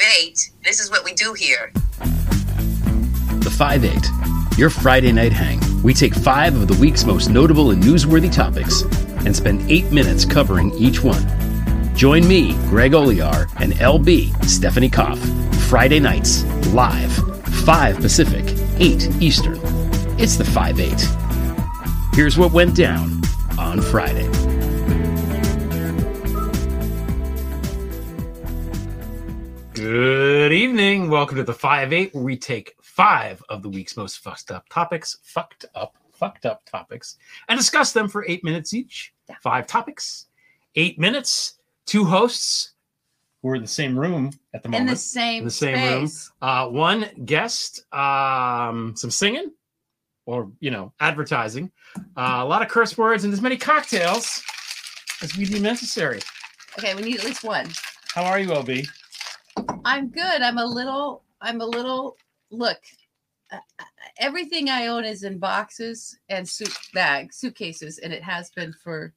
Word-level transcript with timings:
8. 0.00 0.50
This 0.64 0.80
is 0.80 0.90
what 0.90 1.04
we 1.04 1.12
do 1.12 1.34
here. 1.34 1.72
The 3.40 3.50
5 3.50 3.84
8, 3.84 4.58
your 4.58 4.70
Friday 4.70 5.12
night 5.12 5.32
hang. 5.32 5.60
We 5.82 5.92
take 5.92 6.14
five 6.14 6.54
of 6.54 6.68
the 6.68 6.78
week's 6.80 7.04
most 7.04 7.28
notable 7.28 7.72
and 7.72 7.82
newsworthy 7.82 8.32
topics 8.32 8.82
and 9.26 9.34
spend 9.34 9.70
eight 9.70 9.90
minutes 9.90 10.24
covering 10.24 10.72
each 10.74 11.02
one. 11.02 11.26
Join 11.94 12.26
me, 12.26 12.54
Greg 12.68 12.92
Olear, 12.92 13.50
and 13.60 13.72
LB, 13.74 14.44
Stephanie 14.44 14.88
Koff, 14.88 15.18
Friday 15.68 16.00
nights, 16.00 16.44
live, 16.68 17.12
5 17.64 17.96
Pacific, 17.96 18.44
8 18.78 19.20
Eastern. 19.20 19.58
It's 20.18 20.36
the 20.36 20.44
5 20.44 20.80
8. 20.80 22.14
Here's 22.14 22.38
what 22.38 22.52
went 22.52 22.76
down 22.76 23.22
on 23.58 23.80
Friday. 23.80 24.31
Good 30.52 30.58
evening. 30.58 31.08
Welcome 31.08 31.38
to 31.38 31.44
the 31.44 31.54
5 31.54 31.94
8, 31.94 32.14
where 32.14 32.22
we 32.22 32.36
take 32.36 32.74
five 32.82 33.42
of 33.48 33.62
the 33.62 33.70
week's 33.70 33.96
most 33.96 34.18
fucked 34.18 34.50
up 34.50 34.68
topics, 34.68 35.16
fucked 35.22 35.64
up, 35.74 35.96
fucked 36.12 36.44
up 36.44 36.62
topics, 36.66 37.16
and 37.48 37.58
discuss 37.58 37.94
them 37.94 38.06
for 38.06 38.26
eight 38.28 38.44
minutes 38.44 38.74
each. 38.74 39.14
Yeah. 39.30 39.36
Five 39.42 39.66
topics, 39.66 40.26
eight 40.74 40.98
minutes, 40.98 41.54
two 41.86 42.04
hosts 42.04 42.72
who 43.40 43.48
are 43.48 43.54
in 43.54 43.62
the 43.62 43.66
same 43.66 43.98
room 43.98 44.30
at 44.52 44.62
the 44.62 44.68
moment. 44.68 44.90
in 44.90 44.94
the 44.94 45.00
same 45.00 45.38
in 45.38 45.44
the 45.46 45.50
same 45.50 46.00
room. 46.00 46.10
Uh, 46.42 46.68
one 46.68 47.06
guest, 47.24 47.90
um, 47.94 48.92
some 48.94 49.10
singing, 49.10 49.52
or 50.26 50.52
you 50.60 50.70
know, 50.70 50.92
advertising, 51.00 51.72
uh, 51.96 52.40
a 52.40 52.44
lot 52.44 52.60
of 52.60 52.68
curse 52.68 52.98
words, 52.98 53.24
and 53.24 53.32
as 53.32 53.40
many 53.40 53.56
cocktails 53.56 54.42
as 55.22 55.34
we 55.34 55.46
deem 55.46 55.62
necessary. 55.62 56.20
Okay, 56.78 56.94
we 56.94 57.00
need 57.00 57.20
at 57.20 57.24
least 57.24 57.42
one. 57.42 57.70
How 58.14 58.24
are 58.24 58.38
you, 58.38 58.48
LB? 58.48 58.86
I'm 59.84 60.08
good. 60.08 60.42
I'm 60.42 60.58
a 60.58 60.64
little. 60.64 61.22
I'm 61.40 61.60
a 61.60 61.66
little. 61.66 62.16
Look, 62.50 62.78
uh, 63.50 63.58
uh, 63.78 63.84
everything 64.18 64.68
I 64.68 64.88
own 64.88 65.04
is 65.04 65.22
in 65.22 65.38
boxes 65.38 66.18
and 66.28 66.48
suit 66.48 66.76
bags, 66.94 67.36
suitcases, 67.36 67.98
and 67.98 68.12
it 68.12 68.22
has 68.22 68.50
been 68.50 68.72
for. 68.72 69.12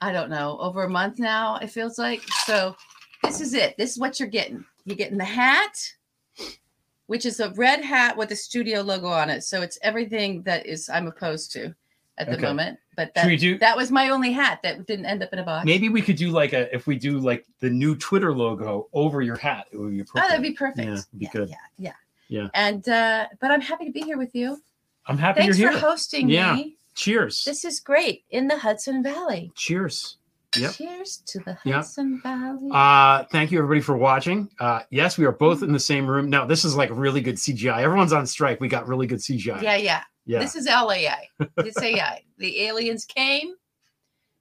I 0.00 0.12
don't 0.12 0.30
know, 0.30 0.56
over 0.60 0.84
a 0.84 0.88
month 0.88 1.18
now. 1.18 1.56
It 1.56 1.70
feels 1.70 1.98
like 1.98 2.22
so. 2.44 2.76
This 3.24 3.40
is 3.40 3.52
it. 3.52 3.76
This 3.76 3.92
is 3.92 3.98
what 3.98 4.20
you're 4.20 4.28
getting. 4.28 4.64
You're 4.84 4.96
getting 4.96 5.18
the 5.18 5.24
hat, 5.24 5.76
which 7.08 7.26
is 7.26 7.40
a 7.40 7.50
red 7.54 7.84
hat 7.84 8.16
with 8.16 8.30
a 8.30 8.36
studio 8.36 8.80
logo 8.80 9.08
on 9.08 9.28
it. 9.28 9.42
So 9.42 9.60
it's 9.60 9.78
everything 9.82 10.42
that 10.44 10.66
is 10.66 10.88
I'm 10.88 11.08
opposed 11.08 11.50
to 11.52 11.74
at 12.18 12.26
the 12.28 12.34
Okay. 12.34 12.42
moment. 12.42 12.78
But 12.96 13.12
Should 13.16 13.26
we 13.26 13.36
that, 13.36 13.40
do- 13.40 13.58
that 13.58 13.76
was 13.76 13.90
my 13.90 14.10
only 14.10 14.32
hat 14.32 14.60
that 14.64 14.86
didn't 14.86 15.06
end 15.06 15.22
up 15.22 15.32
in 15.32 15.38
a 15.38 15.44
box. 15.44 15.64
Maybe 15.64 15.88
we 15.88 16.02
could 16.02 16.16
do 16.16 16.30
like 16.30 16.52
a 16.52 16.74
if 16.74 16.86
we 16.86 16.96
do 16.96 17.18
like 17.18 17.46
the 17.60 17.70
new 17.70 17.94
Twitter 17.96 18.32
logo 18.34 18.88
over 18.92 19.22
your 19.22 19.36
hat, 19.36 19.66
it 19.72 19.76
would 19.76 19.90
be 19.96 20.02
Oh, 20.02 20.06
that'd 20.28 20.42
be 20.42 20.52
perfect. 20.52 20.86
Yeah, 20.88 20.94
be 21.16 21.24
yeah, 21.24 21.30
good. 21.32 21.48
Yeah, 21.48 21.56
yeah, 21.78 21.92
Yeah. 22.28 22.48
And 22.54 22.88
uh, 22.88 23.26
but 23.40 23.50
I'm 23.50 23.60
happy 23.60 23.84
to 23.86 23.92
be 23.92 24.02
here 24.02 24.18
with 24.18 24.34
you. 24.34 24.60
I'm 25.06 25.16
happy 25.18 25.40
Thanks 25.40 25.58
you're 25.58 25.72
for 25.72 25.78
here. 25.78 25.88
hosting 25.88 26.28
Yeah. 26.28 26.54
me. 26.54 26.76
Cheers. 26.94 27.44
This 27.44 27.64
is 27.64 27.78
great 27.80 28.24
in 28.30 28.48
the 28.48 28.58
Hudson 28.58 29.02
Valley. 29.02 29.52
Cheers. 29.54 30.16
Yep. 30.56 30.72
Cheers 30.72 31.18
to 31.26 31.38
the 31.40 31.56
Yep. 31.64 31.74
Hudson 31.76 32.20
Valley. 32.22 32.70
Uh, 32.72 33.22
thank 33.30 33.52
you 33.52 33.58
everybody 33.58 33.80
for 33.82 33.96
watching. 33.96 34.48
Uh, 34.58 34.80
yes, 34.90 35.16
we 35.16 35.24
are 35.26 35.30
both 35.32 35.62
in 35.62 35.72
the 35.72 35.78
same 35.78 36.06
room. 36.06 36.28
Now, 36.30 36.44
this 36.46 36.64
is 36.64 36.74
like 36.74 36.90
really 36.92 37.20
good 37.20 37.36
CGI. 37.36 37.82
Everyone's 37.82 38.12
on 38.12 38.26
strike. 38.26 38.60
We 38.60 38.66
got 38.66 38.88
really 38.88 39.06
good 39.06 39.18
CGI. 39.20 39.62
yeah, 39.62 39.76
yeah, 39.76 40.02
Yeah. 40.28 40.40
This 40.40 40.54
is 40.54 40.66
LAI. 40.66 41.28
It's 41.58 41.80
AI. 41.82 42.22
the 42.38 42.60
aliens 42.66 43.04
came 43.06 43.54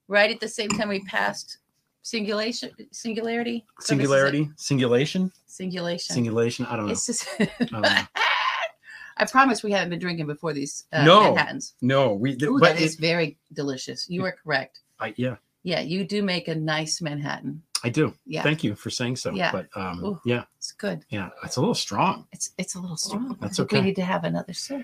right 0.09 0.29
at 0.29 0.39
the 0.41 0.47
same 0.49 0.69
time 0.69 0.89
we 0.89 0.99
passed 1.05 1.59
singulation, 2.01 2.71
singularity, 2.91 3.65
So 3.79 3.83
is. 3.83 3.87
Singularity, 3.87 4.49
singulation, 4.57 5.31
singulation. 5.45 6.13
singulation. 6.13 6.65
I 6.65 6.75
don't 6.75 6.85
know. 6.87 6.91
It's 6.91 7.05
just. 7.05 7.27
know. 7.71 7.81
I 9.19 9.25
promise 9.25 9.63
we 9.63 9.71
haven't 9.71 9.89
been 9.89 9.99
drinking 9.99 10.27
before 10.27 10.53
these 10.53 10.85
uh, 10.93 11.03
No. 11.03 11.33
Manhattans. 11.33 11.73
No, 11.81 12.13
we. 12.13 12.33
Ooh, 12.43 12.59
but 12.59 12.75
that 12.75 12.81
is 12.81 12.95
it- 12.95 12.99
very 12.99 13.37
delicious. 13.53 14.07
You 14.09 14.25
are 14.25 14.35
correct. 14.43 14.81
I, 14.99 15.13
yeah, 15.17 15.37
Yeah, 15.63 15.79
you 15.79 16.03
do 16.03 16.21
make 16.21 16.47
a 16.49 16.55
nice 16.55 17.01
Manhattan. 17.01 17.63
I 17.83 17.89
do. 17.89 18.13
Yeah, 18.25 18.41
Thank 18.43 18.63
you 18.63 18.75
for 18.75 18.89
saying 18.89 19.15
so. 19.17 19.31
Yeah. 19.31 19.51
But 19.51 19.69
um, 19.75 20.03
Ooh. 20.03 20.19
yeah, 20.25 20.43
it's 20.57 20.71
good. 20.71 21.05
yeah, 21.09 21.29
it's 21.43 21.55
a 21.57 21.59
little 21.59 21.75
strong. 21.75 22.25
It's 22.33 22.51
it's 22.57 22.75
a 22.75 22.79
little 22.79 22.97
strong. 22.97 23.37
That's 23.39 23.59
okay. 23.61 23.79
We 23.79 23.85
need 23.85 23.95
to 23.97 24.03
have 24.03 24.23
another 24.23 24.53
sip. 24.53 24.81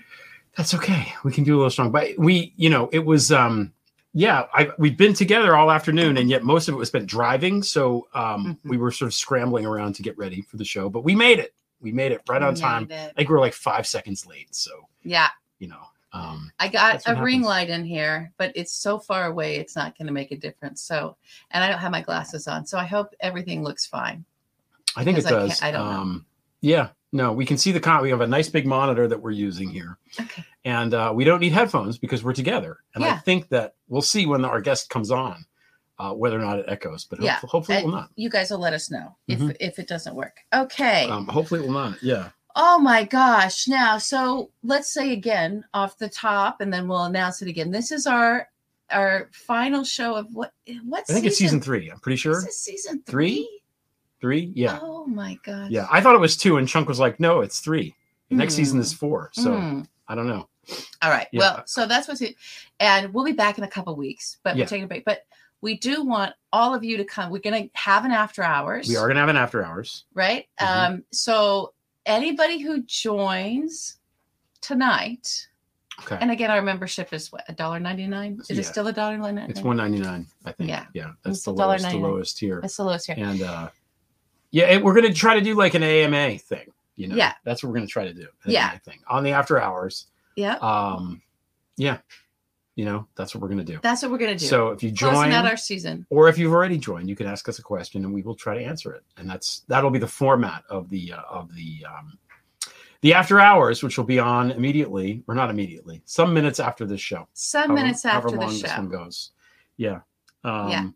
That's 0.56 0.74
okay. 0.74 1.12
We 1.24 1.32
can 1.32 1.44
do 1.44 1.54
a 1.54 1.58
little 1.58 1.70
strong. 1.70 1.90
But 1.90 2.10
we, 2.18 2.52
you 2.56 2.70
know, 2.70 2.88
it 2.92 3.04
was 3.04 3.32
um 3.32 3.72
yeah, 4.12 4.44
I 4.54 4.70
we've 4.78 4.96
been 4.96 5.14
together 5.14 5.56
all 5.56 5.70
afternoon 5.70 6.16
and 6.18 6.30
yet 6.30 6.44
most 6.44 6.68
of 6.68 6.74
it 6.74 6.78
was 6.78 6.88
spent 6.88 7.06
driving. 7.06 7.62
So 7.62 8.06
um 8.14 8.46
Mhm. 8.46 8.58
we 8.70 8.76
were 8.76 8.92
sort 8.92 9.08
of 9.08 9.14
scrambling 9.14 9.66
around 9.66 9.94
to 9.96 10.02
get 10.02 10.16
ready 10.16 10.42
for 10.42 10.56
the 10.56 10.64
show, 10.64 10.88
but 10.88 11.02
we 11.02 11.14
made 11.14 11.38
it. 11.40 11.54
We 11.80 11.92
made 11.92 12.12
it 12.12 12.22
right 12.28 12.42
on 12.42 12.54
time. 12.54 12.84
it. 12.90 13.10
I 13.10 13.12
think 13.14 13.28
we 13.28 13.34
are 13.34 13.40
like 13.40 13.52
five 13.54 13.86
seconds 13.86 14.26
late. 14.26 14.54
So, 14.54 14.88
Yeah, 15.02 15.28
you 15.58 15.66
know, 15.68 15.82
um 16.12 16.52
I 16.60 16.68
got 16.68 17.02
a 17.06 17.14
ring 17.16 17.40
happens. 17.40 17.46
light 17.46 17.70
in 17.70 17.84
here, 17.84 18.32
but 18.38 18.52
it's 18.54 18.72
so 18.72 18.98
far 19.00 19.26
away, 19.26 19.56
it's 19.56 19.74
not 19.74 19.98
going 19.98 20.06
to 20.06 20.12
make 20.12 20.30
a 20.30 20.36
difference. 20.36 20.80
So, 20.82 21.16
and 21.50 21.64
I 21.64 21.68
don't 21.68 21.80
have 21.80 21.90
my 21.90 22.00
glasses 22.02 22.46
on, 22.46 22.64
so 22.66 22.78
I 22.78 22.84
hope 22.84 23.08
everything 23.18 23.64
looks 23.64 23.84
fine. 23.84 24.24
I 24.96 25.02
think 25.02 25.18
it 25.18 25.26
I 25.26 25.30
does. 25.30 25.60
I 25.60 25.72
don't 25.72 25.90
know. 25.90 26.20
Yeah, 26.64 26.88
no, 27.12 27.32
we 27.32 27.44
can 27.46 27.58
see 27.58 27.70
the 27.72 27.78
con 27.80 28.02
we 28.02 28.10
have 28.10 28.22
a 28.22 28.26
nice 28.26 28.48
big 28.48 28.66
monitor 28.66 29.06
that 29.06 29.20
we're 29.20 29.30
using 29.30 29.68
here. 29.68 29.98
Okay. 30.18 30.44
And 30.64 30.94
uh, 30.94 31.12
we 31.14 31.24
don't 31.24 31.40
need 31.40 31.52
headphones 31.52 31.98
because 31.98 32.24
we're 32.24 32.32
together. 32.32 32.78
And 32.94 33.04
I 33.04 33.18
think 33.18 33.48
that 33.50 33.74
we'll 33.88 34.02
see 34.02 34.24
when 34.26 34.44
our 34.44 34.60
guest 34.62 34.88
comes 34.88 35.10
on 35.10 35.44
uh, 35.98 36.12
whether 36.12 36.36
or 36.38 36.42
not 36.42 36.58
it 36.58 36.64
echoes, 36.66 37.04
but 37.04 37.20
Yeah. 37.20 37.34
hopefully, 37.34 37.50
hopefully 37.50 37.78
it 37.78 37.84
will 37.84 37.92
not. 37.92 38.10
You 38.16 38.30
guys 38.30 38.50
will 38.50 38.58
let 38.58 38.72
us 38.72 38.90
know 38.90 39.14
Mhm. 39.28 39.50
if 39.50 39.56
if 39.60 39.78
it 39.78 39.86
doesn't 39.88 40.14
work. 40.16 40.38
Okay. 40.54 41.08
Um, 41.08 41.26
hopefully 41.26 41.60
it 41.60 41.66
will 41.66 41.74
not. 41.74 42.02
Yeah. 42.02 42.30
Oh 42.56 42.78
my 42.78 43.04
gosh. 43.04 43.68
Now, 43.68 43.98
so 43.98 44.50
let's 44.62 44.92
say 44.92 45.12
again 45.12 45.64
off 45.74 45.98
the 45.98 46.08
top 46.08 46.60
and 46.62 46.72
then 46.72 46.88
we'll 46.88 47.04
announce 47.04 47.42
it 47.42 47.48
again. 47.48 47.70
This 47.70 47.92
is 47.92 48.06
our 48.06 48.48
our 48.90 49.28
final 49.32 49.84
show 49.84 50.14
of 50.16 50.26
what 50.34 50.52
what 50.84 51.04
I 51.08 51.12
think 51.12 51.26
it's 51.26 51.38
season 51.38 51.60
three. 51.60 51.90
I'm 51.90 52.00
pretty 52.00 52.16
sure. 52.16 52.38
Is 52.38 52.56
season 52.60 53.02
Three? 53.06 53.34
three? 53.36 53.60
Three? 54.24 54.50
Yeah. 54.54 54.78
Oh 54.80 55.04
my 55.04 55.38
gosh. 55.44 55.68
Yeah. 55.70 55.86
I 55.92 56.00
thought 56.00 56.14
it 56.14 56.18
was 56.18 56.34
two, 56.34 56.56
and 56.56 56.66
Chunk 56.66 56.88
was 56.88 56.98
like, 56.98 57.20
no, 57.20 57.42
it's 57.42 57.60
three. 57.60 57.94
The 58.30 58.36
next 58.36 58.54
season 58.54 58.78
Hmm. 58.78 58.82
is 58.82 58.90
four. 58.94 59.28
So 59.34 59.54
Hmm. 59.54 59.82
I 60.08 60.14
don't 60.14 60.26
know. 60.26 60.48
All 61.02 61.10
right. 61.10 61.26
Yeah. 61.30 61.40
Well, 61.40 61.62
so 61.66 61.84
that's 61.86 62.08
what's 62.08 62.22
it. 62.22 62.36
And 62.80 63.12
we'll 63.12 63.26
be 63.26 63.32
back 63.32 63.58
in 63.58 63.64
a 63.64 63.68
couple 63.68 63.94
weeks, 63.96 64.38
but 64.42 64.56
Yeah. 64.56 64.62
we're 64.64 64.68
taking 64.68 64.84
a 64.84 64.86
break. 64.88 65.04
But 65.04 65.26
we 65.60 65.76
do 65.76 66.02
want 66.04 66.32
all 66.54 66.74
of 66.74 66.82
you 66.82 66.96
to 66.96 67.04
come. 67.04 67.30
We're 67.30 67.40
going 67.40 67.64
to 67.68 67.70
have 67.78 68.06
an 68.06 68.12
after 68.12 68.42
hours. 68.42 68.88
We 68.88 68.96
are 68.96 69.02
going 69.06 69.16
to 69.16 69.20
have 69.20 69.28
an 69.28 69.36
after 69.36 69.62
hours. 69.62 70.04
right? 70.14 70.46
Mhm. 70.58 70.66
Um, 70.66 71.04
so 71.12 71.74
anybody 72.06 72.60
who 72.60 72.80
joins 72.84 73.98
tonight, 74.62 75.48
Okay. 76.00 76.16
and 76.18 76.30
again, 76.30 76.50
our 76.50 76.62
membership 76.62 77.12
is 77.12 77.30
what 77.30 77.44
a 77.48 77.52
dollar 77.52 77.78
ninety 77.78 78.06
nine. 78.06 78.40
Is 78.48 78.58
it 78.58 78.64
still 78.64 78.86
a 78.88 78.92
dollar 78.92 79.18
ninety 79.18 79.40
nine? 79.42 79.50
it's 79.50 79.60
one 79.60 79.76
ninety 79.76 79.98
nine, 79.98 80.26
I 80.46 80.52
think. 80.52 80.70
Yeah. 80.70 80.86
Yeah. 80.94 81.12
That's 81.22 81.36
It's 81.36 81.44
the 81.44 81.52
lowest, 81.52 81.88
the 81.90 81.98
lowest 81.98 82.38
tier. 82.38 82.60
That's 82.62 82.76
the 82.78 82.84
lowest 82.84 83.06
here. 83.06 83.16
And 83.18 83.42
uh, 83.42 83.68
yeah, 84.54 84.66
it, 84.66 84.82
we're 84.84 84.94
going 84.94 85.06
to 85.06 85.12
try 85.12 85.34
to 85.34 85.40
do 85.40 85.54
like 85.54 85.74
an 85.74 85.82
AMA 85.82 86.38
thing. 86.38 86.66
You 86.96 87.08
know, 87.08 87.16
Yeah. 87.16 87.32
that's 87.44 87.62
what 87.62 87.70
we're 87.70 87.76
going 87.76 87.86
to 87.88 87.92
try 87.92 88.04
to 88.04 88.14
do. 88.14 88.28
Yeah. 88.46 88.68
AMA 88.70 88.78
thing 88.84 89.00
on 89.08 89.24
the 89.24 89.30
after 89.32 89.60
hours. 89.60 90.06
Yeah, 90.36 90.54
Um, 90.62 91.20
yeah, 91.76 91.98
you 92.76 92.84
know, 92.84 93.06
that's 93.16 93.34
what 93.34 93.42
we're 93.42 93.48
going 93.48 93.64
to 93.66 93.72
do. 93.72 93.78
that's 93.82 94.02
what 94.02 94.10
we're 94.12 94.18
gonna 94.18 94.34
do. 94.36 94.46
So 94.46 94.68
if 94.70 94.82
you 94.82 94.90
join, 94.90 95.12
closing 95.14 95.32
out 95.32 95.44
our 95.46 95.56
season. 95.56 96.06
or 96.10 96.28
if 96.28 96.38
you've 96.38 96.52
already 96.52 96.78
joined, 96.78 97.08
you 97.08 97.14
can 97.16 97.26
ask 97.26 97.48
us 97.48 97.58
a 97.58 97.62
question 97.62 98.04
and 98.04 98.12
we 98.14 98.22
will 98.22 98.34
try 98.34 98.56
to 98.58 98.64
answer 98.64 98.92
it. 98.94 99.02
And 99.16 99.28
that's 99.30 99.62
that'll 99.68 99.90
be 99.90 99.98
the 100.00 100.08
format 100.08 100.62
of 100.70 100.88
the 100.90 101.12
uh, 101.12 101.22
of 101.30 101.54
the 101.54 101.84
um, 101.88 102.18
the 103.02 103.12
after 103.14 103.38
hours, 103.38 103.82
which 103.84 103.96
will 103.98 104.04
be 104.06 104.18
on 104.18 104.50
immediately 104.52 105.22
or 105.28 105.34
not 105.36 105.50
immediately, 105.50 106.00
some 106.04 106.32
minutes 106.34 106.58
after 106.58 106.84
this 106.86 107.00
show. 107.00 107.28
Some 107.34 107.68
however- 107.68 107.74
minutes 107.82 108.04
after 108.04 108.30
the 108.30 108.36
long 108.38 108.50
this 108.60 108.76
one 108.76 108.88
goes. 108.88 109.30
Yeah. 109.76 110.00
Um, 110.42 110.68
Yeah. 110.68 110.88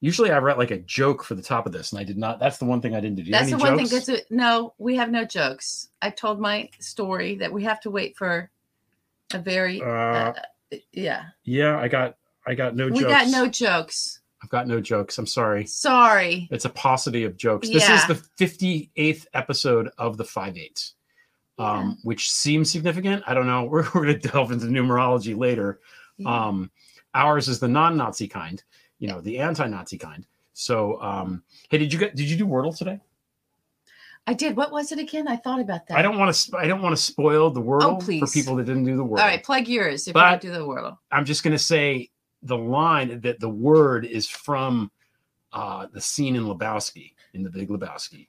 Usually 0.00 0.30
I 0.30 0.38
write 0.38 0.58
like 0.58 0.70
a 0.70 0.78
joke 0.78 1.24
for 1.24 1.34
the 1.34 1.42
top 1.42 1.66
of 1.66 1.72
this, 1.72 1.90
and 1.92 1.98
I 1.98 2.04
did 2.04 2.18
not. 2.18 2.38
That's 2.38 2.58
the 2.58 2.64
one 2.64 2.80
thing 2.80 2.94
I 2.94 3.00
didn't 3.00 3.16
do. 3.16 3.24
Do 3.24 3.30
That's 3.32 3.50
the 3.50 3.58
one 3.58 3.78
jokes? 3.78 3.90
thing. 3.90 4.14
That's. 4.16 4.30
No, 4.30 4.74
we 4.78 4.94
have 4.96 5.10
no 5.10 5.24
jokes. 5.24 5.88
I 6.00 6.10
told 6.10 6.38
my 6.40 6.70
story 6.78 7.34
that 7.36 7.52
we 7.52 7.64
have 7.64 7.80
to 7.80 7.90
wait 7.90 8.16
for 8.16 8.50
a 9.34 9.38
very. 9.38 9.82
Uh, 9.82 9.86
Uh, 9.86 10.32
yeah, 10.92 11.24
yeah, 11.44 11.78
I 11.78 11.88
got 11.88 12.16
I 12.46 12.54
got 12.54 12.76
no 12.76 12.88
we 12.88 13.00
jokes. 13.00 13.12
got 13.12 13.28
no 13.28 13.48
jokes. 13.48 14.20
I've 14.42 14.50
got 14.50 14.68
no 14.68 14.80
jokes. 14.80 15.18
I'm 15.18 15.26
sorry. 15.26 15.66
Sorry. 15.66 16.46
It's 16.52 16.64
a 16.64 16.68
paucity 16.70 17.24
of 17.24 17.36
jokes. 17.36 17.68
This 17.68 17.88
is 17.88 18.06
the 18.06 18.14
58th 18.38 19.26
episode 19.34 19.90
of 19.98 20.16
the 20.16 20.24
5 20.24 20.56
8, 20.56 20.90
um, 21.58 21.98
which 22.04 22.30
seems 22.30 22.70
significant. 22.70 23.24
I 23.26 23.34
don't 23.34 23.48
know. 23.48 23.64
We're, 23.70 23.82
we're 23.94 24.04
going 24.06 24.20
to 24.20 24.28
delve 24.28 24.52
into 24.52 24.66
numerology 24.66 25.36
later. 25.36 25.80
Yeah. 26.18 26.46
Um, 26.46 26.70
ours 27.14 27.48
is 27.48 27.58
the 27.58 27.66
non 27.66 27.96
Nazi 27.96 28.28
kind, 28.28 28.62
you 28.98 29.08
know, 29.08 29.20
the 29.20 29.38
anti 29.38 29.66
Nazi 29.66 29.98
kind. 29.98 30.26
So, 30.54 31.00
um, 31.02 31.42
hey, 31.70 31.78
did 31.78 31.92
you 31.92 31.98
get, 31.98 32.16
did 32.16 32.28
you 32.28 32.36
do 32.36 32.46
Wordle 32.46 32.76
today? 32.76 33.00
I 34.26 34.34
did. 34.34 34.56
What 34.56 34.72
was 34.72 34.92
it 34.92 34.98
again? 34.98 35.26
I 35.26 35.36
thought 35.36 35.60
about 35.60 35.86
that. 35.86 35.96
I 35.96 36.02
don't 36.02 36.18
want 36.18 36.34
to, 36.34 36.56
I 36.58 36.66
don't 36.66 36.82
want 36.82 36.94
to 36.94 37.00
spoil 37.02 37.50
the 37.50 37.62
Wordle 37.62 37.80
for 37.82 37.84
Oh, 37.90 37.96
please. 37.96 38.32
people 38.32 38.56
that 38.56 38.64
didn't 38.64 38.84
do 38.84 38.96
the 38.96 39.04
Wordle. 39.04 39.20
All 39.20 39.26
right, 39.26 39.42
plug 39.42 39.68
yours 39.68 40.06
if 40.08 40.14
But- 40.14 40.42
you 40.44 40.50
do 40.50 40.54
the 40.54 40.66
Wordle. 40.66 40.98
I'm 41.10 41.24
just 41.24 41.42
going 41.42 41.52
to 41.56 41.62
say 41.62 42.10
the 42.42 42.56
line 42.58 43.20
that 43.22 43.40
the 43.40 43.48
word 43.48 44.04
is 44.04 44.28
from 44.28 44.90
uh, 45.52 45.86
the 45.92 46.00
scene 46.00 46.36
in 46.36 46.44
Lebowski, 46.44 47.14
in 47.34 47.42
the 47.42 47.50
Big 47.50 47.68
Lebowski. 47.68 48.28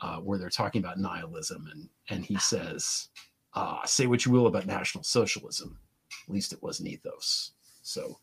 uh, 0.00 0.16
where 0.16 0.36
they're 0.38 0.48
talking 0.50 0.82
about 0.82 0.98
nihilism, 0.98 1.68
and 1.70 1.88
and 2.08 2.24
he 2.24 2.36
says, 2.38 3.08
uh, 3.54 3.78
"Say 3.84 4.06
what 4.08 4.24
you 4.26 4.32
will 4.32 4.46
about 4.48 4.66
National 4.66 5.04
Socialism, 5.04 5.78
at 6.26 6.32
least 6.32 6.52
it 6.52 6.60
wasn't 6.62 6.88
ethos." 6.88 7.52
So 7.82 8.18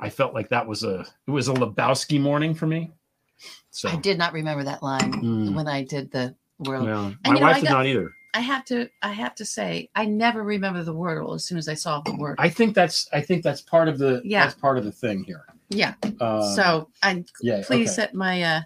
I 0.00 0.08
felt 0.10 0.34
like 0.34 0.48
that 0.50 0.66
was 0.66 0.82
a 0.84 1.00
it 1.26 1.30
was 1.30 1.48
a 1.48 1.54
Lebowski 1.54 2.20
morning 2.20 2.54
for 2.54 2.66
me. 2.66 2.92
So 3.70 3.88
I 3.88 3.96
did 3.96 4.18
not 4.18 4.32
remember 4.32 4.64
that 4.64 4.82
line 4.82 5.12
Mm. 5.12 5.54
when 5.54 5.68
I 5.68 5.84
did 5.84 6.10
the 6.10 6.34
Wordle. 6.62 6.86
yeah, 6.86 7.14
my 7.30 7.34
know, 7.38 7.40
wife 7.46 7.56
I 7.56 7.60
did 7.60 7.68
got- 7.68 7.74
not 7.74 7.86
either. 7.86 8.10
I 8.34 8.40
have 8.40 8.64
to 8.66 8.88
I 9.02 9.12
have 9.12 9.34
to 9.36 9.44
say 9.44 9.88
I 9.94 10.04
never 10.04 10.42
remember 10.42 10.82
the 10.84 10.94
Wordle 10.94 11.34
as 11.34 11.44
soon 11.44 11.56
as 11.58 11.68
I 11.68 11.74
saw 11.74 12.00
the 12.00 12.14
word. 12.16 12.36
I 12.38 12.48
think 12.48 12.74
that's 12.74 13.08
I 13.12 13.20
think 13.20 13.42
that's 13.42 13.62
part 13.62 13.88
of 13.88 13.98
the 13.98 14.20
Yeah. 14.24 14.44
that's 14.44 14.54
part 14.54 14.76
of 14.78 14.84
the 14.84 14.92
thing 14.92 15.24
here. 15.24 15.44
yeah. 15.70 15.94
Uh, 16.20 16.42
so 16.54 16.90
I 17.02 17.24
yeah, 17.42 17.62
please 17.66 17.88
okay. 17.88 17.94
set 17.94 18.14
my 18.14 18.42
uh 18.42 18.60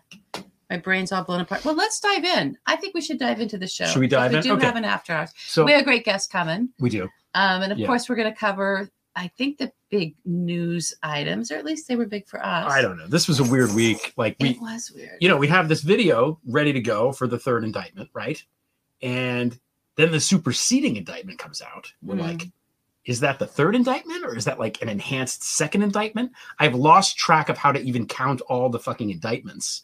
my 0.70 0.78
brain's 0.78 1.12
all 1.12 1.22
blown 1.22 1.40
apart. 1.42 1.64
Well, 1.66 1.74
let's 1.74 2.00
dive 2.00 2.24
in. 2.24 2.56
I 2.66 2.76
think 2.76 2.94
we 2.94 3.02
should 3.02 3.18
dive 3.18 3.40
into 3.40 3.58
the 3.58 3.66
show. 3.68 3.84
Should 3.86 4.00
we 4.00 4.08
dive 4.08 4.30
we 4.32 4.38
in? 4.38 4.42
do 4.42 4.52
Okay. 4.54 4.64
have 4.66 4.76
an 4.76 4.84
after 4.86 5.12
hours. 5.12 5.30
So 5.36 5.64
we 5.64 5.72
have 5.72 5.82
a 5.82 5.84
great 5.84 6.04
guest 6.04 6.32
coming. 6.32 6.70
we 6.80 6.88
do. 6.90 7.04
Um, 7.34 7.62
and 7.62 7.72
of 7.72 7.78
Yeah. 7.78 7.86
course, 7.86 8.08
we're 8.08 8.16
going 8.16 8.32
to 8.32 8.38
cover, 8.38 8.88
I 9.14 9.28
think, 9.28 9.58
the 9.58 9.70
big 9.90 10.14
news 10.24 10.94
items, 11.02 11.50
or 11.50 11.56
at 11.56 11.64
least 11.64 11.86
they 11.86 11.96
were 11.96 12.06
big 12.06 12.26
for 12.26 12.38
us. 12.44 12.70
I 12.72 12.80
don't 12.80 12.96
know. 12.96 13.06
This 13.06 13.28
was 13.28 13.40
a 13.40 13.44
weird 13.44 13.72
week. 13.74 14.14
Like 14.16 14.36
we, 14.40 14.50
It 14.50 14.60
was 14.60 14.90
weird. 14.94 15.18
you 15.20 15.28
know, 15.28 15.36
we 15.36 15.48
have 15.48 15.68
this 15.68 15.82
video 15.82 16.38
ready 16.46 16.72
to 16.72 16.80
go 16.80 17.12
for 17.12 17.26
the 17.26 17.38
third 17.38 17.62
indictment, 17.64 18.08
right? 18.14 18.42
And 19.02 19.58
then 19.96 20.10
the 20.10 20.20
superseding 20.20 20.96
indictment 20.96 21.38
comes 21.38 21.60
out. 21.60 21.92
We're 22.02 22.14
Mhm. 22.14 22.20
like, 22.20 22.50
is 23.04 23.20
that 23.20 23.38
the 23.38 23.46
third 23.46 23.74
indictment 23.74 24.24
or 24.24 24.36
is 24.36 24.44
that 24.46 24.58
like 24.58 24.80
an 24.80 24.88
enhanced 24.88 25.42
second 25.44 25.82
indictment? 25.82 26.32
I've 26.58 26.74
lost 26.74 27.18
track 27.18 27.48
of 27.50 27.58
how 27.58 27.72
to 27.72 27.80
even 27.82 28.06
count 28.06 28.40
all 28.42 28.70
the 28.70 28.78
fucking 28.78 29.10
indictments. 29.10 29.82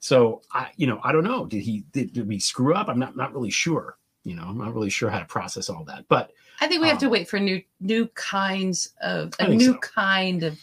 So 0.00 0.42
I, 0.52 0.70
you 0.76 0.86
know, 0.86 1.00
I 1.04 1.12
don't 1.12 1.24
know. 1.24 1.46
Did 1.46 1.62
he 1.62 1.84
did, 1.92 2.12
did 2.12 2.26
we 2.26 2.38
screw 2.40 2.74
up? 2.74 2.88
I'm 2.88 2.98
not 2.98 3.16
not 3.16 3.32
really 3.32 3.50
sure. 3.50 3.98
You 4.24 4.34
know, 4.34 4.44
I'm 4.44 4.58
not 4.58 4.74
really 4.74 4.90
sure 4.90 5.10
how 5.10 5.18
to 5.20 5.24
process 5.26 5.68
all 5.70 5.84
that. 5.84 6.06
But 6.08 6.32
I 6.60 6.66
think 6.66 6.80
we 6.80 6.88
have 6.88 6.96
um, 6.96 7.00
to 7.00 7.08
wait 7.08 7.28
for 7.28 7.38
new 7.38 7.62
new 7.80 8.06
kinds 8.14 8.92
of 9.02 9.32
a 9.40 9.48
new 9.48 9.72
so. 9.72 9.78
kind 9.78 10.42
of. 10.42 10.58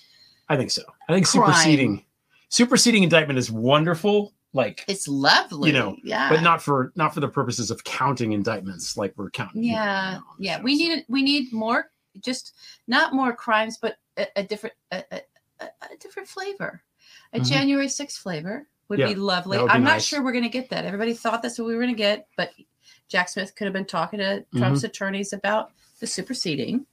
I 0.50 0.57
think 0.57 0.72
so. 0.72 0.84
I 1.10 1.13
think 1.13 1.28
Crime. 1.28 1.45
superseding 1.54 2.06
superseding 2.50 3.04
indictment 3.04 3.40
is 3.40 3.51
wonderful. 3.51 4.34
Like 4.56 4.86
It's 4.88 5.07
lovely, 5.07 5.69
You 5.72 5.74
know, 5.74 5.98
yeah, 6.04 6.30
but 6.30 6.42
not 6.44 6.62
for 6.62 6.92
not 6.95 7.13
for 7.13 7.19
the 7.22 7.28
purposes 7.28 7.72
of 7.72 7.84
counting 7.84 8.34
indictments 8.34 8.95
like 8.98 9.13
we're 9.18 9.31
counting. 9.31 9.63
yeah, 9.63 10.19
yeah. 10.38 10.57
show. 10.57 10.63
We 10.63 10.78
So, 10.78 10.84
need 10.95 11.06
we 11.10 11.24
need 11.24 11.51
more, 11.51 11.90
just 12.22 12.54
not 12.88 13.13
more 13.13 13.34
crimes, 13.36 13.80
but 13.81 13.98
a, 14.18 14.28
a 14.36 14.44
different 14.44 14.75
a, 14.92 15.04
a, 15.12 15.22
a 15.62 15.98
different 16.00 16.28
flavor, 16.30 16.84
a 17.34 17.39
Mhm. 17.39 17.48
January 17.50 17.88
6th 17.88 18.18
flavor 18.19 18.68
would 18.89 19.00
Yeah, 19.00 19.07
be 19.07 19.16
lovely. 19.16 19.57
would 19.57 19.68
be 19.68 19.72
I'm 19.74 19.84
not 19.84 20.01
sure 20.04 20.22
we're 20.24 20.31
going 20.34 20.44
to 20.44 20.50
get 20.50 20.69
that. 20.69 20.86
Everybody 20.86 21.13
thought 21.16 21.42
that's 21.42 21.57
what 21.57 21.66
we 21.68 21.74
were 21.74 21.81
going 21.81 21.96
to 21.96 21.98
get, 21.98 22.28
but 22.38 22.51
Jack 23.07 23.30
Smith 23.30 23.56
could 23.56 23.66
have 23.66 23.74
been 23.74 23.86
talking 23.86 24.19
to 24.19 24.25
Mm-hmm. 24.25 24.57
Trump's 24.60 24.84
attorneys 24.84 25.34
about 25.34 25.72
the 26.03 26.07
superseding. 26.07 26.85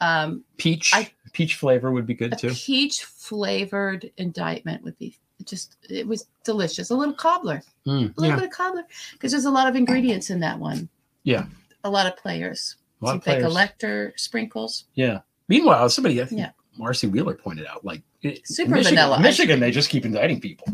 Um, 0.00 0.42
peach 0.56 0.90
I- 0.94 1.10
peach 1.32 1.56
flavor 1.56 1.92
would 1.92 2.06
be 2.06 2.14
good 2.14 2.38
too. 2.38 2.50
peach 2.54 3.04
flavored 3.04 4.10
indictment 4.16 4.82
would 4.82 4.98
be 4.98 5.18
just 5.44 5.76
it 5.90 6.06
was 6.08 6.26
delicious. 6.42 6.88
A 6.90 6.94
little 6.94 7.14
cobbler, 7.14 7.62
Mm, 7.86 8.16
a 8.16 8.20
little 8.20 8.24
yeah, 8.24 8.36
bit 8.36 8.44
of 8.46 8.50
cobbler, 8.50 8.84
because 9.12 9.30
there's 9.32 9.44
a 9.44 9.50
lot 9.50 9.68
of 9.68 9.76
ingredients 9.76 10.30
in 10.30 10.40
that 10.40 10.58
one. 10.58 10.88
Yeah. 11.24 11.44
a 11.84 11.90
lot 11.90 12.06
of 12.06 12.16
players. 12.16 12.76
a 13.00 13.04
lot 13.04 13.10
Some 13.10 13.16
of 13.18 13.24
players. 13.24 13.44
elector 13.44 14.12
sprinkles. 14.16 14.84
Yeah. 14.94 15.20
Meanwhile, 15.48 15.88
somebody 15.90 16.20
I 16.22 16.24
think 16.24 16.40
Yeah. 16.40 16.50
Marcy 16.78 17.06
Wheeler 17.06 17.34
pointed 17.34 17.66
out 17.66 17.84
like 17.84 18.02
Super 18.44 18.70
Michigan, 18.76 18.96
vanilla. 18.96 19.20
Michigan, 19.20 19.60
they 19.60 19.70
just 19.70 19.88
keep 19.90 20.04
indicting 20.06 20.40
people. 20.40 20.66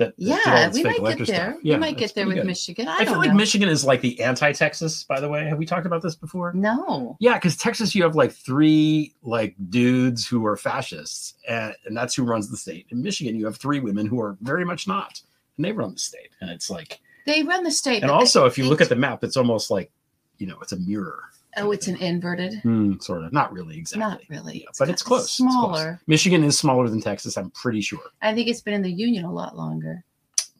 That, 0.00 0.16
that 0.16 0.24
did 0.24 0.30
all 0.30 0.54
Yeah, 0.54 0.70
we 0.72 0.82
might 0.82 1.18
get 1.18 1.26
there. 1.26 1.50
stuff. 1.52 1.62
we 1.62 1.76
might 1.76 1.96
get 1.98 2.14
there 2.14 2.26
with 2.26 2.36
good. 2.36 2.46
Michigan. 2.46 2.88
I, 2.88 2.96
I, 3.00 3.04
feel 3.04 3.18
like. 3.18 3.34
Michigan 3.34 3.68
is 3.68 3.84
like 3.84 4.00
the 4.00 4.20
anti-Texas. 4.22 5.04
By 5.04 5.20
the 5.20 5.28
way, 5.28 5.44
have 5.46 5.58
we 5.58 5.66
talked 5.66 5.84
about 5.84 6.00
this 6.02 6.16
before? 6.16 6.52
no. 6.54 7.16
Yeah, 7.20 7.34
because 7.34 7.56
Texas, 7.58 7.94
you 7.94 8.02
have 8.02 8.14
like 8.16 8.32
three 8.32 9.14
like 9.22 9.54
dudes 9.68 10.26
who 10.26 10.46
are 10.46 10.56
fascists, 10.56 11.34
and, 11.46 11.74
and 11.84 11.94
that's 11.96 12.14
who 12.14 12.24
runs 12.24 12.50
the 12.50 12.56
state. 12.56 12.86
In 12.88 13.02
Michigan, 13.02 13.36
you 13.36 13.44
have 13.44 13.58
three 13.58 13.78
women 13.80 14.06
who 14.06 14.20
are 14.20 14.38
very 14.40 14.64
much 14.64 14.88
not, 14.88 15.20
and 15.58 15.64
they 15.64 15.72
run 15.72 15.92
the 15.92 15.98
state. 15.98 16.30
And 16.40 16.48
it's 16.50 16.70
like, 16.70 17.00
They 17.26 17.42
run 17.42 17.62
the 17.62 17.70
state. 17.70 18.02
and 18.02 18.10
also 18.10 18.40
they- 18.42 18.46
if 18.46 18.56
you 18.58 18.64
look 18.64 18.80
at 18.80 18.88
the 18.88 18.96
map, 18.96 19.22
it's 19.22 19.36
almost 19.36 19.70
like, 19.70 19.92
you 20.38 20.46
know, 20.46 20.56
it's 20.62 20.72
a 20.72 20.78
mirror, 20.78 21.20
oh, 21.56 21.72
it's 21.72 21.88
an 21.88 21.96
inverted. 21.96 22.54
Hmm, 22.62 22.98
sort 23.00 23.24
of. 23.24 23.32
Not 23.32 23.52
really 23.52 23.76
exactly, 23.78 24.00
Not 24.00 24.20
really. 24.28 24.60
Yeah, 24.60 24.70
but 24.78 24.88
it's 24.88 25.02
close. 25.02 25.24
it's 25.24 25.36
close. 25.36 25.52
Smaller. 25.52 26.00
Michigan 26.06 26.44
is 26.44 26.58
smaller 26.58 26.88
than 26.88 27.00
Texas. 27.00 27.36
I'm 27.36 27.50
pretty 27.50 27.80
sure. 27.80 28.00
I 28.22 28.34
think 28.34 28.48
it's 28.48 28.60
been 28.60 28.74
in 28.74 28.82
the 28.82 28.90
union 28.92 29.24
a 29.24 29.32
lot 29.32 29.56
longer. 29.56 30.04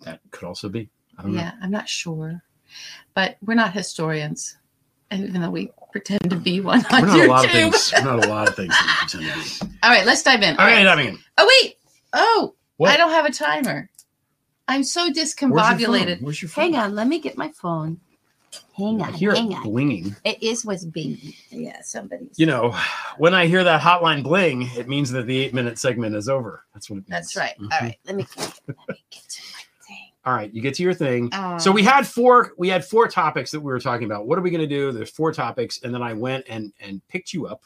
That 0.03 0.21
could 0.31 0.47
also 0.47 0.69
be. 0.69 0.89
I 1.19 1.23
don't 1.23 1.33
know. 1.35 1.41
Yeah, 1.41 1.53
I'm 1.63 1.71
not 1.71 1.89
sure, 1.89 2.43
but 3.15 3.37
we're 3.43 3.55
not 3.55 3.73
historians, 3.75 4.57
and 5.11 5.25
even 5.29 5.43
though 5.43 5.51
we 5.51 5.71
pretend 5.93 6.31
to 6.31 6.37
be 6.37 6.61
one 6.61 6.85
on 6.91 7.03
We're 7.03 7.07
not 7.09 7.21
a 7.21 7.27
lot 7.29 7.45
of 7.45 7.51
YouTube. 7.51 7.55
things. 7.73 7.93
We're 7.97 8.05
not 8.17 8.25
a 8.25 8.29
lot 8.29 8.49
of 8.49 8.55
things 8.57 8.71
that 8.73 8.87
we 9.13 9.19
pretend 9.27 9.45
to 9.45 9.65
be. 9.67 9.73
All 9.83 9.91
right, 9.91 10.07
let's 10.07 10.23
dive 10.23 10.41
in. 10.43 10.57
All 10.57 10.67
right, 10.67 10.87
I 10.87 10.97
mean, 10.97 11.19
Oh 11.37 11.51
wait. 11.63 11.77
Oh, 12.13 12.55
What? 12.77 12.91
I 12.91 12.97
don't 12.97 13.11
have 13.11 13.27
a 13.27 13.33
timer. 13.33 13.91
I'm 14.69 14.85
so 14.85 15.03
where's 15.03 15.17
your 15.17 15.25
discombobulated. 15.27 16.17
phone? 16.17 16.25
Where's 16.25 16.41
your 16.43 16.49
phone? 16.49 16.73
Hang 16.73 16.77
on, 16.77 16.95
let 16.95 17.07
me 17.09 17.19
get 17.19 17.37
my 17.37 17.51
phone. 17.51 18.01
Hang 18.77 19.01
I 19.03 19.09
on, 19.09 19.13
hear 19.15 19.33
it 19.33 19.39
on. 19.39 19.53
blinging. 19.65 20.17
It 20.25 20.43
is 20.43 20.65
what's 20.65 20.85
being. 20.85 21.19
Yeah, 21.51 21.81
somebody's. 21.83 22.39
you 22.39 22.47
know, 22.47 22.77
when 23.19 23.35
I 23.35 23.47
hear 23.47 23.63
that 23.65 23.81
hotline 23.81 24.23
bling, 24.23 24.69
it 24.77 24.89
means 24.89 25.11
that 25.13 25.27
the 25.27 25.39
eight 25.39 25.55
minute 25.55 25.79
segment 25.79 26.17
is 26.17 26.29
over. 26.29 26.65
That's 26.75 26.89
what 26.91 26.97
it 26.97 26.99
means. 27.01 27.09
That's 27.11 27.37
right. 27.37 27.55
Mhm. 27.59 27.69
All 27.73 27.79
right, 27.81 27.99
let 28.07 28.17
me 28.17 28.27
let 28.37 28.49
me 28.89 29.05
get 29.11 29.23
to 29.29 29.43
my 29.53 29.61
thing. 29.87 29.97
All 30.25 30.35
right. 30.35 30.53
You 30.53 30.61
get 30.63 30.75
to 30.75 30.83
your 30.83 30.95
thing. 30.95 31.29
Um, 31.33 31.59
so 31.61 31.71
we 31.73 31.83
had 31.83 32.07
four, 32.07 32.53
we 32.59 32.69
had 32.69 32.85
four 32.85 33.09
topics 33.09 33.51
that 33.53 33.61
we 33.61 33.73
were 33.73 33.81
talking 33.81 34.05
about. 34.07 34.27
What 34.27 34.39
are 34.39 34.43
we 34.43 34.51
going 34.51 34.61
to 34.61 34.67
do? 34.67 34.93
There's 34.93 35.11
four 35.11 35.33
topics. 35.33 35.81
And 35.83 35.95
then 35.95 36.03
I 36.03 36.13
went 36.13 36.45
and, 36.49 36.73
and 36.81 37.07
picked 37.09 37.33
you 37.33 37.47
up. 37.47 37.63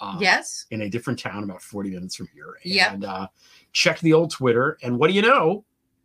uh, 0.00 0.16
Yes. 0.20 0.66
In 0.70 0.82
a 0.82 0.88
different 0.88 1.18
town 1.18 1.44
about 1.44 1.60
40 1.62 1.90
minutes 1.90 2.16
from 2.16 2.28
here. 2.32 2.56
Yep. 2.64 2.92
And 2.92 3.04
uh, 3.04 3.26
checked 3.72 4.00
the 4.02 4.12
old 4.14 4.30
Twitter. 4.30 4.78
And 4.82 4.98
what 4.98 5.08
do 5.08 5.12
you 5.14 5.22
know? 5.22 5.64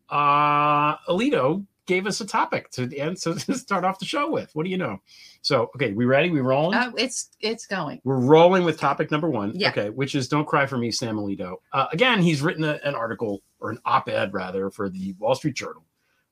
Uh, 0.10 0.98
Alito 1.08 1.66
gave 1.86 2.08
us 2.08 2.22
a 2.22 2.26
topic 2.26 2.70
to 2.72 2.94
end 2.98 3.20
so 3.20 3.34
to 3.36 3.56
start 3.56 3.84
off 3.84 4.00
the 4.00 4.06
show 4.06 4.30
with. 4.30 4.50
What 4.54 4.64
do 4.64 4.70
you 4.70 4.78
know? 4.78 5.02
So, 5.42 5.70
okay, 5.76 5.92
we 5.94 6.06
ready? 6.06 6.30
We 6.30 6.42
rolling? 6.42 6.78
Uh, 6.78 6.92
it's 6.98 7.30
it's 7.40 7.68
going. 7.68 8.02
We're 8.04 8.20
rolling 8.20 8.64
with 8.64 8.80
topic 8.80 9.12
number 9.12 9.30
one. 9.30 9.52
Yeah. 9.56 9.70
Okay, 9.70 9.90
which 9.90 10.16
is 10.16 10.28
"Don't 10.28 10.46
Cry 10.48 10.66
for 10.66 10.78
Me," 10.78 10.92
Sam 10.92 11.18
Alito. 11.18 11.58
Uh, 11.72 11.88
again, 11.92 12.22
he's 12.22 12.42
written 12.42 12.64
a- 12.64 12.80
an 12.84 12.96
article 12.96 13.42
or 13.60 13.70
an 13.72 13.80
op-ed 13.86 14.34
rather 14.34 14.70
for 14.70 14.90
the 14.90 15.14
Wall 15.20 15.36
Street 15.36 15.56
Journal. 15.56 15.86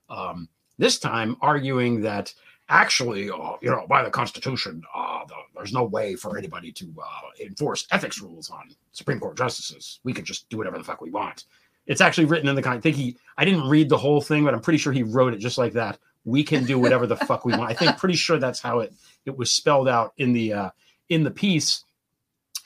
Um, 0.10 0.50
this 0.78 1.00
time, 1.00 1.38
arguing 1.42 2.02
that 2.02 2.34
actually, 2.70 3.30
uh, 3.30 3.54
you 3.62 3.70
know, 3.70 3.86
by 3.88 4.04
the 4.04 4.10
Constitution, 4.10 4.82
uh, 4.96 5.26
the, 5.26 5.36
there's 5.56 5.74
no 5.74 5.84
way 5.84 6.16
for 6.16 6.38
anybody 6.38 6.72
to 6.72 6.94
uh, 7.02 7.44
enforce 7.46 7.86
ethics 7.92 8.22
rules 8.22 8.50
on 8.50 8.70
Supreme 8.92 9.20
Court 9.20 9.38
justices. 9.38 10.00
We 10.04 10.14
can 10.14 10.26
just 10.26 10.50
do 10.50 10.58
whatever 10.58 10.78
the 10.78 10.84
fuck 10.84 11.02
we 11.02 11.12
want. 11.12 11.46
It's 11.86 12.02
actually 12.02 12.26
written 12.26 12.48
in 12.48 12.56
the 12.56 12.62
kind. 12.62 12.78
I 12.78 12.82
think 12.82 12.96
he. 12.96 13.18
I 13.38 13.46
didn't 13.46 13.68
read 13.68 13.90
the 13.90 13.98
whole 13.98 14.22
thing, 14.22 14.44
but 14.46 14.54
I'm 14.54 14.62
pretty 14.62 14.78
sure 14.78 14.94
he 14.94 15.04
wrote 15.04 15.34
it 15.34 15.38
just 15.40 15.58
like 15.58 15.74
that. 15.74 15.98
We 16.26 16.44
can 16.44 16.64
do 16.64 16.80
whatever 16.80 17.06
the 17.06 17.18
fuck 17.18 17.44
we 17.44 17.52
want. 17.56 17.70
I 17.70 17.74
think 17.74 17.98
pretty 17.98 18.16
sure 18.16 18.40
that's 18.40 18.62
how 18.62 18.80
it 18.80 18.94
it 19.26 19.38
was 19.38 19.52
spelled 19.52 19.90
out 19.90 20.14
in 20.18 20.32
the 20.34 20.54
uh, 20.54 20.70
in 21.10 21.24
the 21.24 21.32
piece. 21.32 21.84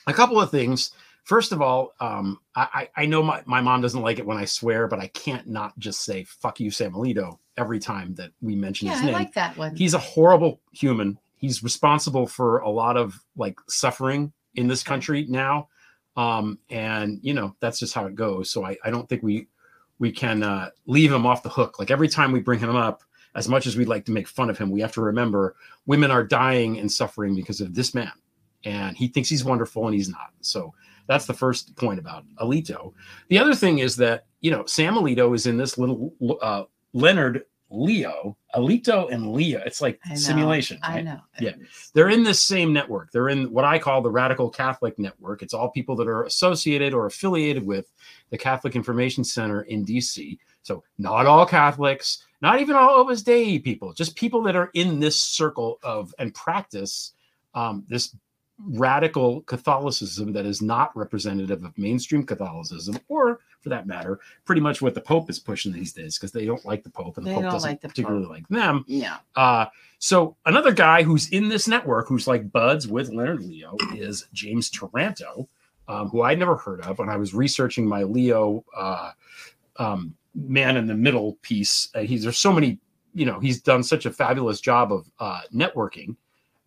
A 0.06 0.12
couple 0.12 0.40
of 0.40 0.50
things. 0.50 0.92
First 1.24 1.52
of 1.52 1.60
all, 1.60 1.92
um, 2.00 2.38
I, 2.54 2.88
I 2.96 3.02
I 3.02 3.06
know 3.06 3.22
my, 3.22 3.42
my 3.44 3.60
mom 3.60 3.80
doesn't 3.82 4.00
like 4.00 4.18
it 4.18 4.24
when 4.26 4.38
I 4.38 4.44
swear, 4.46 4.86
but 4.86 5.00
I 5.00 5.08
can't 5.08 5.46
not 5.48 5.76
just 5.78 6.04
say 6.04 6.24
"fuck 6.24 6.60
you, 6.60 6.70
Sam 6.70 6.92
Alito" 6.92 7.38
every 7.56 7.80
time 7.80 8.14
that 8.14 8.30
we 8.40 8.54
mention 8.54 8.86
Yeah, 8.86 8.94
his 8.94 9.02
name. 9.02 9.14
I 9.16 9.18
like 9.18 9.34
that 9.34 9.56
one. 9.56 9.74
he's 9.74 9.94
a 9.94 9.98
horrible 9.98 10.60
human. 10.72 11.18
He's 11.36 11.62
responsible 11.62 12.26
for 12.26 12.58
a 12.58 12.70
lot 12.70 12.96
of 12.96 13.18
like 13.36 13.58
suffering 13.68 14.32
in 14.54 14.68
this 14.68 14.82
country 14.82 15.26
now. 15.28 15.68
Um, 16.18 16.58
and 16.68 17.20
you 17.22 17.32
know, 17.32 17.54
that's 17.60 17.78
just 17.78 17.94
how 17.94 18.06
it 18.06 18.16
goes. 18.16 18.50
So 18.50 18.66
I, 18.66 18.76
I 18.84 18.90
don't 18.90 19.08
think 19.08 19.22
we 19.22 19.46
we 20.00 20.10
can 20.10 20.42
uh, 20.42 20.70
leave 20.86 21.12
him 21.12 21.24
off 21.24 21.44
the 21.44 21.48
hook. 21.48 21.78
Like 21.78 21.92
every 21.92 22.08
time 22.08 22.32
we 22.32 22.40
bring 22.40 22.58
him 22.58 22.74
up, 22.74 23.04
as 23.36 23.48
much 23.48 23.66
as 23.66 23.76
we'd 23.76 23.88
like 23.88 24.04
to 24.06 24.12
make 24.12 24.26
fun 24.26 24.50
of 24.50 24.58
him, 24.58 24.68
we 24.68 24.80
have 24.80 24.92
to 24.92 25.00
remember 25.00 25.54
women 25.86 26.10
are 26.10 26.24
dying 26.24 26.78
and 26.78 26.90
suffering 26.90 27.36
because 27.36 27.60
of 27.60 27.72
this 27.72 27.94
man. 27.94 28.10
And 28.64 28.96
he 28.96 29.06
thinks 29.06 29.28
he's 29.28 29.44
wonderful 29.44 29.86
and 29.86 29.94
he's 29.94 30.08
not. 30.08 30.32
So 30.40 30.74
that's 31.06 31.26
the 31.26 31.34
first 31.34 31.76
point 31.76 32.00
about 32.00 32.24
Alito. 32.40 32.92
The 33.28 33.38
other 33.38 33.54
thing 33.54 33.78
is 33.78 33.94
that, 33.96 34.26
you 34.40 34.50
know, 34.50 34.66
Sam 34.66 34.94
Alito 34.94 35.34
is 35.36 35.46
in 35.46 35.56
this 35.56 35.78
little 35.78 36.12
uh, 36.42 36.64
Leonard 36.94 37.44
Leo, 37.70 38.36
Alito 38.54 39.12
and 39.12 39.32
Leo. 39.32 39.60
It's 39.64 39.80
like 39.82 40.00
I 40.04 40.10
know, 40.10 40.16
simulation. 40.16 40.78
I 40.82 41.02
know. 41.02 41.20
Yeah. 41.38 41.52
They're 41.92 42.08
in 42.08 42.22
this 42.22 42.40
same 42.40 42.72
network. 42.72 43.12
They're 43.12 43.28
in 43.28 43.50
what 43.52 43.64
I 43.64 43.78
call 43.78 44.00
the 44.00 44.10
Radical 44.10 44.48
Catholic 44.48 44.98
Network. 44.98 45.42
It's 45.42 45.52
all 45.52 45.70
people 45.70 45.94
that 45.96 46.08
are 46.08 46.24
associated 46.24 46.94
or 46.94 47.06
affiliated 47.06 47.64
with 47.64 47.92
the 48.30 48.38
Catholic 48.38 48.74
Information 48.74 49.22
Center 49.22 49.62
in 49.62 49.84
DC. 49.84 50.38
So 50.62 50.82
not 50.98 51.26
all 51.26 51.46
Catholics, 51.46 52.24
not 52.40 52.60
even 52.60 52.76
all 52.76 52.90
Opus 52.90 53.22
Dei 53.22 53.58
people, 53.58 53.92
just 53.92 54.16
people 54.16 54.42
that 54.42 54.56
are 54.56 54.70
in 54.74 55.00
this 55.00 55.20
circle 55.20 55.78
of 55.82 56.14
and 56.18 56.34
practice 56.34 57.12
um, 57.54 57.84
this 57.88 58.14
radical 58.58 59.42
Catholicism 59.42 60.32
that 60.32 60.46
is 60.46 60.60
not 60.60 60.96
representative 60.96 61.64
of 61.64 61.76
mainstream 61.78 62.24
Catholicism 62.24 62.98
or 63.08 63.40
for 63.60 63.68
that 63.70 63.86
matter, 63.86 64.20
pretty 64.44 64.60
much 64.60 64.80
what 64.80 64.94
the 64.94 65.00
Pope 65.00 65.28
is 65.30 65.38
pushing 65.38 65.72
these 65.72 65.92
days 65.92 66.16
because 66.18 66.32
they 66.32 66.46
don't 66.46 66.64
like 66.64 66.82
the 66.82 66.90
Pope 66.90 67.16
and 67.16 67.26
the 67.26 67.30
They 67.30 67.34
Pope 67.36 67.44
doesn't 67.44 67.68
like 67.68 67.80
the 67.80 67.88
particularly 67.88 68.24
Pope. 68.24 68.32
like 68.32 68.48
them. 68.48 68.84
Yeah. 68.86 69.16
Uh, 69.34 69.66
so 69.98 70.36
another 70.46 70.72
guy 70.72 71.02
who's 71.02 71.28
in 71.30 71.48
this 71.48 71.66
network 71.66 72.08
who's 72.08 72.26
like 72.26 72.52
buds 72.52 72.86
with 72.86 73.10
Leonard 73.10 73.42
Leo 73.42 73.76
is 73.94 74.26
James 74.32 74.70
Taranto, 74.70 75.48
um, 75.88 76.08
who 76.08 76.22
I'd 76.22 76.38
never 76.38 76.56
heard 76.56 76.80
of. 76.82 76.98
When 76.98 77.08
I 77.08 77.16
was 77.16 77.34
researching 77.34 77.86
my 77.86 78.04
Leo 78.04 78.64
uh, 78.76 79.12
um, 79.78 80.14
man 80.34 80.76
in 80.76 80.86
the 80.86 80.94
middle 80.94 81.34
piece, 81.42 81.88
uh, 81.94 82.00
he's 82.00 82.22
there's 82.22 82.38
so 82.38 82.52
many, 82.52 82.78
you 83.14 83.26
know, 83.26 83.40
he's 83.40 83.60
done 83.60 83.82
such 83.82 84.06
a 84.06 84.12
fabulous 84.12 84.60
job 84.60 84.92
of 84.92 85.10
uh, 85.18 85.40
networking 85.52 86.14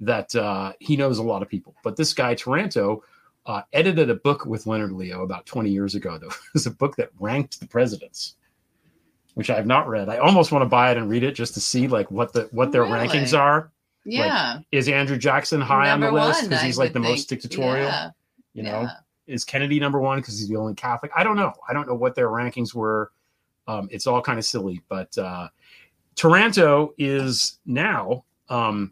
that 0.01 0.35
uh, 0.35 0.73
he 0.79 0.97
knows 0.97 1.19
a 1.19 1.23
lot 1.23 1.41
of 1.41 1.47
people. 1.47 1.75
But 1.83 1.95
this 1.95 2.13
guy 2.13 2.33
Taranto 2.35 3.03
uh, 3.45 3.61
edited 3.73 4.09
a 4.09 4.15
book 4.15 4.45
with 4.45 4.67
Leonard 4.67 4.91
Leo 4.91 5.23
about 5.23 5.45
20 5.45 5.69
years 5.69 5.95
ago. 5.95 6.17
That 6.17 6.35
was 6.53 6.65
a 6.65 6.71
book 6.71 6.95
that 6.97 7.09
ranked 7.19 7.59
the 7.59 7.67
presidents, 7.67 8.35
which 9.33 9.49
I 9.49 9.55
have 9.55 9.65
not 9.65 9.87
read. 9.87 10.09
I 10.09 10.17
almost 10.17 10.51
want 10.51 10.63
to 10.63 10.69
buy 10.69 10.91
it 10.91 10.97
and 10.97 11.09
read 11.09 11.23
it 11.23 11.33
just 11.33 11.53
to 11.55 11.59
see 11.59 11.87
like 11.87 12.11
what 12.11 12.33
the 12.33 12.49
what 12.51 12.71
their 12.71 12.83
Really? 12.83 13.07
rankings 13.07 13.37
are. 13.37 13.71
Yeah. 14.03 14.59
Is 14.71 14.89
Andrew 14.89 15.17
Jackson 15.17 15.61
high 15.61 15.91
on 15.91 15.99
the 15.99 16.07
Number 16.07 16.21
list 16.21 16.43
because 16.43 16.63
he's 16.63 16.77
like 16.77 16.93
the 16.93 16.99
most 16.99 17.29
dictatorial? 17.29 17.87
Yeah. 17.87 18.09
You 18.53 18.63
know, 18.63 18.81
yeah. 18.81 18.91
is 19.27 19.45
Kennedy 19.45 19.79
number 19.79 19.99
one 19.99 20.19
because 20.19 20.39
he's 20.39 20.49
the 20.49 20.57
only 20.57 20.73
Catholic? 20.73 21.11
I 21.15 21.23
don't 21.23 21.35
know. 21.35 21.53
I 21.69 21.73
don't 21.73 21.87
know 21.87 21.95
what 21.95 22.15
their 22.15 22.29
rankings 22.29 22.73
were. 22.73 23.11
Um, 23.67 23.87
it's 23.91 24.07
all 24.07 24.21
kind 24.21 24.39
of 24.39 24.45
silly, 24.45 24.81
but 24.89 25.15
uh, 25.17 25.47
Taranto 26.15 26.93
is 26.97 27.59
now 27.65 28.25
um, 28.49 28.91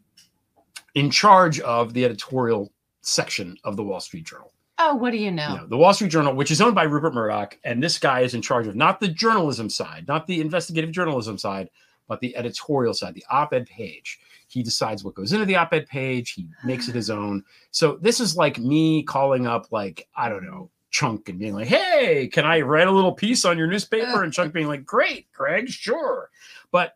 in 0.95 1.11
charge 1.11 1.59
of 1.61 1.93
the 1.93 2.05
editorial 2.05 2.71
section 3.09 3.57
of 3.63 3.75
the 3.75 3.83
Wall 3.83 3.99
Street 3.99 4.25
Journal. 4.25 4.53
Oh, 4.77 4.95
what 4.95 5.11
do 5.11 5.17
you 5.17 5.31
know? 5.31 5.49
You 5.49 5.57
know, 5.57 5.67
the 5.67 5.77
Wall 5.77 5.93
Street 5.93 6.11
Journal, 6.11 6.33
which 6.33 6.51
is 6.51 6.61
owned 6.61 6.75
by 6.75 6.83
Rupert 6.83 7.13
Murdoch, 7.13 7.57
and 7.65 7.83
this 7.83 7.97
guy 7.97 8.21
is 8.21 8.33
in 8.33 8.41
charge 8.41 8.65
of 8.65 8.75
not 8.75 8.99
the 8.99 9.09
journalism 9.09 9.69
side, 9.69 10.07
not 10.07 10.25
the 10.25 10.39
investigative 10.39 10.91
journalism 10.91 11.37
side, 11.37 11.69
but 12.07 12.21
the 12.21 12.35
editorial 12.35 12.93
side, 12.93 13.13
the 13.13 13.25
op-ed 13.29 13.67
page. 13.67 14.19
He 14.47 14.63
decides 14.63 15.03
what 15.03 15.15
goes 15.15 15.33
into 15.33 15.45
the 15.45 15.57
op-ed 15.57 15.87
page. 15.87 16.31
He 16.31 16.47
makes 16.63 16.87
it 16.87 16.95
his 16.95 17.09
own. 17.09 17.43
So 17.71 17.97
this 18.01 18.19
is 18.19 18.37
like 18.37 18.57
me 18.57 19.03
calling 19.03 19.47
up, 19.47 19.71
like 19.71 20.07
I 20.15 20.29
don't 20.29 20.45
know, 20.45 20.71
Chunk 20.91 21.29
and 21.29 21.37
being 21.37 21.53
like, 21.53 21.67
"Hey, 21.67 22.27
can 22.27 22.45
I 22.45 22.61
write 22.61 22.87
a 22.87 22.91
little 22.91 23.11
piece 23.11 23.45
on 23.45 23.57
your 23.57 23.67
newspaper?" 23.67 24.23
And 24.23 24.33
Chunk 24.33 24.53
being 24.55 24.67
like, 24.67 24.85
"Great, 24.85 25.31
Greg, 25.33 25.69
sure." 25.69 26.29
But 26.71 26.93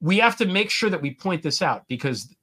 we 0.00 0.18
have 0.18 0.36
to 0.36 0.46
make 0.46 0.70
sure 0.70 0.90
that 0.90 1.02
we 1.02 1.14
point 1.14 1.42
this 1.42 1.60
out 1.60 1.86
because 1.86 2.34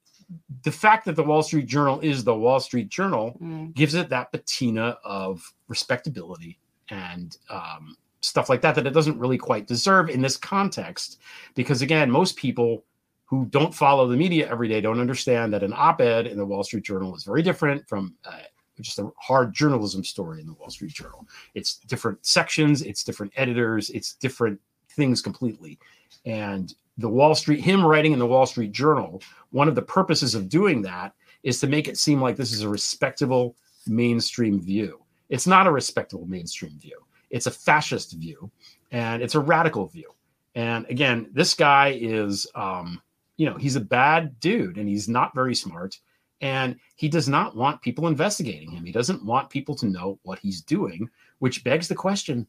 the 0.62 0.72
fact 0.72 1.04
that 1.06 1.16
the 1.16 1.22
Wall 1.22 1.42
Street 1.42 1.66
Journal 1.66 2.00
is 2.00 2.24
the 2.24 2.34
Wall 2.34 2.60
Street 2.60 2.88
Journal 2.88 3.36
Mm. 3.40 3.74
gives 3.74 3.94
it 3.94 4.08
that 4.10 4.30
patina 4.32 4.98
of 5.04 5.52
respectability 5.68 6.58
and 6.90 7.36
um, 7.50 7.96
stuff 8.20 8.48
like 8.48 8.60
that 8.62 8.74
that 8.74 8.86
it 8.86 8.92
doesn't 8.94 9.18
really 9.18 9.38
quite 9.38 9.66
deserve 9.66 10.10
in 10.10 10.20
this 10.22 10.36
context. 10.36 11.20
Because 11.54 11.82
again, 11.82 12.10
most 12.10 12.36
people 12.36 12.84
who 13.24 13.46
don't 13.46 13.74
follow 13.74 14.06
the 14.08 14.16
media 14.16 14.50
every 14.50 14.68
day 14.68 14.80
don't 14.80 15.00
understand 15.00 15.52
that 15.52 15.62
an 15.62 15.72
op-ed 15.76 16.26
in 16.26 16.38
the 16.38 16.46
Wall 16.46 16.64
Street 16.64 16.84
Journal 16.84 17.14
is 17.14 17.24
very 17.24 17.42
different 17.42 17.86
from 17.88 18.14
uh, 18.24 18.38
just 18.80 18.98
a 18.98 19.10
hard 19.18 19.52
journalism 19.54 20.02
story 20.04 20.40
in 20.40 20.46
the 20.46 20.54
Wall 20.54 20.70
Street 20.70 20.92
Journal. 20.92 21.26
It's 21.54 21.76
different 21.78 22.24
sections, 22.24 22.82
it's 22.82 23.04
different 23.04 23.32
editors, 23.36 23.90
it's 23.90 24.14
different 24.14 24.60
things 24.90 25.20
completely. 25.20 25.78
And 26.24 26.74
the 26.98 27.08
Wall 27.08 27.34
Street, 27.34 27.60
him 27.60 27.84
writing 27.84 28.12
in 28.12 28.18
the 28.18 28.26
Wall 28.26 28.44
Street 28.44 28.72
Journal, 28.72 29.22
one 29.50 29.68
of 29.68 29.74
the 29.74 29.82
purposes 29.82 30.34
of 30.34 30.48
doing 30.48 30.82
that 30.82 31.14
is 31.44 31.60
to 31.60 31.68
make 31.68 31.88
it 31.88 31.96
seem 31.96 32.20
like 32.20 32.36
this 32.36 32.52
is 32.52 32.62
a 32.62 32.68
respectable 32.68 33.56
mainstream 33.86 34.60
view. 34.60 35.00
It's 35.28 35.46
not 35.46 35.66
a 35.66 35.72
respectable 35.72 36.26
mainstream 36.26 36.78
view. 36.78 36.98
It's 37.30 37.46
a 37.46 37.52
fascist 37.52 38.12
view, 38.14 38.50
and 38.90 39.22
it's 39.22 39.34
a 39.34 39.40
radical 39.40 39.86
view. 39.86 40.10
And 40.54 40.86
again, 40.88 41.28
this 41.32 41.54
guy 41.54 41.96
is, 42.00 42.46
um, 42.54 43.00
you 43.36 43.48
know, 43.48 43.56
he's 43.56 43.76
a 43.76 43.80
bad 43.80 44.40
dude, 44.40 44.76
and 44.76 44.88
he's 44.88 45.08
not 45.08 45.34
very 45.34 45.54
smart, 45.54 45.98
and 46.40 46.76
he 46.96 47.08
does 47.08 47.28
not 47.28 47.54
want 47.54 47.82
people 47.82 48.08
investigating 48.08 48.70
him. 48.70 48.84
He 48.84 48.92
doesn't 48.92 49.24
want 49.24 49.50
people 49.50 49.74
to 49.76 49.86
know 49.86 50.18
what 50.22 50.38
he's 50.38 50.62
doing, 50.62 51.08
which 51.38 51.62
begs 51.62 51.86
the 51.86 51.94
question: 51.94 52.46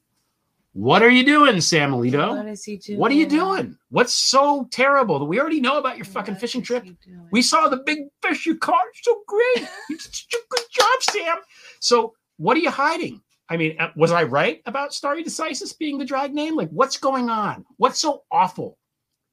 What 0.74 1.02
are 1.02 1.10
you 1.10 1.26
doing, 1.26 1.60
Sam 1.62 1.92
Alito? 1.92 2.38
What 2.38 2.48
is 2.48 2.64
he 2.64 2.78
doing? 2.78 3.00
What 3.00 3.12
are 3.12 3.16
you 3.16 3.26
doing? 3.26 3.76
What's 3.90 4.14
so 4.14 4.68
terrible 4.72 5.18
that 5.20 5.26
we 5.26 5.40
already 5.40 5.60
know 5.60 5.80
about 5.80 5.98
your 5.98 6.06
fucking 6.06 6.36
fishing 6.36 6.62
trip? 6.62 6.86
We 7.32 7.42
saw 7.42 7.68
the 7.68 7.78
big 7.78 8.00
fish 8.22 8.46
you 8.46 8.58
caught. 8.58 8.86
So 9.02 9.22
great. 9.28 9.68
You 9.90 9.98
did 9.98 10.02
such 10.02 10.28
a 10.34 10.38
good 10.50 10.66
job, 10.72 11.04
Sam. 11.12 11.38
So 11.80 12.14
what 12.38 12.56
are 12.56 12.62
you 12.62 12.70
hiding? 12.70 13.22
I 13.50 13.58
mean, 13.58 13.76
uh, 13.80 13.90
was 13.96 14.12
I 14.12 14.24
right 14.24 14.62
about 14.68 14.94
Starry 14.94 15.24
Decisis 15.24 15.78
being 15.78 15.98
the 15.98 16.06
drag 16.06 16.36
name? 16.36 16.56
Like, 16.56 16.70
what's 16.70 16.98
going 16.98 17.30
on? 17.30 17.66
What's 17.78 18.00
so 18.00 18.24
awful 18.32 18.78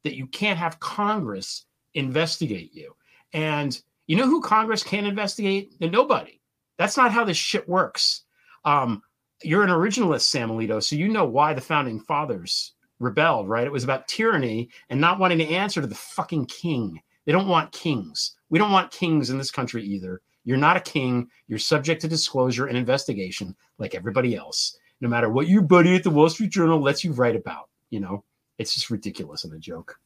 that 0.03 0.15
you 0.15 0.25
can't 0.27 0.57
have 0.57 0.79
Congress 0.79 1.65
investigate 1.93 2.73
you? 2.73 2.95
And 3.33 3.79
you 4.07 4.15
know 4.15 4.25
who 4.25 4.41
Congress 4.41 4.83
can't 4.83 5.05
investigate? 5.05 5.75
Nobody. 5.79 6.41
That's 6.79 6.97
not 6.97 7.11
how 7.11 7.23
this 7.23 7.37
shit 7.37 7.69
works. 7.69 8.23
Um, 8.65 9.03
you're 9.43 9.63
an 9.63 9.69
originalist, 9.69 10.21
Sam 10.21 10.49
Alito, 10.49 10.81
so 10.81 10.95
you 10.95 11.07
know 11.07 11.25
why 11.25 11.53
the 11.53 11.61
founding 11.61 11.99
fathers 11.99 12.73
rebelled, 12.99 13.47
right? 13.47 13.67
It 13.67 13.71
was 13.71 13.83
about 13.83 14.07
tyranny 14.07 14.69
and 14.89 14.99
not 14.99 15.19
wanting 15.19 15.37
to 15.39 15.47
answer 15.47 15.81
to 15.81 15.87
the 15.87 15.95
fucking 15.95 16.47
king. 16.47 17.01
They 17.25 17.31
don't 17.31 17.47
want 17.47 17.71
kings. 17.71 18.35
We 18.49 18.57
don't 18.57 18.71
want 18.71 18.91
kings 18.91 19.29
in 19.29 19.37
this 19.37 19.51
country 19.51 19.83
either. 19.83 20.21
You're 20.43 20.57
not 20.57 20.77
a 20.77 20.81
king. 20.81 21.29
You're 21.47 21.59
subject 21.59 22.01
to 22.01 22.07
disclosure 22.07 22.67
and 22.67 22.77
investigation 22.77 23.55
like 23.77 23.95
everybody 23.95 24.35
else, 24.35 24.77
no 25.01 25.09
matter 25.09 25.29
what 25.29 25.47
your 25.47 25.61
buddy 25.61 25.95
at 25.95 26.03
the 26.03 26.09
Wall 26.09 26.29
Street 26.29 26.51
Journal 26.51 26.81
lets 26.81 27.03
you 27.03 27.11
write 27.11 27.35
about. 27.35 27.69
You 27.89 27.99
know, 27.99 28.23
it's 28.57 28.73
just 28.73 28.89
ridiculous 28.89 29.43
and 29.43 29.53
a 29.53 29.59
joke. 29.59 29.99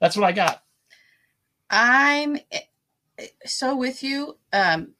That's 0.00 0.16
what 0.16 0.26
I 0.26 0.32
got. 0.32 0.62
I'm 1.70 2.36
eh, 2.50 2.60
eh, 3.18 3.26
so 3.46 3.76
with 3.76 4.02
you. 4.02 4.36
Um, 4.52 4.92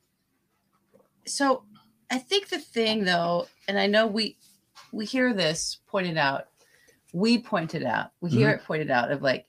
so 1.27 1.65
I 2.15 2.19
think 2.19 2.49
the 2.49 2.59
thing 2.61 3.05
though, 3.05 3.49
and 3.67 3.77
I 3.79 3.87
know 3.89 4.07
we 4.07 4.37
we 4.93 5.05
hear 5.05 5.35
this 5.35 5.79
pointed 5.89 6.17
out, 6.17 6.47
we 7.13 7.39
pointed 7.39 7.83
out, 7.83 8.13
we 8.21 8.31
hear 8.31 8.49
Mm-hmm. 8.51 8.61
it 8.61 8.65
pointed 8.67 8.91
out 8.93 9.11
of 9.11 9.23
like, 9.23 9.47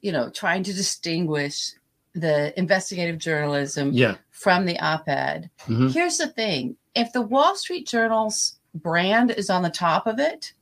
you 0.00 0.10
know, 0.10 0.28
trying 0.28 0.64
to 0.64 0.72
distinguish 0.72 1.72
the 2.14 2.52
investigative 2.58 3.18
journalism 3.18 3.92
Yeah. 3.92 4.16
from 4.30 4.66
the 4.66 4.78
op-ed. 4.80 5.48
Mhm. 5.66 5.92
Here's 5.92 6.18
the 6.18 6.26
thing: 6.26 6.76
if 6.96 7.12
the 7.12 7.22
Wall 7.22 7.54
Street 7.54 7.86
Journal's 7.86 8.56
brand 8.74 9.30
is 9.30 9.48
on 9.48 9.62
the 9.62 9.70
top 9.70 10.06
of 10.08 10.18
it, 10.18 10.52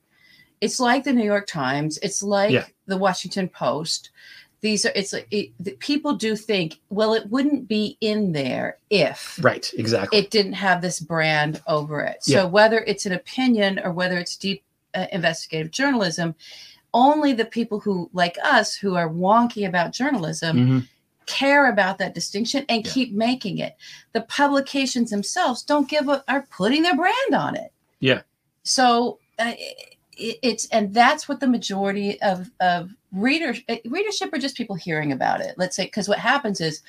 it's 0.61 0.79
like 0.79 1.05
the 1.05 1.13
New 1.15 1.25
York 1.25 1.47
Times. 1.47 1.99
It's 2.03 2.23
like 2.23 2.51
Yeah. 2.53 2.67
the 2.87 2.99
Washington 2.99 3.49
Post. 3.49 4.11
These 4.63 4.85
are. 4.85 4.93
It's 4.95 5.13
like 5.13 5.27
it, 5.31 5.51
the 5.59 5.73
people 5.73 6.15
do 6.17 6.37
think. 6.37 6.81
Well, 6.91 7.15
it 7.15 7.29
wouldn't 7.31 7.67
be 7.69 7.97
in 8.01 8.33
there 8.33 8.79
if 8.91 9.39
Right. 9.43 9.71
Exactly. 9.77 10.19
it 10.19 10.31
didn't 10.31 10.53
have 10.55 10.83
this 10.83 11.01
brand 11.01 11.63
over 11.67 12.01
it. 12.03 12.23
So 12.25 12.33
Yeah. 12.33 12.45
whether 12.45 12.79
it's 12.81 13.07
an 13.07 13.13
opinion 13.13 13.79
or 13.79 13.93
whether 13.93 14.19
it's 14.19 14.37
deep 14.37 14.63
uh, 14.95 15.07
investigative 15.13 15.71
journalism, 15.71 16.35
only 16.93 17.33
the 17.33 17.45
people 17.45 17.79
who 17.81 18.11
like 18.13 18.37
us 18.43 18.75
who 18.75 18.97
are 18.97 19.09
wonky 19.09 19.67
about 19.67 19.93
journalism 19.93 20.57
Mhm. 20.57 20.89
care 21.27 21.71
about 21.71 21.99
that 21.99 22.13
distinction 22.15 22.65
and 22.69 22.85
Yeah. 22.85 22.93
keep 22.93 23.13
making 23.13 23.59
it. 23.59 23.77
The 24.13 24.23
publications 24.23 25.11
themselves 25.11 25.63
don't 25.63 25.89
give 25.89 26.09
are 26.09 26.47
putting 26.51 26.83
their 26.83 26.97
brand 26.97 27.35
on 27.35 27.55
it. 27.57 27.73
Yeah. 28.01 28.23
So 28.65 29.21
uh, 29.39 29.53
it, 30.21 30.39
it's 30.43 30.67
and 30.69 30.93
that's 30.95 31.29
what 31.29 31.41
the 31.41 31.47
majority 31.49 32.21
of 32.23 32.51
of 32.61 32.91
readers 33.13 33.61
uh, 33.69 33.77
readership 33.87 34.33
are 34.33 34.39
just 34.39 34.57
people 34.57 34.77
hearing 34.77 35.13
about 35.13 35.41
it. 35.41 35.55
Let's 35.57 35.75
say 35.77 35.85
because 35.85 36.09
what 36.09 36.19
happens 36.19 36.61
is 36.61 36.83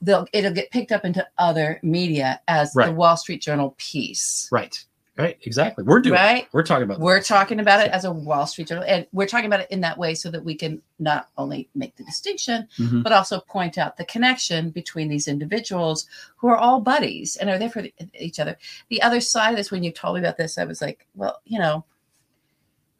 they'll 0.00 0.26
it'll 0.32 0.52
get 0.52 0.70
picked 0.70 0.92
up 0.92 1.04
into 1.04 1.26
other 1.38 1.78
media 1.82 2.40
as 2.48 2.72
the 2.72 2.92
Wall 2.92 3.16
Street 3.16 3.42
Journal 3.42 3.74
piece. 3.78 4.48
Right. 4.50 4.84
Right. 5.18 5.36
Exactly. 5.42 5.84
We're 5.84 6.00
doing. 6.00 6.14
it. 6.14 6.22
Right? 6.22 6.48
We're 6.52 6.62
talking 6.62 6.84
about. 6.84 6.98
We're 7.00 7.20
talking 7.20 7.60
about 7.60 7.84
it 7.84 7.92
as 7.92 8.06
a 8.06 8.10
Wall 8.12 8.46
Street 8.46 8.68
Journal, 8.68 8.84
and 8.86 9.06
we're 9.12 9.26
talking 9.26 9.44
about 9.44 9.60
it 9.60 9.70
in 9.70 9.82
that 9.82 9.98
way 9.98 10.14
so 10.14 10.30
that 10.30 10.42
we 10.42 10.54
can 10.54 10.80
not 10.98 11.28
only 11.36 11.68
make 11.74 11.94
the 11.96 12.04
distinction, 12.04 12.66
Mhm. 12.78 13.02
but 13.02 13.12
also 13.12 13.40
point 13.40 13.76
out 13.76 13.98
the 13.98 14.04
connection 14.06 14.70
between 14.70 15.08
these 15.08 15.28
individuals 15.28 16.06
who 16.36 16.48
are 16.48 16.56
all 16.56 16.80
buddies 16.80 17.36
and 17.36 17.50
are 17.50 17.58
there 17.58 17.68
for 17.68 17.82
each 18.18 18.40
other. 18.40 18.56
The 18.88 19.02
other 19.02 19.20
side 19.20 19.50
of 19.50 19.56
this, 19.58 19.70
when 19.70 19.82
you 19.82 19.92
told 19.92 20.14
me 20.14 20.20
about 20.20 20.38
this, 20.38 20.56
I 20.56 20.64
was 20.64 20.80
like, 20.80 21.06
well, 21.14 21.42
you 21.44 21.58
know, 21.58 21.84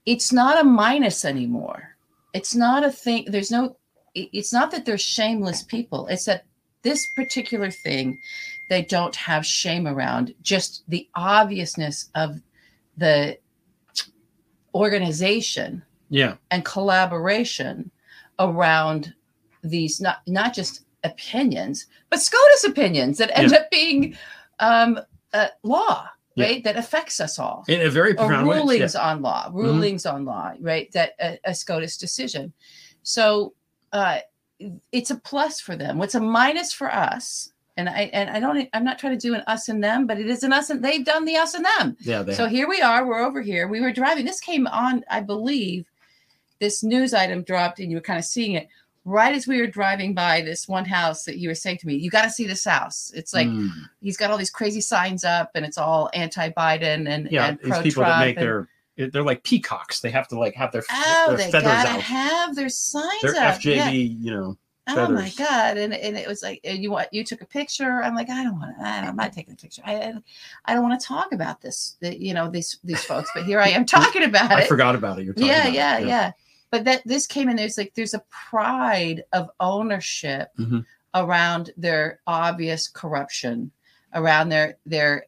it's 0.07 0.33
not 0.33 0.61
a 0.61 0.65
minus 0.65 1.25
anymore. 1.25 1.97
It's 2.33 2.55
not 2.55 2.85
a 2.85 2.91
thing. 2.91 3.27
There's 3.29 3.51
no, 3.51 3.77
it's 4.15 4.53
not 4.53 4.71
that 4.71 4.85
they're 4.87 4.99
shameless 4.99 5.63
people. 5.63 6.07
It's 6.09 6.25
that 6.25 6.45
this 6.83 7.05
particular 7.17 7.71
thing 7.71 8.19
they 8.69 8.83
don't 8.83 9.15
have 9.17 9.45
shame 9.45 9.87
around, 9.87 10.35
just 10.43 10.85
the 10.89 11.09
obviousness 11.15 12.09
of 12.15 12.41
the 12.97 13.37
organization 14.75 15.83
Yeah. 16.09 16.37
and 16.51 16.65
collaboration 16.65 17.91
around 18.39 19.13
these 19.63 20.01
not 20.01 20.19
not 20.27 20.55
just 20.55 20.85
opinions 21.05 21.87
but 22.09 22.21
scotus 22.21 22.65
opinions 22.65 23.19
that 23.19 23.37
end 23.37 23.51
Yeah. 23.51 23.59
up 23.59 23.71
being 23.71 24.17
um 24.61 24.99
uh, 25.35 25.49
law 25.63 26.09
Yeah. 26.37 26.47
right? 26.47 26.65
That 26.65 26.77
affects 26.77 27.21
us 27.21 27.39
all. 27.39 27.65
in 27.69 27.81
a 27.83 27.91
very 27.91 28.13
or 28.13 28.15
profound 28.27 28.47
way. 28.47 28.57
rulings 28.59 28.95
Yeah. 28.95 29.11
on 29.11 29.21
law, 29.23 29.51
rulings 29.53 30.07
on 30.07 30.25
law, 30.25 30.53
right? 30.61 30.91
That 30.93 31.15
a, 31.21 31.39
a 31.45 31.55
SCOTUS 31.55 31.97
decision. 31.99 32.53
So 33.03 33.55
uh, 33.93 34.19
it's 34.93 35.11
a 35.11 35.17
plus 35.17 35.61
for 35.61 35.75
them. 35.77 35.99
What's 35.99 36.15
a 36.15 36.21
minus 36.21 36.73
for 36.73 36.93
us? 36.93 37.53
And 37.77 37.89
I 37.89 38.11
and 38.13 38.29
I 38.31 38.41
don't. 38.41 38.69
I'm 38.75 38.85
not 38.85 38.99
trying 38.99 39.19
to 39.19 39.27
do 39.29 39.35
an 39.35 39.43
us 39.47 39.69
and 39.69 39.83
them, 39.83 40.07
but 40.07 40.19
it 40.21 40.29
is 40.29 40.43
an 40.43 40.53
us 40.53 40.69
and 40.71 40.85
they've 40.85 41.05
done 41.05 41.25
the 41.25 41.37
us 41.37 41.55
and 41.55 41.65
them. 41.65 41.97
Yeah, 42.01 42.23
they 42.23 42.35
So 42.35 42.43
have. 42.45 42.53
here 42.53 42.69
we 42.69 42.83
are. 42.83 43.07
We're 43.07 43.25
over 43.25 43.41
here. 43.41 43.69
We 43.69 43.81
were 43.81 43.93
driving. 43.93 44.27
This 44.27 44.41
came 44.41 44.67
on, 44.67 45.03
I 45.11 45.21
believe. 45.21 45.87
This 46.61 46.83
news 46.83 47.15
item 47.15 47.43
dropped, 47.43 47.81
and 47.81 47.91
you 47.91 47.97
were 47.97 48.03
kind 48.03 48.19
of 48.19 48.25
seeing 48.25 48.53
it 48.53 48.69
right 49.11 49.35
as 49.35 49.47
we 49.47 49.61
were 49.61 49.67
driving 49.67 50.15
by 50.15 50.41
this 50.43 50.69
one 50.69 50.85
house 50.85 51.25
that 51.25 51.39
you 51.39 51.49
were 51.49 51.55
saying 51.55 51.79
to 51.79 51.87
me, 51.87 51.95
"You 51.97 52.11
got 52.11 52.23
to 52.23 52.31
see 52.31 52.47
this 52.47 52.65
house." 52.65 53.11
It's 53.15 53.35
like 53.35 53.49
Mm. 53.49 53.71
he's 54.01 54.17
got 54.17 54.31
all 54.31 54.39
these 54.39 54.51
crazy 54.51 54.81
signs 54.81 55.25
up, 55.25 55.51
and 55.55 55.65
it's 55.65 55.79
all 55.79 56.09
anti-Biden 56.15 57.09
and 57.09 57.29
yeah, 57.31 57.49
and 57.49 57.59
these 57.63 57.79
people 57.83 58.05
that 58.05 58.21
make 58.21 58.37
and- 58.37 58.45
their 58.47 58.69
they're 58.97 59.23
like 59.23 59.43
peacocks. 59.45 60.01
They 60.01 60.11
have 60.11 60.29
to 60.29 60.39
like 60.39 60.55
have 60.57 60.73
their, 60.73 60.83
Oh, 60.93 61.25
their 61.29 61.37
they 61.39 61.51
feathers 61.51 61.63
gotta 61.73 61.89
out. 61.91 62.01
have 62.03 62.55
their 62.55 62.69
signs 62.69 63.23
Their 63.23 63.37
up. 63.37 63.55
FJB, 63.59 63.75
yeah. 63.77 63.89
you 63.91 64.31
know. 64.31 64.59
Oh 64.89 65.09
my 65.09 65.31
god! 65.39 65.77
And 65.79 65.95
and 65.95 66.17
it 66.19 66.27
was 66.27 66.43
like, 66.43 66.61
you 66.65 66.91
want 66.91 67.09
you 67.13 67.23
took 67.25 67.41
a 67.43 67.47
picture. 67.47 68.03
I'm 68.03 68.15
like, 68.15 68.29
I 68.29 68.43
don't 68.43 68.59
want 68.59 68.77
to. 68.77 68.85
I'm 68.85 69.15
not 69.17 69.33
taking 69.33 69.55
a 69.55 69.57
picture. 69.57 69.83
I 69.87 70.13
I- 70.67 70.75
don't 70.75 70.83
want 70.83 71.01
to 71.01 71.07
talk 71.07 71.33
about 71.33 71.61
this. 71.61 71.97
The, 72.01 72.21
you 72.21 72.35
know 72.35 72.51
these 72.51 72.79
these 72.85 73.03
folks. 73.05 73.31
But 73.35 73.45
here 73.45 73.61
I 73.61 73.69
am 73.69 73.85
talking 73.97 74.25
about 74.25 74.51
I 74.51 74.61
it. 74.61 74.65
I 74.65 74.67
forgot 74.67 74.95
about 74.97 75.19
it. 75.21 75.25
You're 75.25 75.35
talking 75.35 75.49
yeah, 75.49 75.61
about 75.63 75.69
it. 75.71 75.75
yeah, 75.75 75.99
yeah, 76.01 76.33
But 76.71 76.85
that 76.85 77.03
this 77.05 77.27
came 77.27 77.49
in. 77.49 77.57
There's 77.57 77.77
like 77.79 77.95
there's 77.95 78.15
a 78.15 78.23
pride 78.31 79.25
of 79.33 79.51
ownership 79.59 80.49
Mhm. 80.59 80.85
around 81.15 81.71
their 81.77 82.21
obvious 82.27 82.87
corruption, 82.89 83.73
around 84.15 84.49
their 84.51 84.77
their 84.87 85.27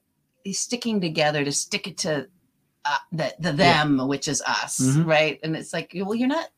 sticking 0.52 1.00
together 1.00 1.44
to 1.44 1.52
stick 1.52 1.86
it 1.86 1.98
to 1.98 2.28
uh, 2.84 2.96
the 3.12 3.34
the 3.38 3.50
Yeah. 3.50 3.84
them, 3.84 4.08
which 4.08 4.26
is 4.28 4.42
us, 4.42 4.80
Mhm. 4.80 5.06
right? 5.06 5.38
And 5.44 5.56
it's 5.56 5.72
like, 5.72 5.92
well, 5.94 6.14
you're 6.16 6.26
not. 6.28 6.48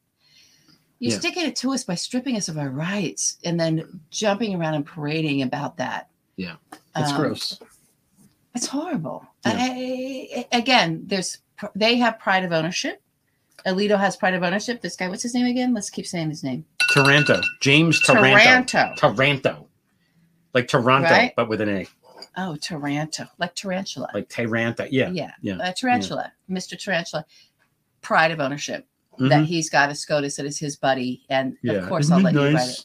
You're 0.99 1.13
Yeah. 1.13 1.19
sticking 1.19 1.45
it 1.45 1.57
to 1.57 1.73
us 1.75 1.85
by 1.85 1.97
stripping 1.97 2.37
us 2.37 2.49
of 2.49 2.57
our 2.57 2.71
rights 2.71 3.37
and 3.45 3.61
then 3.61 4.01
jumping 4.11 4.55
around 4.55 4.75
and 4.75 4.87
parading 4.87 5.43
about 5.43 5.77
that. 5.79 6.09
Yeah. 6.37 6.57
It's 6.97 7.11
Um, 7.11 7.17
gross. 7.17 7.59
It's 8.55 8.67
horrible. 8.69 9.27
Yeah. 9.45 9.53
I, 9.59 10.47
again, 10.53 11.03
there's 11.07 11.39
they 11.75 11.97
have 11.97 12.19
pride 12.19 12.45
of 12.45 12.53
ownership. 12.53 13.03
Alito 13.67 13.99
has 13.99 14.17
pride 14.17 14.35
of 14.35 14.43
ownership. 14.43 14.81
This 14.83 14.97
guy, 14.97 15.09
what's 15.09 15.23
his 15.23 15.35
name 15.35 15.47
again? 15.47 15.73
Let's 15.75 15.91
keep 15.91 16.07
saying 16.07 16.31
his 16.31 16.45
name. 16.45 16.65
Taranto. 16.93 17.41
James 17.61 18.01
Taranto. 18.03 18.39
Taranto. 18.39 18.95
Taranto. 18.97 19.69
Like 20.53 20.69
Toronto, 20.69 21.09
Right? 21.11 21.33
but 21.37 21.49
with 21.49 21.61
an 21.61 21.69
A. 21.69 21.87
Oh, 22.37 22.57
Taranto, 22.57 23.27
like 23.39 23.55
tarantula. 23.55 24.09
Like 24.13 24.29
Taranto. 24.29 24.87
Yeah. 24.91 25.11
yeah, 25.11 25.33
yeah, 25.41 25.57
Uh, 25.57 25.73
tarantula, 25.73 26.33
Mr. 26.51 26.79
Tarantula. 26.79 27.25
Pride 28.03 28.31
of 28.33 28.41
ownership 28.41 28.87
Mhm. 29.19 29.29
that 29.31 29.45
he's 29.47 29.71
got 29.71 29.91
a 29.91 29.95
SCOTUS 29.95 30.37
that 30.37 30.47
is 30.47 30.59
his 30.59 30.77
buddy, 30.77 31.23
and 31.31 31.57
Yeah. 31.63 31.75
of 31.75 31.89
course 31.89 32.07
Isn't 32.07 32.17
I'll 32.19 32.23
let 32.23 32.35
you 32.35 32.41
write 32.55 32.69
it. 32.69 32.85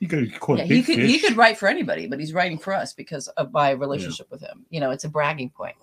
You 0.00 0.08
could 0.08 0.32
Yeah, 0.58 0.64
he 0.64 0.82
could 0.82 0.98
he 0.98 1.18
could 1.18 1.36
write 1.36 1.56
for 1.58 1.68
anybody, 1.68 2.06
but 2.06 2.18
he's 2.20 2.32
writing 2.32 2.58
for 2.58 2.72
us 2.74 2.92
because 2.92 3.28
of 3.28 3.52
my 3.52 3.70
relationship 3.70 4.30
with 4.30 4.40
him. 4.40 4.66
You 4.70 4.80
know, 4.80 4.90
it's 4.90 5.04
a 5.04 5.08
bragging 5.08 5.50
point. 5.50 5.76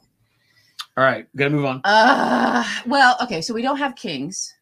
All 0.99 1.05
right, 1.05 1.25
gotta 1.33 1.51
move 1.51 1.63
on. 1.63 1.79
Uh 1.85 2.61
well, 2.85 3.15
okay, 3.23 3.39
so 3.39 3.53
we 3.53 3.61
don't 3.61 3.77
have 3.77 3.95
kings. 3.95 4.53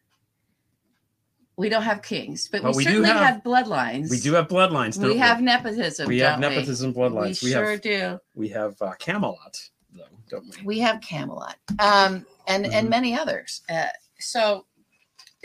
We 1.56 1.68
don't 1.68 1.82
have 1.82 2.00
kings, 2.02 2.48
but, 2.52 2.62
But 2.62 2.76
we, 2.76 2.76
we 2.76 2.84
do 2.84 2.90
certainly 3.02 3.08
have- 3.08 3.34
have, 3.34 3.42
bloodlines. 3.42 4.08
We 4.08 4.20
do 4.20 4.34
have 4.34 4.46
bloodlines. 4.46 4.94
Don't 4.94 5.06
we 5.08 5.14
we 5.14 5.18
have 5.18 5.40
nepotism. 5.42 6.06
We 6.06 6.20
have 6.20 6.40
don't 6.40 6.52
nepotism 6.52 6.92
We, 6.92 7.00
bloodlines. 7.00 7.42
we 7.42 7.48
We, 7.48 7.52
sure 7.52 7.70
have 7.72 7.82
do. 7.82 8.20
we 8.36 8.48
have 8.50 8.80
uh, 8.80 8.92
Camelot, 9.00 9.68
though, 9.92 10.04
don't 10.28 10.44
we? 10.60 10.62
We 10.64 10.78
have 10.78 11.00
Camelot, 11.00 11.56
um, 11.80 12.24
and 12.46 12.66
and 12.66 12.86
Mhm. 12.86 12.90
many 12.90 13.18
others. 13.18 13.62
Uh, 13.68 13.86
so, 14.20 14.66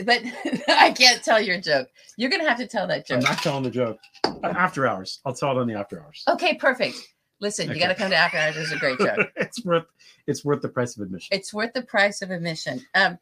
but 0.05 0.21
I 0.67 0.91
can't 0.91 1.23
tell 1.23 1.41
your 1.41 1.59
joke. 1.59 1.87
You're 2.17 2.29
gonna 2.29 2.47
have 2.47 2.59
to 2.59 2.67
tell 2.67 2.85
that 2.85 3.07
joke. 3.07 3.17
I'm 3.17 3.23
not 3.23 3.39
telling 3.41 3.63
the 3.63 3.71
joke. 3.71 3.97
Uh, 4.25 4.49
After 4.55 4.85
hours. 4.85 5.21
I'll 5.25 5.33
tell 5.33 5.49
it 5.57 5.57
on 5.59 5.65
the 5.67 5.73
after 5.73 6.03
hours. 6.03 6.23
Okay, 6.29 6.53
perfect. 6.53 6.97
Listen, 7.43 7.65
Okay. 7.69 7.77
you 7.77 7.85
got 7.85 7.89
to 7.89 7.95
come 7.95 8.09
to 8.09 8.15
After 8.15 8.37
Hours. 8.37 8.55
It's 8.55 8.71
a 8.71 8.77
great 8.77 8.97
joke. 8.99 9.27
it's 9.35 9.65
worth 9.65 9.83
it's 10.27 10.45
worth 10.45 10.61
the 10.61 10.69
price 10.69 10.95
of 10.95 11.03
admission. 11.03 11.35
it's 11.37 11.53
worth 11.53 11.73
the 11.73 11.81
price 11.81 12.21
of 12.21 12.31
admission. 12.31 12.79
Um, 12.95 13.19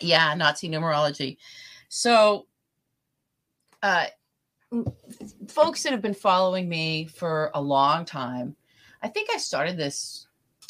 yeah, 0.00 0.34
Nazi 0.34 0.68
numerology. 0.68 1.38
So, 1.88 2.46
uh, 3.82 4.04
folks 5.48 5.82
that 5.82 5.92
have 5.92 6.02
been 6.02 6.12
following 6.12 6.68
me 6.68 7.06
for 7.06 7.50
a 7.54 7.60
long 7.60 8.04
time, 8.04 8.54
I 9.02 9.08
think 9.08 9.30
I 9.34 9.38
started 9.38 9.78
this. 9.78 10.26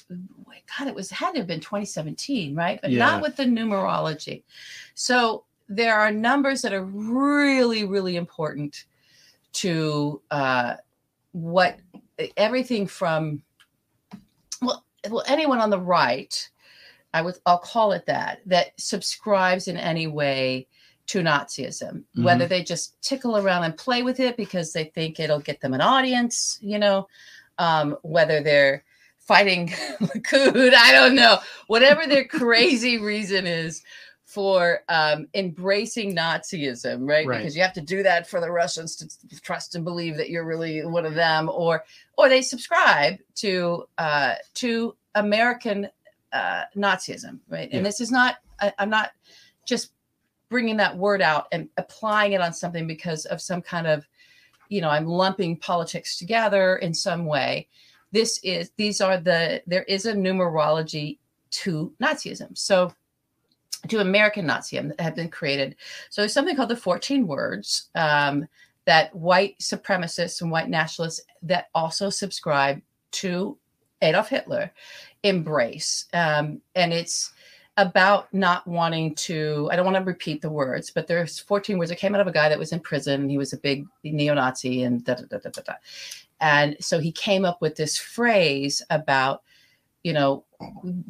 God, 0.08 0.86
it 0.86 0.94
was 0.94 1.10
had 1.10 1.32
to 1.32 1.38
have 1.38 1.48
been 1.48 1.58
2017, 1.60 2.54
right? 2.54 2.78
But 2.80 2.92
Yeah. 2.92 2.98
not 3.00 3.22
with 3.22 3.34
the 3.36 3.42
numerology. 3.44 4.44
So 4.94 5.44
there 5.68 5.98
are 5.98 6.12
numbers 6.12 6.62
that 6.62 6.72
are 6.72 6.84
really, 6.84 7.84
really 7.84 8.14
important 8.14 8.84
to 9.54 10.22
uh, 10.30 10.76
what 11.32 11.80
everything 12.36 12.86
from 12.86 13.42
well, 14.60 14.84
well, 15.08 15.24
anyone 15.26 15.60
on 15.60 15.70
the 15.70 15.80
right, 15.80 16.48
I 17.14 17.22
would 17.22 17.38
I'll 17.46 17.58
call 17.58 17.92
it 17.92 18.06
that, 18.06 18.40
that 18.46 18.78
subscribes 18.78 19.68
in 19.68 19.76
any 19.76 20.06
way 20.06 20.66
to 21.08 21.20
Nazism, 21.20 22.04
whether 22.16 22.46
they 22.46 22.62
just 22.62 23.00
tickle 23.00 23.38
around 23.38 23.64
and 23.64 23.76
play 23.76 24.02
with 24.02 24.20
it 24.20 24.36
because 24.36 24.74
they 24.74 24.84
think 24.84 25.18
it'll 25.18 25.40
get 25.40 25.58
them 25.60 25.72
an 25.72 25.80
audience, 25.80 26.58
you 26.60 26.78
know, 26.78 27.08
um, 27.56 27.96
whether 28.02 28.42
they're 28.42 28.84
fighting 29.18 29.68
Likud, 30.00 30.74
I 30.74 30.92
don't 30.92 31.14
know, 31.14 31.38
whatever 31.66 32.06
their 32.06 32.24
crazy 32.28 32.98
reason 32.98 33.46
is 33.46 33.82
for 34.28 34.80
um, 34.90 35.26
embracing 35.32 36.14
Nazism, 36.14 37.08
right? 37.08 37.26
Right. 37.26 37.38
Because 37.38 37.56
you 37.56 37.62
have 37.62 37.72
to 37.72 37.80
do 37.80 38.02
that 38.02 38.28
for 38.28 38.42
the 38.42 38.50
Russians 38.50 38.94
to 38.96 39.40
trust 39.40 39.74
and 39.74 39.82
believe 39.82 40.18
that 40.18 40.28
you're 40.28 40.44
really 40.44 40.84
one 40.84 41.06
of 41.06 41.14
them, 41.14 41.48
or 41.48 41.82
or 42.18 42.28
they 42.28 42.42
subscribe 42.42 43.16
to 43.36 43.88
uh, 43.96 44.34
to 44.56 44.94
American 45.14 45.88
uh, 46.34 46.64
Nazism, 46.76 47.38
right? 47.48 47.70
Yeah. 47.70 47.78
And 47.78 47.86
this 47.86 48.02
is 48.02 48.10
not. 48.10 48.36
I, 48.60 48.70
I'm 48.78 48.90
not 48.90 49.12
just 49.64 49.92
bringing 50.50 50.76
that 50.76 50.94
word 50.94 51.22
out 51.22 51.46
and 51.50 51.70
applying 51.78 52.32
it 52.32 52.42
on 52.42 52.52
something 52.52 52.86
because 52.86 53.24
of 53.24 53.40
some 53.40 53.62
kind 53.62 53.86
of, 53.86 54.06
you 54.68 54.82
know, 54.82 54.90
I'm 54.90 55.06
lumping 55.06 55.56
politics 55.56 56.18
together 56.18 56.76
in 56.76 56.92
some 56.92 57.24
way. 57.24 57.66
This 58.12 58.40
is 58.44 58.72
these 58.76 59.00
are 59.00 59.16
the 59.16 59.62
there 59.66 59.84
is 59.84 60.04
a 60.04 60.12
numerology 60.12 61.16
to 61.50 61.94
Nazism. 61.98 62.58
So 62.58 62.92
to 63.88 64.00
American 64.00 64.46
Nazism 64.46 64.88
that 64.88 65.00
have 65.00 65.14
been 65.14 65.28
created. 65.28 65.76
So 66.10 66.22
there's 66.22 66.32
something 66.32 66.56
called 66.56 66.70
the 66.70 66.76
14 66.76 67.26
words 67.26 67.88
um, 67.94 68.46
that 68.86 69.14
white 69.14 69.58
supremacists 69.58 70.40
and 70.40 70.50
white 70.50 70.68
nationalists 70.68 71.20
that 71.42 71.68
also 71.74 72.10
subscribe 72.10 72.80
to 73.12 73.58
Adolf 74.02 74.28
Hitler 74.28 74.72
embrace. 75.22 76.06
Um, 76.12 76.60
and 76.74 76.92
it's 76.92 77.32
about 77.76 78.32
not 78.34 78.66
wanting 78.66 79.14
to, 79.14 79.68
I 79.70 79.76
don't 79.76 79.84
want 79.84 79.96
to 79.96 80.02
repeat 80.02 80.42
the 80.42 80.50
words, 80.50 80.90
but 80.90 81.06
there's 81.06 81.38
14 81.38 81.78
words 81.78 81.90
that 81.90 81.98
came 81.98 82.14
out 82.14 82.20
of 82.20 82.26
a 82.26 82.32
guy 82.32 82.48
that 82.48 82.58
was 82.58 82.72
in 82.72 82.80
prison. 82.80 83.22
And 83.22 83.30
he 83.30 83.38
was 83.38 83.52
a 83.52 83.58
big 83.58 83.86
neo 84.02 84.34
Nazi 84.34 84.82
and 84.82 85.04
da 85.04 85.14
da 85.14 85.24
da 85.26 85.38
da. 85.38 85.62
da. 85.62 85.74
And 86.40 86.76
so 86.80 86.98
he 86.98 87.12
came 87.12 87.44
up 87.44 87.60
with 87.60 87.76
this 87.76 87.96
phrase 87.96 88.82
about, 88.90 89.42
you 90.08 90.14
know, 90.14 90.42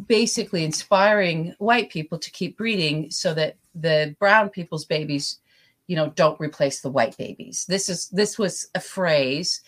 basically 0.08 0.64
inspiring 0.64 1.54
white 1.58 1.88
people 1.88 2.18
to 2.18 2.32
keep 2.32 2.58
breeding 2.58 3.12
so 3.12 3.32
that 3.32 3.54
the 3.76 4.16
brown 4.18 4.48
people's 4.48 4.84
babies 4.84 5.38
you 5.86 5.94
know 5.94 6.10
don't 6.16 6.38
replace 6.40 6.80
the 6.80 6.90
white 6.90 7.16
babies. 7.16 7.64
This 7.66 7.88
is 7.88 8.08
this 8.08 8.38
was 8.38 8.68
a 8.74 8.80
phrase 8.80 9.62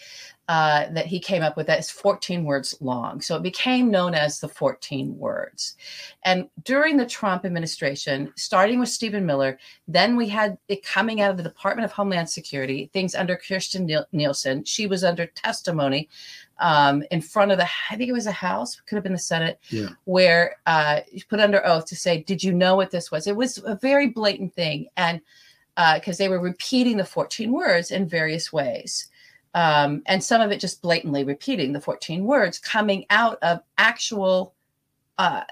uh, 0.48 0.86
that 0.90 1.06
he 1.06 1.20
came 1.20 1.42
up 1.42 1.56
with 1.56 1.68
that 1.68 1.78
is 1.78 1.90
14 1.90 2.44
words 2.44 2.76
long. 2.80 3.20
So 3.20 3.36
it 3.36 3.42
became 3.44 3.88
known 3.88 4.14
as 4.14 4.40
the 4.40 4.48
14 4.48 5.16
words. 5.16 5.76
And 6.24 6.48
during 6.64 6.96
the 6.96 7.06
trump 7.06 7.44
administration 7.44 8.32
starting 8.36 8.80
with 8.80 8.88
stephen 8.88 9.24
miller 9.24 9.58
then 9.86 10.16
we 10.16 10.28
had 10.28 10.58
it 10.68 10.84
coming 10.84 11.20
out 11.20 11.30
of 11.30 11.36
the 11.36 11.42
department 11.42 11.84
of 11.84 11.92
homeland 11.92 12.28
security 12.28 12.90
things 12.92 13.14
under 13.14 13.36
kirstjen 13.36 14.04
nielsen. 14.12 14.64
She 14.64 14.86
was 14.88 15.04
under 15.04 15.26
testimony 15.26 16.08
um, 16.60 17.02
in 17.10 17.20
front 17.20 17.50
of 17.50 17.58
the 17.58 17.66
i 17.90 17.96
think 17.96 18.08
it 18.08 18.12
was 18.12 18.26
a 18.26 18.32
house 18.32 18.80
could 18.86 18.94
have 18.96 19.02
been 19.04 19.12
the 19.12 19.18
senate 19.18 19.58
Yeah. 19.70 19.88
where 20.04 20.56
uh, 20.66 21.00
put 21.28 21.40
under 21.40 21.66
oath 21.66 21.86
to 21.86 21.96
say 21.96 22.22
did 22.22 22.44
you 22.44 22.52
know 22.52 22.76
what 22.76 22.90
this 22.90 23.10
was 23.10 23.26
it 23.26 23.34
was 23.36 23.58
a 23.64 23.74
very 23.74 24.08
blatant 24.08 24.54
thing 24.54 24.88
and 24.96 25.20
because 25.94 26.18
they 26.18 26.28
were 26.28 26.40
repeating 26.40 26.96
the 26.98 27.04
14 27.04 27.50
words 27.52 27.90
in 27.90 28.06
various 28.06 28.52
ways. 28.52 29.08
Um, 29.54 30.02
and 30.06 30.22
some 30.22 30.40
of 30.42 30.52
it 30.52 30.60
just 30.60 30.82
blatantly 30.82 31.24
repeating 31.24 31.72
the 31.72 31.80
14 31.80 32.24
words 32.24 32.58
coming 32.58 33.06
out 33.08 33.38
of 33.42 33.60
actual 33.78 34.52
uh, 35.18 35.42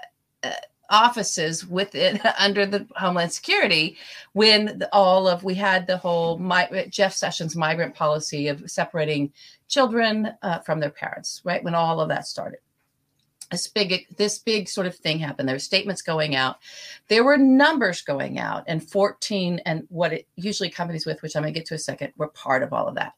uh, 0.43 0.51
offices 0.89 1.65
within 1.67 2.19
under 2.39 2.65
the 2.65 2.87
Homeland 2.95 3.31
Security 3.31 3.97
when 4.33 4.79
the, 4.79 4.89
all 4.93 5.27
of 5.27 5.43
we 5.43 5.55
had 5.55 5.87
the 5.87 5.97
whole 5.97 6.37
my, 6.37 6.87
Jeff 6.89 7.13
Sessions 7.13 7.55
migrant 7.55 7.95
policy 7.95 8.47
of 8.47 8.63
separating 8.69 9.31
children 9.67 10.29
uh, 10.41 10.59
from 10.59 10.79
their 10.79 10.89
parents, 10.89 11.41
right? 11.43 11.63
When 11.63 11.75
all 11.75 11.99
of 12.01 12.09
that 12.09 12.27
started. 12.27 12.59
this 13.51 13.67
big 13.67 14.05
this 14.17 14.37
big 14.39 14.69
sort 14.69 14.85
of 14.87 14.95
thing 14.95 15.17
happened 15.19 15.47
there 15.49 15.55
were 15.55 15.59
statements 15.59 16.03
going 16.03 16.35
out 16.35 16.57
there 17.07 17.23
were 17.23 17.35
numbers 17.37 18.03
going 18.03 18.37
out 18.37 18.63
and 18.67 18.87
14 18.87 19.59
and 19.65 19.85
what 19.89 20.13
it 20.13 20.27
usually 20.35 20.69
companies 20.69 21.05
with 21.07 21.19
which 21.23 21.35
i'm 21.35 21.41
going 21.41 21.51
to 21.53 21.59
get 21.59 21.65
to 21.67 21.73
a 21.73 21.79
second 21.79 22.13
were 22.17 22.27
part 22.27 22.61
of 22.61 22.73
all 22.73 22.87
of 22.87 22.93
that 22.93 23.13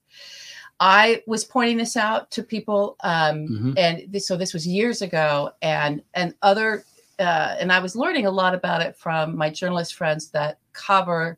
i 0.79 1.21
was 1.27 1.43
pointing 1.43 1.75
this 1.77 1.97
out 1.97 2.31
to 2.31 2.43
people 2.43 2.95
um, 3.03 3.45
Mhm. 3.49 3.73
and 3.77 4.13
this, 4.13 4.25
so 4.25 4.37
this 4.37 4.53
was 4.53 4.65
years 4.65 5.01
ago 5.01 5.51
and 5.61 6.01
and 6.13 6.33
other 6.41 6.85
uh, 7.21 7.55
and 7.59 7.71
i 7.71 7.79
was 7.79 7.95
learning 7.95 8.25
a 8.25 8.31
lot 8.31 8.53
about 8.53 8.81
it 8.81 8.95
from 8.95 9.37
my 9.37 9.49
journalist 9.49 9.95
friends 9.95 10.29
that 10.31 10.59
cover 10.73 11.37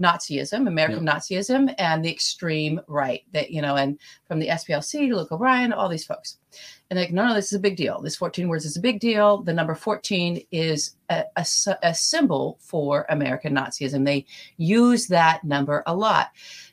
nazism 0.00 0.66
american 0.68 1.04
nazism 1.06 1.74
and 1.78 2.04
the 2.04 2.10
extreme 2.10 2.80
right 2.88 3.22
that 3.32 3.50
you 3.50 3.60
know 3.60 3.76
and 3.76 3.98
from 4.26 4.38
the 4.38 4.48
splc 4.48 4.92
to 4.92 5.16
luke 5.16 5.32
o'brien 5.32 5.72
all 5.72 5.88
these 5.88 6.04
folks 6.04 6.38
and 6.92 7.00
like, 7.00 7.10
no, 7.10 7.26
no, 7.26 7.32
this 7.32 7.46
is 7.46 7.54
a 7.54 7.58
big 7.58 7.78
deal. 7.78 8.02
This 8.02 8.16
14 8.16 8.48
words 8.48 8.66
is 8.66 8.76
a 8.76 8.80
big 8.80 9.00
deal. 9.00 9.42
The 9.42 9.54
number 9.54 9.74
14 9.74 10.44
is 10.50 10.94
a, 11.08 11.24
a 11.36 11.46
a 11.82 11.94
symbol 11.94 12.58
for 12.60 13.06
American 13.08 13.54
Nazism. 13.54 14.04
They 14.04 14.26
use 14.58 15.06
that 15.06 15.42
number 15.42 15.82
a 15.86 15.96
lot 15.96 16.32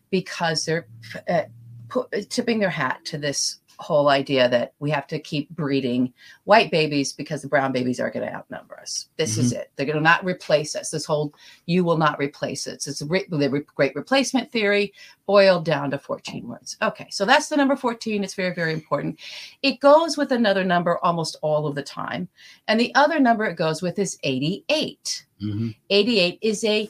because 0.09 0.65
they're 0.65 0.87
uh, 1.29 1.43
pu- 1.87 2.09
tipping 2.27 2.59
their 2.59 2.69
hat 2.69 2.99
to 3.05 3.17
this 3.17 3.58
whole 3.79 4.09
idea 4.09 4.49
that 4.49 4.73
we 4.79 4.89
have 4.91 5.07
to 5.07 5.19
keep 5.19 5.49
breeding 5.51 6.13
white 6.43 6.69
babies 6.69 7.13
because 7.13 7.41
the 7.41 7.47
brown 7.47 7.71
babies 7.71 7.99
are 7.99 8.09
going 8.09 8.27
to 8.27 8.33
outnumber 8.33 8.77
us. 8.79 9.07
This 9.17 9.37
is 9.37 9.53
it. 9.53 9.71
They're 9.75 9.85
going 9.85 9.97
to 9.97 10.03
not 10.03 10.25
replace 10.25 10.75
us. 10.75 10.89
This 10.89 11.05
whole 11.05 11.33
you 11.65 11.83
will 11.83 11.97
not 11.97 12.19
replace 12.19 12.67
us. 12.67 12.87
It's 12.87 13.01
a 13.01 13.05
re- 13.05 13.25
the 13.29 13.49
re- 13.49 13.65
great 13.75 13.95
replacement 13.95 14.51
theory 14.51 14.93
boiled 15.25 15.63
down 15.63 15.91
to 15.91 15.97
14 15.97 16.47
words. 16.47 16.75
Okay, 16.81 17.07
so 17.09 17.23
that's 17.23 17.47
the 17.47 17.55
number 17.55 17.75
14. 17.75 18.23
It's 18.23 18.33
very, 18.33 18.53
very 18.53 18.73
important. 18.73 19.19
It 19.61 19.79
goes 19.79 20.17
with 20.17 20.31
another 20.31 20.63
number 20.63 20.99
almost 21.03 21.37
all 21.41 21.65
of 21.65 21.75
the 21.75 21.83
time. 21.83 22.27
And 22.67 22.79
the 22.79 22.93
other 22.95 23.19
number 23.19 23.45
it 23.45 23.55
goes 23.55 23.81
with 23.81 23.97
is 23.97 24.19
88. 24.23 25.25
Mhm. 25.41 25.75
88 25.89 26.39
is 26.41 26.63
a 26.65 26.89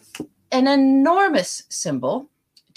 an 0.51 0.67
enormous 0.67 1.63
symbol 1.69 2.27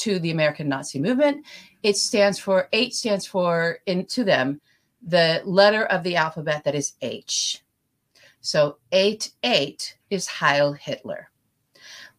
to 0.03 0.19
the 0.19 0.31
American 0.31 0.69
Nazi 0.69 0.99
movement. 1.01 1.45
It 1.83 1.97
stands 1.97 2.39
for 2.39 2.69
eight 2.73 2.95
stands 2.95 3.27
for 3.27 3.79
in 3.87 4.07
to 4.07 4.25
them 4.25 4.61
the 5.05 5.43
letter 5.45 5.85
of 5.85 6.03
the 6.05 6.17
alphabet 6.17 6.65
that 6.65 6.75
is 6.75 6.93
H. 7.03 7.61
So 8.41 8.79
eight 8.93 9.33
eight 9.43 9.97
is 10.11 10.27
Heil 10.27 10.73
Hitler. 10.73 11.31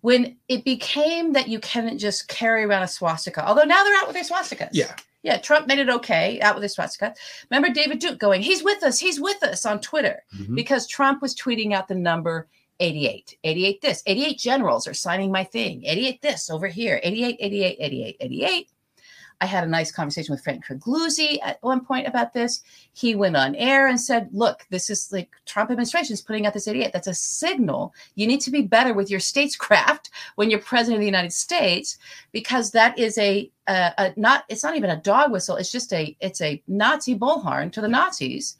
When 0.02 0.38
it 0.50 0.66
became 0.66 1.34
that 1.34 1.48
you 1.48 1.60
couldn't 1.60 1.98
just 2.00 2.28
carry 2.28 2.64
around 2.64 2.84
a 2.84 2.88
swastika, 2.88 3.46
although 3.48 3.64
now 3.64 3.84
they're 3.84 3.96
out 3.98 4.08
with 4.08 4.16
their 4.16 4.24
swastikas. 4.24 4.70
Yeah. 4.74 4.96
Yeah, 5.22 5.38
Trump 5.38 5.68
made 5.68 5.80
it 5.80 5.90
okay 5.90 6.42
out 6.42 6.56
with 6.56 6.64
his 6.64 6.74
swastika. 6.74 7.16
Remember 7.50 7.70
David 7.74 8.00
Duke 8.00 8.20
going, 8.20 8.42
he's 8.42 8.62
with 8.62 8.84
us, 8.84 9.00
he's 9.00 9.22
with 9.22 9.42
us 9.44 9.66
on 9.66 9.80
Twitter 9.80 10.22
Mhm. 10.36 10.54
because 10.56 10.86
Trump 10.86 11.22
was 11.22 11.34
tweeting 11.34 11.74
out 11.74 11.88
the 11.88 11.96
number 11.96 12.50
88. 12.84 13.38
88 13.44 13.82
this. 13.82 14.04
88 14.06 14.38
generals 14.38 14.88
are 14.88 14.94
signing 14.94 15.32
my 15.32 15.44
thing. 15.44 15.86
88 15.86 16.22
this 16.22 16.50
over 16.50 16.68
here. 16.68 17.00
88, 17.02 17.38
88, 17.40 17.78
88, 17.80 18.18
88. 18.20 18.70
I 19.42 19.46
had 19.46 19.64
a 19.66 19.68
nice 19.68 19.92
conversation 19.92 20.34
with 20.34 20.44
Frank 20.44 20.66
Figliuzzi 20.66 21.38
at 21.44 21.62
one 21.62 21.84
point 21.84 22.08
about 22.08 22.34
this. 22.34 22.62
He 22.94 23.14
went 23.14 23.36
on 23.36 23.56
air 23.56 23.88
and 23.88 24.00
said, 24.00 24.30
"Look, 24.32 24.66
this 24.70 24.90
is 24.90 25.12
like 25.12 25.32
Trump 25.46 25.70
administration 25.70 26.14
is 26.14 26.22
putting 26.22 26.46
out 26.46 26.54
this 26.54 26.68
88. 26.68 26.94
That's 26.94 27.08
a 27.08 27.14
signal. 27.14 27.94
You 28.16 28.26
need 28.26 28.40
to 28.42 28.52
be 28.52 28.62
better 28.62 28.94
with 28.94 29.12
your 29.12 29.20
statescraft 29.20 30.10
when 30.36 30.50
you're 30.50 30.60
president 30.60 30.96
of 30.98 31.02
the 31.02 31.06
United 31.18 31.34
States 31.34 31.98
because 32.32 32.72
that 32.72 32.98
is 32.98 33.18
a, 33.18 33.52
a, 33.68 33.94
a 33.98 34.14
not 34.16 34.46
it's 34.48 34.64
not 34.64 34.78
even 34.78 34.92
a 34.92 35.02
dog 35.02 35.32
whistle. 35.32 35.58
It's 35.58 35.72
just 35.72 35.92
a 35.92 36.16
it's 36.22 36.42
a 36.42 36.62
Nazi 36.68 37.18
bullhorn 37.18 37.72
to 37.74 37.82
the 37.82 37.90
Nazis. 37.90 38.58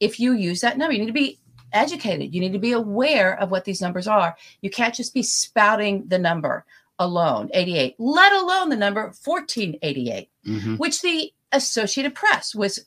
If 0.00 0.18
you 0.18 0.32
use 0.32 0.62
that 0.62 0.78
number, 0.78 0.94
you 0.94 1.00
need 1.00 1.06
to 1.06 1.12
be 1.12 1.38
educated. 1.72 2.34
You 2.34 2.40
need 2.40 2.52
to 2.52 2.58
be 2.58 2.72
aware 2.72 3.38
of 3.38 3.50
what 3.50 3.64
these 3.64 3.80
numbers 3.80 4.06
are. 4.06 4.36
You 4.60 4.70
can't 4.70 4.94
just 4.94 5.14
be 5.14 5.22
spouting 5.22 6.04
the 6.06 6.18
number 6.18 6.64
alone, 6.98 7.50
88, 7.52 7.96
let 7.98 8.32
alone 8.32 8.68
the 8.68 8.76
number 8.76 9.12
1488, 9.12 10.30
Mhm. 10.46 10.78
which 10.78 11.02
the 11.02 11.32
Associated 11.52 12.14
Press 12.14 12.54
was 12.54 12.86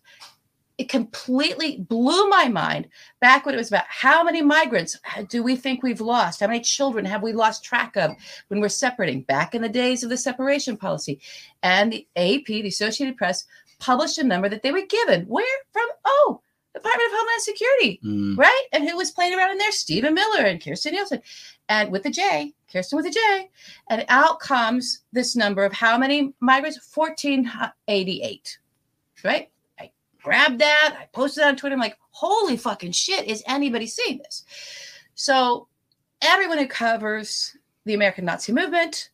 it 0.77 0.89
completely 0.89 1.77
blew 1.77 2.27
my 2.27 2.49
mind 2.49 2.89
back 3.21 3.45
when 3.45 3.55
it 3.55 3.57
was 3.57 3.69
about 3.69 3.85
how 3.87 4.25
many 4.25 4.41
migrants 4.41 4.99
do 5.29 5.41
we 5.41 5.55
think 5.55 5.81
we've 5.81 6.01
lost? 6.01 6.41
How 6.41 6.47
many 6.47 6.59
children 6.59 7.05
have 7.05 7.23
we 7.23 7.31
lost 7.31 7.63
track 7.63 7.95
of 7.95 8.11
when 8.49 8.59
we're 8.59 8.67
separating 8.67 9.21
back 9.21 9.55
in 9.55 9.61
the 9.61 9.69
days 9.69 10.03
of 10.03 10.09
the 10.09 10.17
separation 10.17 10.75
policy? 10.75 11.21
And 11.63 11.93
the 11.93 12.05
AP, 12.17 12.47
the 12.47 12.67
Associated 12.67 13.15
Press, 13.15 13.45
published 13.79 14.17
a 14.17 14.23
number 14.25 14.49
that 14.49 14.63
they 14.63 14.73
were 14.73 14.85
given. 14.85 15.23
Where 15.27 15.45
from? 15.71 15.87
Oh, 16.03 16.41
Department 16.75 17.07
of 17.11 17.17
Homeland 17.17 17.41
Security 17.41 17.99
Mm. 18.03 18.37
right? 18.37 18.65
And 18.73 18.87
who 18.87 18.95
was 18.97 19.11
playing 19.11 19.33
around 19.33 19.51
in 19.51 19.57
there? 19.57 19.71
Stephen 19.71 20.13
Miller 20.13 20.43
and 20.45 20.61
Kirstjen 20.61 20.91
Nielsen, 20.91 21.21
and 21.69 21.91
with 21.91 22.03
the 22.03 22.09
J, 22.11 22.53
Kirsten 22.71 22.97
with 22.97 23.05
a 23.07 23.11
J, 23.11 23.49
and 23.89 24.05
out 24.09 24.39
comes 24.39 25.01
this 25.13 25.35
number 25.35 25.63
of 25.63 25.73
how 25.73 25.97
many 25.97 26.33
migrants? 26.39 26.77
Fourteen 26.77 27.49
eighty-eight, 27.87 28.59
right? 29.23 29.49
I 29.79 29.91
grabbed 30.21 30.59
that, 30.59 30.97
I 30.99 31.05
posted 31.13 31.43
it 31.43 31.47
on 31.47 31.55
Twitter. 31.55 31.73
I'm 31.73 31.79
like, 31.79 31.97
holy 32.11 32.57
fucking 32.57 32.91
shit! 32.91 33.25
Is 33.25 33.43
anybody 33.47 33.87
seeing 33.87 34.17
this? 34.19 34.43
So, 35.15 35.67
everyone 36.21 36.57
who 36.57 36.67
covers 36.67 37.55
the 37.85 37.93
American 37.93 38.25
Nazi 38.25 38.51
movement 38.51 39.09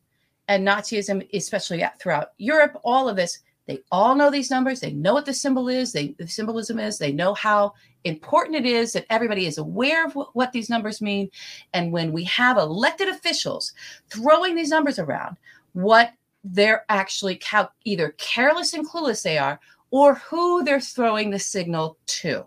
and 0.47 0.67
Nazism, 0.67 1.27
especially 1.33 1.83
throughout 1.99 2.29
Europe, 2.37 2.79
all 2.83 3.07
of 3.07 3.15
this. 3.15 3.39
They 3.67 3.81
all 3.91 4.15
know 4.15 4.31
these 4.31 4.49
numbers. 4.49 4.79
They 4.79 4.91
know 4.91 5.13
what 5.13 5.25
the 5.25 5.33
symbol 5.33 5.69
is. 5.69 5.93
They 5.93 6.15
the 6.17 6.27
symbolism 6.27 6.79
is. 6.79 6.97
They 6.97 7.11
know 7.11 7.33
how 7.33 7.73
important 8.03 8.55
it 8.55 8.65
is 8.65 8.93
that 8.93 9.05
everybody 9.09 9.45
is 9.45 9.57
aware 9.57 10.05
of 10.05 10.13
wh- 10.13 10.35
what 10.35 10.51
these 10.51 10.69
numbers 10.69 11.01
mean. 11.01 11.29
And 11.73 11.91
when 11.91 12.11
we 12.11 12.23
have 12.25 12.57
elected 12.57 13.07
officials 13.07 13.73
throwing 14.09 14.55
these 14.55 14.69
numbers 14.69 14.99
around, 14.99 15.37
what 15.73 16.13
they're 16.43 16.85
actually 16.89 17.39
how 17.43 17.69
either 17.85 18.15
careless 18.17 18.73
and 18.73 18.87
clueless 18.87 19.21
they 19.23 19.37
are, 19.37 19.59
or 19.91 20.15
who 20.15 20.63
they're 20.63 20.81
throwing 20.81 21.29
the 21.29 21.39
signal 21.39 21.97
to. 22.07 22.45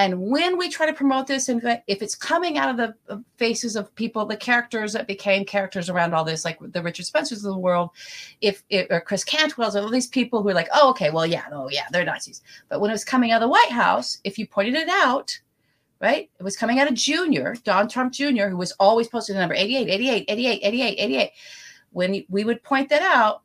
And 0.00 0.18
when 0.18 0.56
we 0.56 0.70
try 0.70 0.86
to 0.86 0.94
promote 0.94 1.26
this, 1.26 1.50
and 1.50 1.62
if 1.86 2.00
it's 2.00 2.14
coming 2.14 2.56
out 2.56 2.70
of 2.70 2.78
the 2.78 2.94
uh, 3.12 3.18
faces 3.36 3.76
of 3.76 3.94
people, 3.96 4.24
the 4.24 4.34
characters 4.34 4.94
that 4.94 5.06
became 5.06 5.44
characters 5.44 5.90
around 5.90 6.14
all 6.14 6.24
this, 6.24 6.42
like 6.42 6.58
the 6.58 6.82
Richard 6.82 7.04
Spencers 7.04 7.44
of 7.44 7.52
the 7.52 7.58
world, 7.58 7.90
if 8.40 8.64
it, 8.70 8.86
or 8.88 9.02
Chris 9.02 9.24
Cantwell's, 9.24 9.76
or 9.76 9.80
all 9.80 9.90
these 9.90 10.06
people 10.06 10.42
who 10.42 10.48
are 10.48 10.54
like, 10.54 10.70
oh, 10.72 10.88
okay, 10.88 11.10
well, 11.10 11.26
yeah, 11.26 11.44
oh, 11.52 11.68
yeah, 11.68 11.84
they're 11.92 12.06
Nazis. 12.06 12.40
But 12.70 12.80
when 12.80 12.88
it 12.90 12.94
was 12.94 13.04
coming 13.04 13.30
out 13.30 13.42
of 13.42 13.46
the 13.46 13.52
White 13.52 13.72
House, 13.72 14.16
if 14.24 14.38
you 14.38 14.46
pointed 14.46 14.72
it 14.72 14.88
out, 14.88 15.38
right, 16.00 16.30
it 16.38 16.42
was 16.42 16.56
coming 16.56 16.80
out 16.80 16.88
of 16.88 16.94
Junior, 16.94 17.54
Don 17.64 17.86
Trump 17.86 18.14
Jr., 18.14 18.46
who 18.46 18.56
was 18.56 18.72
always 18.80 19.06
posting 19.06 19.34
the 19.34 19.40
number 19.40 19.54
88, 19.54 19.86
88, 19.86 20.24
88, 20.28 20.60
88, 20.62 20.96
88. 20.98 21.30
When 21.90 22.24
we 22.30 22.44
would 22.44 22.62
point 22.62 22.88
that 22.88 23.02
out, 23.02 23.42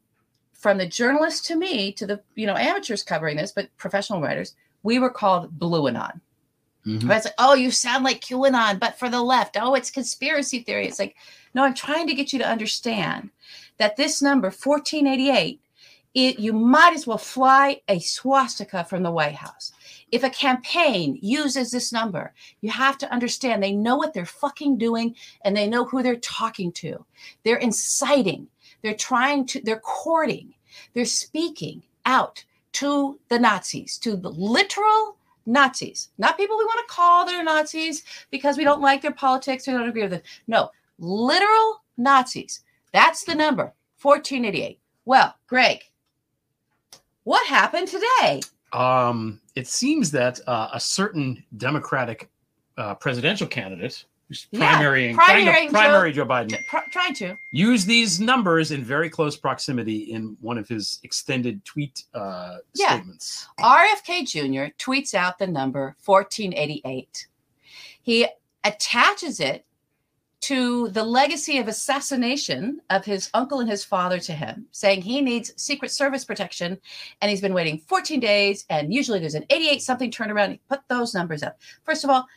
from 0.53 0.77
the 0.77 0.87
journalist 0.87 1.45
to 1.47 1.57
me 1.57 1.91
to 1.91 2.07
the 2.07 2.21
you 2.35 2.47
know 2.47 2.55
amateurs 2.55 3.03
covering 3.03 3.35
this, 3.35 3.51
but 3.51 3.75
professional 3.75 4.21
writers, 4.21 4.55
we 4.83 4.99
were 4.99 5.09
called 5.09 5.59
Blue 5.59 5.87
Anon. 5.89 6.21
Mhm. 6.85 7.07
Right? 7.09 7.17
It's 7.17 7.25
like, 7.25 7.33
oh, 7.37 7.53
you 7.53 7.71
sound 7.71 8.03
like 8.03 8.21
QAnon, 8.21 8.79
but 8.79 8.99
for 8.99 9.09
the 9.09 9.21
left. 9.21 9.57
Oh, 9.59 9.73
it's 9.73 9.89
conspiracy 9.89 10.59
theory. 10.59 10.87
It's 10.87 10.99
like, 10.99 11.15
no, 11.53 11.63
I'm 11.63 11.73
trying 11.73 12.07
to 12.07 12.13
get 12.13 12.31
you 12.31 12.39
to 12.39 12.47
understand 12.47 13.31
that 13.77 13.95
this 13.95 14.21
number, 14.21 14.47
1488, 14.51 15.59
it, 16.13 16.39
you 16.39 16.53
might 16.53 16.93
as 16.93 17.05
well 17.05 17.17
fly 17.17 17.81
a 17.89 17.99
swastika 17.99 18.85
from 18.85 19.03
the 19.03 19.11
White 19.11 19.35
House. 19.35 19.73
If 20.11 20.23
a 20.23 20.29
campaign 20.29 21.19
uses 21.21 21.71
this 21.71 21.91
number, 21.91 22.33
you 22.61 22.69
have 22.69 22.97
to 22.99 23.11
understand 23.11 23.61
they 23.61 23.73
know 23.73 23.97
what 23.97 24.13
they're 24.13 24.25
fucking 24.25 24.77
doing 24.77 25.15
and 25.43 25.57
they 25.57 25.67
know 25.67 25.83
who 25.83 26.01
they're 26.01 26.15
talking 26.15 26.71
to. 26.73 27.03
They're 27.43 27.57
inciting, 27.57 28.47
they're 28.81 28.93
trying 28.93 29.45
to, 29.47 29.61
they're 29.61 29.79
courting, 29.79 30.53
they're 30.93 31.03
speaking 31.05 31.83
out 32.05 32.45
to 32.73 33.19
the 33.29 33.39
Nazis, 33.39 33.97
to 33.99 34.15
the 34.15 34.29
literal 34.29 35.17
Nazis, 35.45 36.09
not 36.17 36.37
people 36.37 36.57
we 36.57 36.65
want 36.65 36.87
to 36.87 36.93
call 36.93 37.25
they're 37.25 37.43
Nazis 37.43 38.03
because 38.31 38.57
we 38.57 38.63
don't 38.63 38.81
like 38.81 39.01
their 39.01 39.11
politics 39.11 39.67
or 39.67 39.71
don't 39.71 39.89
agree 39.89 40.03
with 40.03 40.11
them. 40.11 40.21
No, 40.47 40.71
literal 40.99 41.83
Nazis. 41.97 42.63
That's 42.91 43.23
the 43.23 43.35
number 43.35 43.73
1488. 44.01 44.79
Well, 45.05 45.35
Greg, 45.47 45.83
what 47.23 47.45
happened 47.47 47.87
today? 47.87 48.41
Um, 48.73 49.39
it 49.55 49.67
seems 49.67 50.11
that 50.11 50.39
uh, 50.47 50.69
a 50.73 50.79
certain 50.79 51.43
Democratic 51.57 52.29
uh, 52.77 52.95
presidential 52.95 53.47
candidate, 53.47 54.05
who's 54.27 54.47
Yeah, 54.51 54.81
primarying, 54.81 55.13
trying 55.15 55.45
to 55.45 55.51
primarying 55.51 55.65
Joe- 55.65 55.71
primary 55.71 56.11
Joe 56.13 56.25
Biden, 56.25 56.57
Pr- 56.67 56.89
trying 56.91 57.13
to. 57.15 57.37
use 57.51 57.85
these 57.85 58.19
numbers 58.19 58.71
in 58.71 58.83
very 58.83 59.09
close 59.09 59.37
proximity 59.37 60.11
in 60.11 60.35
one 60.41 60.57
of 60.57 60.67
his 60.67 60.99
extended 61.03 61.63
tweet 61.65 62.03
uh, 62.13 62.57
Yeah. 62.73 62.95
statements. 62.95 63.47
RFK 63.59 64.23
Jr. 64.25 64.73
tweets 64.77 65.13
out 65.13 65.37
the 65.37 65.47
number 65.47 65.95
1488. 66.03 67.27
He 68.01 68.27
attaches 68.63 69.39
it 69.39 69.65
to 70.41 70.89
the 70.89 71.03
legacy 71.03 71.57
of 71.57 71.67
assassination 71.67 72.79
of 72.91 73.03
his 73.03 73.29
uncle 73.33 73.61
and 73.61 73.69
his 73.69 73.83
father 73.83 74.19
to 74.19 74.31
him, 74.33 74.67
saying 74.71 75.01
he 75.01 75.19
needs 75.21 75.51
Secret 75.59 75.89
Service 75.89 76.23
protection, 76.23 76.77
and 77.21 77.31
he's 77.31 77.41
been 77.41 77.53
waiting 77.53 77.79
14 77.79 78.19
days, 78.19 78.63
and 78.69 78.93
usually 78.93 79.17
there's 79.19 79.33
an 79.33 79.45
88 79.49 79.81
something 79.81 80.11
turnaround. 80.11 80.51
He 80.51 80.59
put 80.69 80.81
those 80.87 81.15
numbers 81.15 81.41
up. 81.41 81.57
First 81.83 82.03
of 82.03 82.11
all, 82.11 82.27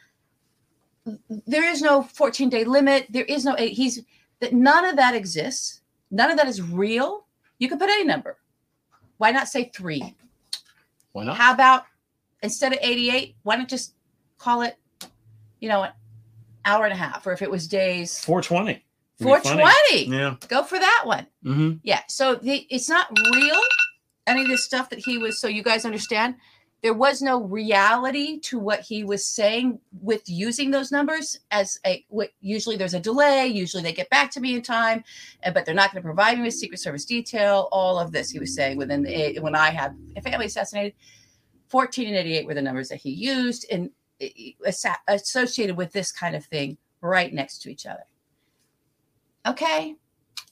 there 1.47 1.65
is 1.69 1.83
no 1.83 2.03
14 2.03 2.49
day 2.49 2.65
limit. 2.65 3.07
There 3.11 3.25
is 3.25 3.45
no 3.45 3.55
eight. 3.59 3.73
he's 3.73 4.03
that 4.41 4.53
none 4.53 4.85
of 4.85 4.97
that 4.97 5.15
exists. 5.15 5.81
None 6.11 6.31
of 6.31 6.37
that 6.37 6.47
is 6.47 6.63
real. 6.63 7.27
You 7.59 7.69
can 7.69 7.79
put 7.79 7.91
any 7.91 8.05
number. 8.05 8.39
Why 9.19 9.31
not 9.31 9.49
say 9.49 9.71
three? 9.75 10.15
Why 11.13 11.25
not? 11.25 11.37
How 11.37 11.53
about 11.53 11.85
instead 12.43 12.73
of 12.73 12.79
88, 12.81 13.35
why 13.43 13.57
not 13.57 13.69
just 13.69 13.95
call 14.39 14.63
it, 14.63 14.77
you 15.61 15.69
know, 15.69 15.83
an 15.83 15.91
hour 16.65 16.85
and 16.85 16.93
a 16.93 16.97
half, 16.97 17.27
or 17.27 17.33
if 17.33 17.43
it 17.43 17.51
was 17.51 17.67
days, 17.67 18.19
420. 18.25 18.85
420. 19.21 20.05
Yeah. 20.17 20.37
Go 20.49 20.63
for 20.63 20.79
that 20.79 21.03
one. 21.05 21.27
hmm 21.43 21.73
Yeah. 21.83 22.03
So 22.09 22.37
the, 22.37 22.67
it's 22.71 22.89
not 22.89 23.09
real. 23.35 23.61
Any 24.27 24.43
of 24.43 24.49
this 24.49 24.65
stuff 24.65 24.91
that 24.91 25.01
he 25.01 25.19
was, 25.19 25.41
so 25.41 25.49
you 25.49 25.63
guys 25.63 25.85
understand, 25.85 26.37
there 26.83 26.95
was 26.95 27.21
no 27.21 27.43
reality 27.43 28.39
to 28.39 28.59
what 28.59 28.81
he 28.81 29.03
was 29.03 29.27
saying 29.27 29.81
with 30.01 30.23
using 30.27 30.71
those 30.71 30.93
numbers 30.93 31.39
as 31.51 31.79
a 31.85 32.05
what 32.09 32.31
usually 32.41 32.77
there's 32.77 32.95
a 32.95 33.01
delay 33.01 33.47
usually 33.47 33.83
they 33.83 33.93
get 33.93 34.11
back 34.11 34.31
to 34.31 34.41
me 34.41 34.55
in 34.55 34.63
time 34.63 35.03
but 35.53 35.65
they're 35.65 35.75
not 35.75 35.93
going 35.93 36.03
to 36.03 36.07
provide 36.07 36.39
me 36.39 36.45
with 36.45 36.55
secret 36.55 36.79
service 36.79 37.05
detail 37.05 37.69
all 37.73 37.99
of 37.99 38.13
this 38.13 38.31
he 38.31 38.39
was 38.39 38.55
saying 38.55 38.77
within 38.77 39.03
the 39.03 39.39
when 39.41 39.55
i 39.55 39.71
had 39.71 39.97
a 40.17 40.21
family 40.21 40.47
assassinated 40.47 40.95
14 41.69 42.09
and 42.09 42.17
88 42.17 42.47
were 42.47 42.55
the 42.55 42.63
numbers 42.63 42.89
that 42.89 42.97
he 42.97 43.11
used 43.11 43.67
and 43.71 43.91
uh, 44.23 44.95
associated 45.07 45.77
with 45.77 45.93
this 45.93 46.11
kind 46.11 46.35
of 46.35 46.45
thing 46.45 46.77
right 47.01 47.33
next 47.33 47.63
to 47.63 47.71
each 47.71 47.87
other. 47.87 48.05
Okay 49.47 49.95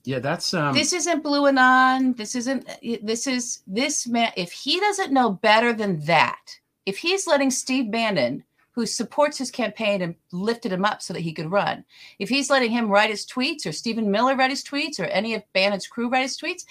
Yeah, 0.06 0.20
that's 0.20 0.54
um 0.54 0.72
this 0.72 0.92
isn't 0.92 1.22
blue 1.22 1.46
anon. 1.46 2.14
This 2.14 2.34
isn't 2.34 2.68
this 3.02 3.26
is 3.26 3.60
this 3.66 4.06
man 4.06 4.32
if 4.36 4.52
he 4.52 4.80
doesn't 4.80 5.12
know 5.12 5.32
better 5.32 5.72
than 5.72 6.00
that 6.06 6.58
if 6.86 6.96
he's 6.96 7.26
letting 7.26 7.50
steve 7.50 7.90
bannon 7.90 8.44
who 8.70 8.86
supports 8.86 9.36
his 9.38 9.50
campaign 9.50 10.02
and 10.02 10.14
lifted 10.32 10.72
him 10.72 10.84
up 10.84 11.02
so 11.02 11.12
that 11.12 11.20
he 11.20 11.32
could 11.32 11.50
run 11.50 11.84
if 12.18 12.28
he's 12.28 12.48
letting 12.48 12.70
him 12.70 12.88
write 12.88 13.10
his 13.10 13.26
tweets 13.26 13.66
or 13.66 13.72
stephen 13.72 14.10
miller 14.10 14.36
write 14.36 14.50
his 14.50 14.62
tweets 14.62 15.00
or 15.00 15.04
any 15.04 15.34
of 15.34 15.42
bannon's 15.52 15.86
crew 15.86 16.08
write 16.08 16.22
his 16.22 16.36
tweets 16.36 16.64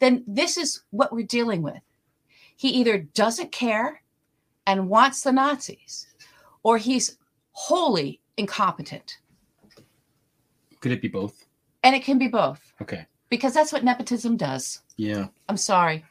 then 0.00 0.24
this 0.26 0.56
is 0.56 0.82
what 0.90 1.12
we're 1.12 1.26
dealing 1.26 1.62
with. 1.62 1.80
He 2.56 2.68
either 2.70 2.98
doesn't 2.98 3.52
care 3.52 4.02
and 4.66 4.88
wants 4.88 5.22
the 5.22 5.32
nazis 5.32 6.08
or 6.62 6.76
he's 6.76 7.16
wholly 7.52 8.20
incompetent. 8.36 9.18
Could 10.80 10.92
it 10.92 11.00
be 11.00 11.08
both? 11.08 11.46
And 11.82 11.94
it 11.96 12.02
can 12.04 12.18
be 12.18 12.28
both 12.28 12.60
Okay. 12.80 13.06
because 13.28 13.54
that's 13.54 13.72
what 13.72 13.84
nepotism 13.84 14.36
does 14.36 14.80
Yeah. 14.96 15.28
i'm 15.48 15.56
sorry 15.56 16.04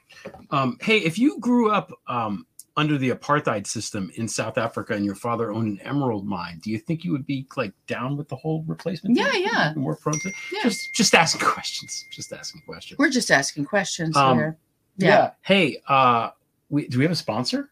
Um, 0.52 0.78
hey, 0.82 0.98
if 0.98 1.18
you 1.18 1.40
grew 1.40 1.72
up 1.72 1.92
um, 2.08 2.46
under 2.76 2.98
the 2.98 3.10
apartheid 3.12 3.68
system 3.68 4.12
in 4.16 4.28
South 4.28 4.58
Africa 4.58 4.94
and 4.94 5.06
your 5.06 5.16
father 5.16 5.52
owned 5.52 5.80
an 5.80 5.88
emerald 5.88 6.26
mine, 6.26 6.60
do 6.64 6.72
you 6.72 6.78
think 6.78 7.04
you 7.06 7.12
would 7.14 7.26
be 7.26 7.48
like 7.56 7.72
down 7.88 8.18
with 8.18 8.28
the 8.28 8.36
whole 8.36 8.64
replacement? 8.68 9.16
Yeah, 9.18 9.32
thing? 9.32 9.44
yeah. 9.44 9.74
More 9.76 9.96
prone 9.96 10.20
to 10.20 10.32
Yeah. 10.52 10.64
just 10.64 10.94
just 10.94 11.14
asking 11.16 11.42
questions. 11.56 12.06
Just 12.12 12.34
asking 12.34 12.62
questions. 12.66 12.98
We're 12.98 13.10
just 13.12 13.32
asking 13.32 13.66
questions 13.66 14.18
Um, 14.18 14.38
here. 14.38 14.58
Yeah. 14.98 15.32
Hey, 15.42 15.82
uh, 15.88 16.32
we 16.70 16.88
do 16.88 16.98
we 16.98 17.04
have 17.06 17.12
a 17.14 17.16
sponsor? 17.16 17.70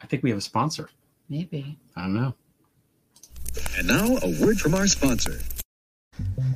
I 0.00 0.06
think 0.06 0.22
we 0.22 0.30
have 0.30 0.38
a 0.38 0.42
sponsor. 0.42 0.88
Maybe. 1.28 1.78
I 1.96 2.02
don't 2.02 2.14
know. 2.14 2.34
And 3.78 3.88
now, 3.88 4.16
a 4.22 4.40
word 4.44 4.60
from 4.60 4.74
our 4.74 4.86
sponsor. 4.86 5.40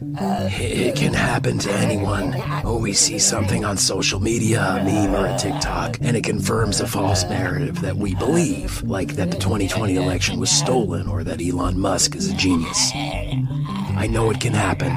It 0.02 0.96
can 0.96 1.12
happen 1.12 1.58
to 1.58 1.72
anyone. 1.72 2.34
Oh, 2.64 2.78
we 2.78 2.94
see 2.94 3.18
something 3.18 3.64
on 3.64 3.76
social 3.76 4.18
media, 4.18 4.62
a 4.62 4.84
meme 4.84 5.14
or 5.14 5.26
a 5.26 5.36
TikTok, 5.36 5.98
and 6.00 6.16
it 6.16 6.24
confirms 6.24 6.80
a 6.80 6.86
false 6.86 7.24
narrative 7.24 7.80
that 7.82 7.96
we 7.96 8.14
believe, 8.14 8.82
like 8.82 9.16
that 9.16 9.30
the 9.30 9.36
2020 9.36 9.96
election 9.96 10.40
was 10.40 10.50
stolen 10.50 11.06
or 11.06 11.22
that 11.24 11.42
Elon 11.42 11.78
Musk 11.78 12.16
is 12.16 12.30
a 12.30 12.34
genius. 12.34 12.92
I 12.94 14.08
know 14.10 14.30
it 14.30 14.40
can 14.40 14.54
happen 14.54 14.92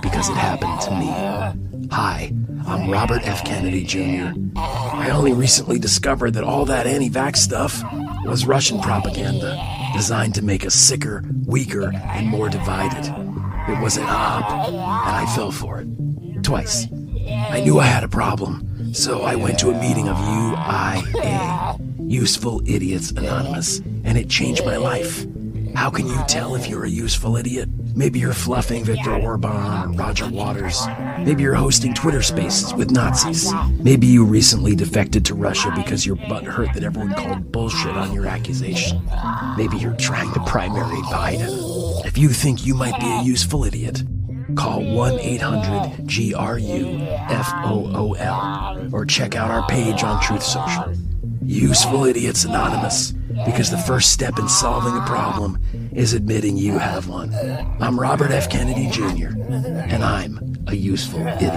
because 0.00 0.30
it 0.30 0.36
happened 0.36 0.80
to 0.82 0.90
me. 0.92 1.88
Hi, 1.90 2.32
I'm 2.66 2.90
Robert 2.90 3.26
F. 3.26 3.44
Kennedy 3.44 3.84
Jr. 3.84 4.32
I 4.56 5.10
only 5.12 5.34
recently 5.34 5.78
discovered 5.78 6.32
that 6.34 6.44
all 6.44 6.64
that 6.66 6.86
anti 6.86 7.10
vax 7.10 7.36
stuff 7.36 7.82
was 8.24 8.46
Russian 8.46 8.80
propaganda 8.80 9.62
designed 9.94 10.34
to 10.36 10.42
make 10.42 10.64
us 10.64 10.74
sicker, 10.74 11.22
weaker, 11.44 11.92
and 11.92 12.26
more 12.26 12.48
divided. 12.48 13.17
It 13.68 13.78
was 13.82 13.96
an 13.98 14.04
op, 14.08 14.68
and 14.68 14.76
I 14.76 15.26
fell 15.36 15.50
for 15.50 15.80
it. 15.80 15.88
Twice. 16.42 16.86
I 17.28 17.60
knew 17.60 17.78
I 17.78 17.84
had 17.84 18.02
a 18.02 18.08
problem, 18.08 18.94
so 18.94 19.22
I 19.22 19.34
went 19.34 19.58
to 19.58 19.70
a 19.70 19.78
meeting 19.78 20.08
of 20.08 20.16
UIA, 20.16 21.78
Useful 22.10 22.62
Idiots 22.66 23.10
Anonymous, 23.10 23.80
and 24.04 24.16
it 24.16 24.30
changed 24.30 24.64
my 24.64 24.76
life. 24.76 25.26
How 25.78 25.90
can 25.90 26.08
you 26.08 26.20
tell 26.26 26.56
if 26.56 26.68
you're 26.68 26.86
a 26.86 26.90
useful 26.90 27.36
idiot? 27.36 27.68
Maybe 27.94 28.18
you're 28.18 28.32
fluffing 28.32 28.82
Viktor 28.82 29.14
Orban 29.14 29.52
or 29.52 29.92
Roger 29.92 30.28
Waters. 30.28 30.84
Maybe 31.20 31.44
you're 31.44 31.54
hosting 31.54 31.94
Twitter 31.94 32.20
spaces 32.20 32.74
with 32.74 32.90
Nazis. 32.90 33.54
Maybe 33.78 34.08
you 34.08 34.24
recently 34.24 34.74
defected 34.74 35.24
to 35.26 35.36
Russia 35.36 35.72
because 35.76 36.04
your 36.04 36.16
butt 36.16 36.42
hurt 36.42 36.74
that 36.74 36.82
everyone 36.82 37.14
called 37.14 37.52
bullshit 37.52 37.96
on 37.96 38.12
your 38.12 38.26
accusation. 38.26 39.00
Maybe 39.56 39.76
you're 39.76 39.94
trying 39.94 40.32
to 40.32 40.40
primary 40.40 41.00
Biden. 41.02 42.04
If 42.04 42.18
you 42.18 42.30
think 42.30 42.66
you 42.66 42.74
might 42.74 42.98
be 42.98 43.06
a 43.06 43.22
useful 43.22 43.62
idiot, 43.62 44.02
call 44.56 44.82
1 44.82 45.20
800 45.20 46.08
GRU 46.08 47.06
FOOL 47.62 48.16
or 48.92 49.06
check 49.06 49.36
out 49.36 49.52
our 49.52 49.64
page 49.68 50.02
on 50.02 50.20
Truth 50.24 50.42
Social. 50.42 50.92
Useful 51.44 52.04
Idiots 52.04 52.44
Anonymous, 52.44 53.14
because 53.44 53.70
the 53.70 53.78
first 53.78 54.12
step 54.12 54.38
in 54.38 54.48
solving 54.48 54.96
a 54.96 55.04
problem 55.06 55.60
is 55.92 56.12
admitting 56.12 56.56
you 56.56 56.78
have 56.78 57.08
one. 57.08 57.32
I'm 57.80 57.98
Robert 57.98 58.30
F. 58.30 58.50
Kennedy 58.50 58.88
Jr., 58.90 59.28
and 59.38 60.04
I'm 60.04 60.56
a 60.66 60.74
useful 60.74 61.26
idiot. 61.26 61.52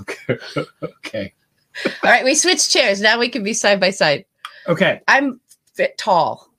Okay. 0.00 0.38
okay. 0.82 1.32
All 2.02 2.10
right, 2.10 2.24
we 2.24 2.34
switched 2.34 2.70
chairs. 2.70 3.00
Now 3.00 3.18
we 3.18 3.28
can 3.28 3.42
be 3.42 3.52
side 3.52 3.80
by 3.80 3.90
side. 3.90 4.24
Okay. 4.68 5.00
I'm 5.08 5.40
fit 5.74 5.96
tall. 5.98 6.50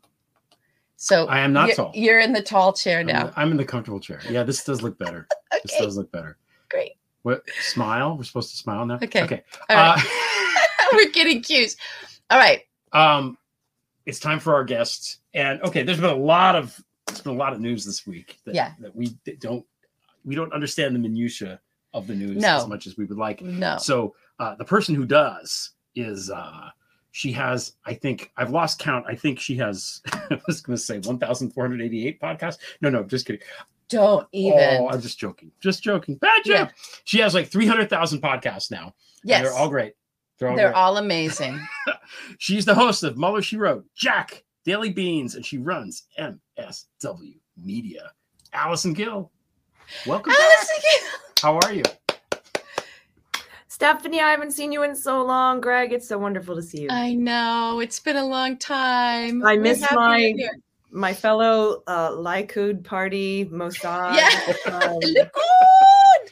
So 0.98 1.28
I 1.28 1.40
am 1.40 1.54
not 1.54 1.68
you're, 1.68 1.76
tall. 1.76 1.92
You're 1.94 2.20
in 2.20 2.34
the 2.34 2.42
tall 2.42 2.74
chair 2.74 3.00
I'm, 3.00 3.06
now. 3.06 3.32
I'm 3.36 3.52
in 3.52 3.58
the 3.58 3.66
comfortable 3.66 4.00
chair. 4.00 4.20
Yeah, 4.30 4.44
this 4.44 4.64
does 4.64 4.82
look 4.82 4.98
better. 5.00 5.28
This 5.64 5.78
does 5.80 5.98
look 5.98 6.12
better. 6.12 6.38
great. 6.70 6.94
What 7.24 7.42
smile? 7.62 8.16
We're 8.18 8.24
supposed 8.26 8.52
to 8.52 8.58
smile 8.58 8.86
now. 8.86 8.96
Okay. 9.02 9.24
Okay. 9.24 9.44
All 9.70 9.76
right. 9.76 9.98
Uh, 9.98 10.88
We're 10.94 11.10
getting 11.12 11.42
cues. 11.42 11.78
All 12.30 12.38
right. 12.38 12.62
um, 12.94 13.38
it's 14.06 14.20
time 14.20 14.40
for 14.40 14.54
our 14.54 14.64
guests. 14.64 15.20
And 15.34 15.62
okay, 15.62 15.84
there's 15.84 16.00
been 16.00 16.10
a 16.10 16.16
lot 16.16 16.56
of 16.56 16.80
there's 17.08 17.22
been 17.22 17.34
a 17.34 17.38
lot 17.38 17.54
of 17.54 17.60
news 17.62 17.86
this 17.86 18.06
week 18.06 18.40
that, 18.46 18.56
Yeah. 18.56 18.74
that 18.80 18.96
we 18.96 19.18
don't 19.40 19.66
we 20.26 20.36
don't 20.36 20.52
understand 20.54 20.94
the 20.96 21.00
minutia 21.00 21.60
of 21.94 22.08
the 22.08 22.16
news 22.16 22.38
No. 22.42 22.58
as 22.58 22.68
much 22.68 22.86
as 22.88 22.98
we 22.98 23.06
would 23.06 23.18
like. 23.18 23.42
No. 23.42 23.78
So 23.78 24.16
uh, 24.40 24.56
the 24.56 24.66
person 24.66 24.96
who 24.96 25.06
does 25.06 25.72
is 25.96 26.30
uh, 26.30 26.70
she 27.18 27.32
has 27.32 27.74
I 27.84 27.96
think 27.96 28.32
I've 28.38 28.52
lost 28.52 28.78
count. 28.78 29.06
I 29.08 29.16
think 29.16 29.40
she 29.40 29.58
has 29.58 30.02
I 30.14 30.40
was 30.46 30.62
going 30.62 30.78
to 30.78 30.82
say 30.82 31.00
1,488 31.00 32.22
podcasts. 32.22 32.60
No, 32.80 32.92
no, 32.92 33.04
just 33.04 33.26
kidding. 33.26 33.42
Don't 33.90 34.28
even. 34.34 34.60
Oh, 34.60 34.90
I'm 34.90 35.02
just 35.02 35.18
joking. 35.18 35.52
Just 35.60 35.82
joking. 35.82 36.16
Bad 36.16 36.44
joke. 36.46 36.56
Yeah. 36.56 36.70
She 37.06 37.20
has 37.20 37.34
like 37.34 37.48
300,000 37.48 38.22
podcasts 38.22 38.70
now. 38.70 38.94
yes. 39.24 39.42
they're 39.42 39.54
all 39.54 39.68
great. 39.70 39.94
They're 40.38 40.50
all 40.50 40.56
They're 40.56 40.68
great. 40.68 40.76
all 40.76 40.98
amazing. 40.98 41.60
She's 42.38 42.66
the 42.66 42.76
host 42.76 43.02
of 43.04 43.18
Mueller 43.18 43.42
She 43.42 43.58
Wrote, 43.58 43.86
Jack, 43.96 44.44
Daily 44.64 44.92
Beans, 44.92 45.34
and 45.34 45.44
she 45.44 45.58
runs 45.58 46.04
MSW 46.20 47.40
Media. 47.58 48.12
Allison 48.54 48.94
Gill, 48.94 49.32
welcome 50.06 50.34
back. 50.34 50.40
Allison, 50.40 51.10
How 51.42 51.58
are 51.58 51.74
you? 51.74 51.84
Stephanie, 53.78 54.20
I 54.20 54.32
haven't 54.32 54.54
seen 54.54 54.72
you 54.72 54.82
in 54.82 54.96
so 54.96 55.24
long. 55.24 55.62
Greg, 55.62 55.94
it's 55.94 56.08
so 56.08 56.18
wonderful 56.18 56.56
to 56.56 56.64
see 56.64 56.82
you. 56.82 56.88
I 56.90 57.14
know 57.14 57.80
it's 57.80 58.00
been 58.00 58.16
a 58.16 58.26
long 58.26 58.58
time. 58.58 59.46
I 59.46 59.54
We're 59.54 59.62
miss 59.62 59.86
my- 59.92 60.34
My 60.90 61.14
fellow 61.14 61.84
uh, 61.86 62.10
Likud 62.10 62.84
party, 62.84 63.46
Mossad. 63.46 64.16
Yeah. 64.16 64.54
um, 64.74 65.00
Likud. 65.04 66.32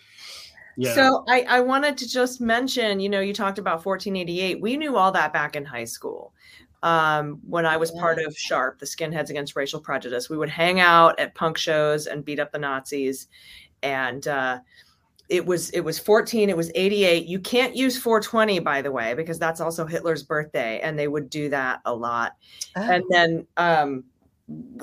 Yeah. 0.76 0.96
So 0.96 1.24
I, 1.28 1.42
I 1.48 1.60
wanted 1.60 2.00
to 2.00 2.10
just 2.10 2.42
mention, 2.42 3.00
you 3.00 3.10
know, 3.10 3.20
you 3.20 3.32
talked 3.32 3.60
about 3.60 3.86
1488. 3.86 4.60
We 4.60 4.76
knew 4.76 4.98
all 4.98 5.12
that 5.12 5.32
back 5.32 5.56
in 5.56 5.64
high 5.66 5.86
school. 5.86 6.34
Um, 6.82 7.40
when 7.48 7.68
I 7.68 7.78
was 7.78 7.92
part 7.92 8.18
of 8.18 8.36
Sharp, 8.36 8.80
the 8.80 8.88
Skinheads 8.88 9.30
Against 9.30 9.56
Racial 9.56 9.80
Prejudice, 9.80 10.32
we 10.32 10.38
would 10.38 10.50
hang 10.50 10.80
out 10.80 11.20
at 11.20 11.36
punk 11.36 11.60
shows 11.60 12.08
and 12.08 12.26
beat 12.26 12.40
up 12.40 12.52
the 12.52 12.58
Nazis. 12.58 13.28
And 13.84 14.28
uh, 14.28 14.62
it 15.30 15.46
was 15.46 15.70
it 15.72 15.80
was 15.82 15.98
14 15.98 16.50
it 16.50 16.58
was 16.58 16.72
88 16.76 17.26
you 17.26 17.40
can't 17.40 17.76
use 17.76 17.98
420 17.98 18.60
by 18.60 18.82
the 18.82 18.92
way 18.92 19.14
because 19.16 19.40
that's 19.40 19.60
also 19.60 19.86
hitler's 19.86 20.24
birthday 20.24 20.80
and 20.82 20.98
they 21.00 21.08
would 21.08 21.30
do 21.30 21.50
that 21.50 21.82
a 21.86 21.94
lot. 21.94 22.34
Oh. 22.76 22.82
and 22.82 23.04
then 23.10 23.48
um 23.58 24.04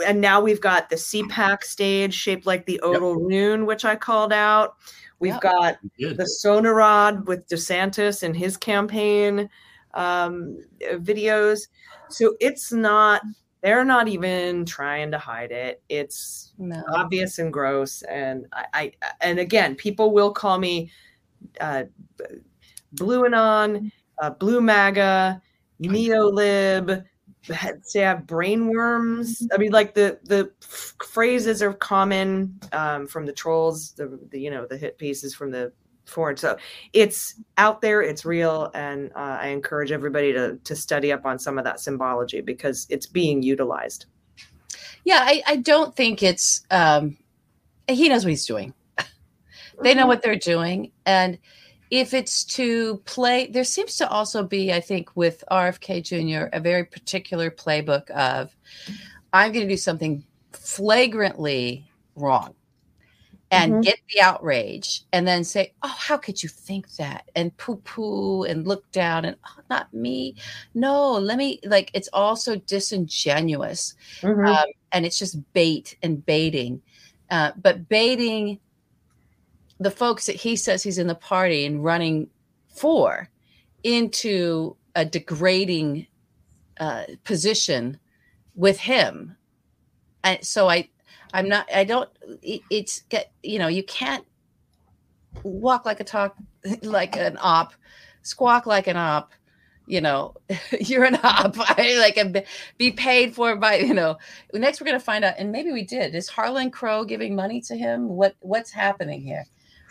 and 0.04 0.20
now 0.20 0.40
we've 0.40 0.60
got 0.60 0.90
the 0.90 0.96
cpac 0.96 1.62
stage 1.62 2.12
shaped 2.14 2.46
like 2.46 2.66
the 2.66 2.80
odal 2.80 3.14
rune 3.14 3.66
which 3.66 3.84
i 3.84 3.94
called 3.96 4.32
out. 4.32 4.76
We've 5.20 5.34
Yep. 5.34 5.42
got 5.42 5.76
the 5.98 6.28
sonnenrad 6.44 7.26
with 7.26 7.46
desantis 7.46 8.24
and 8.24 8.36
his 8.36 8.56
campaign 8.56 9.48
um 9.94 10.58
uh, 10.90 10.96
videos. 10.96 11.68
So 12.08 12.34
it's 12.40 12.72
not 12.72 13.22
they're 13.62 13.84
not 13.84 14.08
even 14.08 14.64
trying 14.64 15.10
to 15.10 15.18
hide 15.18 15.52
it 15.52 15.82
it's 15.88 16.52
no. 16.58 16.82
obvious 16.92 17.38
and 17.38 17.52
gross 17.52 18.02
and 18.02 18.46
I, 18.52 18.64
I 18.74 18.92
and 19.20 19.38
again 19.38 19.74
people 19.74 20.12
will 20.12 20.32
call 20.32 20.58
me 20.58 20.90
uh 21.60 21.84
blue 22.92 23.24
anon 23.24 23.92
uh, 24.20 24.30
blue 24.30 24.60
maga 24.60 25.40
neolib 25.80 27.04
had- 27.50 27.84
say 27.84 28.04
I 28.04 28.10
have 28.10 28.20
brainworms. 28.20 29.46
I 29.52 29.56
mean, 29.58 29.72
like 29.72 29.94
the 29.94 30.18
the 30.24 30.52
f- 30.62 30.94
phrases 31.04 31.62
are 31.62 31.72
common 31.72 32.60
um, 32.72 33.06
from 33.06 33.26
the 33.26 33.32
trolls, 33.32 33.92
the, 33.92 34.18
the 34.30 34.38
you 34.38 34.50
know 34.50 34.66
the 34.66 34.76
hit 34.76 34.98
pieces 34.98 35.34
from 35.34 35.50
the 35.50 35.72
foreign. 36.04 36.36
So 36.36 36.56
it's 36.92 37.40
out 37.58 37.80
there, 37.80 38.02
it's 38.02 38.24
real, 38.24 38.70
and 38.74 39.10
uh, 39.14 39.38
I 39.40 39.48
encourage 39.48 39.92
everybody 39.92 40.32
to 40.32 40.56
to 40.56 40.76
study 40.76 41.12
up 41.12 41.24
on 41.24 41.38
some 41.38 41.58
of 41.58 41.64
that 41.64 41.80
symbology 41.80 42.40
because 42.40 42.86
it's 42.90 43.06
being 43.06 43.42
utilized. 43.42 44.06
Yeah, 45.04 45.20
I, 45.22 45.42
I 45.46 45.56
don't 45.56 45.94
think 45.94 46.22
it's 46.22 46.64
um 46.70 47.16
he 47.88 48.08
knows 48.08 48.24
what 48.24 48.30
he's 48.30 48.46
doing. 48.46 48.74
they 49.82 49.94
know 49.94 50.06
what 50.06 50.22
they're 50.22 50.36
doing. 50.36 50.92
And 51.06 51.38
if 51.90 52.14
it's 52.14 52.44
to 52.44 52.98
play, 53.04 53.48
there 53.48 53.64
seems 53.64 53.96
to 53.96 54.08
also 54.08 54.42
be, 54.42 54.72
I 54.72 54.80
think, 54.80 55.14
with 55.14 55.44
RFK 55.50 56.02
Jr., 56.02 56.48
a 56.52 56.60
very 56.60 56.84
particular 56.84 57.50
playbook 57.50 58.08
of 58.10 58.56
I'm 59.32 59.52
going 59.52 59.66
to 59.66 59.72
do 59.72 59.76
something 59.76 60.24
flagrantly 60.52 61.86
wrong 62.16 62.54
and 63.52 63.74
Mhm. 63.74 63.82
get 63.82 63.98
the 64.12 64.20
outrage 64.22 65.04
and 65.12 65.28
then 65.28 65.44
say, 65.44 65.74
Oh, 65.82 65.94
how 65.96 66.16
could 66.16 66.42
you 66.42 66.48
think 66.48 66.90
that? 66.96 67.30
And 67.36 67.56
poo 67.58 67.76
poo 67.76 68.44
and 68.44 68.66
look 68.66 68.90
down 68.92 69.26
and 69.26 69.36
oh, 69.46 69.60
not 69.68 69.92
me. 69.92 70.34
No, 70.74 71.12
let 71.12 71.36
me 71.36 71.60
like 71.64 71.90
it's 71.92 72.08
all 72.14 72.34
so 72.34 72.56
disingenuous 72.56 73.94
Mhm. 74.22 74.48
um, 74.48 74.66
and 74.92 75.04
it's 75.04 75.18
just 75.18 75.36
bait 75.52 75.96
and 76.02 76.24
baiting. 76.24 76.80
Uh, 77.30 77.52
but 77.60 77.88
baiting 77.88 78.58
the 79.78 79.90
folks 79.90 80.26
that 80.26 80.36
he 80.36 80.56
says 80.56 80.82
he's 80.82 80.98
in 80.98 81.06
the 81.06 81.14
party 81.14 81.66
and 81.66 81.84
running 81.84 82.28
for 82.68 83.28
into 83.82 84.76
a 84.94 85.04
degrading 85.04 86.06
uh, 86.80 87.04
position 87.24 87.98
with 88.54 88.78
him. 88.78 89.36
And 90.24 90.42
so 90.44 90.70
I, 90.70 90.88
I'm 91.32 91.48
not. 91.48 91.68
I 91.72 91.84
don't. 91.84 92.08
It, 92.42 92.62
it's 92.70 93.00
get. 93.08 93.32
You 93.42 93.58
know, 93.58 93.68
you 93.68 93.82
can't 93.82 94.24
walk 95.42 95.84
like 95.86 96.00
a 96.00 96.04
talk 96.04 96.36
like 96.82 97.16
an 97.16 97.38
op, 97.40 97.72
squawk 98.22 98.66
like 98.66 98.86
an 98.86 98.96
op. 98.96 99.32
You 99.86 100.00
know, 100.00 100.34
you're 100.80 101.04
an 101.04 101.16
op. 101.22 101.56
I 101.58 101.96
like 101.98 102.16
a, 102.16 102.44
be 102.78 102.92
paid 102.92 103.34
for 103.34 103.56
by 103.56 103.76
you 103.78 103.94
know. 103.94 104.18
Next, 104.52 104.80
we're 104.80 104.86
gonna 104.86 105.00
find 105.00 105.24
out, 105.24 105.34
and 105.38 105.50
maybe 105.50 105.72
we 105.72 105.84
did. 105.84 106.14
Is 106.14 106.28
Harlan 106.28 106.70
Crow 106.70 107.04
giving 107.04 107.34
money 107.34 107.60
to 107.62 107.76
him? 107.76 108.08
What 108.08 108.36
What's 108.40 108.70
happening 108.70 109.20
here? 109.22 109.44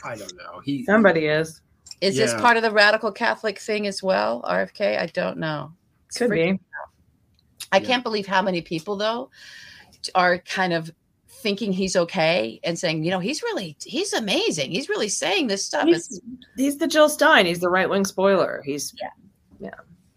I 0.04 0.16
don't 0.16 0.36
know. 0.38 0.60
He 0.64 0.84
Somebody 0.86 1.26
is. 1.26 1.62
Is 2.00 2.16
this 2.16 2.34
part 2.34 2.58
of 2.58 2.64
the 2.64 2.72
radical 2.72 3.12
Catholic 3.12 3.60
thing 3.60 3.86
as 3.86 4.02
well? 4.02 4.42
RFK? 4.42 4.98
I 5.00 5.06
don't 5.08 5.38
know. 5.38 5.72
It's 6.08 6.18
Could 6.18 6.32
freaking- 6.32 6.58
be. 6.58 6.66
I 7.72 7.78
Yeah. 7.78 7.86
can't 7.86 8.04
believe 8.04 8.26
how 8.26 8.42
many 8.42 8.62
people 8.64 8.96
though 8.96 9.30
are 10.16 10.40
kind 10.40 10.74
of 10.74 10.92
thinking 11.42 11.74
he's 11.74 11.96
okay 11.96 12.60
and 12.64 12.78
saying, 12.80 13.04
you 13.04 13.12
know, 13.12 13.20
he's 13.20 13.42
really 13.44 13.76
he's 13.84 14.14
amazing. 14.14 14.72
He's 14.72 14.88
really 14.90 15.10
saying 15.10 15.48
this 15.48 15.66
stuff. 15.66 15.86
He's, 15.86 16.22
he's 16.56 16.78
the 16.78 16.88
Jill 16.88 17.10
Stein. 17.10 17.46
He's 17.46 17.60
the 17.60 17.70
right 17.70 17.90
wing 17.90 18.06
spoiler. 18.06 18.62
He's 18.66 18.94
Yeah. 19.02 19.70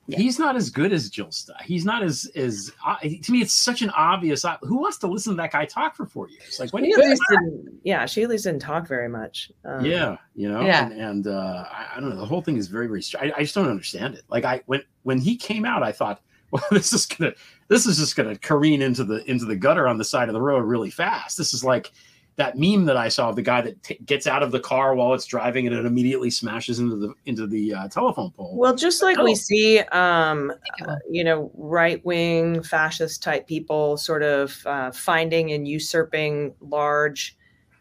yeah. 0.07 0.19
he's 0.19 0.39
not 0.39 0.55
as 0.55 0.69
good 0.71 0.93
as 0.93 1.09
Jill 1.09 1.31
Stein. 1.33 1.57
He's 1.65 1.85
not 1.85 2.03
as 2.03 2.31
as 2.37 2.71
uh, 2.87 2.97
to 3.01 3.33
me. 3.33 3.41
It's 3.41 3.55
such 3.55 3.81
an 3.83 3.91
obvious. 3.91 4.45
uh, 4.45 4.57
Who 4.63 4.77
wants 4.79 4.99
to 4.99 5.07
listen 5.07 5.33
to 5.33 5.37
that 5.39 5.51
guy 5.53 5.65
talk 5.65 5.97
for 5.97 6.05
four 6.07 6.29
years? 6.29 6.59
Like 6.61 6.73
when 6.73 6.85
she 6.85 6.89
he 6.89 6.95
at 6.95 6.99
least 7.09 7.23
didn't, 7.31 7.81
yeah, 7.85 8.05
she 8.07 8.23
at 8.23 8.29
least 8.29 8.45
didn't 8.45 8.61
talk 8.63 8.87
very 8.87 9.09
much. 9.09 9.51
Um, 9.65 9.85
yeah, 9.85 10.17
you 10.35 10.49
know, 10.51 10.61
Yeah. 10.61 10.87
and, 10.87 11.01
and 11.01 11.27
uh, 11.27 11.65
I, 11.71 11.97
I 11.97 12.01
don't 12.01 12.11
know. 12.11 12.17
The 12.17 12.27
whole 12.27 12.43
thing 12.43 12.57
is 12.59 12.69
very, 12.69 12.87
very. 12.87 13.03
str- 13.03 13.19
I, 13.19 13.33
I 13.37 13.41
just 13.43 13.55
don't 13.55 13.69
understand 13.69 14.15
it. 14.15 14.23
Like 14.29 14.45
I 14.45 14.63
when 14.67 14.83
when 15.05 15.19
he 15.19 15.37
came 15.37 15.65
out, 15.65 15.83
I 15.83 15.93
thought, 15.93 16.21
well, 16.55 16.63
this 16.71 16.93
is 16.93 17.05
gonna 17.07 17.33
this 17.69 17.85
is 17.85 17.99
just 17.99 18.15
gonna 18.17 18.39
careen 18.39 18.81
into 18.81 19.05
the 19.05 19.29
into 19.31 19.45
the 19.45 19.57
gutter 19.57 19.89
on 19.89 19.99
the 19.99 20.05
side 20.05 20.29
of 20.29 20.33
the 20.35 20.41
road 20.41 20.61
really 20.61 20.91
fast. 20.91 21.37
This 21.37 21.53
is 21.53 21.65
like 21.65 21.91
that 22.37 22.59
meme 22.59 22.85
that 22.85 22.97
I 22.97 23.09
saw 23.09 23.29
of 23.29 23.37
the 23.37 23.43
guy 23.43 23.61
that 23.61 23.81
t- 23.85 23.99
gets 24.07 24.27
out 24.27 24.43
of 24.43 24.51
the 24.51 24.59
car 24.59 24.95
while 24.95 25.15
it's 25.15 25.25
driving 25.25 25.67
and 25.69 25.77
it 25.77 25.85
immediately 25.87 26.31
smashes 26.31 26.79
into 26.81 26.97
the 26.97 27.15
into 27.27 27.47
the 27.47 27.75
uh, 27.75 27.89
telephone 27.89 28.31
pole. 28.31 28.57
Well, 28.57 28.75
just 28.75 29.03
like 29.03 29.19
Oh. 29.19 29.25
we 29.25 29.35
see, 29.35 29.81
um, 29.81 30.53
uh, 30.87 30.97
you 31.11 31.23
know, 31.25 31.51
right 31.55 32.05
wing 32.05 32.63
fascist 32.63 33.23
type 33.23 33.47
people 33.47 33.97
sort 33.97 34.23
of 34.23 34.65
uh, 34.67 34.91
finding 34.93 35.53
and 35.53 35.67
usurping 35.69 36.55
large 36.61 37.37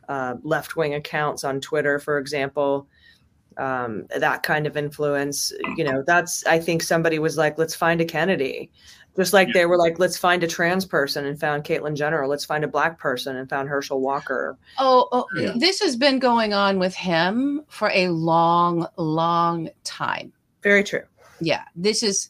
uh, 0.09 0.35
left 0.43 0.75
wing 0.75 0.95
accounts 0.95 1.43
on 1.43 1.61
Twitter, 1.61 1.97
for 1.99 2.17
example. 2.17 2.87
Um, 3.57 4.05
that 4.17 4.43
kind 4.43 4.65
of 4.67 4.75
influence, 4.77 5.51
you 5.77 5.83
know, 5.83 6.03
that's, 6.05 6.45
I 6.45 6.59
think 6.59 6.83
somebody 6.83 7.19
was 7.19 7.37
like, 7.37 7.57
let's 7.57 7.75
find 7.75 8.01
a 8.01 8.05
Kennedy. 8.05 8.71
Just 9.15 9.31
like 9.33 9.53
they 9.53 9.67
were 9.67 9.77
like, 9.77 9.99
let's 9.99 10.17
find 10.17 10.43
a 10.43 10.47
trans 10.47 10.85
person 10.85 11.25
and 11.25 11.39
found 11.39 11.63
Caitlyn 11.65 11.95
Jenner. 11.95 12.25
Let's 12.27 12.45
find 12.45 12.63
a 12.63 12.67
black 12.67 12.97
person 12.97 13.35
and 13.35 13.47
found 13.47 13.69
Herschel 13.69 14.01
Walker. 14.01 14.57
oh, 14.79 15.07
oh 15.11 15.25
Yeah. 15.35 15.53
this 15.57 15.79
has 15.81 15.95
been 15.95 16.17
going 16.17 16.53
on 16.53 16.79
with 16.79 16.95
him 16.95 17.61
for 17.67 17.89
a 17.91 18.07
long, 18.09 18.87
long 18.97 19.69
time. 19.83 20.33
Very 20.63 20.83
true. 20.83 21.03
yeah 21.41 21.63
this 21.75 22.01
is 22.03 22.29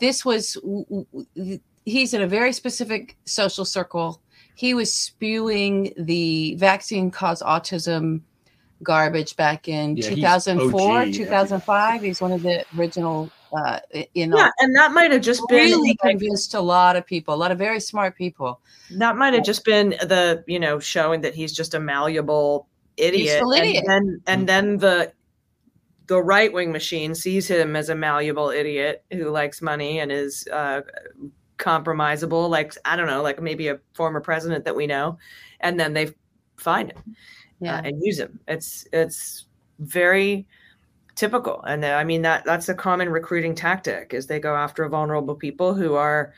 this 0.00 0.24
was 0.24 0.54
w- 0.62 1.06
w- 1.36 1.60
he's 1.84 2.12
in 2.12 2.22
a 2.22 2.26
very 2.26 2.52
specific 2.52 3.16
social 3.24 3.64
circle 3.64 4.20
he 4.56 4.74
was 4.74 4.92
spewing 4.92 5.92
the 5.96 6.56
vaccine 6.56 7.10
caused 7.10 7.42
autism 7.42 8.20
garbage 8.82 9.36
back 9.36 9.68
in 9.68 9.96
Yeah, 9.96 10.10
2004 10.10 11.02
OG. 11.02 11.12
2005 11.12 12.02
he's 12.02 12.20
one 12.20 12.32
of 12.32 12.42
the 12.42 12.64
original 12.76 13.30
uh 13.52 13.80
in 14.14 14.32
Yeah. 14.32 14.50
And 14.60 14.74
that 14.76 14.92
might 14.92 15.10
have 15.10 15.22
just 15.22 15.42
been 15.48 15.72
really 15.72 15.90
like, 15.90 16.10
convinced 16.10 16.54
a 16.54 16.60
lot 16.60 16.96
of 16.96 17.06
people 17.06 17.34
a 17.34 17.36
lot 17.36 17.50
of 17.50 17.58
very 17.58 17.80
smart 17.80 18.16
people 18.16 18.60
That 18.92 19.16
might 19.16 19.34
have 19.34 19.44
just 19.44 19.64
been 19.64 19.90
the, 19.90 20.44
you 20.46 20.60
know, 20.60 20.78
showing 20.78 21.22
that 21.22 21.34
he's 21.34 21.52
just 21.52 21.74
a 21.74 21.80
malleable 21.80 22.68
idiot. 22.96 23.38
Peaceful 23.40 23.52
idiot. 23.52 23.84
And 23.86 23.88
then 23.88 24.22
and 24.26 24.48
then 24.48 24.76
the 24.78 25.12
the 26.06 26.22
right 26.22 26.52
wing 26.52 26.72
machine 26.72 27.14
sees 27.14 27.48
him 27.48 27.76
as 27.76 27.88
a 27.88 27.94
malleable 27.94 28.50
idiot 28.50 29.04
who 29.12 29.28
likes 29.30 29.60
money 29.60 30.00
and 30.00 30.10
is 30.12 30.46
uh 30.52 30.82
compromisable, 31.58 32.48
like 32.48 32.74
I 32.84 32.96
don't 32.96 33.08
know, 33.08 33.22
like 33.22 33.42
maybe 33.42 33.68
a 33.68 33.80
former 33.94 34.20
president 34.20 34.64
that 34.64 34.76
we 34.76 34.86
know, 34.86 35.18
and 35.60 35.78
then 35.78 35.92
they 35.92 36.14
find 36.56 36.92
him 36.92 37.16
yeah 37.60 37.76
uh, 37.76 37.82
and 37.84 38.02
use 38.02 38.18
them. 38.18 38.38
It's 38.48 38.86
it's 38.92 39.46
very 39.78 40.46
typical, 41.14 41.62
and 41.62 41.84
uh, 41.84 41.88
I 41.88 42.04
mean 42.04 42.22
that 42.22 42.44
that's 42.44 42.68
a 42.68 42.74
common 42.74 43.08
recruiting 43.08 43.54
tactic 43.54 44.14
is 44.14 44.26
they 44.26 44.40
go 44.40 44.54
after 44.56 44.88
vulnerable 44.88 45.34
people 45.34 45.74
who 45.74 45.94
are 45.94 46.32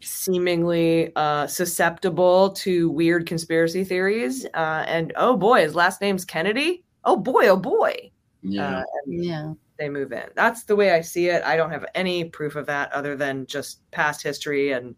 seemingly 0.00 1.12
uh, 1.16 1.46
susceptible 1.46 2.50
to 2.50 2.90
weird 2.90 3.26
conspiracy 3.26 3.84
theories. 3.84 4.46
Uh, 4.54 4.84
and 4.86 5.12
oh 5.16 5.36
boy, 5.36 5.62
his 5.62 5.74
last 5.74 6.00
name's 6.00 6.24
Kennedy. 6.24 6.84
Oh 7.04 7.16
boy, 7.16 7.48
oh 7.48 7.56
boy, 7.56 8.10
yeah. 8.42 8.78
uh, 8.78 8.84
yeah 9.06 9.52
they 9.78 9.88
move 9.88 10.12
in. 10.12 10.28
That's 10.36 10.62
the 10.62 10.76
way 10.76 10.92
I 10.92 11.00
see 11.00 11.28
it. 11.28 11.42
I 11.42 11.56
don't 11.56 11.70
have 11.70 11.84
any 11.94 12.24
proof 12.24 12.54
of 12.54 12.66
that 12.66 12.92
other 12.92 13.16
than 13.16 13.46
just 13.46 13.88
past 13.90 14.22
history 14.22 14.72
and 14.72 14.94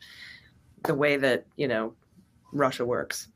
the 0.85 0.95
way 0.95 1.17
that 1.17 1.47
you 1.57 1.69
know 1.69 1.95
Russia 2.53 2.85
works. 2.85 3.29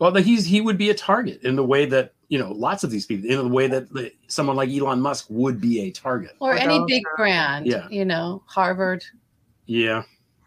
Well, 0.00 0.10
that 0.12 0.22
he's 0.22 0.44
he 0.46 0.60
would 0.60 0.78
be 0.78 0.90
a 0.90 0.94
target 0.94 1.42
in 1.42 1.54
the 1.56 1.64
way 1.64 1.84
that 1.86 2.14
you 2.28 2.38
know 2.38 2.52
lots 2.52 2.82
of 2.84 2.90
these 2.90 3.06
people 3.06 3.30
in 3.30 3.36
the 3.36 3.48
way 3.48 3.68
that 3.68 3.92
the, 3.92 4.10
someone 4.28 4.56
like 4.56 4.70
Elon 4.70 5.00
Musk 5.00 5.26
would 5.28 5.60
be 5.60 5.80
a 5.82 5.90
target. 5.90 6.34
or 6.40 6.52
Or 6.52 6.54
any 6.56 6.66
Donald 6.68 6.88
big 6.88 7.02
brand 7.16 7.66
Yeah. 7.66 7.86
you 7.90 8.04
know 8.04 8.42
harvard 8.46 9.04
Yeah, 9.66 10.02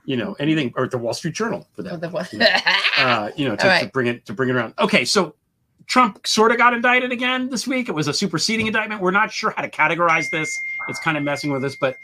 you 0.05 0.17
know 0.17 0.35
anything 0.39 0.73
or 0.75 0.87
the 0.87 0.97
Wall 0.97 1.13
Street 1.13 1.35
Journal 1.35 1.67
for 1.75 1.81
or 1.81 1.97
that. 1.97 2.01
the 2.01 2.63
uh, 2.97 3.29
you 3.35 3.47
know, 3.47 3.55
to, 3.55 3.63
All 3.63 3.69
right. 3.69 3.83
to 3.83 3.89
bring 3.89 4.07
it 4.07 4.25
to 4.25 4.33
bring 4.33 4.49
it 4.49 4.55
around. 4.55 4.73
Okay, 4.79 5.05
so 5.05 5.35
Trump 5.85 6.25
sort 6.25 6.51
of 6.51 6.57
got 6.57 6.73
indicted 6.73 7.11
again 7.11 7.49
this 7.49 7.67
week. 7.67 7.89
It 7.89 7.91
was 7.91 8.07
a 8.07 8.13
superseding 8.13 8.67
indictment. 8.67 9.01
We're 9.01 9.11
not 9.11 9.31
sure 9.31 9.51
how 9.55 9.61
to 9.61 9.69
categorize 9.69 10.25
this. 10.31 10.49
It's 10.87 10.99
kind 10.99 11.17
of 11.17 11.23
messing 11.23 11.51
with 11.51 11.63
us, 11.63 11.75
but 11.79 11.95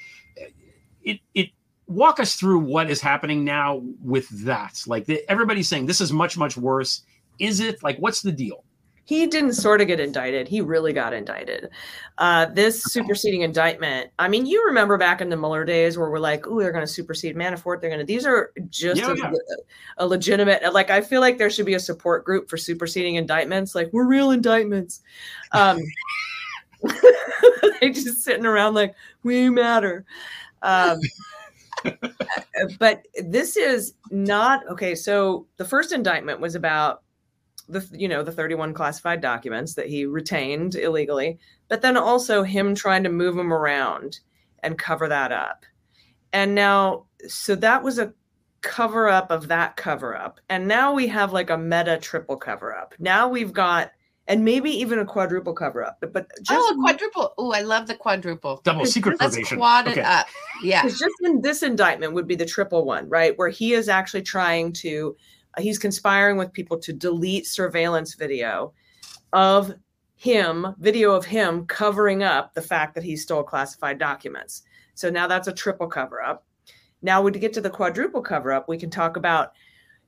it 1.04 1.20
it 1.34 1.50
walk 1.88 2.20
us 2.20 2.36
through 2.36 2.60
what 2.60 2.90
is 2.92 3.02
happening 3.02 3.44
now 3.44 3.82
with 4.04 4.30
that. 4.46 4.84
Like 4.86 5.06
the, 5.06 5.24
everybody's 5.30 5.68
saying 5.68 5.88
this 5.88 6.02
is 6.02 6.14
much 6.14 6.38
much 6.38 6.56
worse. 6.58 7.02
Is 7.40 7.60
it 7.60 7.82
like 7.84 7.98
what's 7.98 8.22
the 8.22 8.32
deal? 8.32 8.64
he 9.10 9.26
didn't 9.26 9.54
sort 9.54 9.82
of 9.82 9.88
get 9.88 10.00
indicted. 10.00 10.48
He 10.48 10.62
really 10.62 10.94
got 10.94 11.14
indicted. 11.14 11.72
Uh, 12.20 12.46
this 12.46 12.84
superseding 12.84 13.42
indictment. 13.42 14.12
I 14.20 14.28
mean, 14.28 14.46
you 14.46 14.64
remember 14.68 15.00
back 15.00 15.20
in 15.20 15.30
the 15.30 15.36
Mueller 15.36 15.66
days 15.66 15.98
where 15.98 16.12
we're 16.12 16.20
like, 16.20 16.46
"Oh, 16.46 16.60
they're 16.60 16.72
going 16.72 16.86
to 16.86 16.94
supersede 16.94 17.36
Manafort. 17.36 17.82
They're 17.82 17.90
going 17.90 18.02
to." 18.02 18.06
These 18.06 18.28
are 18.28 18.52
just 18.70 19.02
Yeah, 19.02 19.14
a, 19.14 19.16
yeah. 19.16 19.32
a 19.98 20.06
legitimate. 20.06 20.76
Like, 20.76 20.92
I 20.92 21.02
feel 21.02 21.22
like 21.22 21.40
there 21.40 21.50
should 21.50 21.66
be 21.66 21.74
a 21.74 21.80
support 21.80 22.24
group 22.24 22.52
for 22.52 22.58
superseding 22.58 23.16
indictments. 23.16 23.74
Like, 23.74 23.90
we're 23.92 24.06
real 24.06 24.30
indictments. 24.30 25.02
Um, 25.54 25.80
they 27.82 27.90
just 27.90 28.24
sitting 28.24 28.46
around 28.46 28.76
like 28.76 28.94
we 29.24 29.50
matter. 29.50 30.06
Um, 30.62 31.00
but 32.78 33.08
this 33.24 33.58
is 33.58 33.96
not 34.12 34.68
okay. 34.68 34.94
So 34.94 35.48
the 35.58 35.66
first 35.66 35.94
indictment 35.94 36.40
was 36.40 36.54
about 36.54 37.02
the 37.70 37.88
you 37.92 38.08
know 38.08 38.24
the 38.24 38.32
31 38.32 38.74
classified 38.74 39.22
documents 39.22 39.76
that 39.76 39.88
he 39.88 40.06
retained 40.06 40.76
illegally, 40.76 41.40
but 41.68 41.82
then 41.82 41.96
also 41.96 42.44
him 42.44 42.76
trying 42.76 43.04
to 43.04 43.10
move 43.10 43.36
them 43.36 43.54
around 43.54 44.20
and 44.64 44.78
cover 44.78 45.08
that 45.08 45.32
up. 45.32 45.66
And 46.34 46.54
now, 46.56 47.06
so 47.28 47.56
that 47.56 47.84
was 47.84 47.98
a 48.00 48.14
cover 48.62 49.08
up 49.08 49.32
of 49.32 49.48
that 49.48 49.78
cover 49.78 50.18
up, 50.18 50.40
and 50.50 50.68
now 50.68 50.94
we 50.94 51.08
have 51.08 51.32
like 51.32 51.50
a 51.50 51.58
meta 51.58 51.98
triple 52.02 52.38
cover 52.38 52.76
up. 52.76 52.94
Now 53.00 53.30
we've 53.30 53.54
got 53.54 53.92
and 54.30 54.46
maybe 54.46 54.70
even 54.70 55.00
a 55.00 55.06
quadruple 55.06 55.54
cover 55.54 55.84
up, 55.84 55.98
but, 56.00 56.14
but 56.14 56.30
just 56.44 56.52
oh, 56.52 56.76
a 56.76 56.76
quadruple. 56.76 57.34
Oh, 57.40 57.52
I 57.52 57.62
love 57.62 57.88
the 57.88 57.96
quadruple. 57.96 58.62
Double 58.64 58.86
secret 58.86 59.20
Let's 59.20 59.36
probation. 59.36 59.58
quad 59.58 59.88
it 59.88 59.92
Okay. 59.94 60.02
up. 60.02 60.28
Yeah. 60.64 60.84
Just 60.88 61.04
in 61.24 61.42
this 61.42 61.64
indictment 61.64 62.14
would 62.14 62.28
be 62.28 62.36
the 62.36 62.46
triple 62.46 62.86
one, 62.86 63.10
right? 63.10 63.36
Where 63.40 63.50
he 63.50 63.74
is 63.74 63.90
actually 63.90 64.22
trying 64.22 64.72
to, 64.74 65.18
he's 65.58 65.80
conspiring 65.80 66.38
with 66.38 66.54
people 66.54 66.78
to 66.80 66.94
delete 66.94 67.48
surveillance 67.48 68.14
video 68.14 68.74
of 69.34 69.74
him, 70.16 70.76
video 70.80 71.14
of 71.14 71.26
him 71.26 71.66
covering 71.66 72.24
up 72.24 72.54
the 72.54 72.62
fact 72.62 72.94
that 72.96 73.04
he 73.04 73.16
stole 73.16 73.44
classified 73.44 73.98
documents. 73.98 74.64
So 74.94 75.10
now 75.10 75.28
that's 75.28 75.48
a 75.48 75.54
triple 75.54 75.88
cover 75.88 76.22
up. 76.22 76.46
Now, 77.02 77.22
when 77.22 77.34
to 77.34 77.40
get 77.40 77.54
to 77.54 77.62
the 77.62 77.70
quadruple 77.70 78.22
cover 78.22 78.52
up, 78.52 78.68
we 78.68 78.78
can 78.78 78.90
talk 78.90 79.16
about 79.16 79.54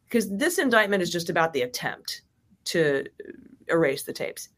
because 0.06 0.30
this 0.30 0.58
indictment 0.58 1.02
is 1.02 1.10
just 1.10 1.30
about 1.30 1.54
the 1.54 1.62
attempt 1.62 2.24
to 2.66 3.06
erase 3.70 4.04
the 4.04 4.12
tapes, 4.12 4.50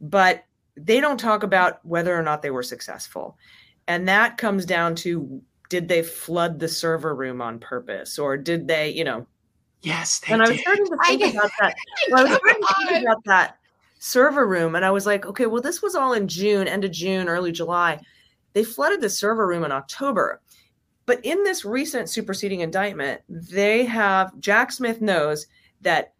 but 0.00 0.44
they 0.76 1.00
don't 1.00 1.20
talk 1.20 1.44
about 1.44 1.84
whether 1.84 2.16
or 2.16 2.22
not 2.22 2.42
they 2.42 2.50
were 2.50 2.64
successful. 2.64 3.38
And 3.86 4.08
that 4.08 4.38
comes 4.38 4.66
down 4.66 4.96
to 4.96 5.40
did 5.68 5.86
they 5.86 6.02
flood 6.02 6.58
the 6.58 6.68
server 6.68 7.14
room 7.14 7.40
on 7.40 7.60
purpose 7.60 8.18
or 8.18 8.36
did 8.36 8.66
they, 8.66 8.90
you 8.90 9.04
know, 9.04 9.26
Yes, 9.82 10.20
and 10.28 10.42
I 10.42 10.48
was 10.48 10.56
did. 10.56 10.60
starting 10.60 10.86
to 10.86 10.98
think 11.06 11.34
about 11.34 11.50
that. 11.60 11.74
Well, 12.10 12.26
I 12.26 12.30
was 12.30 12.38
starting 12.38 12.62
to 12.62 12.86
think 12.86 13.02
about 13.04 13.24
that 13.24 13.58
server 13.98 14.46
room, 14.46 14.74
and 14.74 14.84
I 14.84 14.90
was 14.90 15.06
like, 15.06 15.26
okay, 15.26 15.46
well, 15.46 15.62
this 15.62 15.80
was 15.82 15.94
all 15.94 16.12
in 16.12 16.28
June, 16.28 16.68
end 16.68 16.84
of 16.84 16.90
June, 16.90 17.28
early 17.28 17.52
July. 17.52 18.00
They 18.52 18.64
flooded 18.64 19.00
the 19.00 19.08
server 19.08 19.46
room 19.46 19.64
in 19.64 19.72
October. 19.72 20.40
But 21.06 21.24
in 21.24 21.42
this 21.44 21.64
recent 21.64 22.08
superseding 22.08 22.60
indictment, 22.60 23.22
they 23.28 23.84
have 23.84 24.38
Jack 24.38 24.70
Smith 24.70 25.00
knows 25.00 25.46
that 25.80 26.12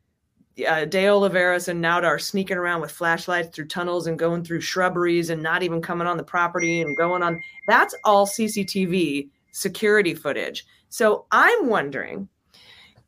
uh, 0.66 0.84
De 0.84 1.04
Oliveras 1.04 1.68
and 1.68 1.82
Nauta 1.82 2.04
are 2.04 2.18
sneaking 2.18 2.56
around 2.56 2.80
with 2.80 2.90
flashlights 2.90 3.54
through 3.54 3.68
tunnels 3.68 4.06
and 4.06 4.18
going 4.18 4.42
through 4.42 4.60
shrubberies 4.60 5.30
and 5.30 5.42
not 5.42 5.62
even 5.62 5.80
coming 5.80 6.06
on 6.06 6.16
the 6.16 6.24
property 6.24 6.80
and 6.80 6.96
going 6.96 7.22
on. 7.22 7.40
That's 7.68 7.94
all 8.04 8.26
CCTV 8.26 9.28
security 9.52 10.14
footage. 10.14 10.66
So 10.88 11.26
I'm 11.30 11.68
wondering 11.68 12.28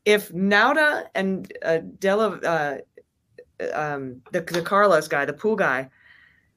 if 0.04 0.30
Nauta 0.32 1.06
and 1.14 1.52
uh, 1.64 1.78
Della, 1.98 2.38
uh, 2.38 2.78
um, 3.72 4.20
the, 4.32 4.40
the 4.40 4.62
Carlos 4.62 5.08
guy, 5.08 5.24
the 5.24 5.32
pool 5.32 5.56
guy, 5.56 5.88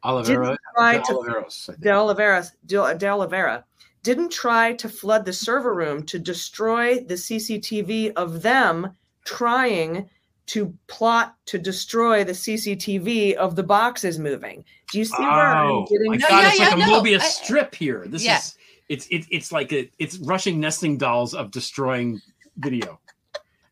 Oliveira. 0.03 0.57
try 0.75 0.97
to 0.99 1.13
Oliveros, 1.13 1.69
I. 1.69 1.75
De 1.79 1.91
Oliveira, 1.93 2.43
De, 2.65 2.95
De 2.97 3.07
Oliveira 3.09 3.63
didn't 4.03 4.31
try 4.31 4.73
to 4.73 4.87
flood 4.87 5.25
the 5.25 5.33
server 5.33 5.73
room 5.73 6.03
to 6.03 6.19
destroy 6.19 6.99
the 6.99 7.15
CCTV 7.15 8.13
of 8.15 8.41
them 8.43 8.91
trying 9.25 10.07
to 10.45 10.71
plot 10.85 11.35
to 11.47 11.57
destroy 11.57 12.23
the 12.23 12.31
CCTV 12.31 13.33
of 13.33 13.55
the 13.55 13.63
boxes 13.63 14.19
moving. 14.19 14.63
Do 14.91 14.99
you 14.99 15.05
see 15.05 15.23
where 15.23 15.29
I'm 15.55 15.67
Oh, 15.71 15.85
getting? 15.89 16.11
my 16.11 16.17
No, 16.17 16.27
God, 16.29 16.41
yeah, 16.43 16.49
it's 16.49 16.59
yeah, 16.59 16.65
like 16.65 16.73
a 16.75 16.77
no, 16.77 17.01
Mobius 17.01 17.21
I- 17.21 17.25
strip 17.29 17.73
here. 17.73 18.05
This 18.07 18.23
Yeah. 18.23 18.37
is 18.37 18.55
it's 18.87 19.07
it, 19.07 19.25
it's 19.31 19.51
like 19.51 19.73
a 19.73 19.89
it's 19.97 20.19
rushing 20.19 20.59
nesting 20.59 20.97
dolls 20.99 21.33
of 21.33 21.49
destroying 21.49 22.21
video, 22.57 22.99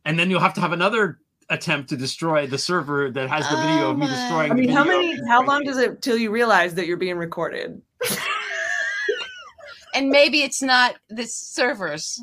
and 0.05 0.17
then 0.17 0.29
you'll 0.29 0.39
have 0.39 0.53
to 0.55 0.61
have 0.61 0.71
another 0.71 1.19
attempt 1.49 1.89
to 1.89 1.97
destroy 1.97 2.47
the 2.47 2.57
server 2.57 3.11
that 3.11 3.29
has 3.29 3.47
the 3.49 3.57
video 3.57 3.87
Oh 3.87 3.91
of 3.91 3.97
me 3.97 4.05
oh, 4.05 4.09
my- 4.09 4.15
destroying. 4.15 4.51
I 4.51 4.55
the 4.55 4.61
mean, 4.61 4.69
how 4.69 4.83
many? 4.83 5.19
How 5.27 5.43
long 5.43 5.63
does 5.63 5.77
it 5.77 6.01
till 6.01 6.17
you 6.17 6.31
realize 6.31 6.73
that 6.75 6.87
you're 6.87 6.97
being 6.97 7.17
recorded? 7.17 7.81
And 9.93 10.09
maybe 10.09 10.41
it's 10.41 10.61
not 10.61 10.95
the 11.09 11.25
servers. 11.25 12.19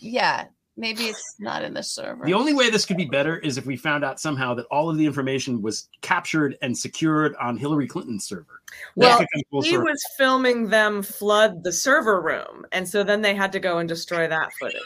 Yeah. 0.00 0.46
Maybe 0.76 1.04
it's 1.04 1.36
not 1.38 1.62
in 1.62 1.72
the 1.72 1.82
server. 1.84 2.26
The 2.26 2.34
only 2.34 2.52
way 2.52 2.68
this 2.68 2.84
could 2.84 2.96
be 2.96 3.04
better 3.04 3.38
is 3.38 3.56
if 3.56 3.64
we 3.64 3.76
found 3.76 4.04
out 4.04 4.18
somehow 4.18 4.54
that 4.54 4.66
all 4.72 4.90
of 4.90 4.96
the 4.96 5.06
information 5.06 5.62
was 5.62 5.88
captured 6.00 6.58
and 6.62 6.76
secured 6.76 7.36
on 7.36 7.56
Hillary 7.56 7.86
Clinton's 7.86 8.24
server. 8.24 8.60
Well, 8.96 9.18
could 9.18 9.28
come 9.32 9.42
full 9.52 9.62
he 9.62 9.70
circle. 9.70 9.84
was 9.84 10.02
filming 10.18 10.68
them 10.68 11.04
flood 11.04 11.62
the 11.62 11.70
server 11.70 12.20
room, 12.20 12.66
and 12.72 12.88
so 12.88 13.04
then 13.04 13.22
they 13.22 13.36
had 13.36 13.52
to 13.52 13.60
go 13.60 13.78
and 13.78 13.88
destroy 13.88 14.26
that 14.26 14.50
footage. 14.58 14.82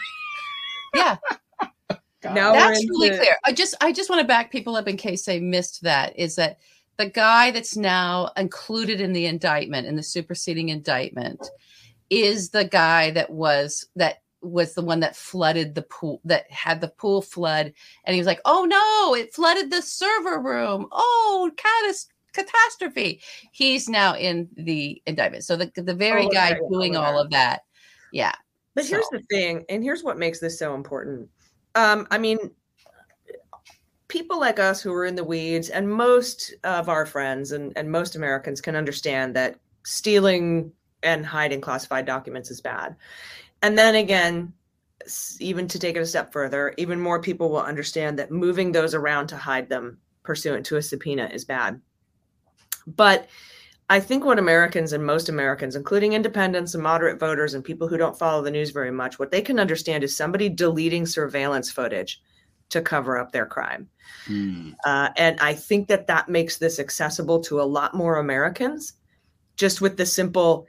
yeah. 0.95 1.17
Now 2.25 2.53
That's 2.53 2.81
we're 2.81 3.07
really 3.07 3.17
clear. 3.17 3.37
I 3.45 3.53
just 3.53 3.75
I 3.81 3.93
just 3.93 4.11
want 4.11 4.21
to 4.21 4.27
back 4.27 4.51
people 4.51 4.77
up 4.77 4.89
in 4.89 4.97
case 4.97 5.25
they 5.25 5.41
missed 5.41 5.83
that. 5.83 6.19
Is 6.19 6.37
that 6.37 6.59
the 6.97 7.07
guy 7.07 7.51
that's 7.53 7.77
now 7.77 8.31
included 8.37 9.01
in 9.01 9.13
the 9.13 9.27
indictment 9.27 9.87
in 9.87 9.97
the 9.97 10.03
superseding 10.03 10.69
indictment 10.69 11.49
is 12.11 12.51
the 12.51 12.65
guy 12.65 13.11
that 13.13 13.31
was 13.31 13.87
that 13.97 14.23
was 14.41 14.75
the 14.75 14.83
one 14.83 15.01
that 15.01 15.17
flooded 15.17 15.75
the 15.75 15.83
pool 15.83 16.21
that 16.25 16.51
had 16.51 16.81
the 16.81 16.89
pool 16.89 17.21
flood 17.21 17.73
and 18.05 18.15
he 18.15 18.21
was 18.21 18.27
like 18.27 18.41
oh 18.45 18.65
no 18.65 19.15
it 19.15 19.35
flooded 19.35 19.71
the 19.71 19.83
server 19.83 20.41
room. 20.41 20.87
Oh 20.91 21.51
catas- 21.57 22.09
catastrophe. 22.33 23.21
He's 23.53 23.89
now 23.89 24.15
in 24.15 24.49
the 24.57 25.03
indictment. 25.07 25.45
So 25.45 25.57
the, 25.57 25.71
the 25.75 25.95
very 25.95 26.27
Oh, 26.27 26.31
guy 26.31 26.53
okay, 26.53 26.61
doing 26.71 26.97
oh, 26.97 27.01
all 27.01 27.21
of 27.21 27.31
that. 27.31 27.63
Yeah. 28.13 28.33
But 28.75 28.87
here's 28.87 29.09
the 29.11 29.23
thing, 29.29 29.65
and 29.69 29.83
here's 29.83 30.05
what 30.05 30.19
makes 30.19 30.39
this 30.39 30.59
so 30.59 30.75
important. 30.75 31.29
Um, 31.79 32.09
I 32.11 32.19
mean, 32.19 32.39
people 34.09 34.41
like 34.41 34.59
us 34.59 34.83
who 34.83 34.93
are 34.93 35.05
in 35.05 35.15
the 35.15 35.23
weeds, 35.23 35.69
and 35.69 35.89
most 35.89 36.53
of 36.65 36.89
our 36.89 37.07
friends 37.07 37.53
and, 37.53 37.73
and 37.77 37.89
most 37.89 38.17
Americans 38.17 38.61
can 38.61 38.75
understand 38.75 39.37
that 39.37 39.61
stealing 39.85 40.73
and 41.05 41.25
hiding 41.25 41.61
classified 41.61 42.05
documents 42.05 42.51
is 42.51 42.61
bad. 42.61 42.97
And 43.63 43.79
then 43.79 43.95
again, 43.95 44.53
even 45.39 45.69
to 45.69 45.79
take 45.79 45.95
it 45.95 46.01
a 46.01 46.07
step 46.07 46.33
further, 46.33 46.75
even 46.79 46.99
more 46.99 47.23
people 47.23 47.49
will 47.49 47.63
understand 47.63 48.19
that 48.19 48.33
moving 48.33 48.73
those 48.73 48.93
around 48.93 49.29
to 49.29 49.37
hide 49.37 49.69
them 49.69 49.99
pursuant 50.25 50.67
to 50.67 50.79
a 50.79 50.83
subpoena 50.83 51.31
is 51.33 51.45
bad. 51.45 51.81
But 52.89 53.29
I 53.91 54.01
think 54.01 54.25
what 54.25 54.39
Americans 54.39 54.93
and 54.93 55.05
most 55.05 55.29
Americans, 55.29 55.75
including 55.75 56.13
independents 56.13 56.75
and 56.75 56.83
moderate 56.83 57.19
voters 57.19 57.55
and 57.55 57.65
people 57.65 57.89
who 57.89 57.97
don't 57.97 58.19
follow 58.19 58.43
the 58.43 58.51
news 58.51 58.71
very 58.71 58.91
much, 58.91 59.19
what 59.19 59.31
they 59.31 59.41
can 59.41 59.59
understand 59.59 60.05
is 60.05 60.15
somebody 60.15 60.49
deleting 60.51 61.07
surveillance 61.07 61.71
footage 61.71 62.21
to 62.69 62.83
cover 62.83 63.17
up 63.17 63.33
their 63.33 63.47
crime. 63.47 63.89
Hmm. 64.27 64.71
Uh, 64.85 65.09
and 65.17 65.41
I 65.41 65.55
think 65.55 65.89
that 65.89 66.07
that 66.09 66.29
makes 66.29 66.59
this 66.59 66.79
accessible 66.79 67.41
to 67.45 67.61
a 67.61 67.63
lot 67.63 67.95
more 67.95 68.17
Americans 68.17 68.93
just 69.57 69.81
with 69.81 69.97
the 69.97 70.05
simple, 70.07 70.67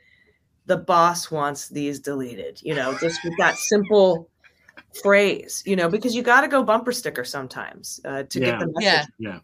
the 0.65 0.78
boss 0.78 1.30
wants 1.30 1.67
these 1.67 1.99
deleted, 1.99 2.61
you 2.63 2.74
know, 2.74 2.97
just 2.99 3.22
with 3.26 3.34
that 3.38 3.57
simple 3.57 4.30
phrase, 5.03 5.61
you 5.65 5.76
know, 5.76 5.89
because 5.89 6.15
you 6.15 6.24
got 6.24 6.41
to 6.41 6.47
go 6.47 6.63
bumper 6.63 6.93
sticker 6.93 7.26
sometimes 7.26 7.99
uh, 8.05 8.24
to 8.24 8.39
Yeah. 8.39 8.45
get 8.45 8.59
the 8.59 8.67
message 8.67 9.09
Yeah. 9.20 9.30
Yeah. 9.34 9.39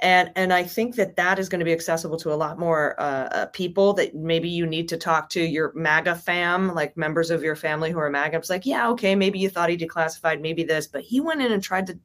And 0.00 0.30
and 0.34 0.52
i 0.52 0.62
think 0.62 0.96
that 0.96 1.16
that 1.16 1.38
is 1.38 1.48
going 1.48 1.60
to 1.60 1.64
be 1.64 1.72
accessible 1.72 2.16
to 2.16 2.32
a 2.32 2.34
lot 2.34 2.58
more 2.58 3.00
uh, 3.00 3.28
uh, 3.30 3.46
people 3.46 3.92
that 3.92 4.14
maybe 4.14 4.48
you 4.48 4.66
need 4.66 4.88
to 4.88 4.96
talk 4.96 5.28
to 5.28 5.40
your 5.40 5.72
maga 5.74 6.14
fam 6.14 6.74
like 6.74 6.96
members 6.96 7.30
of 7.30 7.42
your 7.42 7.54
family 7.54 7.90
who 7.90 7.98
are 7.98 8.10
maga. 8.10 8.36
It's 8.36 8.50
like 8.50 8.66
yeah 8.66 8.88
okay 8.90 9.14
maybe 9.14 9.38
you 9.38 9.48
thought 9.48 9.70
he 9.70 9.76
declassified 9.76 10.40
maybe 10.40 10.64
this 10.64 10.86
but 10.86 11.02
he 11.02 11.20
went 11.20 11.42
in 11.42 11.52
and 11.52 11.62
tried 11.62 11.86
to 11.86 11.98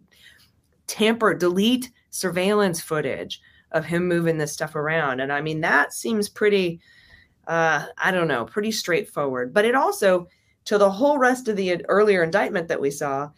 tamper 0.88 1.34
delete 1.34 1.92
surveillance 2.12 2.82
footage 2.82 3.42
of 3.72 3.86
him 3.86 4.08
moving 4.08 4.38
this 4.38 4.54
stuff 4.54 4.76
around. 4.76 5.20
And 5.20 5.34
i 5.34 5.42
mean 5.42 5.62
that 5.62 5.94
seems 5.94 6.30
pretty 6.30 6.80
uh 7.48 7.86
i 7.98 8.12
don't 8.12 8.28
know 8.28 8.46
pretty 8.46 8.72
straightforward. 8.72 9.54
But 9.54 9.66
it 9.66 9.76
also 9.76 10.28
to 10.66 10.78
the 10.78 10.92
whole 10.92 11.18
rest 11.18 11.48
of 11.48 11.56
the 11.56 11.84
earlier 11.90 12.22
indictment 12.22 12.68
that 12.68 12.82
we 12.82 12.92
saw 12.92 13.32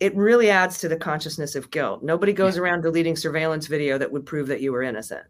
it 0.00 0.16
really 0.16 0.50
adds 0.50 0.78
to 0.78 0.88
the 0.88 0.96
consciousness 0.96 1.54
of 1.54 1.70
guilt. 1.70 2.02
Nobody 2.02 2.32
goes 2.32 2.56
around 2.56 2.80
deleting 2.80 3.16
surveillance 3.16 3.66
video 3.66 3.98
that 3.98 4.10
would 4.10 4.24
prove 4.24 4.48
that 4.48 4.62
you 4.62 4.72
were 4.72 4.82
innocent. 4.82 5.26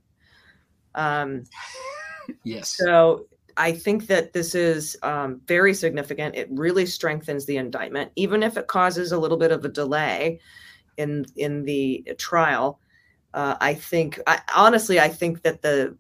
Um, 0.95 1.45
Yes. 2.45 2.77
so 2.77 3.27
I 3.57 3.73
think 3.73 4.07
that 4.07 4.33
this 4.33 4.55
is 4.55 4.97
um, 5.03 5.41
very 5.47 5.75
significant. 5.75 6.37
It 6.37 6.49
really 6.53 6.87
strengthens 6.87 7.45
the 7.45 7.57
indictment, 7.57 8.13
even 8.15 8.45
if 8.45 8.57
it 8.57 8.69
causes 8.69 9.11
a 9.11 9.19
little 9.19 9.37
bit 9.37 9.51
of 9.51 9.65
a 9.65 9.69
delay 9.69 10.39
in 10.97 11.27
in 11.37 11.65
the 11.65 12.07
trial. 12.19 12.79
Uh, 13.35 13.57
I 13.61 13.75
think, 13.75 14.21
I, 14.27 14.41
honestly, 14.55 15.01
I 15.01 15.09
think 15.09 15.43
that 15.43 15.63
the 15.63 15.97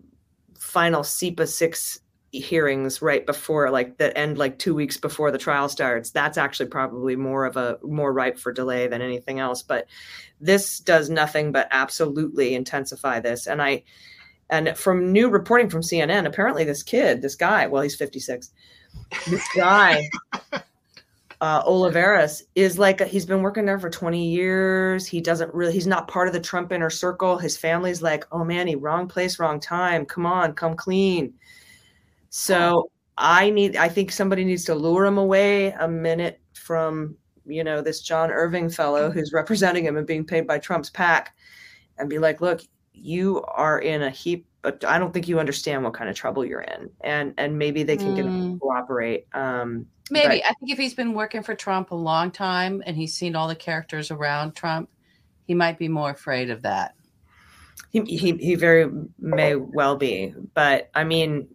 final 0.56 1.02
CIPA 1.02 1.48
six 1.48 2.00
hearings 2.32 3.02
right 3.02 3.26
before, 3.26 3.70
like 3.70 3.98
that 3.98 4.16
end 4.16 4.38
like 4.38 4.58
two 4.58 4.74
weeks 4.74 4.96
before 4.96 5.30
the 5.30 5.38
trial 5.38 5.68
starts, 5.68 6.10
that's 6.10 6.38
actually 6.38 6.68
probably 6.68 7.16
more 7.16 7.44
of 7.44 7.56
a 7.56 7.78
more 7.82 8.12
ripe 8.12 8.38
for 8.38 8.52
delay 8.52 8.86
than 8.86 9.02
anything 9.02 9.40
else. 9.40 9.62
But 9.62 9.86
this 10.40 10.78
does 10.78 11.10
nothing 11.10 11.52
but 11.52 11.68
absolutely 11.70 12.54
intensify 12.54 13.20
this. 13.20 13.46
And 13.46 13.60
I, 13.60 13.82
and 14.48 14.76
from 14.76 15.12
new 15.12 15.28
reporting 15.28 15.68
from 15.68 15.82
CNN, 15.82 16.26
apparently 16.26 16.64
this 16.64 16.82
kid, 16.82 17.22
this 17.22 17.36
guy, 17.36 17.66
well, 17.66 17.82
he's 17.82 17.96
56, 17.96 18.50
this 19.28 19.46
guy, 19.56 20.08
uh, 21.40 21.62
Oliveras, 21.64 22.42
is 22.54 22.78
like, 22.78 23.00
he's 23.02 23.26
been 23.26 23.42
working 23.42 23.64
there 23.64 23.78
for 23.78 23.90
20 23.90 24.28
years. 24.28 25.06
He 25.06 25.20
doesn't 25.20 25.52
really, 25.54 25.72
he's 25.72 25.86
not 25.86 26.08
part 26.08 26.26
of 26.26 26.34
the 26.34 26.40
Trump 26.40 26.72
inner 26.72 26.90
circle. 26.90 27.38
His 27.38 27.56
family's 27.56 28.02
like, 28.02 28.24
oh 28.32 28.44
man, 28.44 28.66
he 28.66 28.74
wrong 28.74 29.08
place, 29.08 29.38
wrong 29.38 29.60
time. 29.60 30.04
Come 30.04 30.26
on, 30.26 30.54
come 30.54 30.74
clean. 30.74 31.34
So 32.30 32.90
I 33.18 33.50
need, 33.50 33.76
I 33.76 33.88
think 33.88 34.10
somebody 34.12 34.44
needs 34.44 34.64
to 34.66 34.74
lure 34.74 35.04
him 35.04 35.18
away 35.18 35.72
a 35.72 35.86
minute 35.88 36.40
from, 36.54 37.16
you 37.44 37.62
know, 37.64 37.82
this 37.82 38.00
John 38.00 38.30
Irving 38.30 38.70
fellow 38.70 39.10
who's 39.10 39.32
representing 39.32 39.84
him 39.84 39.96
and 39.96 40.06
being 40.06 40.24
paid 40.24 40.46
by 40.46 40.58
Trump's 40.58 40.90
pack 40.90 41.36
and 41.98 42.08
be 42.08 42.18
like, 42.18 42.40
look, 42.40 42.62
you 42.94 43.42
are 43.44 43.78
in 43.80 44.02
a 44.02 44.10
heap 44.10 44.46
but 44.62 44.84
I 44.84 44.98
don't 44.98 45.10
think 45.10 45.26
you 45.26 45.40
understand 45.40 45.84
what 45.84 45.94
kind 45.94 46.10
of 46.10 46.16
trouble 46.16 46.44
you're 46.44 46.60
in, 46.60 46.90
and 47.00 47.32
and 47.38 47.58
maybe 47.58 47.82
they 47.82 47.96
can 47.96 48.14
get 48.14 48.26
him 48.26 48.32
Mm. 48.32 48.52
to 48.52 48.58
cooperate. 48.60 49.26
Um, 49.32 49.86
Maybe 50.10 50.42
but- 50.42 50.50
I 50.50 50.52
think 50.60 50.70
if 50.72 50.76
he's 50.76 50.92
been 50.92 51.14
working 51.14 51.42
for 51.42 51.54
Trump 51.54 51.92
a 51.92 51.94
long 51.94 52.30
time 52.30 52.82
and 52.84 52.94
he's 52.94 53.14
seen 53.14 53.34
all 53.34 53.48
the 53.48 53.54
characters 53.54 54.10
around 54.10 54.54
Trump, 54.54 54.90
he 55.46 55.54
might 55.54 55.78
be 55.78 55.88
more 55.88 56.10
afraid 56.10 56.50
of 56.50 56.60
that. 56.60 56.94
he, 57.90 58.02
he 58.02 58.32
he 58.36 58.54
very 58.54 58.90
may 59.18 59.54
well 59.54 59.96
be, 59.96 60.34
but 60.52 60.90
I 60.94 61.04
mean, 61.04 61.48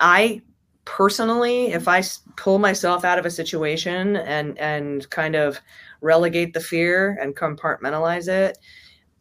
I 0.00 0.42
personally, 0.84 1.66
if 1.72 1.86
I 1.86 2.02
pull 2.36 2.58
myself 2.58 3.04
out 3.04 3.18
of 3.18 3.26
a 3.26 3.30
situation 3.30 4.16
and 4.16 4.58
and 4.58 5.08
kind 5.10 5.36
of 5.36 5.60
relegate 6.00 6.54
the 6.54 6.60
fear 6.60 7.18
and 7.20 7.36
compartmentalize 7.36 8.28
it, 8.28 8.58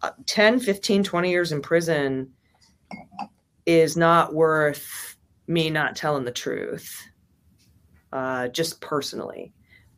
uh, 0.01 0.11
10, 0.25 0.59
15, 0.59 1.03
20 1.03 1.30
years 1.30 1.51
in 1.51 1.61
prison 1.61 2.32
is 3.65 3.97
not 3.97 4.34
worth 4.34 5.17
me 5.47 5.69
not 5.69 5.95
telling 5.95 6.23
the 6.23 6.32
truth. 6.32 7.03
Uh, 8.11 8.47
just 8.47 8.82
personally. 8.82 9.53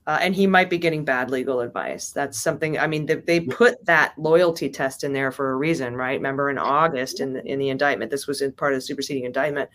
Uh, 0.07 0.17
and 0.19 0.35
he 0.35 0.47
might 0.47 0.69
be 0.69 0.77
getting 0.77 1.05
bad 1.05 1.29
legal 1.29 1.61
advice. 1.61 2.09
That's 2.09 2.39
something. 2.39 2.77
I 2.77 2.87
mean, 2.87 3.05
they, 3.05 3.15
they 3.15 3.39
put 3.39 3.85
that 3.85 4.17
loyalty 4.17 4.69
test 4.69 5.03
in 5.03 5.13
there 5.13 5.31
for 5.31 5.51
a 5.51 5.55
reason, 5.55 5.95
right? 5.95 6.19
Remember 6.19 6.49
in 6.49 6.57
August 6.57 7.19
in 7.19 7.33
the 7.33 7.45
in 7.45 7.59
the 7.59 7.69
indictment, 7.69 8.09
this 8.11 8.27
was 8.27 8.41
in 8.41 8.51
part 8.51 8.73
of 8.73 8.77
the 8.77 8.81
superseding 8.81 9.25
indictment. 9.25 9.69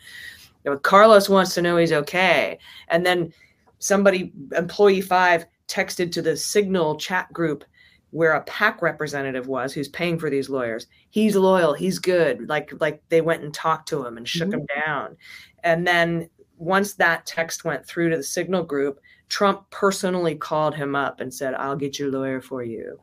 You 0.66 0.72
know, 0.72 0.78
Carlos 0.78 1.28
wants 1.28 1.54
to 1.54 1.62
know 1.62 1.76
he's 1.76 1.92
okay, 1.92 2.58
and 2.88 3.06
then 3.06 3.32
somebody, 3.78 4.32
employee 4.56 5.00
five, 5.00 5.46
texted 5.68 6.10
to 6.12 6.22
the 6.22 6.36
Signal 6.36 6.96
chat 6.96 7.32
group 7.32 7.64
where 8.10 8.32
a 8.32 8.42
PAC 8.44 8.82
representative 8.82 9.46
was, 9.46 9.72
who's 9.72 9.88
paying 9.88 10.18
for 10.18 10.30
these 10.30 10.48
lawyers. 10.48 10.86
He's 11.10 11.36
loyal. 11.36 11.72
He's 11.72 12.00
good. 12.00 12.48
Like 12.48 12.72
like 12.80 13.00
they 13.10 13.20
went 13.20 13.44
and 13.44 13.54
talked 13.54 13.88
to 13.90 14.04
him 14.04 14.16
and 14.16 14.28
shook 14.28 14.52
him 14.52 14.66
down, 14.84 15.16
and 15.62 15.86
then 15.86 16.28
once 16.56 16.94
that 16.94 17.26
text 17.26 17.64
went 17.64 17.86
through 17.86 18.10
to 18.10 18.16
the 18.16 18.22
Signal 18.22 18.64
group. 18.64 19.00
Trump 19.28 19.68
personally 19.70 20.36
called 20.36 20.72
him 20.72 20.94
up 20.94 21.20
and 21.20 21.34
said, 21.34 21.54
"I'll 21.54 21.74
get 21.74 21.98
your 21.98 22.12
lawyer 22.12 22.40
for 22.40 22.62
you." 22.62 22.96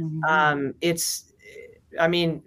Mm-hmm. 0.00 0.24
Um, 0.24 0.74
it's, 0.80 1.32
I 2.00 2.08
mean, 2.08 2.42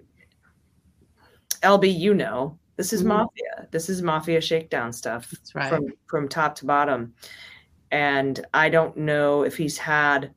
LB, 1.63 1.97
you 1.97 2.13
know, 2.13 2.59
this 2.81 2.93
is 2.93 3.03
Mhm. 3.03 3.07
mafia. 3.09 3.67
This 3.69 3.89
is 3.89 4.01
mafia 4.01 4.41
shakedown 4.41 4.91
stuff 4.91 5.29
That's 5.29 5.53
right. 5.53 5.69
from 5.69 5.85
from 6.07 6.27
top 6.27 6.55
to 6.55 6.65
bottom. 6.65 7.13
And 7.91 8.43
I 8.55 8.69
don't 8.69 8.97
know 8.97 9.43
if 9.43 9.55
he's 9.55 9.77
had, 9.77 10.33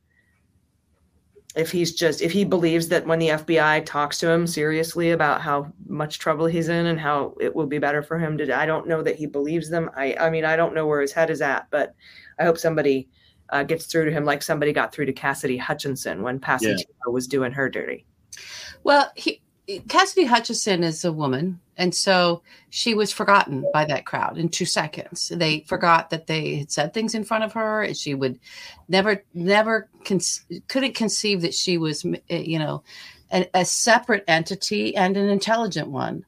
if 1.57 1.71
he's 1.71 1.95
just 1.95 2.21
if 2.21 2.33
he 2.33 2.45
believes 2.45 2.89
that 2.89 3.07
when 3.07 3.19
the 3.19 3.31
FBI 3.31 3.81
talks 3.87 4.19
to 4.19 4.29
him 4.29 4.47
seriously 4.47 5.13
about 5.13 5.41
how 5.41 5.73
much 5.87 6.19
trouble 6.19 6.45
he's 6.45 6.69
in 6.69 6.85
and 6.85 7.01
how 7.01 7.35
it 7.41 7.55
will 7.57 7.67
be 7.67 7.79
better 7.79 8.03
for 8.03 8.19
him 8.19 8.37
to. 8.37 8.55
I 8.55 8.67
don't 8.67 8.87
know 8.89 9.03
that 9.03 9.17
he 9.17 9.25
believes 9.27 9.71
them. 9.71 9.91
I 9.97 10.15
I 10.21 10.29
mean 10.29 10.45
I 10.45 10.55
don't 10.55 10.75
know 10.75 10.87
where 10.87 11.01
his 11.01 11.13
head 11.13 11.31
is 11.31 11.41
at, 11.41 11.67
but 11.71 11.95
I 12.39 12.45
hope 12.45 12.59
somebody. 12.59 13.09
Uh, 13.51 13.63
gets 13.63 13.85
through 13.85 14.07
to 14.07 14.11
him 14.11 14.25
like 14.25 14.43
somebody 14.43 14.73
got 14.73 14.91
through 14.91 15.05
to 15.05 15.13
Cassidy 15.13 15.59
Hutchinson 15.59 16.23
when 16.23 16.41
Passantino 16.41 16.87
was 17.13 17.29
doing 17.29 17.53
her 17.53 17.69
dirty. 17.69 18.07
Well, 18.85 19.13
he, 19.17 19.43
Cassidy 19.89 20.25
Hutchinson 20.27 20.83
is 20.83 21.05
a 21.05 21.13
woman, 21.13 21.59
and 21.79 21.95
so 21.95 22.43
she 22.71 22.95
was 22.95 23.13
forgotten 23.13 23.65
by 23.73 23.85
that 23.87 24.05
crowd 24.05 24.37
in 24.37 24.49
two 24.51 24.67
seconds. 24.67 25.29
They 25.35 25.61
forgot 25.61 26.11
that 26.11 26.27
they 26.27 26.57
had 26.57 26.71
said 26.71 26.93
things 26.93 27.15
in 27.15 27.25
front 27.25 27.45
of 27.45 27.53
her, 27.55 27.83
and 27.83 27.97
she 27.97 28.15
would 28.15 28.39
never, 28.89 29.23
never 29.33 29.89
con- 30.05 30.21
couldn't 30.69 30.95
conceive 30.95 31.41
that 31.43 31.55
she 31.55 31.79
was, 31.79 32.05
eh, 32.29 32.39
you 32.39 32.59
know, 32.59 32.83
a, 33.33 33.49
a 33.55 33.65
separate 33.65 34.25
entity 34.29 34.95
and 34.97 35.17
an 35.17 35.31
intelligent 35.31 35.89
one. 35.89 36.25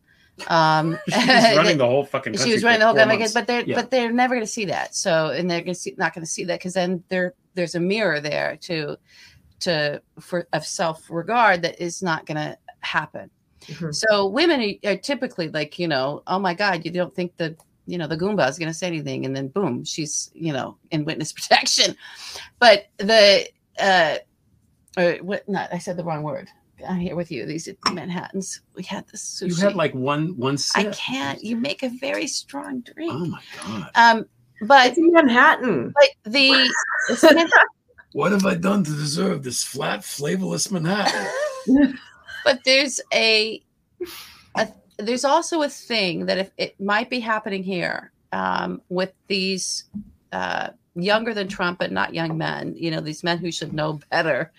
Um, 0.49 0.99
She 1.09 1.14
was 1.26 1.57
running 1.57 1.78
the 1.78 1.87
whole 1.87 2.05
fucking. 2.05 2.37
she 2.39 2.53
was 2.53 2.64
running 2.64 2.80
the 2.80 2.87
whole 2.87 2.95
government, 2.95 3.32
but 3.34 3.47
they're 3.47 3.64
Yeah. 3.64 3.76
but 3.76 3.91
they're 3.91 4.12
never 4.12 4.34
going 4.34 4.47
to 4.47 4.51
see 4.51 4.64
that. 4.66 4.95
So, 4.95 5.28
and 5.30 5.51
they're 5.51 5.61
gonna 5.61 5.74
see, 5.74 5.95
not 5.99 6.14
going 6.14 6.24
to 6.24 6.30
see 6.30 6.45
that 6.45 6.59
because 6.59 6.74
then 6.74 7.05
there 7.09 7.34
there's 7.55 7.74
a 7.74 7.80
mirror 7.80 8.20
there 8.20 8.57
to 8.62 8.97
to 9.61 10.03
for 10.20 10.47
of 10.53 10.66
self 10.66 11.11
regard 11.11 11.62
that 11.62 11.82
is 11.82 12.03
not 12.03 12.26
going 12.26 12.37
to 12.37 12.59
happen. 12.87 13.30
Mhm. 13.66 13.95
So 13.95 14.26
women 14.26 14.61
are, 14.84 14.91
are 14.93 14.97
typically 14.97 15.49
like 15.49 15.78
you 15.78 15.89
know, 15.89 16.22
oh 16.26 16.39
my 16.39 16.55
god, 16.55 16.84
you 16.84 16.91
don't 16.91 17.14
think 17.14 17.37
that 17.39 17.57
you 17.87 17.99
know 17.99 18.07
the 18.07 18.16
Goomba 18.16 18.49
is 18.49 18.59
going 18.59 18.68
to 18.70 18.74
say 18.74 18.87
anything, 18.87 19.24
and 19.26 19.34
then 19.37 19.49
boom, 19.49 19.84
she's 19.84 20.30
you 20.34 20.53
know 20.53 20.76
in 20.91 21.05
witness 21.05 21.32
protection. 21.39 21.97
But 22.59 22.87
the 22.99 23.49
uh, 23.80 24.16
or 24.97 25.12
what? 25.22 25.49
Not 25.49 25.72
I 25.72 25.78
said 25.78 25.97
the 25.97 26.05
wrong 26.05 26.22
word. 26.22 26.49
I'm 26.87 26.99
here 27.01 27.16
with 27.16 27.30
you. 27.32 27.47
These 27.47 27.68
are 27.68 27.93
Manhattans. 27.95 28.61
We 28.74 28.82
had 28.82 29.07
this 29.09 29.22
sushi. 29.41 29.49
You 29.49 29.57
had 29.57 29.74
like 29.76 29.95
one 29.95 30.37
one 30.37 30.59
I 30.74 30.84
can't. 30.84 31.43
You 31.43 31.57
make 31.57 31.82
a 31.82 31.89
very 32.01 32.26
strong 32.26 32.80
drink. 32.82 33.12
Oh 33.14 33.24
my 33.24 33.41
god! 33.64 33.91
Um, 33.95 34.26
but 34.68 34.87
It's 34.89 34.99
in 34.99 35.11
Manhattan. 35.12 35.93
but 35.99 36.32
the 36.32 36.70
it's 37.09 37.22
meant- 37.34 37.51
What 38.12 38.32
have 38.32 38.45
I 38.47 38.55
done 38.55 38.84
to 38.84 38.91
deserve 38.91 39.43
this 39.43 39.64
flat, 39.64 40.05
flavorless 40.05 40.70
Manhattan? 40.70 41.26
but 42.47 42.62
there's 42.64 43.01
a, 43.12 43.61
a 44.57 44.68
there's 44.99 45.24
also 45.24 45.62
a 45.62 45.68
thing 45.68 46.26
that 46.26 46.38
if 46.38 46.53
it 46.57 46.80
might 46.80 47.11
be 47.11 47.18
happening 47.18 47.64
here 47.64 48.12
um, 48.30 48.80
with 48.88 49.12
these 49.26 49.84
uh, 50.30 50.68
younger 50.94 51.34
than 51.34 51.49
Trump 51.49 51.80
but 51.80 51.90
not 51.90 52.14
young 52.14 52.38
men. 52.38 52.72
You 52.76 52.92
know, 52.92 53.01
these 53.01 53.24
men 53.24 53.38
who 53.38 53.51
should 53.51 53.72
know 53.74 54.01
better. 54.11 54.53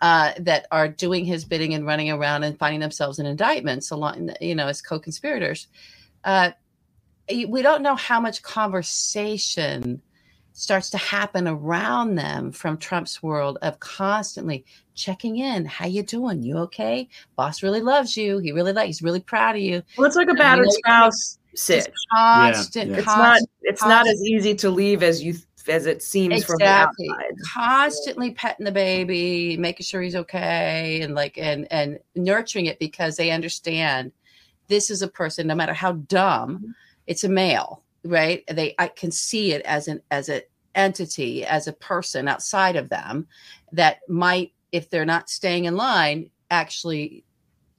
Uh, 0.00 0.32
that 0.38 0.66
are 0.70 0.86
doing 0.88 1.24
his 1.24 1.46
bidding 1.46 1.72
and 1.72 1.86
running 1.86 2.10
around 2.10 2.42
and 2.42 2.58
finding 2.58 2.80
themselves 2.80 3.18
in 3.18 3.24
indictments 3.24 3.90
along, 3.90 4.28
you 4.38 4.54
know, 4.54 4.66
as 4.66 4.82
co-conspirators. 4.82 5.68
Uh, 6.24 6.50
we 7.48 7.62
don't 7.62 7.80
know 7.80 7.94
how 7.94 8.20
much 8.20 8.42
conversation 8.42 10.02
starts 10.52 10.90
to 10.90 10.98
happen 10.98 11.48
around 11.48 12.16
them 12.16 12.52
from 12.52 12.76
Trump's 12.76 13.22
world 13.22 13.56
of 13.62 13.80
constantly 13.80 14.64
checking 14.94 15.38
in. 15.38 15.64
How 15.64 15.86
you 15.86 16.02
doing? 16.02 16.42
You 16.42 16.58
okay? 16.58 17.08
Boss 17.36 17.62
really 17.62 17.80
loves 17.80 18.16
you. 18.16 18.38
He 18.38 18.52
really 18.52 18.72
likes. 18.72 18.86
He's 18.86 19.02
really 19.02 19.20
proud 19.20 19.56
of 19.56 19.62
you. 19.62 19.82
Well, 19.98 20.06
it's 20.06 20.16
like 20.16 20.28
a 20.28 20.32
You 20.32 20.38
battered 20.38 20.66
know, 20.66 20.70
spouse 20.70 21.38
sitch. 21.54 21.86
Constant, 22.14 22.90
yeah. 22.90 22.96
It's 22.98 23.06
not. 23.06 23.16
constant, 23.16 23.50
It's 23.62 23.82
not 23.82 24.08
as 24.08 24.22
easy 24.22 24.54
to 24.56 24.70
leave 24.70 25.02
as 25.02 25.22
you 25.22 25.34
as 25.66 25.86
it 25.86 26.02
seems 26.02 26.44
from 26.44 26.58
the 26.58 26.64
Exactly. 26.64 27.08
outside. 27.10 27.34
constantly 27.54 28.30
petting 28.32 28.64
the 28.64 28.72
baby, 28.72 29.56
making 29.56 29.84
sure 29.84 30.02
he's 30.02 30.16
okay, 30.16 31.00
and 31.02 31.14
like 31.14 31.38
and 31.38 31.66
and 31.70 31.98
nurturing 32.14 32.66
it 32.66 32.78
because 32.78 33.16
they 33.16 33.30
understand 33.30 34.12
this 34.68 34.90
is 34.90 35.02
a 35.02 35.08
person, 35.08 35.46
no 35.46 35.54
matter 35.54 35.74
how 35.74 35.92
dumb, 35.92 36.56
mm-hmm. 36.56 36.70
it's 37.06 37.24
a 37.24 37.28
male, 37.28 37.82
right? 38.04 38.44
They 38.48 38.74
I 38.78 38.88
can 38.88 39.10
see 39.10 39.52
it 39.52 39.62
as 39.62 39.88
an 39.88 40.02
as 40.10 40.28
an 40.28 40.42
entity, 40.74 41.44
as 41.44 41.66
a 41.66 41.72
person 41.72 42.28
outside 42.28 42.76
of 42.76 42.88
them 42.88 43.26
that 43.72 43.98
might, 44.08 44.52
if 44.74 44.90
they're 44.90 45.04
not 45.06 45.30
staying 45.30 45.66
in 45.66 45.76
line, 45.76 46.30
actually 46.50 47.24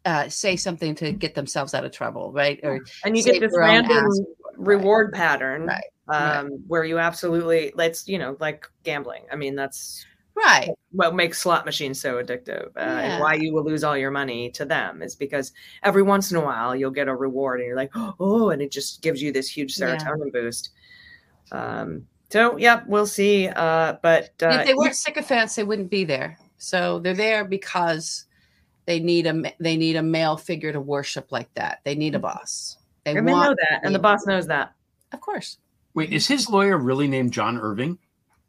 uh, 0.06 0.30
say 0.30 0.56
something 0.56 0.96
to 0.96 1.12
get 1.12 1.36
themselves 1.36 1.74
out 1.74 1.84
of 1.84 1.92
trouble, 1.92 2.32
right? 2.32 2.58
Or 2.64 2.80
And 3.04 3.18
you 3.18 3.24
get 3.24 3.42
this 3.42 3.52
random 3.54 4.08
reward 4.56 5.12
pattern, 5.12 5.66
Right, 5.66 5.84
Um, 6.08 6.64
where 6.68 6.86
you 6.86 6.98
absolutely 6.98 7.74
let's 7.76 8.08
you 8.08 8.18
know 8.18 8.38
like 8.40 8.66
gambling. 8.84 9.24
I 9.30 9.36
mean 9.36 9.56
that's 9.56 10.06
right. 10.36 10.70
what 10.92 11.16
makes 11.16 11.42
slot 11.42 11.66
machines 11.66 12.00
so 12.00 12.24
addictive 12.24 12.68
uh, 12.68 12.72
Yeah. 12.80 13.00
and 13.02 13.20
why 13.20 13.34
you 13.34 13.54
will 13.54 13.66
lose 13.66 13.84
all 13.84 13.98
your 13.98 14.12
money 14.12 14.52
to 14.52 14.64
them 14.64 15.02
is 15.02 15.16
because 15.18 15.52
every 15.84 16.04
once 16.04 16.32
in 16.32 16.38
a 16.38 16.42
while 16.42 16.74
you'll 16.76 16.92
get 16.92 17.10
a 17.10 17.16
reward 17.16 17.60
and 17.60 17.68
you're 17.68 17.76
like 17.76 17.92
oh 18.20 18.52
and 18.52 18.62
it 18.62 18.72
just 18.72 19.02
gives 19.02 19.22
you 19.22 19.34
this 19.34 19.50
huge 19.50 19.78
Yeah. 19.78 19.98
serotonin 19.98 20.32
boost 20.32 20.70
um 21.52 22.06
so 22.30 22.58
yeah 22.58 22.84
we'll 22.88 23.08
see 23.08 23.48
uh 23.50 23.94
but 24.02 24.32
uh, 24.44 24.60
if 24.60 24.66
they 24.68 24.74
weren't 24.74 24.96
sycophants, 24.96 25.56
they 25.56 25.64
wouldn't 25.64 25.90
be 25.90 26.06
there. 26.06 26.38
So 26.58 27.00
they're 27.00 27.14
there 27.14 27.46
because 27.46 28.26
they 28.86 29.00
need 29.00 29.28
a 29.28 29.54
they 29.60 29.78
need 29.78 29.96
a 29.96 30.02
male 30.04 30.38
figure 30.38 30.72
to 30.72 30.80
worship 30.80 31.32
like 31.32 31.54
that. 31.56 31.82
They 31.84 31.96
need 31.96 32.16
a 32.16 32.20
boss. 32.20 32.78
They 33.04 33.16
and 33.16 33.28
they 33.28 33.32
know 33.34 33.56
that, 33.70 33.82
and 33.84 33.94
the 33.94 34.00
boss 34.00 34.26
knows 34.26 34.48
that. 34.48 34.74
Of 35.12 35.22
course. 35.22 35.58
Wait, 35.94 36.12
is 36.12 36.28
his 36.28 36.50
lawyer 36.50 36.78
really 36.78 37.08
named 37.08 37.32
John 37.32 37.58
Irving? 37.58 37.98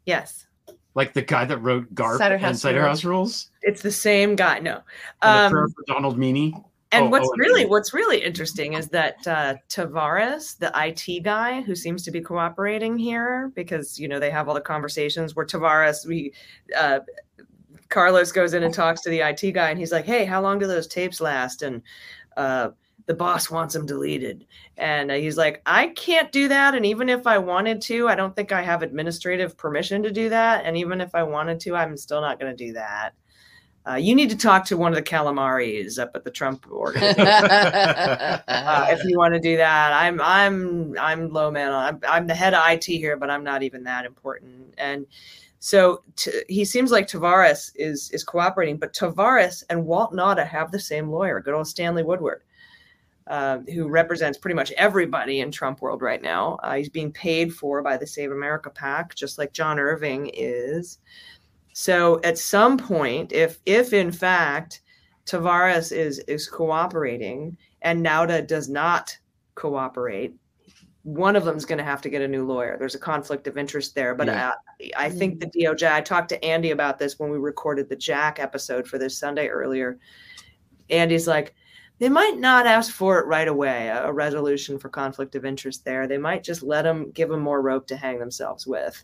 Yes, 0.05 0.47
Like 0.95 1.13
the 1.13 1.21
guy 1.21 1.45
that 1.45 1.57
wrote 1.59 1.93
Garp 1.93 2.17
Cider 2.17 2.35
and 2.35 2.43
House 2.43 2.61
Cider 2.61 2.79
Rules. 2.79 2.87
House 2.89 3.03
Rules? 3.03 3.51
it's 3.61 3.81
the 3.81 3.91
same 3.91 4.35
guy. 4.35 4.59
No, 4.59 4.81
And 5.21 5.53
um, 5.53 5.63
a 5.63 5.67
for 5.69 5.83
Donald 5.87 6.17
Meany? 6.17 6.53
And 6.93 7.05
Oh, 7.05 7.09
what's 7.09 7.27
oh, 7.27 7.33
really 7.37 7.63
then- 7.63 7.69
what's 7.69 7.93
really 7.93 8.23
interesting 8.23 8.73
is 8.73 8.87
that 8.89 9.15
uh, 9.27 9.55
Tavares, 9.69 10.57
the 10.57 10.71
IT 10.75 11.23
guy 11.23 11.61
who 11.61 11.75
seems 11.75 12.03
to 12.03 12.11
be 12.11 12.21
cooperating 12.21 12.97
here, 12.97 13.51
because 13.55 13.99
you 13.99 14.07
know 14.07 14.19
they 14.19 14.31
have 14.31 14.47
all 14.47 14.53
the 14.55 14.61
conversations 14.61 15.35
where 15.35 15.45
Tavares, 15.45 16.05
we 16.07 16.31
uh, 16.77 16.99
Carlos 17.89 18.31
goes 18.31 18.53
in 18.53 18.63
and 18.63 18.73
talks 18.73 19.01
to 19.01 19.09
the 19.09 19.21
IT 19.21 19.51
guy, 19.53 19.69
and 19.69 19.79
he's 19.79 19.91
like, 19.91 20.05
"Hey, 20.05 20.25
how 20.25 20.41
long 20.41 20.59
do 20.59 20.67
those 20.67 20.87
tapes 20.87 21.21
last?" 21.21 21.61
And 21.61 21.81
uh, 22.35 22.69
the 23.05 23.13
boss 23.13 23.49
wants 23.49 23.73
them 23.73 23.85
deleted, 23.85 24.45
and 24.77 25.11
uh, 25.11 25.15
he's 25.15 25.37
like, 25.37 25.61
"I 25.65 25.87
can't 25.89 26.31
do 26.31 26.47
that, 26.49 26.75
and 26.75 26.85
even 26.85 27.09
if 27.09 27.25
I 27.27 27.37
wanted 27.37 27.81
to, 27.83 28.07
I 28.07 28.15
don't 28.15 28.35
think 28.35 28.51
I 28.51 28.61
have 28.61 28.83
administrative 28.83 29.57
permission 29.57 30.03
to 30.03 30.11
do 30.11 30.29
that, 30.29 30.65
and 30.65 30.77
even 30.77 31.01
if 31.01 31.15
I 31.15 31.23
wanted 31.23 31.59
to, 31.61 31.75
I'm 31.75 31.97
still 31.97 32.21
not 32.21 32.39
going 32.39 32.55
to 32.55 32.65
do 32.65 32.73
that." 32.73 33.13
Uh, 33.87 33.95
you 33.95 34.13
need 34.13 34.29
to 34.29 34.35
talk 34.35 34.65
to 34.65 34.75
one 34.75 34.91
of 34.91 34.97
the 34.97 35.01
calamaris 35.01 35.97
up 35.97 36.11
at 36.13 36.25
the 36.25 36.31
Trump 36.31 36.67
organization 36.69 37.19
uh, 37.27 38.87
if 38.89 39.01
you 39.05 39.17
want 39.17 39.33
to 39.33 39.39
do 39.39 39.55
that. 39.55 39.93
I'm 39.93 40.19
I'm 40.19 40.97
I'm 40.99 41.29
low 41.29 41.49
man. 41.49 41.71
I'm 41.71 41.99
I'm 42.05 42.27
the 42.27 42.35
head 42.35 42.53
of 42.53 42.61
IT 42.67 42.83
here, 42.83 43.15
but 43.15 43.29
I'm 43.29 43.45
not 43.45 43.63
even 43.63 43.83
that 43.83 44.05
important. 44.05 44.73
And 44.77 45.05
so 45.59 46.03
he 46.47 46.65
seems 46.65 46.91
like 46.91 47.07
Tavares 47.07 47.71
is 47.75 48.11
is 48.11 48.23
cooperating, 48.23 48.77
but 48.77 48.93
Tavares 48.93 49.63
and 49.69 49.85
Walt 49.85 50.13
Nauta 50.13 50.47
have 50.47 50.71
the 50.71 50.79
same 50.79 51.09
lawyer, 51.09 51.39
good 51.39 51.53
old 51.53 51.67
Stanley 51.67 52.03
Woodward. 52.03 52.43
Uh, 53.25 53.59
who 53.73 53.89
represents 53.89 54.37
pretty 54.37 54.55
much 54.55 54.71
everybody 54.77 55.41
in 55.41 55.51
Trump 55.51 55.81
world 55.81 56.01
right 56.01 56.21
now? 56.21 56.57
Uh, 56.63 56.75
he's 56.75 56.87
being 56.87 57.11
paid 57.11 57.53
for 57.53 57.81
by 57.81 57.97
the 57.97 58.07
Save 58.07 58.31
America 58.31 58.69
PAC, 58.69 59.15
just 59.15 59.37
like 59.37 59.51
John 59.51 59.79
Irving 59.79 60.31
is. 60.33 60.99
So 61.73 62.21
at 62.23 62.37
some 62.37 62.77
point, 62.77 63.33
if 63.33 63.59
if 63.65 63.91
in 63.91 64.11
fact 64.11 64.81
Tavares 65.25 65.91
is 65.91 66.19
is 66.19 66.47
cooperating 66.47 67.57
and 67.81 68.05
Nauta 68.05 68.47
does 68.47 68.69
not 68.69 69.17
cooperate, 69.55 70.35
one 71.07 71.37
of 71.37 71.45
them 71.45 71.55
is 71.55 71.63
going 71.63 71.77
to 71.77 71.85
have 71.85 72.01
to 72.01 72.09
get 72.09 72.21
a 72.21 72.27
new 72.27 72.45
lawyer. 72.45 72.75
There's 72.77 72.93
a 72.95 72.99
conflict 72.99 73.47
of 73.47 73.57
interest 73.57 73.95
there, 73.95 74.13
but 74.13 74.27
Yeah. 74.27 74.51
I, 74.97 75.05
I 75.05 75.09
think 75.09 75.39
the 75.39 75.45
DOJ. 75.45 75.89
I 75.89 76.01
talked 76.01 76.27
to 76.29 76.43
Andy 76.43 76.71
about 76.71 76.99
this 76.99 77.17
when 77.17 77.29
we 77.29 77.37
recorded 77.37 77.87
the 77.87 77.95
Jack 77.95 78.39
episode 78.41 78.85
for 78.85 78.97
this 78.97 79.17
Sunday 79.17 79.47
earlier. 79.47 79.99
Andy's 80.89 81.25
like, 81.25 81.55
they 81.99 82.09
might 82.09 82.37
not 82.39 82.67
ask 82.67 82.93
for 82.93 83.19
it 83.19 83.25
right 83.25 83.47
away, 83.47 83.87
a, 83.87 84.07
a 84.07 84.11
resolution 84.11 84.77
for 84.77 84.89
conflict 84.89 85.35
of 85.35 85.45
interest 85.45 85.85
there. 85.85 86.07
They 86.07 86.17
might 86.17 86.43
just 86.43 86.61
let 86.61 86.81
them 86.81 87.09
give 87.11 87.29
them 87.29 87.39
more 87.39 87.61
rope 87.61 87.87
to 87.87 87.95
hang 87.95 88.19
themselves 88.19 88.67
with. 88.67 89.01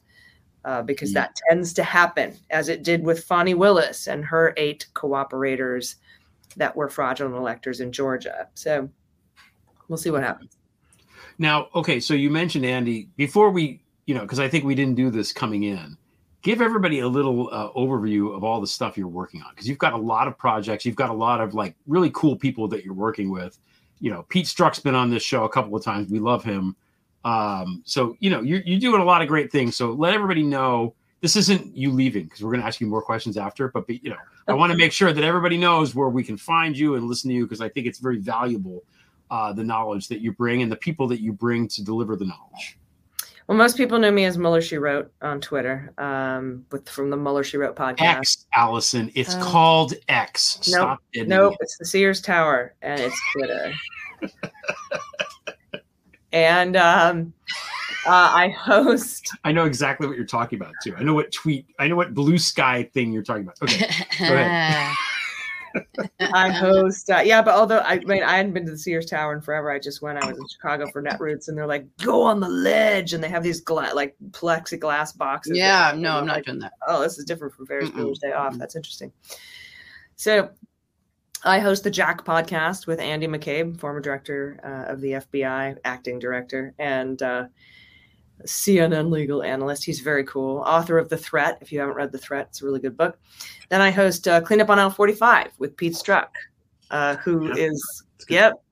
Uh, 0.65 0.81
because 0.81 1.13
Yeah. 1.13 1.21
that 1.21 1.37
tends 1.49 1.71
to 1.73 1.83
happen, 1.83 2.35
as 2.49 2.67
it 2.67 2.83
did 2.83 3.01
with 3.01 3.23
Fani 3.23 3.53
Willis 3.53 4.07
and 4.07 4.25
her 4.25 4.53
eight 4.57 4.87
cooperators 4.93 5.95
that 6.57 6.75
were 6.75 6.89
fraudulent 6.89 7.35
electors 7.37 7.79
in 7.79 7.93
Georgia. 7.93 8.49
So 8.55 8.89
we'll 9.87 9.97
see 9.97 10.11
what 10.11 10.23
happens. 10.23 10.57
Now, 11.37 11.67
okay, 11.75 11.99
so 11.99 12.13
you 12.13 12.29
mentioned 12.29 12.65
Andy 12.65 13.09
before 13.15 13.49
we, 13.49 13.81
you 14.05 14.13
know, 14.13 14.21
because 14.21 14.39
I 14.39 14.47
think 14.47 14.63
we 14.63 14.75
didn't 14.75 14.95
do 14.95 15.09
this 15.09 15.31
coming 15.31 15.63
in. 15.63 15.97
Give 16.41 16.61
everybody 16.61 16.99
a 16.99 17.07
little 17.07 17.49
uh, 17.51 17.71
overview 17.71 18.35
of 18.35 18.43
all 18.43 18.59
the 18.59 18.67
stuff 18.67 18.97
you're 18.97 19.07
working 19.07 19.41
on 19.41 19.51
because 19.51 19.67
you've 19.67 19.77
got 19.77 19.93
a 19.93 19.97
lot 19.97 20.27
of 20.27 20.37
projects. 20.37 20.85
You've 20.85 20.97
got 20.97 21.09
a 21.09 21.13
lot 21.13 21.39
of 21.39 21.53
like 21.53 21.75
really 21.87 22.11
cool 22.13 22.35
people 22.35 22.67
that 22.67 22.83
you're 22.83 22.93
working 22.93 23.31
with. 23.31 23.57
You 24.01 24.11
know, 24.11 24.23
Pete 24.27 24.45
Strzok's 24.45 24.79
been 24.79 24.95
on 24.95 25.09
this 25.09 25.23
show 25.23 25.45
a 25.45 25.49
couple 25.49 25.73
of 25.75 25.83
times. 25.83 26.09
We 26.09 26.19
love 26.19 26.43
him. 26.43 26.75
Um, 27.23 27.81
so 27.85 28.17
you 28.19 28.29
know, 28.29 28.41
you're 28.41 28.61
you're 28.65 28.79
doing 28.79 29.01
a 29.01 29.05
lot 29.05 29.21
of 29.21 29.29
great 29.29 29.53
things. 29.53 29.77
So 29.77 29.93
let 29.93 30.13
everybody 30.13 30.43
know 30.43 30.93
this 31.21 31.37
isn't 31.37 31.73
you 31.77 31.89
leaving 31.89 32.25
because 32.25 32.43
we're 32.43 32.51
going 32.51 32.59
to 32.59 32.67
ask 32.67 32.81
you 32.81 32.87
more 32.87 33.01
questions 33.01 33.37
after. 33.37 33.69
But 33.69 33.89
you 33.89 34.09
know, 34.09 34.17
I 34.49 34.53
want 34.53 34.73
to 34.73 34.77
make 34.77 34.91
sure 34.91 35.13
that 35.13 35.23
everybody 35.23 35.55
knows 35.55 35.95
where 35.95 36.09
we 36.09 36.21
can 36.21 36.35
find 36.35 36.77
you 36.77 36.95
and 36.95 37.07
listen 37.07 37.29
to 37.29 37.35
you 37.35 37.45
because 37.45 37.61
I 37.61 37.69
think 37.69 37.87
it's 37.87 37.99
very 37.99 38.17
valuable 38.17 38.83
uh, 39.33 39.51
the 39.51 39.63
knowledge 39.63 40.07
that 40.09 40.19
you 40.21 40.31
bring 40.31 40.61
and 40.61 40.71
the 40.71 40.75
people 40.75 41.07
that 41.07 41.19
you 41.19 41.33
bring 41.33 41.67
to 41.67 41.83
deliver 41.83 42.15
the 42.15 42.25
knowledge. 42.25 42.77
Well, 43.47 43.57
most 43.57 43.75
people 43.75 43.97
know 43.97 44.11
me 44.11 44.25
as 44.25 44.37
Mueller 44.37 44.61
She 44.61 44.77
Wrote 44.77 45.11
on 45.21 45.41
Twitter, 45.41 45.91
um, 45.97 46.65
with 46.71 46.87
from 46.87 47.09
the 47.09 47.17
Mueller 47.17 47.43
She 47.43 47.57
Wrote 47.57 47.75
podcast. 47.75 47.99
X, 48.19 48.45
Allison. 48.55 49.11
It's 49.15 49.33
Oh. 49.35 49.41
called 49.41 49.93
X. 50.07 50.59
Nope, 50.59 50.63
Stop 50.79 50.99
editing 51.15 51.29
Nope, 51.29 51.53
it. 51.53 51.57
it's 51.61 51.77
the 51.79 51.85
Sears 51.85 52.21
Tower, 52.21 52.75
and 52.83 53.01
it's 53.01 53.19
Twitter. 53.33 53.73
and 56.31 56.77
um, 56.77 57.33
uh, 58.05 58.09
I 58.33 58.49
host. 58.49 59.29
I 59.43 59.51
know 59.51 59.65
exactly 59.65 60.07
what 60.07 60.15
you're 60.15 60.25
talking 60.25 60.59
about 60.59 60.73
too. 60.83 60.95
I 60.95 61.03
know 61.03 61.13
what 61.13 61.31
tweet. 61.31 61.65
I 61.79 61.87
know 61.87 61.95
what 61.95 62.13
blue 62.13 62.37
sky 62.37 62.89
thing 62.93 63.11
you're 63.11 63.23
talking 63.23 63.43
about. 63.43 63.61
Okay. 63.63 63.87
go 64.19 64.35
ahead. 64.35 64.95
I 66.19 66.49
host. 66.49 67.09
Uh, 67.09 67.21
yeah, 67.23 67.41
but 67.41 67.55
although 67.55 67.79
I, 67.79 67.93
I 67.93 67.99
mean, 67.99 68.23
I 68.23 68.37
hadn't 68.37 68.53
been 68.53 68.65
to 68.65 68.71
the 68.71 68.77
Sears 68.77 69.05
Tower 69.05 69.33
in 69.33 69.41
forever. 69.41 69.71
I 69.71 69.79
just 69.79 70.01
went. 70.01 70.23
I 70.23 70.27
was 70.27 70.37
in 70.37 70.47
Chicago 70.47 70.89
for 70.91 71.01
Netroots, 71.01 71.47
and 71.47 71.57
they're 71.57 71.67
like, 71.67 71.85
"Go 71.97 72.23
on 72.23 72.39
the 72.39 72.49
ledge," 72.49 73.13
and 73.13 73.23
they 73.23 73.29
have 73.29 73.43
these 73.43 73.61
gla- 73.61 73.93
like 73.93 74.15
plexiglass 74.31 75.17
boxes. 75.17 75.57
yeah, 75.57 75.93
no, 75.95 76.17
I'm 76.17 76.25
not 76.25 76.37
like, 76.37 76.45
doing 76.45 76.59
that. 76.59 76.73
oh, 76.87 77.01
this 77.01 77.17
is 77.17 77.25
different 77.25 77.53
from 77.53 77.65
Ferris. 77.65 77.89
Bueller's 77.89 78.19
Day 78.19 78.33
Off. 78.33 78.57
That's 78.57 78.75
interesting. 78.75 79.11
So, 80.15 80.49
I 81.43 81.59
host 81.59 81.83
the 81.83 81.91
Jack 81.91 82.23
podcast 82.23 82.87
with 82.87 82.99
Andy 82.99 83.27
McCabe, 83.27 83.79
former 83.79 83.99
director 83.99 84.59
uh, 84.63 84.91
of 84.91 85.01
the 85.01 85.13
FBI, 85.13 85.77
acting 85.83 86.19
director, 86.19 86.73
and 86.79 87.21
uh, 87.21 87.45
CNN 88.45 89.09
legal 89.09 89.43
analyst. 89.43 89.83
He's 89.83 89.99
very 89.99 90.23
cool. 90.23 90.57
Author 90.59 90.97
of 90.97 91.09
The 91.09 91.17
Threat. 91.17 91.57
If 91.61 91.71
you 91.71 91.79
haven't 91.79 91.95
read 91.95 92.11
The 92.11 92.17
Threat, 92.17 92.47
it's 92.49 92.61
a 92.61 92.65
really 92.65 92.79
good 92.79 92.97
book. 92.97 93.17
Then 93.69 93.81
I 93.81 93.91
host 93.91 94.27
uh, 94.27 94.41
Cleanup 94.41 94.69
on 94.69 94.79
Aisle 94.79 94.89
45 94.89 95.51
with 95.57 95.75
Pete 95.77 95.93
Strzok, 95.93 96.27
uh, 96.91 97.15
who 97.17 97.51
is 97.53 98.03
Yep. 98.29 98.63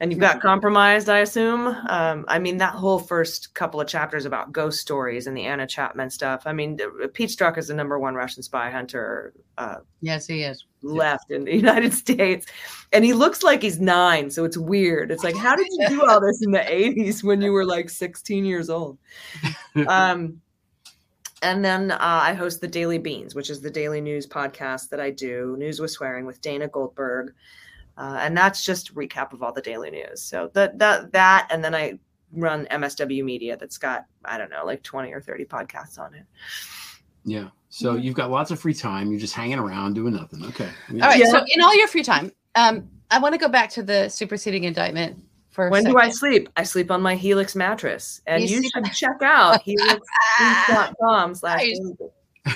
And 0.00 0.10
you've 0.10 0.18
got 0.20 0.40
compromised, 0.40 1.10
I 1.10 1.18
assume. 1.18 1.66
Um, 1.90 2.24
I 2.26 2.38
mean, 2.38 2.56
that 2.56 2.72
whole 2.72 2.98
first 2.98 3.52
couple 3.52 3.82
of 3.82 3.86
chapters 3.86 4.24
about 4.24 4.50
ghost 4.50 4.80
stories 4.80 5.26
and 5.26 5.36
the 5.36 5.44
Anna 5.44 5.66
Chapman 5.66 6.08
stuff. 6.08 6.44
I 6.46 6.54
mean, 6.54 6.78
uh, 6.82 7.06
Pete 7.12 7.28
Strzok 7.28 7.58
is 7.58 7.68
the 7.68 7.74
number 7.74 7.98
one 7.98 8.14
Russian 8.14 8.42
spy 8.42 8.70
hunter 8.70 9.34
uh, 9.58 9.76
Yes, 10.00 10.26
he 10.26 10.42
is. 10.42 10.64
left 10.80 11.30
in 11.30 11.44
the 11.44 11.54
United 11.64 11.92
States. 11.92 12.46
And 12.94 13.04
he 13.04 13.12
looks 13.12 13.42
like 13.42 13.60
he's 13.60 13.78
nine. 13.78 14.30
So 14.30 14.44
it's 14.44 14.56
weird. 14.56 15.10
It's 15.10 15.22
like, 15.22 15.36
how 15.36 15.54
did 15.54 15.66
you 15.70 15.88
do 15.90 16.06
all 16.06 16.18
this 16.18 16.40
in 16.42 16.50
the 16.50 16.58
80s 16.66 17.22
when 17.22 17.42
you 17.42 17.52
were 17.52 17.66
like 17.66 17.90
16 17.90 18.44
years 18.44 18.70
old? 18.70 18.98
Um, 19.86 20.40
and 21.42 21.64
then 21.64 21.90
uh, 21.92 21.96
I 22.00 22.34
host 22.34 22.60
the 22.60 22.68
Daily 22.68 22.98
Beans, 22.98 23.34
which 23.34 23.50
is 23.50 23.60
the 23.60 23.70
daily 23.70 24.00
news 24.00 24.26
podcast 24.26 24.88
that 24.90 25.00
I 25.00 25.10
do, 25.10 25.56
News 25.58 25.78
with 25.80 25.90
Swearing 25.90 26.26
with 26.26 26.40
Dana 26.40 26.68
Goldberg. 26.68 27.32
Uh, 27.96 28.18
and 28.20 28.36
that's 28.36 28.64
just 28.64 28.90
a 28.90 28.92
recap 28.92 29.32
of 29.32 29.42
all 29.42 29.52
the 29.52 29.60
daily 29.60 29.90
news. 29.90 30.22
So 30.22 30.50
that 30.54 30.78
that 30.78 31.12
that, 31.12 31.48
and 31.50 31.62
then 31.62 31.74
I 31.74 31.98
run 32.32 32.66
MSW 32.70 33.24
Media, 33.24 33.56
that's 33.56 33.78
got 33.78 34.06
I 34.24 34.38
don't 34.38 34.50
know, 34.50 34.64
like 34.64 34.82
twenty 34.82 35.12
or 35.12 35.20
thirty 35.20 35.44
podcasts 35.44 35.98
on 35.98 36.14
it. 36.14 36.24
Yeah. 37.24 37.48
So 37.68 37.94
you've 37.94 38.14
got 38.14 38.30
lots 38.30 38.50
of 38.50 38.58
free 38.58 38.74
time. 38.74 39.10
You're 39.10 39.20
just 39.20 39.34
hanging 39.34 39.58
around 39.58 39.94
doing 39.94 40.14
nothing. 40.14 40.44
Okay. 40.44 40.68
Yeah. 40.92 41.04
All 41.04 41.10
right. 41.10 41.20
Yeah. 41.20 41.30
So, 41.30 41.44
in 41.54 41.60
all 41.60 41.76
your 41.76 41.86
free 41.86 42.02
time, 42.02 42.32
um, 42.56 42.88
I 43.10 43.18
want 43.18 43.34
to 43.34 43.38
go 43.38 43.48
back 43.48 43.70
to 43.70 43.82
the 43.82 44.08
superseding 44.08 44.64
indictment 44.64 45.22
for 45.50 45.68
When 45.68 45.84
do. 45.84 45.96
I 45.98 46.10
sleep? 46.10 46.48
I 46.56 46.62
sleep 46.64 46.90
on 46.90 47.02
my 47.02 47.14
Helix 47.14 47.54
mattress, 47.54 48.20
and 48.26 48.42
You 48.42 48.56
you, 48.56 48.62
sleep 48.70 48.86
should 48.86 48.94
check 48.94 49.22
out 49.22 49.62
helix.com 49.64 51.34
slash. 51.34 51.62
Nice. 52.42 52.54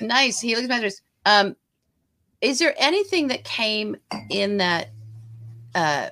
nice 0.00 0.40
helix 0.40 0.66
mattress 0.66 1.00
um 1.26 1.54
is 2.46 2.58
there 2.58 2.74
anything 2.78 3.28
that 3.28 3.44
came 3.44 3.96
in 4.30 4.58
that 4.58 4.90
uh 5.74 6.10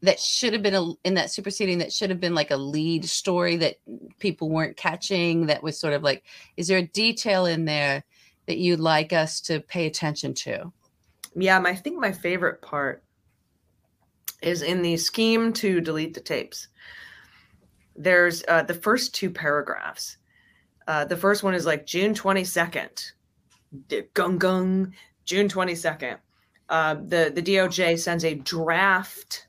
that 0.00 0.20
should 0.20 0.52
have 0.52 0.62
been 0.62 0.76
a, 0.76 0.92
in 1.02 1.14
that 1.14 1.30
superseding 1.30 1.78
that 1.78 1.92
should 1.92 2.10
have 2.10 2.20
been 2.20 2.34
like 2.34 2.52
a 2.52 2.56
lead 2.56 3.04
story 3.04 3.56
that 3.56 3.74
people 4.20 4.48
weren't 4.48 4.76
catching 4.76 5.46
that 5.46 5.62
was 5.62 5.78
sort 5.78 5.92
of 5.92 6.02
like 6.02 6.22
is 6.56 6.68
there 6.68 6.78
a 6.78 6.86
detail 6.86 7.46
in 7.46 7.64
there 7.64 8.04
that 8.46 8.58
you'd 8.58 8.80
like 8.80 9.12
us 9.12 9.40
to 9.40 9.60
pay 9.60 9.86
attention 9.86 10.32
to 10.32 10.72
Yeah, 11.34 11.58
my, 11.58 11.70
I 11.70 11.74
think 11.74 11.98
my 11.98 12.12
favorite 12.12 12.62
part 12.62 13.02
is 14.40 14.62
in 14.62 14.82
the 14.82 14.96
scheme 14.96 15.52
to 15.52 15.80
delete 15.80 16.14
the 16.14 16.20
tapes. 16.20 16.68
There's 17.96 18.44
uh, 18.46 18.62
the 18.62 18.74
first 18.74 19.14
two 19.14 19.30
paragraphs. 19.30 20.16
Uh, 20.86 21.04
the 21.04 21.16
first 21.16 21.42
one 21.42 21.54
is 21.54 21.66
like 21.66 21.86
June 21.86 22.14
22nd. 22.14 23.12
Gung 23.88 24.38
gung. 24.38 24.92
June 25.28 25.46
22nd. 25.46 26.16
Uh, 26.70 26.94
the, 26.94 27.30
the 27.34 27.42
DOJ 27.42 27.98
sends 27.98 28.24
a 28.24 28.34
draft 28.34 29.46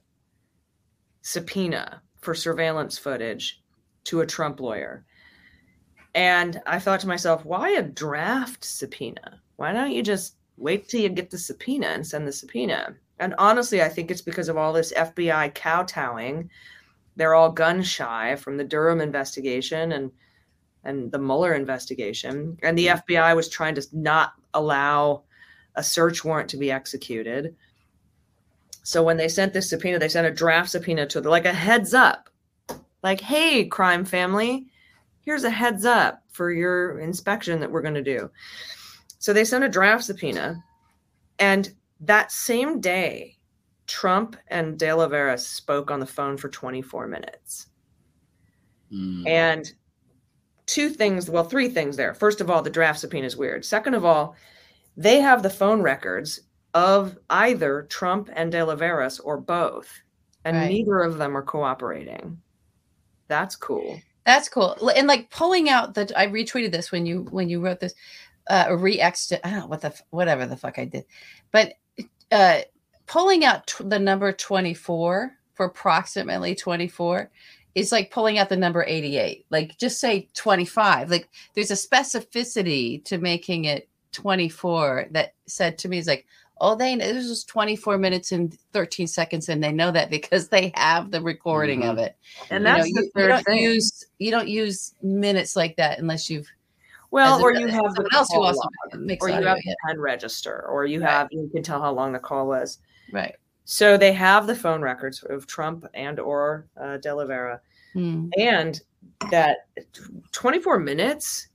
subpoena 1.21 2.01
for 2.19 2.35
surveillance 2.35 2.97
footage 2.97 3.61
to 4.03 4.19
a 4.19 4.25
Trump 4.25 4.59
lawyer. 4.59 5.05
And 6.13 6.61
I 6.67 6.79
thought 6.79 6.99
to 6.99 7.07
myself, 7.07 7.45
why 7.45 7.69
a 7.69 7.81
draft 7.81 8.65
subpoena? 8.65 9.41
Why 9.55 9.71
don't 9.71 9.91
you 9.91 10.03
just 10.03 10.35
wait 10.57 10.89
till 10.89 10.99
you 10.99 11.07
get 11.07 11.29
the 11.29 11.37
subpoena 11.37 11.87
and 11.87 12.05
send 12.05 12.27
the 12.27 12.33
subpoena. 12.33 12.93
And 13.19 13.33
honestly, 13.37 13.81
I 13.81 13.87
think 13.87 14.11
it's 14.11 14.21
because 14.21 14.49
of 14.49 14.57
all 14.57 14.73
this 14.73 14.91
FBI 14.91 15.55
kowtowing. 15.55 16.49
They're 17.15 17.35
all 17.35 17.53
gun 17.53 17.83
shy 17.83 18.35
from 18.35 18.57
the 18.57 18.65
Durham 18.65 18.99
investigation 18.99 19.93
and 19.93 20.11
and 20.83 21.09
the 21.11 21.19
Mueller 21.19 21.53
investigation. 21.53 22.57
And 22.63 22.77
the 22.77 22.87
FBI 22.87 23.33
was 23.33 23.47
trying 23.47 23.75
to 23.75 23.85
not 23.93 24.31
allow 24.53 25.23
a 25.79 25.83
search 25.83 26.25
warrant 26.25 26.49
to 26.49 26.57
be 26.57 26.69
executed. 26.69 27.55
So 28.83 29.01
when 29.01 29.15
they 29.15 29.29
sent 29.29 29.53
this 29.53 29.69
subpoena, 29.69 29.97
they 29.97 30.09
sent 30.09 30.27
a 30.27 30.31
draft 30.31 30.69
subpoena 30.69 31.07
to 31.07 31.21
like 31.21 31.45
a 31.45 31.53
heads 31.53 31.93
up. 31.93 32.29
Like, 33.01 33.21
hey, 33.21 33.63
crime 33.65 34.03
family, 34.03 34.67
here's 35.21 35.45
a 35.45 35.49
heads 35.49 35.85
up 35.85 36.21
for 36.27 36.51
your 36.51 36.99
inspection 36.99 37.61
that 37.61 37.71
we're 37.71 37.81
going 37.81 37.93
to 37.93 38.03
do. 38.03 38.29
So 39.19 39.31
they 39.31 39.45
sent 39.45 39.63
a 39.63 39.69
draft 39.69 40.03
subpoena. 40.03 40.61
And 41.39 41.73
that 42.01 42.33
same 42.33 42.81
day, 42.81 43.37
Trump 43.87 44.35
and 44.49 44.77
De 44.77 44.91
La 44.91 45.07
Vera 45.07 45.37
spoke 45.37 45.91
on 45.91 46.01
the 46.01 46.05
phone 46.05 46.35
for 46.35 46.49
24 46.49 47.07
minutes. 47.07 47.67
Mm. 48.91 49.25
And 49.29 49.73
two 50.65 50.89
things, 50.89 51.29
well, 51.29 51.45
three 51.45 51.69
things 51.69 51.95
there. 51.95 52.13
First 52.13 52.41
of 52.41 52.49
all, 52.49 52.61
the 52.61 52.69
draft 52.69 52.99
subpoena 52.99 53.27
is 53.27 53.37
weird. 53.37 53.63
Second 53.63 53.93
of 53.93 54.03
all, 54.03 54.35
they 54.97 55.19
have 55.21 55.43
the 55.43 55.49
phone 55.49 55.81
records 55.81 56.41
of 56.73 57.17
either 57.29 57.83
Trump 57.89 58.29
and 58.33 58.51
De 58.51 58.63
La 58.63 58.75
Veras 58.75 59.19
or 59.23 59.37
both, 59.37 59.89
and 60.45 60.55
Right. 60.57 60.69
neither 60.69 60.99
of 60.99 61.17
them 61.17 61.35
are 61.35 61.41
cooperating. 61.43 62.39
That's 63.27 63.55
cool. 63.55 64.01
That's 64.25 64.49
cool. 64.49 64.75
And 64.95 65.07
like 65.07 65.29
pulling 65.31 65.69
out 65.69 65.93
the 65.95 66.11
I 66.15 66.27
retweeted 66.27 66.71
this 66.71 66.91
when 66.91 67.05
you 67.05 67.23
when 67.31 67.49
you 67.49 67.59
wrote 67.61 67.79
this 67.79 67.93
uh 68.49 68.65
or 68.69 68.77
re-ext 68.77 69.37
I 69.43 69.49
don't 69.49 69.59
know 69.61 69.67
what 69.67 69.81
the 69.81 69.93
whatever 70.11 70.45
the 70.45 70.57
fuck 70.57 70.77
I 70.79 70.85
did. 70.85 71.05
But 71.51 71.73
uh 72.31 72.61
pulling 73.07 73.43
out 73.45 73.65
t- 73.67 73.83
the 73.85 73.97
number 73.99 74.31
24 74.31 75.31
for 75.55 75.65
approximately 75.65 76.53
24 76.55 77.29
is 77.75 77.91
like 77.91 78.11
pulling 78.11 78.37
out 78.37 78.49
the 78.49 78.55
number 78.57 78.83
88. 78.87 79.45
Like 79.49 79.77
just 79.77 79.99
say 79.99 80.27
25. 80.35 81.09
Like 81.09 81.27
there's 81.55 81.71
a 81.71 81.73
specificity 81.73 83.03
to 83.05 83.17
making 83.17 83.65
it 83.65 83.88
24 84.11 85.07
that 85.11 85.33
said 85.47 85.77
to 85.79 85.87
me 85.89 85.97
is 85.97 86.07
like 86.07 86.25
Oh, 86.61 86.75
they 86.75 86.93
know 86.93 87.13
this 87.13 87.29
was 87.29 87.45
24 87.45 87.97
minutes 87.97 88.33
and 88.33 88.53
13 88.73 89.07
seconds, 89.07 89.47
and 89.47 89.63
they 89.63 89.71
know 89.71 89.91
that 89.91 90.09
because 90.17 90.49
they 90.49 90.73
have 90.75 91.09
the 91.09 91.21
recording 91.21 91.85
of 91.85 91.97
it 91.97 92.17
And 92.51 92.65
you 92.65 92.69
know, 92.69 92.75
that's 92.75 92.89
you, 92.89 92.95
the 92.95 93.01
you 93.03 93.11
third 93.15 93.29
don't 93.29 93.43
thing. 93.45 93.63
use 93.63 94.05
you 94.17 94.29
don't 94.31 94.49
use 94.49 94.93
minutes 95.01 95.55
like 95.55 95.77
that 95.77 95.99
unless 95.99 96.29
you've 96.29 96.47
well, 97.11 97.35
as 97.35 97.39
a- 97.39 97.43
or 97.43 97.53
you 97.53 97.67
have 97.67 97.83
the 97.85 97.91
someone 97.95 98.13
else 98.13 98.29
who 98.33 98.43
also 98.43 98.67
makes 98.97 99.25
or 99.25 99.29
you 99.29 99.35
have 99.45 99.57
the 99.57 99.75
pen 99.87 99.99
register, 100.01 100.65
or 100.67 100.85
you 100.85 100.99
Right. 101.01 101.09
have 101.09 101.27
you 101.31 101.49
can 101.53 101.63
tell 101.63 101.81
how 101.81 101.91
long 101.91 102.11
the 102.11 102.19
call 102.19 102.45
was. 102.45 102.79
right. 103.11 103.35
So 103.65 103.95
they 103.97 104.11
have 104.13 104.45
the 104.45 104.55
phone 104.55 104.81
records 104.81 105.23
of 105.23 105.47
Trump 105.47 105.85
and 105.93 106.19
or 106.19 106.67
uh, 106.79 106.97
De 106.97 107.13
La 107.15 107.25
Vera, 107.25 107.61
Hmm. 107.93 108.29
and 108.37 108.81
that 109.31 109.67
24 110.33 110.77
minutes 110.79 111.47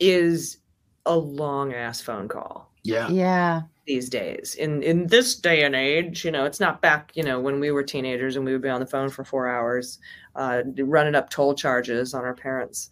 is 0.00 0.58
a 1.06 1.16
long 1.16 1.74
ass 1.74 2.00
phone 2.00 2.28
call 2.28 2.72
yeah. 2.84 3.08
Yeah, 3.08 3.62
these 3.86 4.08
days 4.08 4.54
in 4.56 4.82
in 4.82 5.06
this 5.08 5.36
day 5.36 5.64
and 5.64 5.74
age 5.74 6.24
you 6.24 6.30
know 6.30 6.44
it's 6.44 6.60
not 6.60 6.80
back 6.80 7.10
you 7.14 7.22
know 7.22 7.40
when 7.40 7.58
we 7.58 7.72
were 7.72 7.82
teenagers 7.82 8.36
and 8.36 8.44
we 8.44 8.52
would 8.52 8.62
be 8.62 8.68
on 8.68 8.80
the 8.80 8.86
phone 8.86 9.08
for 9.08 9.24
four 9.24 9.48
hours 9.48 9.98
uh, 10.36 10.62
running 10.78 11.16
up 11.16 11.30
toll 11.30 11.54
charges 11.54 12.14
on 12.14 12.24
our 12.24 12.34
parents 12.34 12.90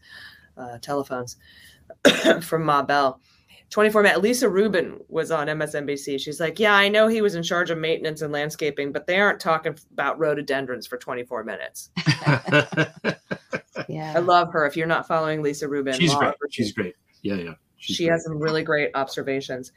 uh, 0.57 0.79
telephones 0.79 1.37
from 2.43 2.65
ma 2.65 2.83
bell 2.83 3.21
24 3.71 4.03
minutes 4.03 4.21
lisa 4.21 4.49
rubin 4.49 4.99
was 5.09 5.31
on 5.31 5.47
msnbc 5.47 6.21
she's 6.21 6.41
like 6.41 6.59
yeah 6.59 6.75
i 6.75 6.89
know 6.89 7.07
he 7.07 7.23
was 7.23 7.37
in 7.37 7.43
charge 7.43 7.71
of 7.71 7.79
maintenance 7.79 8.21
and 8.23 8.33
landscaping 8.33 8.91
but 8.91 9.07
they 9.07 9.21
aren't 9.21 9.39
talking 9.39 9.77
about 9.93 10.19
rhododendrons 10.19 10.89
for 10.89 10.97
24 10.99 11.45
minutes 11.45 11.91
yeah. 13.89 14.13
i 14.17 14.19
love 14.19 14.53
her 14.53 14.67
if 14.67 14.77
you're 14.77 14.89
not 14.89 15.07
following 15.07 15.41
lisa 15.41 15.69
rubin 15.69 15.95
She's 15.95 16.13
law 16.13 16.19
great. 16.19 16.29
of 16.31 16.37
She's 16.51 16.73
great. 16.73 16.95
Yeah, 17.23 17.35
yeah. 17.35 17.55
She's 17.81 17.97
she 17.97 18.05
great. 18.05 18.13
has 18.13 18.25
some 18.25 18.39
really 18.39 18.63
great 18.63 18.91
observations. 18.95 19.73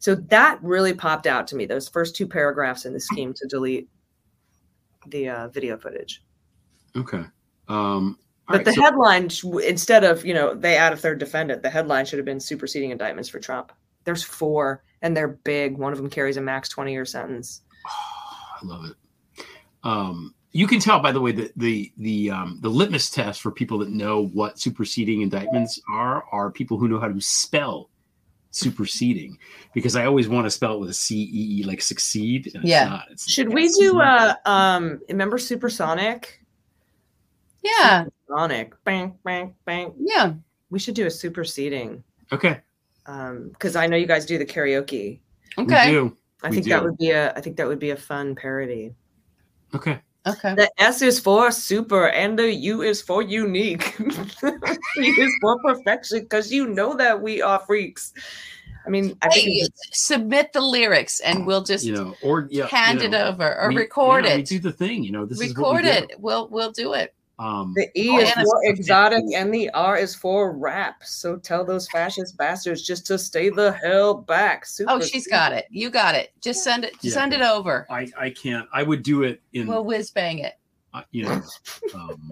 So 0.00 0.14
that 0.16 0.58
really 0.62 0.92
popped 0.94 1.26
out 1.28 1.46
to 1.48 1.56
me. 1.56 1.64
Those 1.66 1.88
first 1.88 2.16
two 2.16 2.26
paragraphs 2.26 2.84
in 2.86 2.92
the 2.92 2.98
scheme 3.00 3.32
to 3.34 3.46
delete 3.46 3.88
the 5.06 5.28
uh, 5.28 5.48
video 5.48 5.76
footage. 5.78 6.22
Okay. 6.96 7.22
Um, 7.68 8.18
But 8.48 8.56
right, 8.56 8.64
the 8.64 8.72
so- 8.72 8.82
headline, 8.82 9.28
instead 9.64 10.02
of 10.02 10.24
you 10.24 10.34
know 10.34 10.54
they 10.54 10.76
add 10.76 10.92
a 10.92 10.96
third 10.96 11.18
defendant, 11.20 11.62
the 11.62 11.70
headline 11.70 12.04
should 12.06 12.18
have 12.18 12.26
been 12.26 12.40
superseding 12.40 12.90
indictments 12.90 13.28
for 13.28 13.38
Trump. 13.38 13.70
There's 14.04 14.24
four, 14.24 14.82
and 15.02 15.16
they're 15.16 15.28
big. 15.44 15.78
One 15.78 15.92
of 15.92 15.98
them 15.98 16.10
carries 16.10 16.36
a 16.36 16.40
max 16.40 16.68
20 16.68 16.90
year 16.92 17.04
sentence. 17.04 17.62
I 17.86 18.64
love 18.64 18.84
it. 18.86 19.44
Um, 19.84 20.34
you 20.52 20.66
can 20.66 20.78
tell, 20.80 21.00
by 21.00 21.12
the 21.12 21.20
way, 21.20 21.32
that 21.32 21.52
the 21.56 21.92
the 21.96 22.30
um, 22.30 22.58
the 22.60 22.68
litmus 22.68 23.10
test 23.10 23.40
for 23.40 23.50
people 23.50 23.78
that 23.78 23.90
know 23.90 24.26
what 24.28 24.58
superseding 24.58 25.22
indictments 25.22 25.80
are 25.92 26.24
are 26.30 26.50
people 26.50 26.76
who 26.78 26.88
know 26.88 27.00
how 27.00 27.08
to 27.08 27.20
spell 27.20 27.88
superseding. 28.50 29.38
Because 29.72 29.96
I 29.96 30.04
always 30.04 30.28
want 30.28 30.44
to 30.46 30.50
spell 30.50 30.74
it 30.74 30.80
with 30.80 30.90
a 30.90 30.94
C 30.94 31.22
E 31.22 31.60
E, 31.60 31.64
like 31.64 31.80
succeed. 31.80 32.50
And 32.54 32.64
Yeah. 32.64 32.82
It's 32.82 32.90
not. 32.90 33.04
It's, 33.10 33.30
Should 33.30 33.52
we 33.54 33.64
it's 33.64 33.78
do 33.78 33.94
not. 33.94 34.38
uh 34.44 34.48
um 34.50 35.00
remember 35.08 35.38
Supersonic? 35.38 36.38
Yeah, 37.62 38.06
Sonic, 38.28 38.74
bang, 38.84 39.16
bang, 39.24 39.54
bang. 39.64 39.94
yeah. 39.98 40.34
We 40.70 40.78
should 40.80 40.94
do 40.94 41.06
a 41.06 41.10
superseding. 41.10 42.02
Okay. 42.32 42.60
Um, 43.06 43.50
because 43.50 43.76
I 43.76 43.86
know 43.86 43.96
you 43.96 44.06
guys 44.06 44.26
do 44.26 44.36
the 44.36 44.44
karaoke. 44.44 45.20
Okay. 45.58 45.86
We 45.86 45.92
do. 45.92 46.16
I 46.42 46.48
We 46.48 46.56
think 46.56 46.66
that 46.68 46.82
would 46.82 46.98
be 46.98 47.10
a 47.10 47.32
I 47.34 47.40
think 47.40 47.56
that 47.56 47.68
would 47.68 47.78
be 47.78 47.90
a 47.90 47.96
fun 47.96 48.34
parody. 48.34 48.94
Okay. 49.74 50.00
Okay. 50.26 50.54
The 50.54 50.70
S 50.78 51.02
is 51.02 51.18
for 51.18 51.50
super 51.50 52.08
and 52.08 52.38
the 52.38 52.52
U 52.52 52.82
is 52.82 53.02
for 53.02 53.22
unique. 53.22 53.96
the 53.98 54.78
C 54.94 55.00
is 55.08 55.32
for 55.40 55.58
perfection 55.62 56.20
because 56.20 56.52
you 56.52 56.68
know 56.68 56.94
that 56.94 57.20
we 57.20 57.42
are 57.42 57.58
freaks. 57.60 58.12
I 58.86 58.90
mean, 58.90 59.16
I 59.22 59.28
think 59.28 59.46
Hey, 59.48 59.68
submit 59.92 60.52
the 60.52 60.60
lyrics 60.60 61.20
and 61.20 61.46
we'll 61.46 61.62
just 61.62 61.84
You 61.84 61.94
know, 61.94 62.14
or 62.22 62.46
yeah, 62.50 62.66
hand 62.66 63.00
you 63.00 63.08
it 63.08 63.14
over 63.14 63.56
or 63.60 63.68
we- 63.70 63.76
record 63.76 64.24
yeah, 64.24 64.36
We 64.36 64.42
it. 64.42 64.46
do 64.48 64.58
the 64.60 64.72
thing. 64.72 65.02
You 65.04 65.12
know, 65.12 65.24
this 65.24 65.40
is 65.40 65.56
what 65.56 65.74
record 65.74 65.84
we 65.84 65.90
it. 65.90 66.20
We'll 66.20 66.48
we'll 66.48 66.72
do 66.72 66.92
it. 66.94 67.14
Um, 67.42 67.72
the 67.74 67.88
E 68.00 68.08
Oh, 68.10 68.18
is 68.18 68.32
and 68.36 68.46
for 68.46 68.60
exotic 68.64 69.24
and 69.34 69.52
the 69.52 69.68
R 69.70 69.96
is 69.96 70.14
for 70.14 70.52
rap. 70.52 71.02
So 71.02 71.36
tell 71.36 71.64
those 71.64 71.88
fascist 71.88 72.36
bastards 72.36 72.82
just 72.82 73.04
to 73.06 73.18
stay 73.18 73.48
the 73.48 73.72
hell 73.72 74.14
back. 74.14 74.64
Super 74.64 74.92
Oh, 74.92 75.00
she's 75.00 75.26
got 75.26 75.52
it. 75.52 75.66
You 75.68 75.90
got 75.90 76.14
it. 76.14 76.30
Just 76.40 76.62
send 76.62 76.84
it. 76.84 76.94
Yeah. 77.00 77.12
Send 77.14 77.32
it 77.32 77.40
over. 77.42 77.86
I 77.90 78.06
I 78.16 78.30
can't. 78.30 78.68
I 78.72 78.84
would 78.84 79.02
do 79.02 79.24
it 79.24 79.40
in 79.54 79.66
We'll 79.66 79.84
whiz 79.84 80.10
bang 80.12 80.38
it. 80.38 80.54
uh, 80.94 81.02
you 81.10 81.24
know, 81.24 81.42
um, 81.94 82.30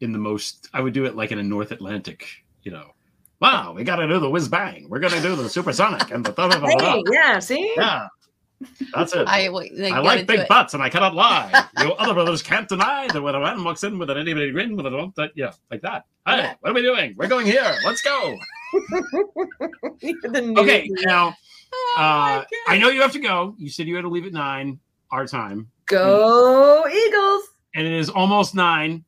in 0.00 0.10
the 0.12 0.18
most, 0.18 0.68
I 0.74 0.80
would 0.80 0.94
do 0.94 1.04
it 1.04 1.14
like 1.14 1.30
in 1.30 1.38
a 1.38 1.42
North 1.42 1.70
Atlantic, 1.70 2.26
you 2.64 2.72
know. 2.72 2.94
Wow, 3.40 3.72
we 3.72 3.84
got 3.84 3.96
to 3.96 4.08
do 4.08 4.18
the 4.18 4.28
whiz 4.28 4.48
bang. 4.48 4.88
We're 4.88 4.98
going 4.98 5.12
to 5.12 5.22
do 5.22 5.36
the 5.36 5.48
supersonic 5.48 6.10
and 6.10 6.24
the 6.26 6.32
blah, 6.32 6.48
blah, 6.48 6.58
blah, 6.58 6.74
blah. 6.76 6.92
Hey, 6.94 7.02
yeah, 7.12 7.38
see? 7.38 7.72
Yeah, 7.76 8.08
that's 8.94 9.14
it. 9.14 9.28
I, 9.28 9.46
I, 9.46 9.48
like 9.48 10.26
big 10.26 10.40
it. 10.40 10.48
butts 10.48 10.74
and 10.74 10.82
I 10.82 10.88
cannot 10.88 11.14
lie. 11.14 11.66
Your 11.80 12.00
other 12.00 12.14
brothers 12.14 12.42
can't 12.42 12.68
deny 12.68 13.06
that 13.12 13.22
when 13.22 13.34
a 13.34 13.40
man 13.40 13.62
walks 13.62 13.84
in 13.84 13.98
with 13.98 14.10
an 14.10 14.24
bitty 14.24 14.50
grin 14.50 14.76
with 14.76 14.86
a 14.86 15.12
that, 15.16 15.30
yeah, 15.36 15.52
like 15.70 15.80
that. 15.82 16.06
Hey, 16.26 16.38
Yeah. 16.38 16.54
what 16.60 16.70
are 16.70 16.74
we 16.74 16.82
doing? 16.82 17.14
We're 17.16 17.28
going 17.28 17.46
here. 17.46 17.74
Let's 17.84 18.02
go. 18.02 18.36
Okay, 20.02 20.90
now, 21.06 21.34
Oh 21.72 21.96
uh. 21.98 22.44
I 22.66 22.78
know 22.78 22.88
you 22.88 23.00
have 23.02 23.12
to 23.12 23.18
go. 23.18 23.54
You 23.58 23.70
said 23.70 23.86
you 23.86 23.94
had 23.96 24.02
to 24.02 24.08
leave 24.08 24.26
at 24.26 24.32
nine, 24.32 24.78
our 25.10 25.26
time, 25.26 25.70
Go 25.86 26.86
Eagles. 26.86 27.42
and 27.74 27.86
it 27.86 27.92
is 27.92 28.08
almost 28.10 28.54
nine. 28.54 29.04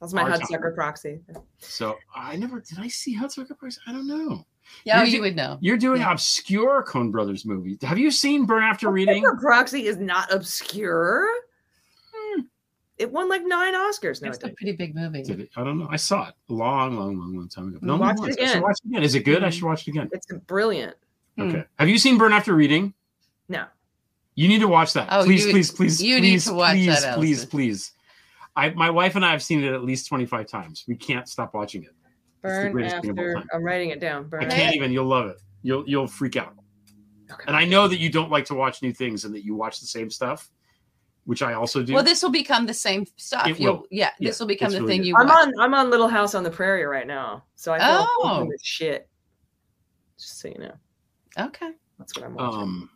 That's 0.00 0.12
my 0.12 0.24
Hudsucker 0.24 0.74
proxy. 0.74 1.20
So 1.58 1.96
I 2.14 2.36
never 2.36 2.60
did. 2.60 2.78
I 2.78 2.88
see 2.88 3.16
Hudsucker 3.16 3.56
proxy. 3.56 3.80
I 3.86 3.92
don't 3.92 4.06
know. 4.06 4.44
Yeah, 4.84 4.98
You're 4.98 5.06
you 5.08 5.20
would 5.22 5.36
know. 5.36 5.58
You're 5.60 5.76
doing 5.76 6.00
Yeah. 6.00 6.12
obscure 6.12 6.84
Coen 6.84 7.12
Brothers 7.12 7.44
movies. 7.44 7.78
Have 7.82 7.98
you 7.98 8.10
seen 8.10 8.46
Burn 8.46 8.62
After 8.62 8.90
Reading? 8.90 9.22
Hudsucker 9.22 9.40
proxy 9.40 9.86
is 9.86 9.98
not 9.98 10.32
obscure. 10.32 11.28
Hmm. 12.14 12.42
It 12.98 13.10
won 13.10 13.28
like 13.28 13.42
nine 13.44 13.74
Oscars. 13.74 14.22
No, 14.22 14.28
It's 14.28 14.38
it 14.38 14.44
a 14.50 14.54
pretty 14.54 14.72
big 14.72 14.94
movie. 14.94 15.22
Did 15.22 15.40
it? 15.40 15.50
I 15.56 15.64
don't 15.64 15.78
know. 15.78 15.88
I 15.90 15.96
saw 15.96 16.28
it 16.28 16.34
a 16.48 16.52
long, 16.52 16.96
long, 16.96 17.18
long, 17.18 17.34
long 17.36 17.48
time 17.48 17.68
ago. 17.68 17.78
No, 17.82 17.96
Watch 17.96 18.16
no, 18.18 18.24
it 18.24 18.26
I 18.26 18.30
should 18.30 18.40
again. 18.50 18.62
watch 18.62 18.78
it 18.84 18.88
again. 18.88 19.02
Is 19.02 19.14
it 19.14 19.24
good? 19.24 19.44
I 19.44 19.48
Mm. 19.48 19.52
should 19.52 19.62
watch 19.64 19.82
it 19.86 19.90
again. 19.90 20.08
It's 20.12 20.26
brilliant. 20.46 20.96
Hmm. 21.36 21.42
Okay. 21.42 21.64
Have 21.78 21.88
you 21.88 21.98
seen 21.98 22.18
Burn 22.18 22.32
After 22.32 22.54
Reading? 22.54 22.94
No. 23.48 23.64
You 24.34 24.48
need 24.48 24.60
to 24.60 24.68
watch 24.68 24.92
that. 24.94 25.08
Oh, 25.10 25.24
please, 25.24 25.44
you- 25.46 25.52
please, 25.52 25.70
please, 25.70 26.02
you 26.02 26.16
need 26.20 26.30
please, 26.32 26.44
to 26.46 26.54
watch 26.54 26.72
please, 26.74 26.86
that, 27.02 27.16
please, 27.18 27.38
Allison. 27.40 27.50
please. 27.50 27.92
I, 28.56 28.70
my 28.70 28.90
wife 28.90 29.16
and 29.16 29.24
I 29.24 29.32
have 29.32 29.42
seen 29.42 29.62
it 29.62 29.72
at 29.72 29.82
least 29.84 30.08
25 30.08 30.46
times. 30.46 30.84
We 30.86 30.94
can't 30.96 31.28
stop 31.28 31.54
watching 31.54 31.82
it. 31.84 31.90
The 32.42 32.48
Burn 32.48 32.72
greatest 32.72 33.00
thing 33.02 33.10
of 33.10 33.18
all 33.18 33.24
after. 33.24 33.34
time. 33.38 33.48
I'm 33.54 33.62
writing 33.62 33.90
it 33.90 34.00
down. 34.00 34.28
Burn. 34.28 34.44
I 34.44 34.48
can't 34.48 34.74
even. 34.74 34.92
You'll 34.92 35.06
love 35.06 35.26
it. 35.28 35.36
You'll 35.62 35.84
you'll 35.88 36.06
freak 36.08 36.36
out. 36.36 36.54
Okay. 37.30 37.44
And 37.46 37.56
I 37.56 37.64
know 37.64 37.88
that 37.88 37.98
you 37.98 38.10
don't 38.10 38.30
like 38.30 38.44
to 38.46 38.54
watch 38.54 38.82
new 38.82 38.92
things 38.92 39.24
and 39.24 39.34
that 39.34 39.44
you 39.44 39.54
watch 39.54 39.80
the 39.80 39.86
same 39.86 40.10
stuff, 40.10 40.50
which 41.24 41.42
I 41.42 41.54
also 41.54 41.82
do. 41.82 41.94
Well, 41.94 42.02
this 42.04 42.22
will 42.22 42.30
become 42.30 42.66
the 42.66 42.74
same 42.74 43.06
stuff. 43.16 43.46
It 43.46 43.58
You'll, 43.58 43.76
will. 43.78 43.86
yeah, 43.90 44.10
Yeah, 44.18 44.28
this 44.30 44.40
will 44.40 44.46
become 44.48 44.70
the 44.70 44.80
really 44.80 44.92
thing 44.92 45.00
good. 45.02 45.06
you 45.08 45.16
I'm 45.16 45.28
watch. 45.28 45.46
on. 45.46 45.52
I'm 45.60 45.72
on 45.74 45.88
Little 45.88 46.08
House 46.08 46.34
on 46.34 46.42
the 46.42 46.50
Prairie 46.50 46.84
right 46.84 47.06
now, 47.06 47.44
so 47.54 47.72
I 47.72 47.78
feel 47.78 48.06
Oh. 48.10 48.20
oh. 48.42 48.48
this 48.50 48.60
shit. 48.62 49.08
Just 50.18 50.40
so 50.40 50.48
you 50.48 50.58
know. 50.58 50.74
Okay. 51.38 51.70
That's 51.98 52.14
what 52.16 52.26
I'm 52.26 52.34
watching. 52.34 52.60
Um, 52.60 52.90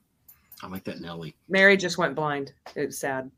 I 0.63 0.67
like 0.69 0.85
that 0.85 1.01
Nelly. 1.01 1.37
Mary 1.49 1.77
just 1.77 1.97
went 1.99 2.15
blind. 2.15 2.53
It 2.75 2.87
was 2.87 2.99
sad. 2.99 3.31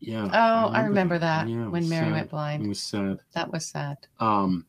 Yeah. 0.00 0.24
Oh, 0.32 0.68
I 0.72 0.82
remember 0.82 1.18
that 1.18 1.48
Yeah, 1.48 1.68
when 1.68 1.88
Mary 1.88 2.06
sad. 2.06 2.12
went 2.12 2.30
blind. 2.30 2.64
It 2.64 2.68
was 2.68 2.82
sad. 2.82 3.18
That 3.34 3.52
was 3.52 3.66
sad. 3.66 3.98
Um, 4.20 4.66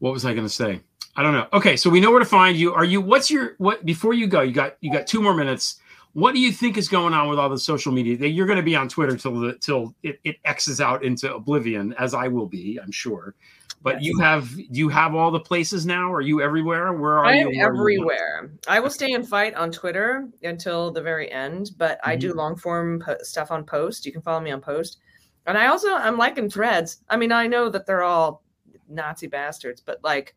what 0.00 0.12
was 0.12 0.24
I 0.26 0.34
going 0.34 0.46
to 0.46 0.52
say? 0.52 0.80
I 1.16 1.22
don't 1.22 1.32
know. 1.32 1.46
Okay, 1.52 1.76
so 1.76 1.88
we 1.90 2.00
know 2.00 2.10
where 2.10 2.20
to 2.20 2.26
find 2.26 2.56
you. 2.56 2.74
Are 2.74 2.84
you? 2.84 3.00
What's 3.00 3.30
your 3.30 3.54
what? 3.58 3.84
Before 3.84 4.12
you 4.14 4.26
go, 4.26 4.40
you 4.42 4.52
got 4.52 4.76
you 4.80 4.92
got 4.92 5.06
two 5.06 5.20
more 5.22 5.34
minutes. 5.34 5.76
What 6.12 6.34
do 6.34 6.40
you 6.40 6.50
think 6.50 6.76
is 6.76 6.88
going 6.88 7.14
on 7.14 7.28
with 7.28 7.38
all 7.38 7.48
the 7.48 7.58
social 7.58 7.92
media? 7.92 8.16
That 8.16 8.30
You're 8.30 8.46
going 8.46 8.56
to 8.58 8.62
be 8.64 8.74
on 8.76 8.88
Twitter 8.88 9.16
till 9.16 9.38
the 9.40 9.54
till 9.58 9.94
it, 10.02 10.18
it 10.24 10.36
X's 10.44 10.80
out 10.80 11.04
into 11.04 11.32
oblivion, 11.34 11.94
as 11.98 12.14
I 12.14 12.26
will 12.28 12.46
be, 12.46 12.78
I'm 12.82 12.90
sure. 12.92 13.34
But 13.82 14.02
you 14.02 14.18
have 14.20 14.54
do 14.54 14.64
you 14.70 14.88
have 14.90 15.14
all 15.14 15.30
the 15.30 15.40
places 15.40 15.86
now? 15.86 16.12
Are 16.12 16.20
you 16.20 16.42
everywhere? 16.42 16.92
Where 16.92 17.18
are 17.18 17.24
I 17.26 17.38
you? 17.40 17.46
am 17.48 17.54
you 17.54 17.64
everywhere. 17.64 18.50
I 18.68 18.78
will 18.78 18.90
stay 18.90 19.12
and 19.12 19.26
fight 19.26 19.54
on 19.54 19.70
Twitter 19.72 20.28
until 20.42 20.90
the 20.90 21.00
very 21.00 21.30
end, 21.32 21.70
but 21.78 21.98
I 22.04 22.12
Mm-hmm. 22.14 22.20
do 22.20 22.34
long 22.34 22.56
form 22.56 23.00
po- 23.00 23.16
stuff 23.22 23.50
on 23.50 23.64
Post. 23.64 24.04
You 24.04 24.12
can 24.12 24.20
follow 24.22 24.40
me 24.40 24.50
on 24.50 24.60
Post. 24.60 24.98
And 25.46 25.56
I 25.56 25.68
also 25.68 25.94
I'm 25.94 26.18
liking 26.18 26.50
threads. 26.50 26.98
I 27.08 27.16
mean, 27.16 27.32
I 27.32 27.46
know 27.46 27.68
that 27.70 27.86
they're 27.86 28.02
all 28.02 28.42
Nazi 28.90 29.26
bastards, 29.26 29.80
but 29.80 30.02
like 30.02 30.34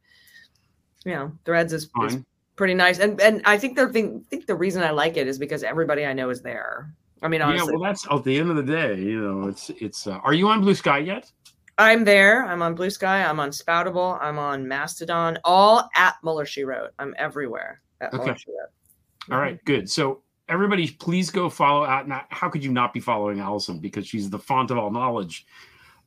you 1.06 1.14
know, 1.14 1.32
threads 1.46 1.74
is, 1.74 1.90
is 2.04 2.18
pretty 2.56 2.74
nice. 2.74 3.00
And 3.00 3.20
and 3.22 3.42
I 3.46 3.58
think 3.58 3.76
the 3.76 3.88
thing 3.90 4.24
I 4.26 4.30
think 4.30 4.46
the 4.46 4.56
reason 4.56 4.84
I 4.84 4.92
like 4.92 5.18
it 5.18 5.28
is 5.28 5.38
because 5.38 5.64
everybody 5.64 6.06
I 6.06 6.14
know 6.14 6.30
is 6.30 6.42
there. 6.42 6.94
I 7.22 7.30
mean, 7.30 7.40
Yeah, 7.40 7.64
well, 7.64 7.80
that's 7.80 8.06
at 8.12 8.24
the 8.26 8.38
end 8.38 8.50
of 8.50 8.58
the 8.58 8.64
day. 8.64 9.00
You 9.00 9.22
know, 9.22 9.48
it's 9.48 9.70
it's. 9.70 10.08
Uh, 10.08 10.20
are 10.24 10.34
you 10.34 10.50
on 10.50 10.62
Blue 10.62 10.76
Sky 10.76 11.00
yet? 11.00 11.32
I'm 11.78 12.04
there. 12.04 12.46
I'm 12.46 12.62
on 12.62 12.76
Blue 12.76 12.90
Sky. 12.90 13.24
I'm 13.24 13.40
on 13.40 13.50
Spoutable. 13.50 14.22
I'm 14.22 14.38
on 14.38 14.68
Mastodon. 14.68 15.40
All 15.44 15.90
at 15.96 16.16
Mueller 16.24 16.46
She 16.46 16.64
Wrote. 16.64 16.92
I'm 17.00 17.16
everywhere 17.18 17.82
at 18.02 18.14
Okay. 18.14 18.30
Wrote. 18.30 19.32
All 19.32 19.40
right, 19.40 19.64
good. 19.64 19.90
So 19.90 20.22
everybody, 20.50 20.90
please 20.90 21.30
go 21.30 21.50
follow 21.50 21.86
out. 21.86 22.08
Not 22.08 22.28
how 22.30 22.50
could 22.50 22.64
you 22.64 22.72
not 22.72 22.94
be 22.94 23.00
following 23.00 23.40
Allison 23.40 23.80
because 23.80 24.06
she's 24.06 24.30
the 24.30 24.38
font 24.38 24.70
of 24.70 24.78
all 24.78 24.92
knowledge. 24.92 25.46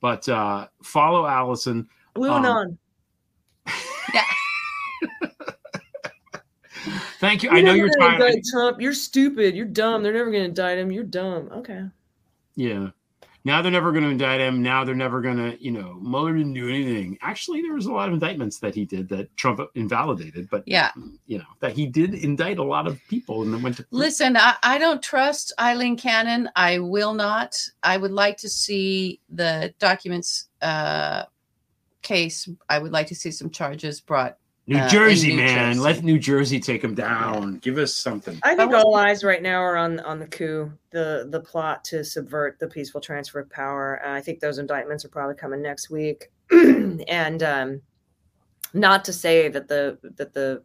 But 0.01 0.29
uh, 0.29 0.69
follow 0.83 1.27
Allison. 1.27 1.89
Blue 2.17 2.31
Um, 2.31 2.45
Anon. 2.45 2.79
Thank 7.19 7.43
you. 7.43 7.51
I 7.51 7.63
know 7.63 7.73
you're 7.73 7.89
tired. 7.99 8.21
indict 8.21 8.43
Trump. 8.53 8.81
You're 8.81 8.93
stupid. 8.93 9.57
You're 9.57 9.65
dumb. 9.67 10.03
They're 10.03 10.13
never 10.13 10.31
going 10.31 10.43
to 10.43 10.49
indict 10.49 10.79
him. 10.79 10.93
You're 10.93 11.03
dumb. 11.05 11.49
Okay. 11.53 11.85
Yeah. 12.57 12.89
Now 13.45 13.63
they're 13.63 13.73
never 13.73 13.93
going 13.93 14.03
to 14.05 14.11
indict 14.11 14.41
him. 14.41 14.61
Now 14.63 14.85
they're 14.85 14.95
never 14.95 15.21
going 15.21 15.37
to, 15.37 15.57
you 15.63 15.71
know, 15.71 15.95
Mueller 16.03 16.37
didn't 16.37 16.55
do 16.55 16.69
anything. 16.69 17.17
Actually, 17.23 17.63
there 17.63 17.73
was 17.75 17.87
a 17.87 17.93
lot 17.93 18.09
of 18.09 18.15
indictments 18.15 18.59
that 18.59 18.75
he 18.75 18.85
did 18.85 19.09
that 19.11 19.35
Trump 19.37 19.61
invalidated, 19.77 20.49
but 20.51 20.65
Yeah. 20.67 20.91
you 21.27 21.39
know 21.39 21.45
that 21.61 21.73
he 21.73 21.87
did 21.87 22.13
indict 22.15 22.59
a 22.59 22.65
lot 22.65 22.87
of 22.89 23.01
people 23.09 23.43
and 23.43 23.55
then 23.55 23.63
went 23.63 23.77
to 23.77 23.87
Listen, 23.93 24.37
I, 24.37 24.57
I 24.65 24.79
don't 24.79 25.01
trust 25.03 25.53
Aileen 25.61 25.97
Cannon. 25.97 26.51
I 26.57 26.81
will 26.81 27.15
not. 27.15 27.57
I 27.85 27.97
would 27.97 28.11
like 28.13 28.37
to 28.39 28.49
see 28.49 29.21
the 29.31 29.73
documents 29.79 30.49
uh, 30.61 31.25
case. 32.07 32.49
I 32.69 32.79
would 32.79 32.93
like 32.93 33.09
to 33.09 33.15
see 33.15 33.31
some 33.31 33.51
charges 33.51 34.01
brought. 34.01 34.39
New 34.69 34.79
uh, 34.79 34.89
Jersey, 34.89 35.29
New 35.29 35.37
man. 35.37 35.75
Jersey. 35.75 35.81
Let 35.81 36.03
New 36.03 36.19
Jersey 36.19 36.59
take 36.59 36.83
him 36.83 36.95
down. 36.95 37.59
Give 37.59 37.79
us 37.79 37.95
something. 37.95 38.41
I 38.43 38.57
think 38.57 38.73
all 38.73 38.97
eyes 38.97 39.23
right 39.23 39.41
now 39.41 39.61
are 39.61 39.77
on 39.77 40.01
on 40.01 40.19
the 40.19 40.27
coup, 40.27 40.73
the 40.91 41.29
the 41.31 41.41
plot 41.41 41.85
to 41.85 42.03
subvert 42.03 42.59
the 42.59 42.67
peaceful 42.67 43.01
transfer 43.01 43.39
of 43.39 43.51
power. 43.51 43.95
And 44.03 44.13
I 44.13 44.21
think 44.21 44.41
those 44.41 44.59
indictments 44.59 45.05
are 45.05 45.09
probably 45.09 45.37
coming 45.37 45.63
next 45.63 45.89
week. 45.89 46.31
and 46.51 47.43
um, 47.45 47.81
not 48.75 49.05
to 49.05 49.13
say 49.13 49.49
that 49.49 49.69
the 49.69 49.99
that 50.17 50.33
the 50.33 50.63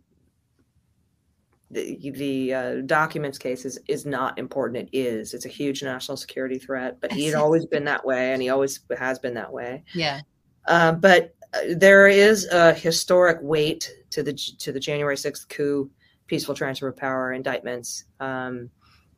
the, 1.71 2.11
the 2.11 2.53
uh, 2.53 2.75
documents 2.85 3.37
case 3.37 3.63
is, 3.65 3.79
is 3.87 4.05
not 4.05 4.37
important. 4.37 4.89
It 4.91 4.97
is. 4.97 5.33
It's 5.33 5.45
a 5.45 5.49
huge 5.49 5.81
national 5.83 6.17
security 6.17 6.59
threat, 6.59 6.97
but 6.99 7.13
he 7.13 7.25
had 7.25 7.35
always 7.35 7.65
been 7.65 7.85
that 7.85 8.05
way, 8.05 8.33
and 8.33 8.41
he 8.41 8.49
always 8.49 8.81
has 8.97 9.19
been 9.19 9.33
that 9.35 9.51
way. 9.51 9.83
Yeah. 9.93 10.21
Uh, 10.67 10.93
but 10.93 11.35
uh, 11.53 11.59
there 11.75 12.07
is 12.07 12.45
a 12.51 12.73
historic 12.73 13.37
weight 13.41 13.91
to 14.09 14.23
the 14.23 14.33
to 14.33 14.71
the 14.71 14.79
January 14.79 15.17
sixth 15.17 15.47
coup, 15.49 15.89
peaceful 16.27 16.55
transfer 16.55 16.87
of 16.87 16.95
power 16.95 17.33
indictments 17.33 18.05
um, 18.19 18.69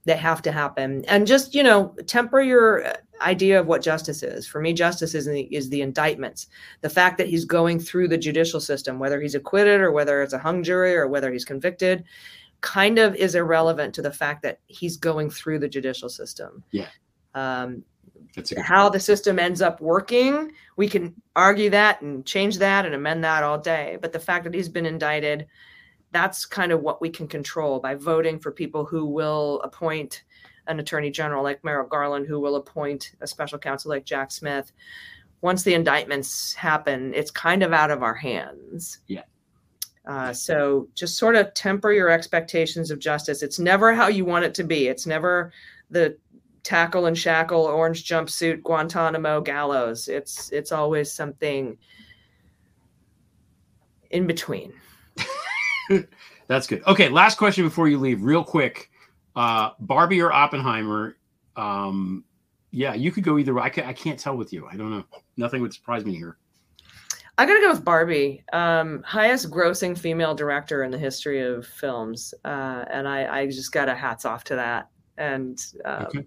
that 0.05 0.19
have 0.19 0.41
to 0.41 0.51
happen. 0.51 1.03
And 1.05 1.27
just 1.27 1.53
you 1.53 1.63
know, 1.63 1.95
temper 2.07 2.41
your 2.41 2.85
uh, 2.85 2.93
idea 3.21 3.59
of 3.59 3.67
what 3.67 3.81
justice 3.81 4.23
is. 4.23 4.47
For 4.47 4.59
me, 4.59 4.73
justice 4.73 5.15
is 5.15 5.25
the, 5.25 5.43
is 5.43 5.69
the 5.69 5.81
indictments, 5.81 6.47
the 6.81 6.89
fact 6.89 7.17
that 7.17 7.27
he's 7.27 7.45
going 7.45 7.79
through 7.79 8.09
the 8.09 8.17
judicial 8.17 8.59
system, 8.59 8.99
whether 8.99 9.21
he's 9.21 9.35
acquitted 9.35 9.79
or 9.79 9.91
whether 9.91 10.21
it's 10.21 10.33
a 10.33 10.39
hung 10.39 10.63
jury 10.63 10.95
or 10.95 11.07
whether 11.07 11.31
he's 11.31 11.45
convicted. 11.45 12.03
Kind 12.61 12.97
of 12.97 13.15
is 13.15 13.35
irrelevant 13.35 13.93
to 13.95 14.01
the 14.01 14.11
fact 14.11 14.41
that 14.43 14.59
he's 14.67 14.97
going 14.97 15.29
through 15.29 15.59
the 15.59 15.67
judicial 15.67 16.09
system. 16.09 16.63
Yeah. 16.71 16.87
Um, 17.35 17.69
That's 17.69 17.77
a 17.77 17.81
good 17.81 17.92
how 18.57 18.89
the 18.89 18.99
system 18.99 19.37
ends 19.37 19.61
up 19.61 19.79
working 19.79 20.51
we 20.75 20.87
can 20.87 21.13
argue 21.35 21.69
that 21.69 22.01
and 22.01 22.25
change 22.25 22.57
that 22.57 22.85
and 22.85 22.95
amend 22.95 23.23
that 23.23 23.43
all 23.43 23.57
day. 23.57 23.97
But 24.01 24.11
the 24.11 24.19
fact 24.19 24.43
that 24.43 24.53
he's 24.53 24.69
been 24.69 24.85
indicted 24.85 25.47
that's 26.11 26.45
kind 26.45 26.71
of 26.71 26.81
what 26.81 27.01
we 27.01 27.09
can 27.09 27.27
control 27.27 27.79
by 27.79 27.95
voting 27.95 28.37
for 28.37 28.51
people 28.51 28.85
who 28.85 29.03
will 29.03 29.59
appoint 29.63 30.23
an 30.67 30.79
attorney 30.79 31.09
general 31.09 31.41
like 31.41 31.63
merrick 31.63 31.89
garland 31.89 32.27
who 32.27 32.39
will 32.39 32.55
appoint 32.55 33.13
a 33.21 33.27
special 33.27 33.57
counsel 33.57 33.89
like 33.89 34.05
jack 34.05 34.31
smith. 34.31 34.71
Once 35.41 35.63
the 35.63 35.73
indictments 35.73 36.53
happen 36.53 37.13
it's 37.13 37.31
kind 37.31 37.63
of 37.63 37.73
out 37.73 37.91
of 37.91 38.03
our 38.03 38.13
hands. 38.13 38.99
Yeah. 39.07 39.23
uh, 40.07 40.33
so 40.33 40.87
just 40.93 41.17
sort 41.17 41.35
of 41.35 41.53
temper 41.53 41.91
your 41.91 42.09
expectations 42.09 42.91
of 42.91 42.99
justice. 42.99 43.41
It's 43.41 43.59
never 43.59 43.93
how 43.93 44.07
you 44.07 44.23
want 44.25 44.45
it 44.45 44.53
to 44.55 44.63
be. 44.63 44.87
It's 44.87 45.07
never 45.07 45.51
the 45.89 46.17
tackle 46.63 47.05
and 47.07 47.17
shackle 47.17 47.61
orange 47.61 48.07
jumpsuit 48.07 48.61
guantanamo 48.63 49.41
gallows 49.41 50.07
it's 50.07 50.51
it's 50.51 50.71
always 50.71 51.11
something 51.11 51.77
in 54.11 54.25
between 54.25 54.73
That's 56.47 56.67
good. 56.67 56.83
Okay, 56.85 57.09
last 57.09 57.37
question 57.37 57.63
before 57.63 57.87
you 57.87 57.97
leave, 57.97 58.21
real 58.21 58.43
quick. 58.43 58.89
Uh, 59.35 59.71
Barbie 59.79 60.21
or 60.21 60.31
Oppenheimer? 60.31 61.17
Um, 61.55 62.23
yeah, 62.71 62.93
you 62.93 63.11
could 63.11 63.23
go 63.23 63.37
either 63.37 63.53
way. 63.53 63.63
I, 63.63 63.89
I 63.89 63.93
can't 63.93 64.19
tell 64.19 64.35
with 64.37 64.51
you. 64.53 64.67
I 64.67 64.75
don't 64.75 64.91
know. 64.91 65.03
Nothing 65.37 65.61
would 65.61 65.73
surprise 65.73 66.05
me 66.05 66.15
here. 66.15 66.37
i 67.37 67.45
gotta 67.45 67.59
go 67.61 67.71
with 67.71 67.83
barbie 67.83 68.43
um, 68.53 69.01
highest 69.03 69.49
grossing 69.49 69.97
female 69.97 70.35
director 70.35 70.83
in 70.83 70.91
the 70.91 70.97
history 70.97 71.41
of 71.41 71.65
films 71.65 72.33
uh, 72.45 72.85
and 72.91 73.07
I, 73.07 73.39
I 73.39 73.45
just 73.47 73.71
got 73.71 73.89
a 73.89 73.95
hats 73.95 74.23
off 74.23 74.43
to 74.45 74.55
that 74.55 74.89
and 75.17 75.59
um, 75.85 76.05
Okay. 76.05 76.25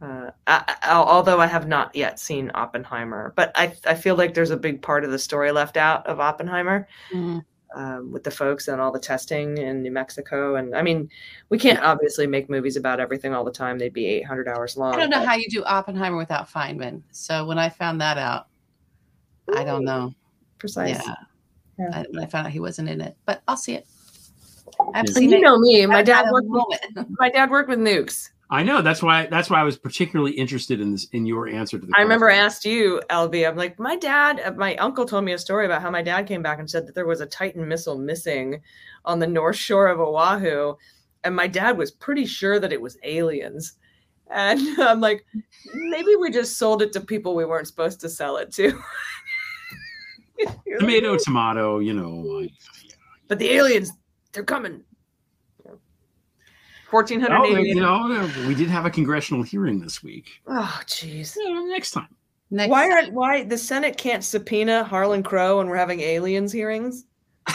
Uh, 0.00 0.30
I, 0.46 0.76
I, 0.82 0.92
although 0.92 1.40
I 1.40 1.46
have 1.46 1.66
not 1.66 1.94
yet 1.94 2.18
seen 2.20 2.50
Oppenheimer, 2.54 3.32
but 3.36 3.50
I, 3.54 3.72
I 3.86 3.94
feel 3.94 4.14
like 4.16 4.34
there's 4.34 4.50
a 4.50 4.56
big 4.56 4.80
part 4.82 5.04
of 5.04 5.10
the 5.10 5.18
story 5.18 5.50
left 5.52 5.76
out 5.76 6.06
of 6.06 6.20
Oppenheimer. 6.20 6.86
Mhm. 7.12 7.44
um, 7.74 8.10
with 8.12 8.24
the 8.24 8.30
folks 8.30 8.68
and 8.68 8.80
all 8.80 8.90
the 8.90 8.98
testing 8.98 9.58
in 9.58 9.82
New 9.82 9.90
Mexico. 9.90 10.56
And 10.56 10.74
I 10.74 10.80
mean, 10.80 11.10
we 11.50 11.58
can't 11.58 11.78
obviously 11.80 12.26
make 12.26 12.48
movies 12.48 12.76
about 12.76 12.98
everything 12.98 13.34
all 13.34 13.44
the 13.44 13.52
time. 13.52 13.78
They'd 13.78 13.92
be 13.92 14.06
800 14.06 14.48
hours 14.48 14.78
long. 14.78 14.94
I 14.94 14.96
don't 14.96 15.10
know 15.10 15.18
but- 15.18 15.28
how 15.28 15.34
you 15.34 15.48
do 15.50 15.62
Oppenheimer 15.64 16.16
without 16.16 16.48
Feynman. 16.50 17.02
So 17.10 17.44
when 17.44 17.58
I 17.58 17.68
found 17.68 18.00
that 18.00 18.16
out, 18.16 18.46
I 19.54 19.64
don't 19.64 19.84
know. 19.84 20.14
Precise. 20.58 20.98
Yeah. 21.06 21.14
Yeah. 21.78 21.90
I, 21.92 22.04
when 22.10 22.22
I 22.22 22.26
found 22.26 22.46
out 22.46 22.52
he 22.52 22.58
wasn't 22.60 22.88
in 22.88 23.00
it, 23.02 23.14
but 23.26 23.42
I'll 23.46 23.56
see 23.58 23.74
it. 23.74 23.86
I've 24.94 25.04
Yeah. 25.04 25.12
So 25.12 25.20
seen 25.20 25.30
you 25.30 25.36
it. 25.36 25.42
know 25.42 25.58
me. 25.58 25.84
My 25.84 26.02
dad 26.02 26.30
worked. 26.32 26.48
With, 26.48 27.06
my 27.18 27.28
dad 27.28 27.50
worked 27.50 27.68
with 27.68 27.78
nukes. 27.80 28.30
I 28.50 28.62
know. 28.62 28.80
That's 28.80 29.02
why. 29.02 29.26
That's 29.26 29.50
why 29.50 29.60
I 29.60 29.64
was 29.64 29.76
particularly 29.76 30.32
interested 30.32 30.80
in 30.80 30.92
this 30.92 31.06
in 31.12 31.26
your 31.26 31.48
answer 31.48 31.78
to 31.78 31.84
the. 31.84 31.92
I 31.96 32.00
remember 32.00 32.30
I 32.30 32.36
asked 32.36 32.64
you, 32.64 33.02
LB. 33.10 33.46
I'm 33.46 33.56
like, 33.56 33.78
my 33.78 33.96
dad. 33.96 34.40
uh, 34.40 34.52
My 34.52 34.74
uncle 34.76 35.04
told 35.04 35.24
me 35.24 35.32
a 35.32 35.38
story 35.38 35.66
about 35.66 35.82
how 35.82 35.90
my 35.90 36.02
dad 36.02 36.26
came 36.26 36.42
back 36.42 36.58
and 36.58 36.68
said 36.68 36.86
that 36.86 36.94
there 36.94 37.06
was 37.06 37.20
a 37.20 37.26
Titan 37.26 37.68
missile 37.68 37.98
missing 37.98 38.62
on 39.04 39.18
the 39.18 39.26
north 39.26 39.56
shore 39.56 39.88
of 39.88 40.00
Oahu, 40.00 40.76
and 41.24 41.36
my 41.36 41.46
dad 41.46 41.76
was 41.76 41.90
pretty 41.90 42.24
sure 42.24 42.58
that 42.58 42.72
it 42.72 42.80
was 42.80 42.96
aliens. 43.02 43.74
And 44.30 44.60
I'm 44.80 45.00
like, 45.00 45.26
maybe 45.74 46.16
we 46.16 46.30
just 46.30 46.56
sold 46.56 46.80
it 46.80 46.92
to 46.94 47.00
people 47.00 47.34
we 47.34 47.44
weren't 47.44 47.66
supposed 47.66 48.00
to 48.00 48.08
sell 48.08 48.38
it 48.38 48.50
to. 48.52 48.72
tomato, 50.78 51.18
tomato. 51.18 51.80
You 51.80 51.92
know. 51.92 52.46
But 53.26 53.38
the 53.38 53.50
aliens, 53.50 53.92
they're 54.32 54.42
coming. 54.42 54.84
Fourteen 56.90 57.20
hundred 57.20 57.36
Oh, 57.38 57.56
eighty. 57.56 57.68
you 57.70 57.74
know, 57.80 58.30
we 58.46 58.54
did 58.54 58.68
have 58.68 58.86
a 58.86 58.90
congressional 58.90 59.42
hearing 59.42 59.78
this 59.80 60.02
week. 60.02 60.40
Oh, 60.46 60.80
jeez. 60.86 61.36
You 61.36 61.52
know, 61.54 61.64
next 61.66 61.90
time. 61.90 62.08
Next, 62.50 62.70
Why 62.70 62.90
aren't 62.90 63.12
why 63.12 63.44
the 63.44 63.58
Senate 63.58 63.98
can't 63.98 64.24
subpoena 64.24 64.84
Harlan 64.84 65.22
Crow 65.22 65.58
when 65.58 65.66
we're 65.68 65.76
having 65.76 66.00
aliens 66.00 66.50
hearings? 66.50 67.04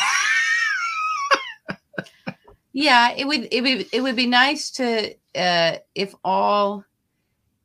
yeah, 2.74 3.12
it 3.16 3.26
would 3.28 3.48
it 3.52 3.62
would 3.62 3.88
it 3.92 4.02
would 4.02 4.16
be 4.16 4.28
nice 4.28 4.70
to 4.72 5.14
uh 5.36 5.78
if 5.96 6.14
all 6.24 6.84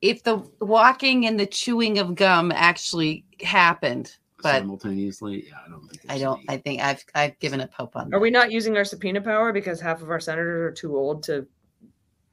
if 0.00 0.22
the 0.22 0.36
walking 0.60 1.26
and 1.26 1.38
the 1.38 1.46
chewing 1.46 1.98
of 1.98 2.14
gum 2.14 2.52
actually 2.52 3.24
happened 3.42 4.14
But- 4.42 4.60
simultaneously. 4.60 5.46
Yeah, 5.48 5.56
I 5.66 5.68
don't 5.68 5.86
think. 5.88 6.00
I 6.08 6.18
don't. 6.18 6.38
any- 6.38 6.48
I 6.48 6.56
think 6.58 6.80
I've 6.80 7.04
I've 7.14 7.38
given 7.40 7.60
up 7.60 7.72
hope 7.74 7.94
on. 7.96 8.06
Are 8.06 8.10
that. 8.12 8.20
we 8.20 8.30
not 8.30 8.50
using 8.52 8.76
our 8.76 8.84
subpoena 8.84 9.20
power 9.20 9.52
because 9.52 9.80
half 9.80 10.00
of 10.00 10.10
our 10.10 10.20
senators 10.20 10.70
are 10.72 10.74
too 10.74 10.96
old 10.96 11.22
to 11.24 11.46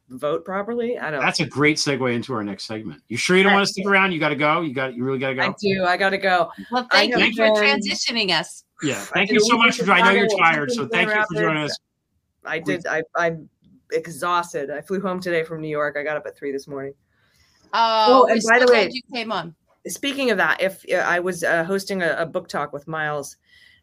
vote 0.10 0.46
properly? 0.46 0.98
I 0.98 1.12
don't. 1.12 1.22
That's 1.22 1.40
a 1.40 1.46
great 1.46 1.78
segue 1.78 2.14
into 2.14 2.34
our 2.34 2.44
next 2.44 2.66
segment. 2.66 3.02
You 3.08 3.18
sure 3.18 3.38
you 3.38 3.44
don't 3.44 3.54
want 3.54 3.66
to 3.66 3.72
stick 3.72 3.86
around? 3.86 4.12
You 4.12 4.20
got 4.20 4.30
to 4.30 4.36
go. 4.36 4.62
You 4.62 4.74
got. 4.74 4.94
You 4.96 5.04
really 5.04 5.20
got 5.20 5.30
to 5.30 5.36
go. 5.36 5.42
I 5.44 5.54
do. 5.60 5.84
I 5.86 5.98
got 5.98 6.10
to 6.12 6.18
go. 6.18 6.52
Well, 6.72 6.88
thank 6.92 7.16
you 7.16 7.32
for 7.36 7.54
been- 7.54 7.80
transitioning 7.80 8.32
us. 8.32 8.64
Yeah. 8.84 9.00
Thank 9.00 9.32
you 9.32 9.40
so 9.40 9.58
much 9.58 9.80
in 9.80 9.86
for. 9.86 9.92
I 9.94 10.02
know 10.02 10.12
you're 10.12 10.38
tired, 10.38 10.72
so 10.72 10.88
thank 10.88 11.10
you 11.10 11.24
for 11.32 11.42
joining 11.42 11.64
us. 11.64 11.78
I 12.44 12.60
did. 12.60 12.86
I, 12.88 13.02
I'm 13.16 13.50
exhausted. 13.92 14.70
I 14.70 14.82
flew 14.82 15.00
home 15.02 15.20
today 15.20 15.44
from 15.44 15.62
New 15.62 15.68
York. 15.70 15.96
I 15.98 16.04
got 16.04 16.18
up 16.18 16.26
at 16.26 16.38
three 16.38 16.52
this 16.52 16.68
morning. 16.68 16.94
Oh, 17.74 18.26
Oh, 18.28 18.32
and 18.32 18.42
by 18.50 18.60
the 18.60 18.72
way- 18.72 18.90
you 18.92 19.02
came 19.14 19.32
on. 19.32 19.56
Speaking 19.88 20.32
of 20.32 20.38
that, 20.38 20.62
if 20.62 20.84
uh, 20.92 20.96
I 20.96 21.20
was 21.20 21.44
uh, 21.44 21.64
hosting 21.64 22.02
a, 22.02 22.16
a 22.18 22.26
book 22.26 22.48
talk 22.48 22.74
with 22.74 22.88
Miles 22.88 23.38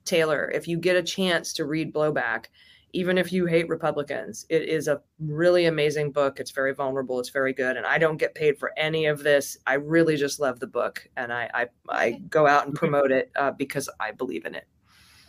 Taylor, 0.05 0.51
if 0.53 0.66
you 0.66 0.77
get 0.79 0.97
a 0.97 1.03
chance 1.03 1.53
to 1.55 1.64
read 1.64 1.93
Blowback, 1.95 2.47
even 2.93 3.16
if 3.18 3.32
you 3.32 3.47
hate 3.47 3.68
Republicans, 3.68 4.45
it 4.51 4.62
is 4.68 4.86
a 4.88 5.01
really 5.18 5.64
amazing 5.66 6.12
book. 6.12 6.38
It's 6.40 6.51
very 6.51 6.74
vulnerable. 6.74 7.18
It's 7.20 7.30
very 7.30 7.53
good, 7.53 7.76
and 7.76 7.86
I 7.86 7.99
don't 7.99 8.16
get 8.18 8.34
paid 8.34 8.59
for 8.59 8.72
any 8.76 9.07
of 9.07 9.22
this. 9.22 9.57
I 9.66 9.74
really 9.74 10.16
just 10.16 10.40
love 10.40 10.61
the 10.61 10.66
book, 10.66 11.07
and 11.16 11.32
I 11.32 11.51
I, 11.55 11.66
I 11.88 12.11
go 12.28 12.47
out 12.47 12.66
and 12.66 12.74
promote 12.74 13.11
it 13.11 13.30
uh, 13.36 13.53
because 13.53 13.88
I 13.99 14.11
believe 14.12 14.45
in 14.45 14.55
it. 14.55 14.66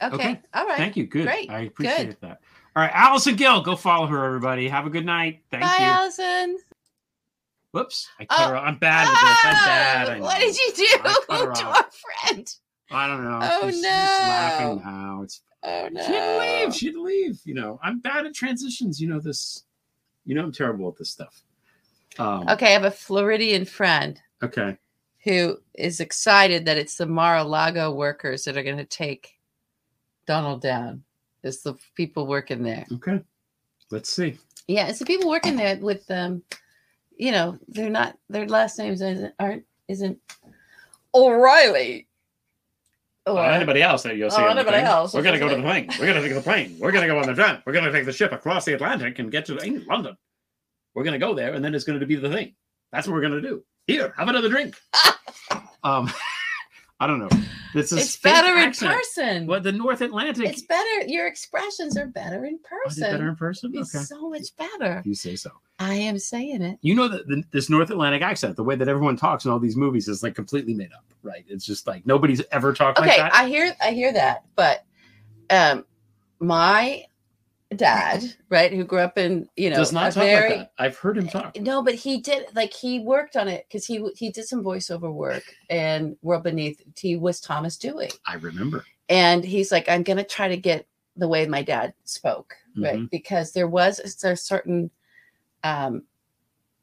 Okay. 0.01 0.15
Okay. 0.15 0.41
All 0.53 0.65
right. 0.65 0.77
Thank 0.77 0.97
you. 0.97 1.05
Good. 1.05 1.25
Great. 1.25 1.49
I 1.49 1.61
appreciate 1.61 2.07
Good. 2.07 2.17
that. 2.21 2.39
All 2.75 2.81
right, 2.81 2.91
Allison 2.93 3.35
Gill, 3.35 3.61
go 3.61 3.75
follow 3.75 4.07
her, 4.07 4.25
everybody. 4.25 4.67
Have 4.67 4.87
a 4.87 4.89
good 4.89 5.05
night. 5.05 5.43
Thank 5.51 5.63
Bye, 5.63 5.77
you. 5.79 5.85
Allison. 5.85 6.57
Whoops, 7.71 8.07
I 8.19 8.23
Oh. 8.23 8.35
cut 8.35 8.49
her 8.49 8.55
off. 8.57 8.63
I'm 8.67 8.77
bad 8.77 9.07
with 9.07 9.19
this. 9.19 9.39
I'm 9.45 9.53
bad. 9.53 10.09
I 10.09 10.19
what 10.19 10.39
did 10.39 10.55
you 10.55 10.87
I 10.93 10.97
cut 11.27 11.39
her 11.39 11.45
do 11.47 11.53
to 11.61 11.65
off. 11.67 11.77
our 11.77 11.89
friend? 12.27 12.55
I 12.91 13.07
don't 13.07 13.23
know. 13.23 13.39
Oh, 13.41 13.65
she's, 13.67 13.75
she's 13.75 13.83
no. 13.83 13.89
laughing 13.89 14.81
now. 14.83 15.21
It's 15.23 15.41
Oh 15.63 15.87
no. 15.91 16.01
she 16.05 16.11
had 16.13 16.25
to 16.25 16.39
leave. 16.39 16.75
She 16.75 16.85
had 16.87 16.95
to 16.95 17.01
leave. 17.01 17.39
You 17.45 17.53
know, 17.53 17.79
I'm 17.83 17.99
bad 17.99 18.25
at 18.25 18.33
transitions. 18.33 19.01
You 19.01 19.07
know 19.09 19.19
this. 19.19 19.63
You 20.25 20.35
know 20.35 20.43
I'm 20.43 20.51
terrible 20.51 20.87
at 20.89 20.97
this 20.97 21.09
stuff. 21.09 21.41
Um, 22.19 22.47
Okay, 22.49 22.67
I 22.67 22.71
have 22.71 22.83
a 22.83 22.91
Floridian 22.91 23.65
friend 23.65 24.19
Okay. 24.43 24.77
who 25.23 25.57
is 25.73 25.99
excited 25.99 26.65
that 26.65 26.77
it's 26.77 26.95
the 26.97 27.05
Mar-a-Lago 27.05 27.91
workers 27.91 28.43
that 28.43 28.55
are 28.57 28.63
going 28.63 28.77
to 28.77 28.85
take 28.85 29.39
Donald 30.27 30.61
down. 30.61 31.03
It's 31.43 31.61
the 31.61 31.75
people 31.95 32.27
working 32.27 32.61
there. 32.63 32.85
Okay. 32.93 33.19
Let's 33.91 34.09
see. 34.09 34.37
Yeah, 34.67 34.87
it's 34.87 34.99
the 34.99 35.05
people 35.05 35.29
working 35.29 35.55
there 35.55 35.75
with 35.77 36.09
um, 36.11 36.41
you 37.17 37.31
know, 37.31 37.57
they're 37.67 37.89
not 37.89 38.17
their 38.29 38.47
last 38.47 38.77
names 38.79 39.01
isn't, 39.01 39.33
aren't 39.39 39.65
isn't 39.87 40.19
O'Reilly. 41.13 42.07
Or, 43.25 43.39
Or 43.39 43.45
anybody 43.45 43.81
else 43.81 44.03
that 44.03 44.17
you'll 44.17 44.29
see. 44.29 44.41
Oh, 44.41 44.47
anybody 44.47 44.77
else. 44.77 45.13
We're 45.13 45.21
going 45.21 45.33
to 45.33 45.39
go 45.39 45.47
to 45.47 45.55
the 45.55 45.61
plane. 45.61 45.87
We're 45.97 46.07
going 46.07 46.21
to 46.21 46.27
take 46.27 46.33
the 46.33 46.41
plane. 46.41 46.75
We're 46.77 46.91
going 46.91 47.07
to 47.07 47.07
go 47.07 47.17
on 47.19 47.25
the 47.25 47.33
train. 47.33 47.63
We're 47.65 47.71
going 47.71 47.85
to 47.85 47.91
take 47.91 48.05
the 48.05 48.11
ship 48.11 48.33
across 48.33 48.65
the 48.65 48.73
Atlantic 48.73 49.17
and 49.19 49.31
get 49.31 49.45
to 49.45 49.55
London. 49.87 50.17
We're 50.93 51.03
going 51.03 51.13
to 51.13 51.25
go 51.25 51.33
there, 51.33 51.53
and 51.53 51.63
then 51.63 51.73
it's 51.73 51.85
going 51.85 51.99
to 51.99 52.05
be 52.05 52.15
the 52.15 52.29
thing. 52.29 52.53
That's 52.91 53.07
what 53.07 53.13
we're 53.13 53.21
going 53.21 53.41
to 53.41 53.41
do. 53.41 53.63
Here, 53.87 54.13
have 54.17 54.27
another 54.27 54.49
drink. 54.49 54.75
um, 55.83 56.11
I 57.03 57.07
don't 57.07 57.19
know. 57.19 57.29
This 57.73 57.91
is 57.91 57.99
it's 57.99 58.17
better 58.17 58.47
in 58.53 58.59
accent. 58.69 58.93
person. 58.93 59.45
What 59.47 59.63
the 59.63 59.73
North 59.73 59.99
Atlantic? 59.99 60.47
It's 60.47 60.61
better. 60.61 61.01
Your 61.05 61.27
expressions 61.27 61.97
are 61.97 62.07
better 62.07 62.45
in 62.45 62.59
person. 62.59 63.01
better 63.01 63.27
in 63.27 63.35
person? 63.35 63.73
It's 63.75 63.93
Okay. 63.93 64.05
so 64.05 64.29
much 64.29 64.55
better. 64.57 65.01
You 65.03 65.13
say 65.13 65.35
so. 65.35 65.51
I 65.79 65.95
am 65.95 66.17
saying 66.17 66.61
it. 66.61 66.79
You 66.81 66.95
know 66.95 67.09
that 67.09 67.43
this 67.51 67.69
North 67.69 67.89
Atlantic 67.89 68.21
accent, 68.21 68.55
the 68.55 68.63
way 68.63 68.75
that 68.75 68.87
everyone 68.87 69.17
talks 69.17 69.43
in 69.43 69.51
all 69.51 69.59
these 69.59 69.75
movies, 69.75 70.07
is 70.07 70.23
like 70.23 70.33
completely 70.33 70.73
made 70.73 70.93
up, 70.93 71.03
right? 71.23 71.43
It's 71.49 71.65
just 71.65 71.85
like 71.85 72.05
nobody's 72.05 72.41
ever 72.53 72.71
talked 72.71 72.99
Okay, 72.99 73.07
like 73.09 73.17
that. 73.17 73.35
I 73.35 73.47
hear 73.49 73.73
I 73.83 73.91
hear 73.91 74.13
that, 74.13 74.45
but 74.55 74.85
um 75.49 75.83
my 76.39 77.03
dad, 77.73 78.23
right, 78.49 78.71
who 78.71 78.83
grew 78.83 78.99
up 78.99 79.17
in, 79.17 79.47
you 79.55 79.69
know, 79.69 79.75
Does 79.77 79.91
not 79.91 80.13
talk 80.13 80.23
very 80.23 80.49
like 80.49 80.59
that. 80.59 80.71
I've 80.77 80.97
heard 80.97 81.17
him 81.17 81.27
talk. 81.27 81.57
No, 81.59 81.81
but 81.83 81.95
he 81.95 82.19
did 82.21 82.45
like 82.55 82.73
he 82.73 82.99
worked 82.99 83.35
on 83.35 83.47
it 83.47 83.65
because 83.67 83.85
he 83.85 84.07
he 84.15 84.29
did 84.31 84.45
some 84.45 84.63
voiceover 84.63 85.11
work 85.13 85.43
and 85.69 86.15
World 86.21 86.43
Beneath. 86.43 86.81
He 86.97 87.15
was 87.17 87.39
Thomas 87.41 87.77
Dewey, 87.77 88.09
I 88.25 88.35
remember. 88.35 88.85
and 89.09 89.43
he's 89.43 89.71
like, 89.71 89.89
I'm 89.89 90.03
gonna 90.03 90.23
try 90.23 90.47
to 90.47 90.57
get 90.57 90.87
the 91.15 91.27
way 91.27 91.45
my 91.47 91.61
dad 91.63 91.93
spoke, 92.05 92.55
right? 92.77 92.99
Mhm. 92.99 93.09
Because 93.09 93.51
there 93.51 93.67
was 93.67 93.99
a 93.99 94.35
certain, 94.35 94.89
um, 95.63 96.03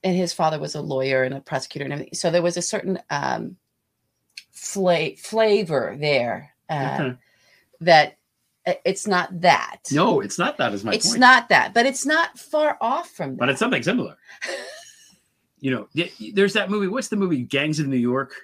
and 0.04 0.16
his 0.16 0.32
father 0.32 0.58
was 0.60 0.74
a 0.74 0.80
lawyer 0.80 1.24
and 1.24 1.34
a 1.34 1.40
prosecutor 1.40 1.84
and 1.84 1.92
everything, 1.92 2.14
so 2.14 2.30
there 2.30 2.42
was 2.42 2.56
a 2.56 2.62
certain 2.62 2.98
um, 3.10 3.56
fla- 4.52 5.16
flavor 5.16 5.96
there 5.98 6.54
uh, 6.68 6.96
Okay. 7.00 7.16
that 7.80 8.16
it's 8.66 9.06
not 9.06 9.40
that. 9.40 9.78
No, 9.90 10.20
it's 10.20 10.38
not 10.38 10.58
that. 10.58 10.72
Is 10.74 10.84
my 10.84 10.92
it's 10.92 11.08
point. 11.08 11.20
not 11.20 11.48
that, 11.48 11.72
but 11.74 11.86
it's 11.86 12.04
not 12.06 12.38
far 12.38 12.76
off 12.80 13.10
from 13.10 13.30
that. 13.30 13.38
but 13.38 13.48
it's 13.48 13.58
something 13.58 13.82
similar. 13.82 14.16
you 15.60 15.70
know, 15.70 15.88
there's 16.34 16.52
that 16.54 16.70
movie. 16.70 16.88
What's 16.88 17.08
the 17.08 17.16
movie? 17.16 17.42
Gangs 17.42 17.78
of 17.80 17.86
New 17.86 17.96
York. 17.96 18.34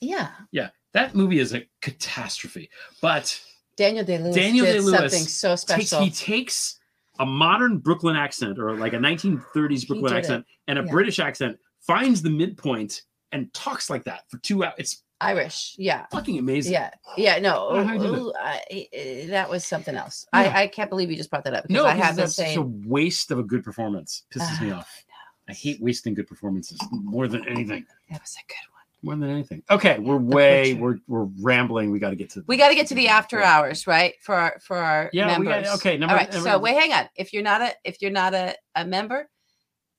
yeah. 0.00 0.28
Yeah, 0.52 0.70
that 0.92 1.14
movie 1.14 1.38
is 1.38 1.54
a 1.54 1.66
catastrophe. 1.80 2.70
But 3.02 3.38
Daniel 3.76 4.04
Day 4.04 4.18
Lewis 4.18 4.34
Daniel 4.34 4.66
Day-Lewis 4.66 4.90
something 5.12 5.26
so 5.28 5.50
takes, 5.50 5.62
special. 5.88 6.00
he 6.02 6.10
takes 6.10 6.78
a 7.18 7.26
modern 7.26 7.78
Brooklyn 7.78 8.16
accent 8.16 8.58
or 8.58 8.74
like 8.76 8.92
a 8.94 8.98
1930s 8.98 9.86
Brooklyn 9.86 10.12
did 10.12 10.16
it. 10.16 10.18
accent 10.18 10.46
and 10.68 10.78
a 10.78 10.82
Yeah. 10.84 10.90
British 10.90 11.18
accent, 11.18 11.58
finds 11.80 12.22
the 12.22 12.30
midpoint 12.30 13.02
and 13.32 13.52
talks 13.54 13.88
like 13.90 14.04
that 14.04 14.24
for 14.30 14.38
two 14.38 14.64
hours. 14.64 14.74
It's 14.78 15.02
Irish, 15.20 15.74
yeah, 15.78 16.06
fucking 16.10 16.38
amazing. 16.38 16.72
yeah, 16.72 16.90
yeah. 17.16 17.38
No, 17.38 17.70
I 17.70 17.74
don't 17.74 17.86
know 17.86 17.86
how 17.86 17.92
he 17.92 17.98
did 17.98 18.12
it. 18.14 18.18
ooh, 18.20 18.32
I- 18.38 18.88
I- 19.22 19.26
that 19.30 19.50
was 19.50 19.64
something 19.66 19.94
else. 19.94 20.26
Yeah. 20.32 20.40
I, 20.40 20.62
I 20.62 20.66
can't 20.68 20.88
believe 20.90 21.10
you 21.10 21.16
just 21.16 21.30
brought 21.30 21.44
that 21.44 21.54
up 21.54 21.68
No, 21.68 21.84
I 21.86 21.94
have 21.94 22.16
the 22.16 22.22
that's 22.22 22.36
such 22.36 22.56
a 22.56 22.62
waste 22.62 23.30
of 23.30 23.38
a 23.38 23.42
good 23.42 23.62
performance. 23.64 24.24
Pisses 24.34 24.60
me 24.62 24.70
Ah, 24.70 24.78
off. 24.78 25.04
I 25.48 25.52
hate 25.52 25.80
wasting 25.82 26.14
good 26.14 26.26
performances 26.28 26.78
more 26.90 27.26
than 27.28 27.46
anything. 27.48 27.84
That 28.10 28.20
was 28.20 28.36
a 28.38 28.46
good 28.46 28.54
one. 28.72 28.80
More 29.02 29.16
than 29.26 29.34
anything. 29.34 29.62
Okay, 29.70 29.98
we're 29.98 30.16
way 30.18 30.74
we're 30.74 30.98
we're 31.08 31.26
rambling. 31.40 31.90
We 31.90 31.98
got 31.98 32.10
to 32.10 32.16
get 32.16 32.30
to 32.30 32.44
We 32.46 32.56
got 32.56 32.68
to 32.68 32.74
get 32.74 32.86
to 32.88 32.94
the 32.94 33.08
after 33.08 33.42
hours, 33.42 33.86
right? 33.86 34.14
For 34.22 34.34
our 34.34 34.60
for 34.62 34.76
our 34.76 35.10
Yeah, 35.12 35.38
we 35.38 35.44
members. 35.46 35.68
got 35.68 35.76
okay. 35.78 35.96
Number, 35.96 36.12
All 36.14 36.18
right. 36.20 36.32
number- 36.32 36.48
So 36.50 36.58
wait, 36.58 36.76
hang 36.76 36.92
on. 36.92 37.08
If 37.16 37.32
you're 37.32 37.42
not 37.42 37.62
a 37.62 37.72
if 37.84 38.00
you're 38.02 38.10
not 38.10 38.34
a, 38.34 38.54
a 38.74 38.84
member, 38.84 39.28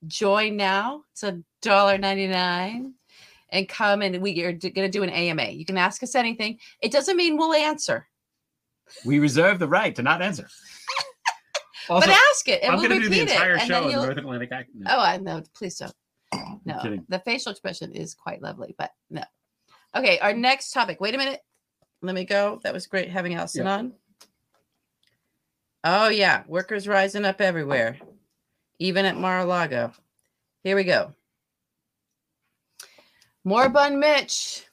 join 0.07 0.55
now. 0.55 1.03
It's 1.13 1.23
a 1.23 1.41
dollar 1.61 1.97
ninety 1.97 2.27
nine, 2.27 2.93
and 3.51 3.67
come 3.67 4.01
and 4.01 4.21
we 4.21 4.43
are 4.43 4.53
going 4.53 4.73
to 4.73 4.89
do 4.89 5.03
an 5.03 5.09
AMA. 5.09 5.49
You 5.49 5.65
can 5.65 5.77
ask 5.77 6.01
us 6.03 6.15
anything. 6.15 6.59
It 6.81 6.91
doesn't 6.91 7.17
mean 7.17 7.37
we'll 7.37 7.53
answer, 7.53 8.07
we 9.05 9.19
reserve 9.19 9.59
the 9.59 9.67
right 9.67 9.95
to 9.95 10.03
not 10.03 10.21
answer. 10.21 10.47
Also, 11.89 12.07
but 12.07 12.15
ask 12.31 12.47
it, 12.47 12.61
and 12.61 12.71
I'm 12.71 12.79
we'll 12.79 12.87
going 12.87 13.01
to 13.01 13.09
do 13.09 13.13
the 13.13 13.21
entire 13.21 13.55
it, 13.55 13.61
show 13.61 13.87
in. 13.87 13.95
North 13.95 14.15
Atlantic 14.15 14.51
accent. 14.51 14.83
Oh, 14.87 14.99
I 14.99 15.17
know. 15.17 15.41
Please 15.55 15.77
don't. 15.77 15.91
No, 16.63 16.99
the 17.09 17.19
facial 17.25 17.51
expression 17.51 17.91
is 17.91 18.13
quite 18.13 18.41
lovely, 18.41 18.75
but 18.77 18.91
no. 19.09 19.23
Okay, 19.95 20.19
our 20.19 20.31
next 20.31 20.71
topic. 20.71 21.01
Wait 21.01 21.15
a 21.15 21.17
minute. 21.17 21.41
Let 22.03 22.13
me 22.13 22.23
go. 22.23 22.61
That 22.63 22.73
was 22.73 22.85
great 22.85 23.09
having 23.09 23.33
Allison 23.33 23.65
Yeah. 23.65 23.73
on. 23.73 23.93
Oh 25.83 26.09
yeah, 26.09 26.43
workers 26.47 26.87
rising 26.87 27.25
up 27.25 27.41
everywhere, 27.41 27.97
even 28.77 29.05
at 29.05 29.17
Mar-a-Lago. 29.17 29.91
Here 30.63 30.75
we 30.75 30.83
go. 30.83 31.13
More 33.43 33.69
bun 33.69 33.99
Mitch. 33.99 34.65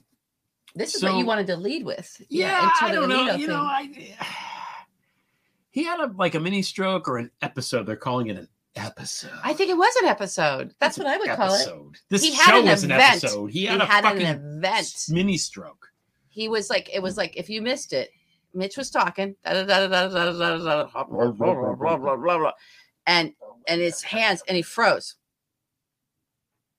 This 0.74 0.94
is 0.94 1.00
so, 1.00 1.10
what 1.10 1.18
you 1.18 1.26
wanted 1.26 1.46
to 1.48 1.56
lead 1.56 1.84
with. 1.84 2.20
Yeah, 2.28 2.46
yeah 2.48 2.70
I 2.80 2.92
don't 2.92 3.08
know. 3.08 3.34
You 3.34 3.48
know, 3.48 3.62
I, 3.62 3.90
he 5.70 5.84
had 5.84 6.00
a 6.00 6.06
like 6.16 6.34
a 6.34 6.40
mini 6.40 6.62
stroke 6.62 7.08
or 7.08 7.18
an 7.18 7.30
episode. 7.42 7.86
They're 7.86 7.96
calling 7.96 8.28
it 8.28 8.36
an 8.36 8.48
episode. 8.76 9.30
I 9.42 9.52
think 9.54 9.70
it 9.70 9.76
was 9.76 9.94
an 10.02 10.08
episode. 10.08 10.74
That's 10.80 10.98
what 10.98 11.06
I 11.06 11.16
would 11.16 11.28
episode. 11.28 11.70
call 11.70 11.90
it. 11.90 11.98
This 12.08 12.22
he 12.22 12.32
show 12.32 12.42
had 12.42 12.58
an 12.60 12.66
was 12.66 12.84
an 12.84 12.92
episode. 12.92 13.50
He 13.50 13.64
had, 13.64 13.80
he 13.80 13.82
a 13.82 13.86
had 13.86 14.04
fucking 14.04 14.22
an 14.22 14.58
event. 14.58 15.06
Mini 15.10 15.36
stroke. 15.36 15.90
He 16.28 16.48
was 16.48 16.70
like, 16.70 16.88
it 16.94 17.02
was 17.02 17.16
like 17.16 17.36
if 17.36 17.50
you 17.50 17.62
missed 17.62 17.92
it, 17.92 18.10
Mitch 18.54 18.76
was 18.76 18.90
talking, 18.90 19.34
and 19.44 19.70
and 23.66 23.80
his 23.80 24.02
hands, 24.02 24.42
and 24.48 24.56
he 24.56 24.62
froze. 24.62 25.14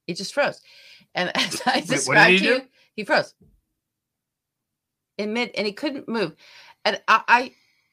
He 0.08 0.14
just 0.14 0.34
froze 0.34 0.62
and 1.20 1.32
as 1.36 1.61
I 1.65 1.76
Wait, 1.76 1.88
described 1.88 2.32
he 2.32 2.38
to 2.39 2.43
do? 2.43 2.49
you, 2.55 2.61
he 2.95 3.03
froze 3.03 3.34
in 5.17 5.34
mid, 5.34 5.51
and 5.55 5.67
he 5.67 5.74
couldn't 5.74 6.07
move, 6.07 6.36
and 6.86 7.01
I. 7.07 7.22
I 7.28 7.51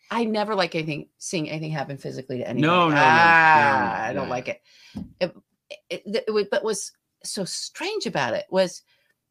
I 0.08 0.22
never 0.22 0.54
like 0.54 0.76
anything, 0.76 1.08
seeing 1.18 1.50
anything 1.50 1.72
happen 1.72 1.98
physically 1.98 2.38
to 2.38 2.48
anybody. 2.48 2.62
No, 2.64 2.88
no, 2.88 2.94
no, 2.94 3.00
ah, 3.02 3.94
no, 3.96 4.02
I 4.04 4.12
don't 4.12 4.28
no. 4.28 4.30
like 4.30 4.46
it. 4.46 4.62
It, 5.18 5.36
it, 5.90 6.02
it, 6.06 6.24
it 6.28 6.30
was- 6.32 6.46
but 6.48 6.62
was 6.62 6.92
so 7.24 7.44
strange 7.44 8.06
about 8.06 8.34
it 8.34 8.44
was 8.48 8.82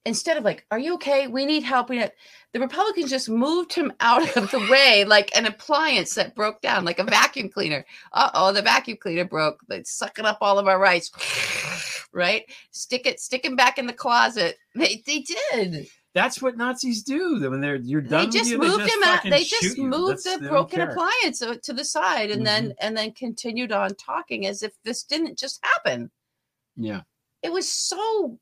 instead 0.05 0.35
of 0.35 0.43
like, 0.43 0.65
"Are 0.71 0.77
you 0.77 0.95
okay? 0.95 1.27
We 1.27 1.45
need 1.45 1.63
help." 1.63 1.89
We 1.89 1.99
need, 1.99 2.11
the 2.51 2.59
Republicans 2.59 3.09
just 3.09 3.29
moved 3.29 3.71
him 3.73 3.93
out 4.01 4.35
of 4.35 4.51
the 4.51 4.59
way 4.69 5.05
like 5.07 5.33
an 5.37 5.45
appliance 5.45 6.13
that 6.15 6.35
broke 6.35 6.59
down, 6.59 6.83
like 6.83 6.99
a 6.99 7.05
vacuum 7.05 7.47
cleaner. 7.47 7.85
Uh 8.11 8.31
oh, 8.33 8.51
the 8.51 8.61
vacuum 8.61 8.97
cleaner 8.99 9.23
broke. 9.23 9.61
It's 9.69 9.91
sucking 9.97 10.25
up 10.25 10.39
all 10.41 10.59
of 10.59 10.67
our 10.67 10.77
rights. 10.77 11.09
right? 12.15 12.43
Stick 12.71 13.05
it, 13.05 13.19
stick 13.19 13.45
him 13.45 13.55
back 13.55 13.77
in 13.77 13.85
the 13.85 13.93
closet. 13.93 14.57
They, 14.75 15.03
they 15.05 15.19
did. 15.51 15.87
That's 16.13 16.41
what 16.41 16.57
Nazis 16.57 17.03
do. 17.03 17.49
When 17.49 17.59
they're 17.61 17.75
you're 17.75 18.01
done, 18.01 18.25
They 18.25 18.37
just 18.39 18.49
you, 18.49 18.57
moved 18.57 18.79
just 18.79 18.95
him 18.95 19.03
out. 19.03 19.23
They 19.23 19.43
just 19.43 19.77
moved 19.77 20.23
the 20.23 20.47
broken 20.47 20.79
appliance 20.81 21.39
to 21.39 21.73
the 21.73 21.83
side, 21.85 22.31
and 22.31 22.45
then 22.45 22.69
Mhm. 22.69 22.75
and 22.79 22.97
then 22.97 23.11
continued 23.11 23.71
on 23.73 23.95
talking 23.95 24.45
as 24.47 24.63
if 24.63 24.71
this 24.83 25.03
didn't 25.03 25.37
just 25.37 25.59
happen. 25.63 26.09
Yeah, 26.77 27.01
It 27.43 27.51
was 27.53 27.69
so, 27.71 28.39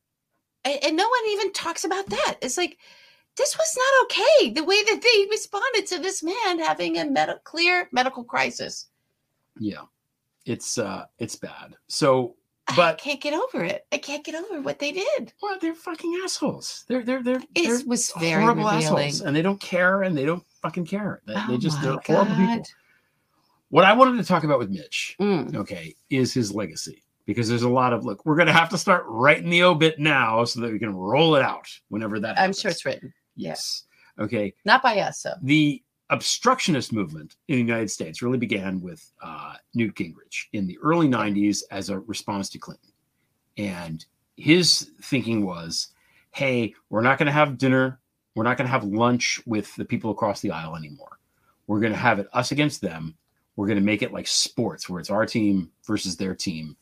and, 0.63 0.83
and 0.83 0.95
no 0.97 1.07
one 1.07 1.29
even 1.29 1.51
talks 1.53 1.83
about 1.83 2.07
that. 2.09 2.35
It's 2.41 2.57
like 2.57 2.77
this 3.37 3.55
was 3.57 3.77
not 3.77 4.03
okay. 4.05 4.49
The 4.51 4.63
way 4.63 4.83
that 4.83 5.01
they 5.01 5.27
responded 5.29 5.87
to 5.87 5.99
this 5.99 6.21
man 6.23 6.59
having 6.59 6.97
a 6.99 7.05
med- 7.05 7.39
clear 7.43 7.89
medical 7.91 8.23
crisis. 8.23 8.87
yeah. 9.59 9.81
It's 10.45 10.77
uh, 10.77 11.05
it's 11.19 11.37
bad. 11.37 11.75
So, 11.87 12.35
I 12.67 12.93
can't 12.93 13.21
get 13.21 13.33
over 13.33 13.63
it. 13.63 13.85
I 13.91 13.97
can't 13.97 14.23
get 14.23 14.35
over 14.35 14.61
what 14.61 14.79
they 14.79 14.91
did. 14.91 15.33
well, 15.41 15.57
they're 15.59 15.75
fucking 15.75 16.19
assholes. 16.23 16.85
They're 16.87 17.03
they're 17.03 17.21
they're 17.21 17.39
they're 17.55 17.75
It 17.75 17.87
was 17.87 18.11
very 18.19 18.41
horrible 18.41 18.63
revealing. 18.65 19.07
assholes, 19.09 19.21
and 19.21 19.35
they 19.35 19.41
don't 19.41 19.59
care, 19.59 20.03
and 20.03 20.17
they 20.17 20.25
don't 20.25 20.43
fucking 20.61 20.85
care. 20.85 21.21
They, 21.25 21.33
they 21.33 21.39
Oh 21.53 21.57
just 21.57 21.81
they're 21.81 21.97
horrible 22.05 22.35
people. 22.35 22.63
What 23.69 23.85
I 23.85 23.93
wanted 23.93 24.17
to 24.21 24.27
talk 24.27 24.43
about 24.43 24.59
with 24.59 24.69
Mitch, 24.69 25.15
Mm. 25.19 25.55
okay, 25.55 25.95
is 26.09 26.33
his 26.33 26.53
legacy 26.53 27.03
because 27.25 27.49
there's 27.49 27.63
a 27.63 27.69
lot 27.69 27.91
of 27.91 28.05
look. 28.05 28.25
We're 28.25 28.35
going 28.35 28.47
to 28.47 28.53
have 28.53 28.69
to 28.69 28.77
start 28.77 29.03
writing 29.07 29.49
the 29.49 29.63
obit 29.63 29.97
now 29.99 30.43
so 30.45 30.61
that 30.61 30.71
we 30.71 30.77
can 30.79 30.95
roll 30.95 31.35
it 31.35 31.41
out 31.41 31.67
whenever 31.89 32.19
that. 32.19 32.39
I'm 32.39 32.53
sure 32.53 32.69
it's 32.71 32.85
written, 32.85 33.13
Yes. 33.35 33.83
Okay. 34.19 34.53
not 34.63 34.83
by 34.83 34.99
us. 34.99 35.19
So 35.21 35.31
The 35.41 35.81
obstructionist 36.13 36.93
movement 36.93 37.35
in 37.47 37.55
the 37.55 37.61
United 37.61 37.89
States 37.89 38.21
really 38.21 38.37
began 38.37 38.79
with 38.79 39.11
uh, 39.21 39.55
Newt 39.73 39.95
Gingrich 39.95 40.45
in 40.53 40.67
the 40.67 40.77
early 40.77 41.07
90s 41.07 41.63
as 41.71 41.89
a 41.89 41.99
response 41.99 42.49
to 42.49 42.59
Clinton. 42.59 42.91
And 43.57 44.05
his 44.37 44.91
thinking 45.01 45.45
was 45.45 45.89
hey, 46.31 46.73
we're 46.89 47.01
not 47.01 47.19
going 47.19 47.27
to 47.27 47.31
have 47.31 47.59
dinner. 47.59 47.99
We're 48.33 48.43
not 48.43 48.57
going 48.57 48.65
to 48.65 48.71
have 48.71 48.83
lunch 48.83 49.39
with 49.45 49.75
the 49.75 49.85
people 49.85 50.09
across 50.09 50.41
the 50.41 50.49
aisle 50.49 50.75
anymore. 50.75 51.19
We're 51.67 51.79
going 51.79 51.93
to 51.93 51.99
have 51.99 52.17
it 52.17 52.27
us 52.33 52.51
against 52.51 52.81
them. 52.81 53.15
We're 53.55 53.67
going 53.67 53.77
to 53.77 53.85
make 53.85 54.01
it 54.01 54.11
like 54.11 54.25
sports 54.25 54.89
where 54.89 54.99
it's 54.99 55.11
our 55.11 55.27
team 55.27 55.69
versus 55.85 56.17
their 56.17 56.33
team. 56.33 56.75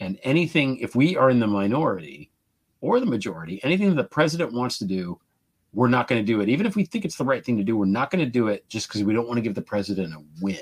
And 0.00 0.18
anything, 0.24 0.78
if 0.78 0.96
we 0.96 1.16
are 1.16 1.30
in 1.30 1.38
the 1.38 1.46
minority 1.46 2.32
or 2.80 2.98
the 2.98 3.06
majority, 3.06 3.60
anything 3.62 3.94
the 3.94 4.02
president 4.02 4.52
wants 4.52 4.78
to 4.78 4.84
do, 4.84 5.20
we're 5.76 5.88
not 5.88 6.08
going 6.08 6.20
to 6.20 6.26
do 6.26 6.40
it. 6.40 6.48
Even 6.48 6.64
if 6.64 6.74
we 6.74 6.86
think 6.86 7.04
it's 7.04 7.16
the 7.16 7.24
right 7.24 7.44
thing 7.44 7.58
to 7.58 7.62
do, 7.62 7.76
we're 7.76 7.84
not 7.84 8.10
going 8.10 8.24
to 8.24 8.30
do 8.30 8.48
it 8.48 8.66
just 8.66 8.88
because 8.88 9.04
we 9.04 9.12
don't 9.12 9.28
want 9.28 9.36
to 9.36 9.42
give 9.42 9.54
the 9.54 9.60
president 9.60 10.14
a 10.14 10.24
win. 10.40 10.56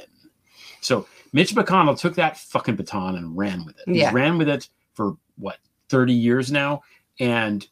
So 0.81 1.07
Mitch 1.33 1.55
McConnell 1.55 1.99
took 1.99 2.17
that 2.17 2.37
fucking 2.37 2.75
baton 2.75 3.15
and 3.15 3.37
ran 3.37 3.65
with 3.65 3.77
it. 3.79 3.95
He 3.95 4.07
ran 4.11 4.39
with 4.39 4.49
it 4.49 4.69
for 4.93 5.17
what, 5.37 5.59
30 5.89 6.13
years 6.13 6.51
now? 6.51 6.83
And 7.21 7.65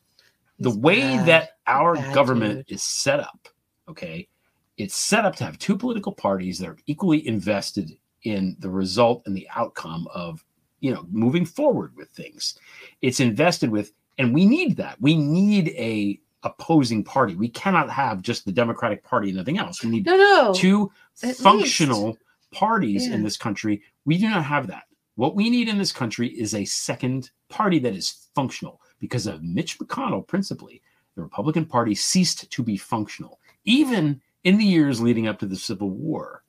the 0.61 0.71
He's 0.71 0.79
way 0.79 1.01
bad. 1.01 1.27
that 1.27 1.51
our 1.67 1.97
bad 1.97 2.15
government 2.15 2.69
dude. 2.69 2.77
is 2.77 2.83
set 2.85 3.19
up, 3.19 3.49
okay, 3.89 4.29
it's 4.77 4.95
set 4.95 5.25
up 5.25 5.35
to 5.37 5.45
have 5.45 5.59
two 5.59 5.77
political 5.77 6.13
parties 6.13 6.61
that 6.61 6.69
are 6.69 6.79
equally 6.87 7.27
invested 7.27 7.91
in 8.23 8.57
the 8.61 8.71
result 8.71 9.25
and 9.27 9.37
the 9.37 9.49
outcome 9.55 10.07
of, 10.15 10.45
you 10.79 10.95
know, 10.95 11.05
moving 11.11 11.45
forward 11.45 11.93
with 11.97 12.09
things. 12.11 12.57
It's 13.01 13.19
invested 13.19 13.71
with, 13.71 13.93
and 14.17 14.33
we 14.33 14.47
need 14.47 14.77
that. 14.77 15.01
We 15.01 15.17
need 15.17 15.71
a 15.71 16.21
opposing 16.43 17.05
party. 17.05 17.35
We 17.35 17.49
cannot 17.49 17.91
have 17.91 18.23
just 18.23 18.45
the 18.45 18.53
Democratic 18.53 19.03
Party 19.05 19.29
and 19.29 19.37
nothing 19.37 19.59
else. 19.59 19.83
We 19.83 19.91
need 19.91 20.07
no, 20.07 20.17
no. 20.17 20.53
two 20.55 20.91
at 21.23 21.37
functional 21.37 22.17
parties 22.53 23.07
Yeah. 23.07 23.15
in 23.15 23.23
this 23.23 23.37
country. 23.37 23.83
We 24.05 24.19
do 24.19 24.29
not 24.29 24.45
have 24.45 24.67
that. 24.69 24.85
What 25.15 25.35
we 25.37 25.51
need 25.51 25.69
in 25.69 25.79
this 25.79 25.93
country 25.93 26.29
is 26.29 26.55
a 26.55 26.65
second 26.65 27.31
party 27.49 27.79
that 27.81 27.95
is 27.95 28.29
functional. 28.35 28.81
Because 28.99 29.27
of 29.27 29.43
Mitch 29.43 29.79
McConnell, 29.79 30.27
principally, 30.27 30.81
the 31.17 31.23
Republican 31.23 31.67
Party 31.67 31.95
ceased 31.95 32.51
to 32.51 32.63
be 32.63 32.77
functional. 32.77 33.41
Even 33.65 34.21
in 34.45 34.59
the 34.59 34.65
years 34.65 35.01
leading 35.01 35.27
up 35.27 35.39
to 35.41 35.47
the 35.47 35.57
Civil 35.57 35.91
War, 35.91 36.43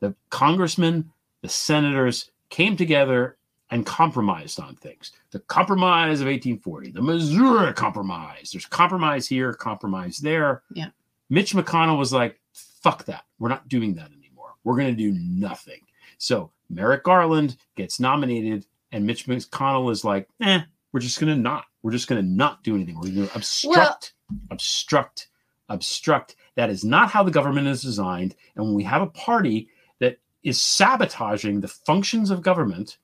the 0.00 0.14
congressmen, 0.30 1.10
the 1.42 1.48
senators 1.48 2.30
came 2.48 2.76
together 2.76 3.36
and 3.76 3.84
compromised 3.84 4.58
on 4.58 4.74
things. 4.76 5.12
The 5.32 5.40
Compromise 5.40 6.22
of 6.22 6.28
1840, 6.28 6.92
the 6.92 7.02
Missouri 7.02 7.74
Compromise. 7.74 8.50
There's 8.50 8.64
compromise 8.64 9.28
here, 9.28 9.52
compromise 9.52 10.16
there. 10.16 10.62
Yeah. 10.72 10.88
Mitch 11.28 11.52
McConnell 11.52 11.98
was 11.98 12.10
like, 12.10 12.40
fuck 12.54 13.04
that. 13.04 13.24
We're 13.38 13.50
not 13.50 13.68
doing 13.68 13.94
that 13.96 14.12
anymore. 14.18 14.54
We're 14.64 14.76
going 14.76 14.96
to 14.96 14.96
do 14.96 15.12
nothing. 15.20 15.80
So 16.16 16.50
Merrick 16.70 17.04
Garland 17.04 17.58
gets 17.74 18.00
nominated, 18.00 18.64
and 18.92 19.06
Mitch 19.06 19.26
McConnell 19.26 19.92
is 19.92 20.04
like, 20.04 20.26
eh, 20.40 20.62
we're 20.92 21.00
just 21.00 21.20
going 21.20 21.34
to 21.34 21.38
not. 21.38 21.66
We're 21.82 21.92
just 21.92 22.08
going 22.08 22.22
to 22.22 22.26
not 22.26 22.62
do 22.62 22.76
anything. 22.76 22.96
We're 22.96 23.10
going 23.10 23.28
to 23.28 23.36
obstruct, 23.36 24.14
obstruct, 24.50 25.28
obstruct. 25.68 26.36
That 26.54 26.70
is 26.70 26.82
not 26.82 27.10
how 27.10 27.22
the 27.22 27.30
government 27.30 27.68
is 27.68 27.82
designed. 27.82 28.36
And 28.54 28.64
when 28.64 28.74
we 28.74 28.84
have 28.84 29.02
a 29.02 29.08
party 29.08 29.68
that 29.98 30.18
is 30.42 30.58
sabotaging 30.58 31.60
the 31.60 31.68
functions 31.68 32.30
of 32.30 32.40
government, 32.40 32.96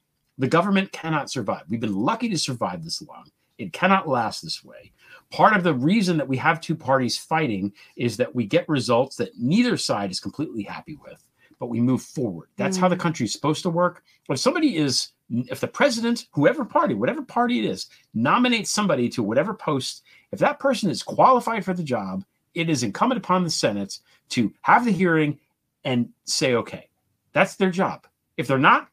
the 0.42 0.48
government 0.48 0.90
cannot 0.90 1.30
survive. 1.30 1.62
We've 1.68 1.78
been 1.78 1.94
lucky 1.94 2.28
to 2.28 2.36
survive 2.36 2.82
this 2.82 3.00
long. 3.00 3.30
It 3.58 3.72
cannot 3.72 4.08
last 4.08 4.42
this 4.42 4.64
way. 4.64 4.90
Part 5.30 5.54
of 5.54 5.62
the 5.62 5.72
reason 5.72 6.16
that 6.16 6.26
we 6.26 6.36
have 6.38 6.60
two 6.60 6.74
parties 6.74 7.16
fighting 7.16 7.72
is 7.94 8.16
that 8.16 8.34
we 8.34 8.44
get 8.44 8.68
results 8.68 9.14
that 9.16 9.38
neither 9.38 9.76
side 9.76 10.10
is 10.10 10.18
completely 10.18 10.64
happy 10.64 10.96
with, 10.96 11.24
but 11.60 11.68
we 11.68 11.80
move 11.80 12.02
forward. 12.02 12.48
That's 12.56 12.76
how 12.76 12.88
the 12.88 12.96
mm. 12.96 13.00
country 13.00 13.26
is 13.26 13.32
supposed 13.32 13.62
to 13.62 13.70
work. 13.70 14.02
If 14.28 14.40
somebody 14.40 14.78
is, 14.78 15.10
if 15.30 15.60
the 15.60 15.68
president, 15.68 16.26
whoever 16.32 16.64
party, 16.64 16.94
whatever 16.94 17.22
party 17.22 17.60
it 17.60 17.64
is, 17.64 17.86
nominates 18.12 18.72
somebody 18.72 19.08
to 19.10 19.22
whatever 19.22 19.54
post, 19.54 20.02
if 20.32 20.40
that 20.40 20.58
person 20.58 20.90
is 20.90 21.04
qualified 21.04 21.64
for 21.64 21.72
the 21.72 21.84
job, 21.84 22.24
it 22.54 22.68
is 22.68 22.82
incumbent 22.82 23.20
upon 23.20 23.44
the 23.44 23.50
Senate 23.50 24.00
to 24.30 24.52
have 24.62 24.84
the 24.84 24.90
hearing 24.90 25.38
and 25.84 26.08
say, 26.24 26.54
okay, 26.54 26.88
that's 27.32 27.54
their 27.54 27.70
job. 27.70 28.08
If 28.36 28.48
they're 28.48 28.58
not, 28.58 28.88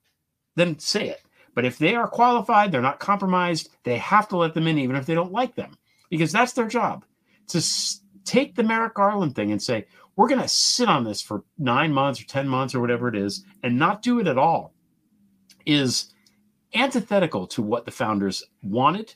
then 0.56 0.78
say 0.78 1.10
it. 1.10 1.24
But 1.60 1.66
if 1.66 1.78
they 1.78 1.94
are 1.94 2.08
qualified, 2.08 2.72
they're 2.72 2.80
not 2.80 3.02
compromised, 3.02 3.68
they 3.84 3.98
have 3.98 4.30
to 4.30 4.38
let 4.38 4.54
them 4.54 4.66
in, 4.66 4.80
even 4.80 4.96
if 4.96 5.06
they 5.06 5.14
don't 5.14 5.34
like 5.34 5.56
them, 5.56 5.78
because 6.10 6.32
that's 6.32 6.54
their 6.54 6.70
job. 6.70 7.04
To 7.50 7.62
take 8.24 8.56
the 8.56 8.64
Merrick 8.64 8.94
Garland 8.94 9.36
thing 9.36 9.52
and 9.52 9.62
say, 9.62 9.86
we're 10.16 10.30
going 10.30 10.40
to 10.40 10.48
sit 10.48 10.88
on 10.88 11.04
this 11.04 11.22
for 11.22 11.44
nine 11.58 11.92
months 11.92 12.22
or 12.22 12.28
10 12.28 12.48
months 12.48 12.74
or 12.74 12.80
whatever 12.80 13.10
it 13.10 13.16
is 13.18 13.44
and 13.62 13.78
not 13.78 14.02
do 14.02 14.22
it 14.22 14.28
at 14.28 14.38
all 14.38 14.74
is 15.66 16.14
antithetical 16.76 17.46
to 17.48 17.62
what 17.62 17.84
the 17.84 17.92
founders 17.92 18.42
wanted. 18.64 19.14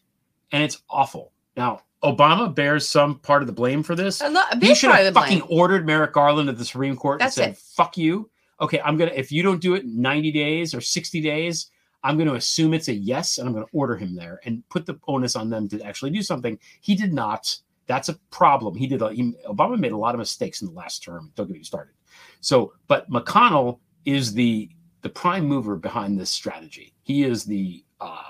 And 0.51 0.63
it's 0.63 0.81
awful. 0.89 1.31
Now, 1.55 1.83
Obama 2.03 2.53
bears 2.53 2.85
some 2.85 3.19
part 3.19 3.41
of 3.41 3.47
the 3.47 3.53
blame 3.53 3.83
for 3.83 3.95
this. 3.95 4.19
A 4.19 4.59
He 4.59 4.75
should 4.75 4.91
have 4.91 5.13
fucking 5.13 5.39
blame. 5.39 5.49
ordered 5.49 5.85
Merrick 5.85 6.11
Garland 6.11 6.49
at 6.49 6.57
the 6.57 6.65
Supreme 6.65 6.97
Court 6.97 7.19
That's 7.19 7.37
and 7.37 7.45
said, 7.45 7.51
it. 7.53 7.57
fuck 7.57 7.97
you. 7.97 8.29
Okay, 8.59 8.81
I'm 8.81 8.97
going 8.97 9.09
to, 9.09 9.17
if 9.17 9.31
you 9.31 9.43
don't 9.43 9.61
do 9.61 9.75
it 9.75 9.85
in 9.85 10.01
90 10.01 10.29
days 10.33 10.75
or 10.75 10.81
60 10.81 11.21
days, 11.21 11.69
I'm 12.03 12.17
going 12.17 12.27
to 12.27 12.35
assume 12.35 12.73
it's 12.73 12.89
a 12.89 12.93
yes 12.93 13.37
and 13.37 13.47
I'm 13.47 13.53
going 13.53 13.65
to 13.65 13.71
order 13.71 13.95
him 13.95 14.15
there 14.15 14.39
and 14.45 14.67
put 14.69 14.85
the 14.85 14.99
onus 15.07 15.35
on 15.35 15.49
them 15.49 15.67
to 15.69 15.81
actually 15.81 16.11
do 16.11 16.21
something. 16.21 16.59
He 16.81 16.95
did 16.95 17.13
not. 17.13 17.55
That's 17.87 18.09
a 18.09 18.15
problem. 18.29 18.75
He 18.75 18.87
did. 18.87 19.01
A, 19.01 19.13
he, 19.13 19.33
Obama 19.47 19.77
made 19.77 19.91
a 19.91 19.97
lot 19.97 20.15
of 20.15 20.19
mistakes 20.19 20.61
in 20.61 20.67
the 20.67 20.73
last 20.73 21.03
term. 21.03 21.31
Don't 21.35 21.47
get 21.47 21.57
me 21.57 21.63
started. 21.63 21.93
So, 22.41 22.73
but 22.87 23.09
McConnell 23.09 23.79
is 24.05 24.33
the 24.33 24.69
the 25.01 25.09
prime 25.09 25.45
mover 25.45 25.75
behind 25.75 26.17
this 26.17 26.29
strategy. 26.29 26.93
He 27.03 27.23
is 27.23 27.43
the 27.43 27.83
uh, 27.99 28.21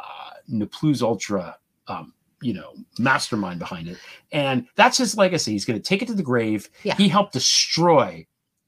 ne 0.47 0.65
plus 0.65 1.01
ultra, 1.01 1.57
um, 1.87 2.13
you 2.41 2.53
know, 2.53 2.73
mastermind 2.97 3.59
behind 3.59 3.87
it, 3.87 3.97
and 4.31 4.67
that's 4.75 4.97
his 4.97 5.15
legacy. 5.15 5.51
He's 5.51 5.65
going 5.65 5.79
to 5.79 5.87
take 5.87 6.01
it 6.01 6.07
to 6.07 6.15
the 6.15 6.23
grave. 6.23 6.69
Yeah. 6.83 6.95
He 6.95 7.07
helped 7.07 7.33
destroy 7.33 8.25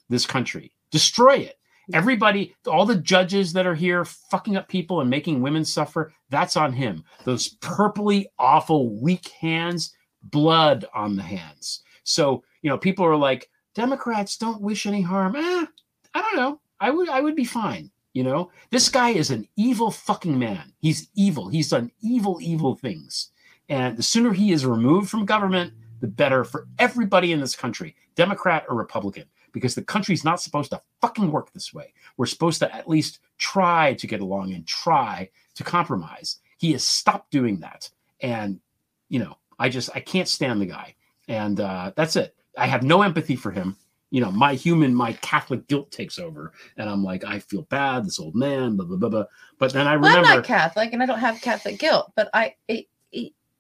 this 0.10 0.26
country, 0.26 0.72
destroy 0.92 1.38
it. 1.38 1.58
Everybody, 1.94 2.56
all 2.68 2.86
the 2.86 2.96
judges 2.96 3.54
that 3.54 3.68
are 3.68 3.76
here 3.76 4.06
fucking 4.06 4.58
up 4.58 4.68
people 4.68 5.02
and 5.02 5.10
making 5.10 5.42
women 5.42 5.64
suffer, 5.64 6.14
that's 6.30 6.58
on 6.58 6.74
him. 6.74 7.04
Those 7.24 7.56
purpley, 7.58 8.26
awful, 8.40 8.90
weak 9.00 9.30
hands, 9.30 9.94
blood 10.24 10.86
on 10.94 11.16
the 11.16 11.24
hands. 11.24 11.84
So, 12.04 12.44
you 12.62 12.70
know, 12.70 12.78
people 12.78 13.06
are 13.06 13.16
like, 13.16 13.50
Democrats 13.76 14.38
don't 14.38 14.62
wish 14.62 14.86
any 14.86 15.02
harm. 15.02 15.36
Eh, 15.36 15.66
I 16.14 16.22
don't 16.22 16.38
know. 16.38 16.60
I 16.80 16.90
would 16.90 17.10
I 17.10 17.22
would 17.22 17.36
be 17.36 17.46
fine. 17.46 17.92
You 18.14 18.24
know, 18.24 18.50
this 18.72 18.88
guy 18.88 19.10
is 19.10 19.30
an 19.30 19.48
evil 19.58 19.92
fucking 19.92 20.40
man. 20.40 20.72
He's 20.80 21.10
evil. 21.16 21.50
He's 21.50 21.70
done 21.70 21.92
evil, 22.02 22.40
evil 22.42 22.76
things. 22.76 23.32
And 23.68 23.98
the 23.98 24.04
sooner 24.04 24.32
he 24.32 24.54
is 24.54 24.66
removed 24.66 25.10
from 25.10 25.26
government, 25.26 25.74
the 26.00 26.08
better 26.08 26.46
for 26.46 26.68
everybody 26.80 27.34
in 27.34 27.42
this 27.42 27.56
country, 27.56 27.96
Democrat 28.16 28.66
or 28.70 28.76
Republican, 28.76 29.26
because 29.56 29.74
the 29.74 29.82
country's 29.82 30.26
not 30.26 30.42
supposed 30.42 30.70
to 30.72 30.82
fucking 31.00 31.32
work 31.32 31.54
this 31.54 31.74
way. 31.74 31.94
We're 32.18 32.26
supposed 32.26 32.60
to 32.60 32.76
at 32.76 32.90
least 32.90 33.20
try 33.38 33.94
to 33.94 34.06
get 34.06 34.20
along 34.20 34.54
and 34.54 34.68
try 34.68 35.30
to 35.56 35.64
compromise. 35.64 36.40
He 36.58 36.74
has 36.74 36.84
stopped 36.84 37.32
doing 37.32 37.62
that. 37.62 37.90
And, 38.20 38.60
you 39.08 39.20
know, 39.20 39.38
I 39.58 39.70
just, 39.70 39.90
I 39.96 40.02
can't 40.02 40.28
stand 40.28 40.60
the 40.62 40.66
guy. 40.66 40.96
And 41.30 41.62
uh, 41.62 41.94
that's 41.96 42.18
it. 42.18 42.36
I 42.58 42.68
have 42.68 42.84
no 42.84 43.02
empathy 43.02 43.38
for 43.38 43.52
him. 43.52 43.78
You 44.12 44.20
know, 44.20 44.32
my 44.32 44.56
human, 44.56 44.94
my 44.94 45.14
Catholic 45.14 45.68
guilt 45.68 45.90
takes 45.90 46.20
over. 46.20 46.52
And 46.76 46.90
I'm 46.90 47.02
like, 47.04 47.24
I 47.24 47.40
feel 47.40 47.62
bad, 47.64 48.06
this 48.06 48.20
old 48.20 48.36
man, 48.36 48.76
blah, 48.76 48.86
blah, 48.86 48.98
blah, 48.98 49.10
blah. 49.10 49.26
But 49.58 49.72
then 49.72 49.88
I 49.88 49.96
Well, 49.96 50.12
I'm 50.12 50.18
remember. 50.18 50.36
not 50.40 50.46
Catholic, 50.46 50.92
and 50.92 51.02
I 51.02 51.06
don't 51.06 51.20
have 51.20 51.40
Catholic 51.42 51.80
guilt, 51.80 52.12
but 52.16 52.30
I, 52.34 52.56
it, 52.68 52.88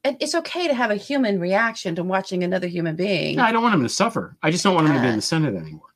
and 0.05 0.15
it's 0.19 0.35
okay 0.35 0.67
to 0.67 0.73
have 0.75 0.91
a 0.91 0.95
human 0.95 1.39
reaction 1.39 1.95
to 1.95 2.03
watching 2.03 2.43
another 2.43 2.67
human 2.67 2.95
being. 2.95 3.37
No, 3.37 3.43
I 3.43 3.51
don't 3.51 3.63
want 3.63 3.73
him 3.73 3.81
to 3.81 3.89
suffer. 3.89 4.37
I 4.43 4.51
just 4.51 4.63
don't 4.63 4.75
want 4.75 4.87
him 4.87 4.93
to 4.93 5.01
be 5.01 5.07
in 5.07 5.15
the 5.15 5.21
Senate 5.21 5.55
anymore. 5.55 5.89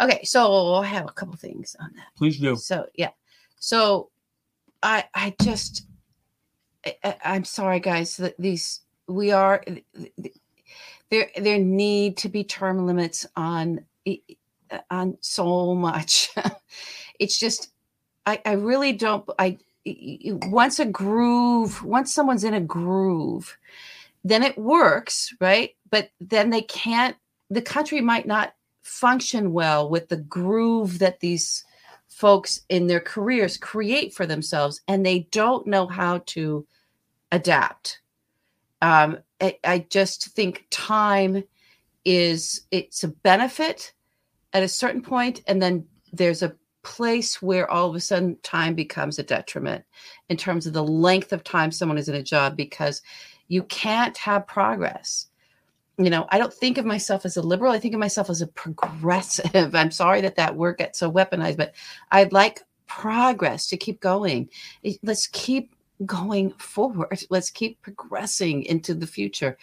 Okay, 0.00 0.20
so 0.24 0.74
I 0.74 0.86
have 0.86 1.08
a 1.08 1.12
couple 1.12 1.36
things 1.36 1.76
on 1.78 1.92
that. 1.94 2.06
Please 2.16 2.38
do. 2.40 2.56
So 2.56 2.86
yeah, 2.96 3.10
so 3.60 4.10
I 4.82 5.04
I 5.14 5.34
just 5.40 5.86
I, 6.84 7.16
I'm 7.24 7.44
sorry, 7.44 7.78
guys. 7.78 8.16
that 8.16 8.34
These 8.36 8.80
we 9.06 9.30
are 9.30 9.62
there. 11.10 11.30
There 11.36 11.58
need 11.60 12.16
to 12.18 12.28
be 12.28 12.42
term 12.42 12.84
limits 12.84 13.26
on 13.36 13.84
on 14.90 15.18
so 15.20 15.76
much. 15.76 16.30
it's 17.20 17.38
just 17.38 17.70
I 18.26 18.40
I 18.44 18.52
really 18.54 18.92
don't. 18.92 19.24
I 19.38 19.58
once 19.84 20.78
a 20.78 20.84
groove, 20.84 21.82
once 21.82 22.14
someone's 22.14 22.44
in 22.44 22.54
a 22.54 22.60
groove, 22.60 23.56
then 24.24 24.42
it 24.42 24.56
works, 24.56 25.34
right? 25.40 25.74
But 25.90 26.10
then 26.20 26.50
they 26.50 26.62
can't. 26.62 27.16
The 27.50 27.62
country 27.62 28.00
might 28.00 28.26
not 28.26 28.54
function 28.82 29.52
well 29.52 29.88
with 29.88 30.08
the 30.08 30.16
groove 30.16 30.98
that 31.00 31.20
these 31.20 31.64
folks 32.08 32.60
in 32.68 32.86
their 32.86 33.00
careers 33.00 33.56
create 33.56 34.12
for 34.12 34.26
themselves 34.26 34.80
and 34.86 35.04
they 35.04 35.20
don't 35.30 35.66
know 35.66 35.86
how 35.86 36.18
to 36.26 36.66
adapt 37.30 38.02
um, 38.82 39.18
I, 39.40 39.58
I 39.64 39.86
just 39.88 40.26
think 40.30 40.66
time 40.70 41.44
is 42.04 42.62
it's 42.72 43.04
a 43.04 43.08
benefit 43.08 43.92
at 44.52 44.64
a 44.64 44.68
certain 44.68 45.02
point 45.02 45.40
and 45.46 45.62
then 45.62 45.86
there's 46.12 46.42
a 46.42 46.54
place 46.82 47.40
where 47.40 47.70
all 47.70 47.88
of 47.88 47.94
a 47.94 48.00
sudden 48.00 48.36
time 48.42 48.74
becomes 48.74 49.18
a 49.18 49.22
detriment 49.22 49.84
in 50.28 50.36
terms 50.36 50.66
of 50.66 50.72
the 50.72 50.82
length 50.82 51.32
of 51.32 51.44
time 51.44 51.70
someone 51.70 51.98
is 51.98 52.08
in 52.08 52.14
a 52.14 52.22
job 52.22 52.56
because 52.56 53.02
you 53.48 53.62
can't 53.64 54.16
have 54.16 54.46
progress 54.46 55.26
you 55.98 56.10
know, 56.10 56.26
I 56.30 56.38
don't 56.38 56.52
think 56.52 56.78
of 56.78 56.84
myself 56.84 57.24
as 57.24 57.36
a 57.36 57.42
liberal. 57.42 57.72
I 57.72 57.78
think 57.78 57.94
of 57.94 58.00
myself 58.00 58.30
as 58.30 58.40
a 58.40 58.46
progressive. 58.46 59.74
I'm 59.74 59.90
sorry 59.90 60.20
that 60.22 60.36
that 60.36 60.56
word 60.56 60.78
gets 60.78 60.98
so 60.98 61.10
weaponized, 61.10 61.58
but 61.58 61.74
I'd 62.10 62.32
like 62.32 62.62
progress 62.86 63.66
to 63.68 63.76
keep 63.76 64.00
going. 64.00 64.48
Let's 65.02 65.26
keep 65.26 65.74
going 66.06 66.50
forward. 66.52 67.22
Let's 67.30 67.50
keep 67.50 67.80
progressing 67.82 68.64
into 68.64 68.94
the 68.94 69.06
future. 69.06 69.56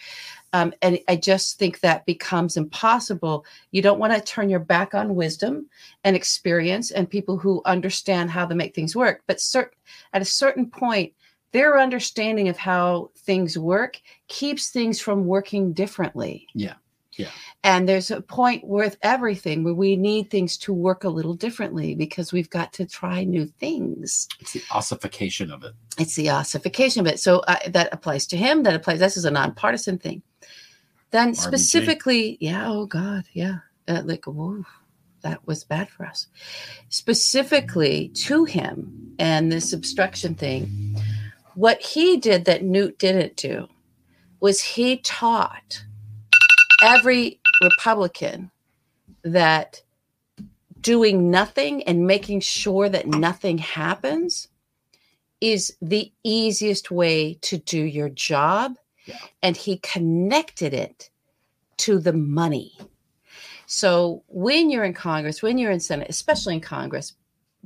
Um, 0.52 0.72
and 0.82 0.98
I 1.08 1.16
just 1.16 1.58
think 1.58 1.80
that 1.80 2.06
becomes 2.06 2.56
impossible. 2.56 3.44
You 3.70 3.82
don't 3.82 4.00
want 4.00 4.12
to 4.12 4.20
turn 4.20 4.48
your 4.48 4.60
back 4.60 4.94
on 4.94 5.14
wisdom 5.14 5.68
and 6.04 6.16
experience 6.16 6.90
and 6.90 7.08
people 7.08 7.38
who 7.38 7.62
understand 7.64 8.30
how 8.30 8.46
to 8.46 8.54
make 8.54 8.74
things 8.74 8.96
work. 8.96 9.22
But 9.26 9.38
cert- 9.38 9.70
at 10.12 10.22
a 10.22 10.26
certain 10.26 10.68
point, 10.68 11.12
their 11.52 11.78
understanding 11.78 12.48
of 12.48 12.56
how 12.56 13.10
things 13.16 13.58
work 13.58 14.00
keeps 14.28 14.70
things 14.70 15.00
from 15.00 15.26
working 15.26 15.72
differently. 15.72 16.46
Yeah. 16.54 16.74
Yeah. 17.20 17.30
And 17.62 17.88
there's 17.88 18.10
a 18.10 18.22
point 18.22 18.64
with 18.64 18.96
everything 19.02 19.64
where 19.64 19.74
we 19.74 19.94
need 19.94 20.30
things 20.30 20.56
to 20.58 20.72
work 20.72 21.04
a 21.04 21.10
little 21.10 21.34
differently 21.34 21.94
because 21.94 22.32
we've 22.32 22.48
got 22.48 22.72
to 22.74 22.86
try 22.86 23.24
new 23.24 23.46
things. 23.46 24.28
It's 24.40 24.52
the 24.52 24.62
ossification 24.72 25.50
of 25.50 25.62
it. 25.64 25.74
It's 25.98 26.16
the 26.16 26.30
ossification 26.30 27.00
of 27.00 27.06
it. 27.06 27.20
So 27.20 27.40
uh, 27.40 27.58
that 27.68 27.92
applies 27.92 28.26
to 28.28 28.36
him. 28.36 28.62
That 28.62 28.74
applies. 28.74 28.98
This 28.98 29.16
is 29.18 29.26
a 29.26 29.30
nonpartisan 29.30 29.98
thing. 29.98 30.22
Then 31.10 31.32
RBG. 31.32 31.36
specifically, 31.36 32.38
yeah. 32.40 32.66
Oh 32.66 32.86
God, 32.86 33.24
yeah. 33.32 33.58
Uh, 33.86 34.02
like, 34.04 34.26
whoa, 34.26 34.64
that 35.22 35.46
was 35.46 35.64
bad 35.64 35.88
for 35.90 36.06
us. 36.06 36.28
Specifically 36.88 38.08
to 38.08 38.44
him 38.44 39.14
and 39.18 39.50
this 39.50 39.72
obstruction 39.72 40.34
thing, 40.34 40.96
what 41.54 41.82
he 41.82 42.16
did 42.16 42.44
that 42.46 42.62
Newt 42.62 42.98
didn't 42.98 43.36
do 43.36 43.68
was 44.40 44.62
he 44.62 44.96
taught 44.98 45.84
every 46.82 47.40
Republican 47.62 48.50
that 49.22 49.82
doing 50.80 51.30
nothing 51.30 51.82
and 51.84 52.06
making 52.06 52.40
sure 52.40 52.88
that 52.88 53.06
nothing 53.06 53.58
happens 53.58 54.48
is 55.40 55.76
the 55.80 56.12
easiest 56.22 56.90
way 56.90 57.34
to 57.42 57.58
do 57.58 57.82
your 57.82 58.08
job. 58.08 58.76
Yeah. 59.06 59.16
And 59.42 59.56
he 59.56 59.78
connected 59.78 60.74
it 60.74 61.10
to 61.78 61.98
the 61.98 62.12
money. 62.12 62.76
So 63.66 64.22
when 64.26 64.70
you're 64.70 64.84
in 64.84 64.94
Congress, 64.94 65.42
when 65.42 65.56
you're 65.56 65.70
in 65.70 65.80
Senate, 65.80 66.08
especially 66.10 66.54
in 66.54 66.60
Congress, 66.60 67.14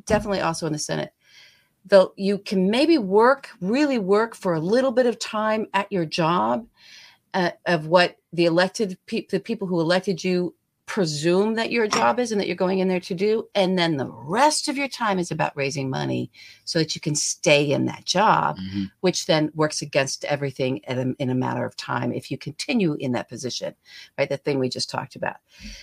definitely 0.07 0.41
also 0.41 0.67
in 0.67 0.73
the 0.73 0.79
Senate, 0.79 1.13
though 1.85 2.13
you 2.17 2.39
can 2.39 2.71
maybe 2.71 2.99
work, 2.99 3.51
really 3.61 3.99
work 3.99 4.35
for 4.35 4.55
a 4.55 4.61
little 4.61 4.93
bit 4.93 5.07
of 5.07 5.19
time 5.19 5.67
at 5.75 5.91
your 5.91 6.05
job 6.05 6.67
uh, 7.35 7.51
of 7.67 7.87
what 7.87 8.17
the 8.35 8.47
elected 8.47 8.99
people, 9.07 9.29
the 9.31 9.41
people 9.41 9.67
who 9.67 9.81
elected 9.81 10.25
you 10.25 10.55
presume 10.87 11.55
that 11.55 11.73
your 11.73 11.87
job 11.89 12.19
is 12.21 12.31
and 12.31 12.39
that 12.39 12.47
you're 12.47 12.55
going 12.55 12.79
in 12.79 12.89
there 12.89 13.01
to 13.01 13.15
do. 13.15 13.49
And 13.55 13.79
then 13.79 13.97
the 13.97 14.11
rest 14.11 14.69
of 14.69 14.77
your 14.77 14.89
time 14.89 15.19
is 15.19 15.31
about 15.31 15.57
raising 15.57 15.89
money 15.89 16.31
so 16.67 16.79
that 16.79 16.95
you 16.95 17.01
can 17.01 17.15
stay 17.15 17.73
in 17.73 17.87
that 17.87 18.05
job, 18.05 18.59
Mhm. 18.59 18.91
which 19.01 19.25
then 19.25 19.51
works 19.55 19.81
against 19.81 20.27
everything 20.27 20.83
a, 20.87 21.15
in 21.19 21.31
a 21.31 21.35
matter 21.35 21.65
of 21.65 21.75
time 21.77 22.13
if 22.13 22.31
you 22.31 22.37
continue 22.37 22.99
in 23.01 23.13
that 23.13 23.31
position, 23.31 23.75
right? 24.19 24.29
The 24.29 24.37
thing 24.37 24.59
we 24.59 24.69
just 24.69 24.91
talked 24.91 25.17
about. 25.17 25.37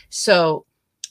So 0.10 0.66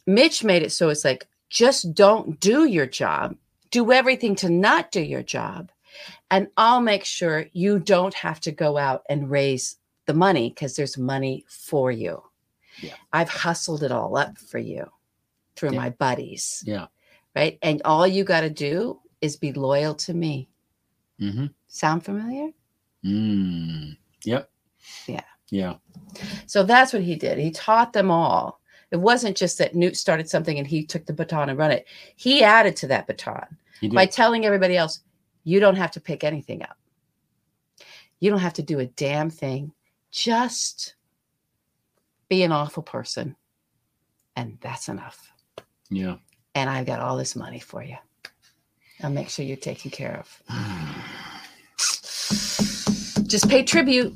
Mitch 0.06 0.44
made 0.44 0.62
it 0.62 0.70
so 0.70 0.88
it's 0.88 1.04
like, 1.04 1.26
just 1.48 1.92
don't 1.92 2.38
do 2.38 2.66
your 2.66 2.86
job, 2.86 3.36
do 3.72 3.90
everything 3.90 4.36
to 4.36 4.48
not 4.48 4.92
do 4.92 5.00
your 5.02 5.24
job. 5.24 5.72
And 6.30 6.46
I'll 6.56 6.80
make 6.80 7.04
sure 7.04 7.46
you 7.52 7.80
don't 7.80 8.14
have 8.14 8.38
to 8.42 8.52
go 8.52 8.78
out 8.78 9.02
and 9.08 9.28
raise 9.28 9.76
the 10.10 10.18
money 10.18 10.48
because 10.48 10.74
there's 10.74 10.98
money 10.98 11.44
for 11.48 11.92
you. 11.92 12.20
Yeah. 12.82 12.94
I've 13.12 13.28
hustled 13.28 13.84
it 13.84 13.92
all 13.92 14.16
up 14.16 14.36
for 14.38 14.58
you 14.58 14.84
through 15.54 15.70
Yeah. 15.72 15.78
my 15.78 15.90
buddies. 15.90 16.64
Yeah. 16.66 16.86
Right. 17.36 17.60
And 17.62 17.80
all 17.84 18.08
you 18.08 18.24
got 18.24 18.40
to 18.40 18.50
do 18.50 18.98
is 19.20 19.36
be 19.36 19.52
loyal 19.52 19.94
to 19.94 20.12
me. 20.12 20.48
Mm-hmm. 21.20 21.46
Sound 21.68 22.04
familiar? 22.04 22.50
Mm. 23.04 23.96
Yep. 24.24 24.50
Yeah. 25.06 25.20
Yeah. 25.50 25.74
So 26.46 26.64
that's 26.64 26.92
what 26.92 27.02
he 27.02 27.14
did. 27.14 27.38
He 27.38 27.52
taught 27.52 27.92
them 27.92 28.10
all. 28.10 28.60
It 28.90 28.96
wasn't 28.96 29.36
just 29.36 29.58
that 29.58 29.76
Newt 29.76 29.96
started 29.96 30.28
something 30.28 30.58
and 30.58 30.66
he 30.66 30.84
took 30.84 31.06
the 31.06 31.12
baton 31.12 31.50
and 31.50 31.58
run 31.58 31.70
it. 31.70 31.86
He 32.16 32.42
added 32.42 32.74
to 32.76 32.88
that 32.88 33.06
baton 33.06 33.46
by 33.92 34.06
telling 34.06 34.44
everybody 34.44 34.76
else, 34.76 35.00
you 35.44 35.60
don't 35.60 35.76
have 35.76 35.92
to 35.92 36.00
pick 36.00 36.24
anything 36.24 36.64
up. 36.64 36.76
You 38.18 38.28
don't 38.30 38.40
have 38.40 38.54
to 38.54 38.62
do 38.62 38.80
a 38.80 38.86
damn 38.86 39.30
thing. 39.30 39.72
Just 40.10 40.94
be 42.28 42.42
an 42.42 42.52
awful 42.52 42.82
person. 42.82 43.36
And 44.36 44.58
that's 44.60 44.88
enough. 44.88 45.32
yeah. 45.90 46.16
And 46.54 46.68
I've 46.68 46.86
got 46.86 47.00
all 47.00 47.16
this 47.16 47.36
money 47.36 47.60
for 47.60 47.82
you. 47.82 47.96
I'll 49.02 49.10
make 49.10 49.28
sure 49.28 49.44
you're 49.44 49.56
taken 49.56 49.90
care 49.90 50.16
of. 50.18 50.42
Just 53.26 53.48
pay 53.48 53.62
tribute. 53.62 54.12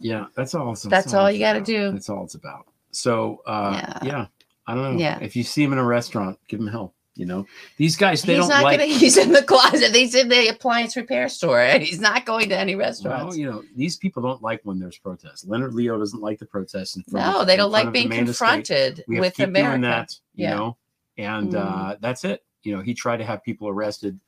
Yeah. 0.00 0.26
That's 0.34 0.54
all. 0.54 0.74
That's 0.74 1.14
all 1.14 1.26
it's 1.26 1.38
you 1.38 1.44
gotta 1.44 1.60
do. 1.60 1.92
That's 1.92 2.08
all 2.10 2.24
it's 2.24 2.34
about. 2.34 2.66
So, 2.90 3.42
uh, 3.46 3.80
Yeah. 4.02 4.02
yeah. 4.02 4.26
I 4.66 4.74
don't 4.74 4.94
know. 4.94 4.98
Yeah. 5.00 5.18
If 5.20 5.36
you 5.36 5.44
see 5.44 5.62
him 5.62 5.72
in 5.72 5.78
a 5.78 5.84
restaurant, 5.84 6.38
give 6.48 6.58
him 6.60 6.66
help. 6.66 6.94
You 7.20 7.26
know, 7.26 7.46
these 7.76 7.96
guys, 7.96 8.22
they 8.22 8.32
he's 8.36 8.40
don't 8.40 8.48
not 8.48 8.64
like. 8.64 8.78
gonna 8.80 8.90
he's 8.90 9.18
in 9.18 9.30
the 9.32 9.42
closet. 9.42 9.94
He's 9.94 10.14
in 10.14 10.30
the 10.30 10.48
appliance 10.48 10.96
repair 10.96 11.28
store. 11.28 11.60
And 11.60 11.82
he's 11.88 12.00
not 12.00 12.24
going 12.24 12.48
to 12.48 12.56
any 12.56 12.74
Well, 12.76 12.86
restaurants. 12.86 13.36
you 13.36 13.44
know, 13.44 13.62
these 13.76 13.96
people 13.96 14.22
don't 14.22 14.42
like 14.42 14.62
when 14.64 14.78
there's 14.78 14.96
protests. 14.96 15.44
Leonard 15.46 15.74
Leo 15.74 15.98
doesn't 15.98 16.22
like 16.22 16.38
the 16.38 16.46
protests. 16.46 16.96
In 16.96 17.02
front 17.02 17.26
no, 17.26 17.40
of- 17.42 17.46
they 17.46 17.56
don't 17.56 17.70
like 17.70 17.92
being 17.92 18.06
Amanda 18.06 18.32
State. 18.32 18.38
confronted 18.46 19.04
We 19.06 19.16
have 19.16 19.20
with 19.20 19.34
to 19.34 19.42
keep 19.42 19.48
America. 19.48 19.70
doing 19.72 19.80
that, 19.82 20.14
you 20.34 20.44
Yeah. 20.44 20.54
know, 20.54 20.76
and 21.18 21.52
Mhm. 21.52 21.56
uh, 21.92 21.96
that's 22.00 22.24
it. 22.24 22.42
You 22.62 22.74
know, 22.74 22.82
he 22.82 22.94
tried 22.94 23.18
to 23.18 23.24
have 23.26 23.42
people 23.44 23.68
arrested, 23.68 24.18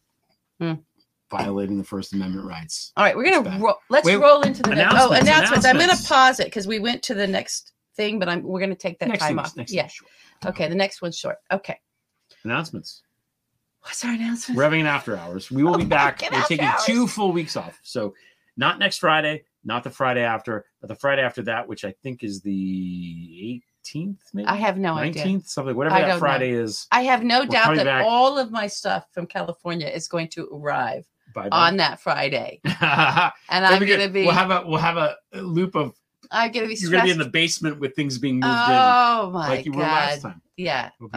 Hmm. 0.60 0.74
violating 1.31 1.78
the 1.78 1.85
First 1.85 2.12
Amendment 2.12 2.47
rights. 2.47 2.93
All 2.98 3.05
right, 3.05 3.16
we're 3.16 3.31
gonna 3.31 3.59
ro- 3.59 3.78
let's 3.89 4.05
Wait, 4.06 4.16
roll 4.16 4.43
into 4.43 4.60
the 4.62 4.74
next. 4.74 4.93
Oh, 4.97 5.12
announcements, 5.12 5.28
announcements. 5.31 5.64
I'm 5.66 5.78
gonna 5.78 5.97
pause 6.06 6.40
it 6.40 6.47
because 6.48 6.66
we 6.66 6.78
went 6.78 7.02
to 7.05 7.14
the 7.14 7.27
next 7.27 7.73
thing, 7.97 8.19
but 8.19 8.28
I'm 8.28 8.43
we're 8.43 8.60
gonna 8.60 8.74
take 8.74 8.98
that 8.98 9.09
next 9.09 9.20
time 9.20 9.36
thing, 9.36 9.39
off. 9.39 9.56
next 9.56 9.73
yeah. 9.73 9.89
Okay, 10.44 10.69
the 10.69 10.74
next 10.74 11.01
one's 11.01 11.16
short. 11.16 11.39
Okay. 11.51 11.78
Announcements. 12.44 13.02
What's 13.82 14.05
our 14.05 14.12
announcement? 14.12 14.59
Revving 14.60 14.81
in 14.81 14.86
after 14.86 15.16
hours. 15.16 15.51
We 15.51 15.64
will 15.64 15.74
Oh, 15.74 15.78
be 15.78 15.85
back. 16.01 16.23
We're 16.31 16.43
taking 16.43 16.66
hours. 16.66 16.85
two 16.85 17.06
full 17.09 17.32
weeks 17.32 17.56
off. 17.56 17.78
So 17.82 18.14
not 18.56 18.78
next 18.78 18.98
Friday, 18.98 19.44
not 19.64 19.82
the 19.85 19.90
Friday 19.90 20.23
after, 20.23 20.66
but 20.81 20.86
the 20.89 20.94
Friday 20.94 21.23
after 21.23 21.43
that, 21.43 21.66
which 21.66 21.85
I 21.85 21.93
think 22.02 22.23
is 22.23 22.40
the 22.43 23.60
18th, 23.85 24.19
maybe 24.32 24.47
I 24.47 24.55
have 24.56 24.78
no 24.78 24.94
idea. 24.94 25.24
19th, 25.24 25.48
something, 25.48 25.74
whatever 25.77 25.97
I 25.97 26.01
that 26.02 26.06
don't 26.06 26.16
know. 26.16 26.20
Friday 26.20 26.51
is. 26.51 26.86
I 26.93 27.02
have 27.02 27.24
no 27.24 27.44
doubt 27.44 27.77
that 27.77 27.85
back. 27.85 28.05
all 28.06 28.39
of 28.39 28.51
my 28.52 28.66
stuff 28.69 29.06
from 29.12 29.27
California 29.27 29.89
is 29.89 30.06
going 30.09 30.28
to 30.28 30.48
arrive 30.52 31.05
Bye 31.35 31.48
on 31.51 31.78
that 31.78 31.98
Friday, 32.01 32.60
and 32.64 32.74
I'm 33.51 33.85
gonna 33.86 34.09
be. 34.10 34.23
We'll 34.27 34.32
have 34.32 34.51
a 34.51 34.64
we'll 34.66 34.78
have 34.78 34.98
a 34.98 35.16
loop 35.40 35.74
of 35.74 35.94
I'm 36.31 36.52
gonna 36.52 36.66
be 36.69 36.74
you're 36.78 36.90
gonna 36.90 37.05
be 37.05 37.10
in 37.10 37.19
the 37.19 37.24
basement 37.24 37.81
with 37.81 37.97
things 37.97 38.19
being 38.19 38.35
moved 38.36 38.44
Oh 38.55 38.70
in, 38.70 39.27
Oh 39.27 39.31
my 39.32 39.48
like 39.48 39.64
you 39.64 39.73
were 39.73 39.81
last 39.82 40.23
god! 40.23 40.28
time. 40.32 40.43
Yeah. 40.59 40.90
Good. 41.01 41.10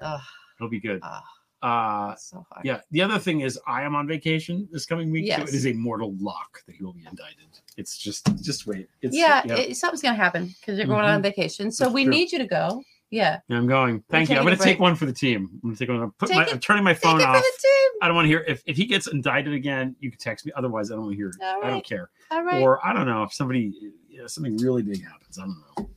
Uh, 0.00 0.18
It'll 0.62 0.70
be 0.70 0.80
good. 0.80 1.00
uh, 1.02 1.20
Uh, 1.62 2.14
so 2.16 2.44
hard. 2.50 2.64
yeah. 2.64 2.80
The 2.90 3.02
other 3.02 3.18
thing 3.18 3.40
is, 3.40 3.58
I 3.66 3.82
am 3.82 3.94
on 3.94 4.06
vacation 4.08 4.68
this 4.72 4.84
coming 4.86 5.10
week, 5.12 5.32
so 5.32 5.42
it 5.42 5.54
is 5.54 5.66
a 5.66 5.72
mortal 5.72 6.14
lock 6.20 6.60
that 6.66 6.74
he 6.76 6.82
will 6.84 6.92
be 6.92 7.00
indicted. 7.08 7.46
It's 7.76 7.96
just, 7.98 8.26
just 8.42 8.66
wait. 8.66 8.88
It's, 9.00 9.16
yeah, 9.16 9.42
It, 9.46 9.76
something's 9.76 10.02
gonna 10.02 10.16
happen 10.16 10.52
because 10.60 10.76
you're 10.78 10.86
going 10.88 11.04
on 11.04 11.22
vacation. 11.22 11.70
So 11.70 11.84
That's 11.84 11.94
we 11.94 12.04
true. 12.04 12.10
need 12.12 12.32
you 12.32 12.38
to 12.38 12.46
go. 12.46 12.82
Yeah, 13.10 13.40
Yeah, 13.48 13.58
I'm 13.58 13.66
going. 13.66 14.02
Thank 14.10 14.30
you. 14.30 14.38
I'm 14.38 14.46
to 14.46 14.56
take 14.56 14.80
one 14.80 14.94
for 14.96 15.04
the 15.04 15.12
team. 15.12 15.60
I'm 15.62 15.72
to 15.72 15.78
take 15.78 15.88
one. 15.90 16.00
I'm, 16.00 16.12
put 16.12 16.30
Take 16.30 16.36
my, 16.38 16.44
it- 16.46 16.52
I'm 16.52 16.58
turning 16.60 16.82
my 16.82 16.94
phone 16.94 17.20
it 17.20 17.24
for 17.24 17.28
off. 17.28 17.42
the 17.42 17.58
team. 17.62 17.90
I 18.00 18.06
don't 18.08 18.14
want 18.16 18.24
to 18.24 18.30
hear 18.30 18.44
if, 18.48 18.62
if 18.66 18.76
he 18.76 18.86
gets 18.86 19.06
indicted 19.06 19.52
again. 19.52 19.94
You 20.00 20.10
can 20.10 20.18
text 20.18 20.46
me. 20.46 20.52
Otherwise, 20.56 20.90
I 20.90 20.94
don't 20.94 21.04
want 21.04 21.12
to 21.12 21.16
hear. 21.18 21.30
All 21.42 21.62
I 21.62 21.68
don't 21.70 21.84
care. 21.84 22.08
All 22.30 22.42
right. 22.42 22.62
Or 22.62 22.84
I 22.84 22.92
don't 22.94 23.06
know 23.06 23.22
if 23.22 23.32
somebody 23.34 23.72
yeah, 24.08 24.26
something 24.26 24.56
really 24.56 24.82
big 24.82 25.04
happens. 25.04 25.38
I 25.38 25.42
don't 25.42 25.62
know 25.76 25.90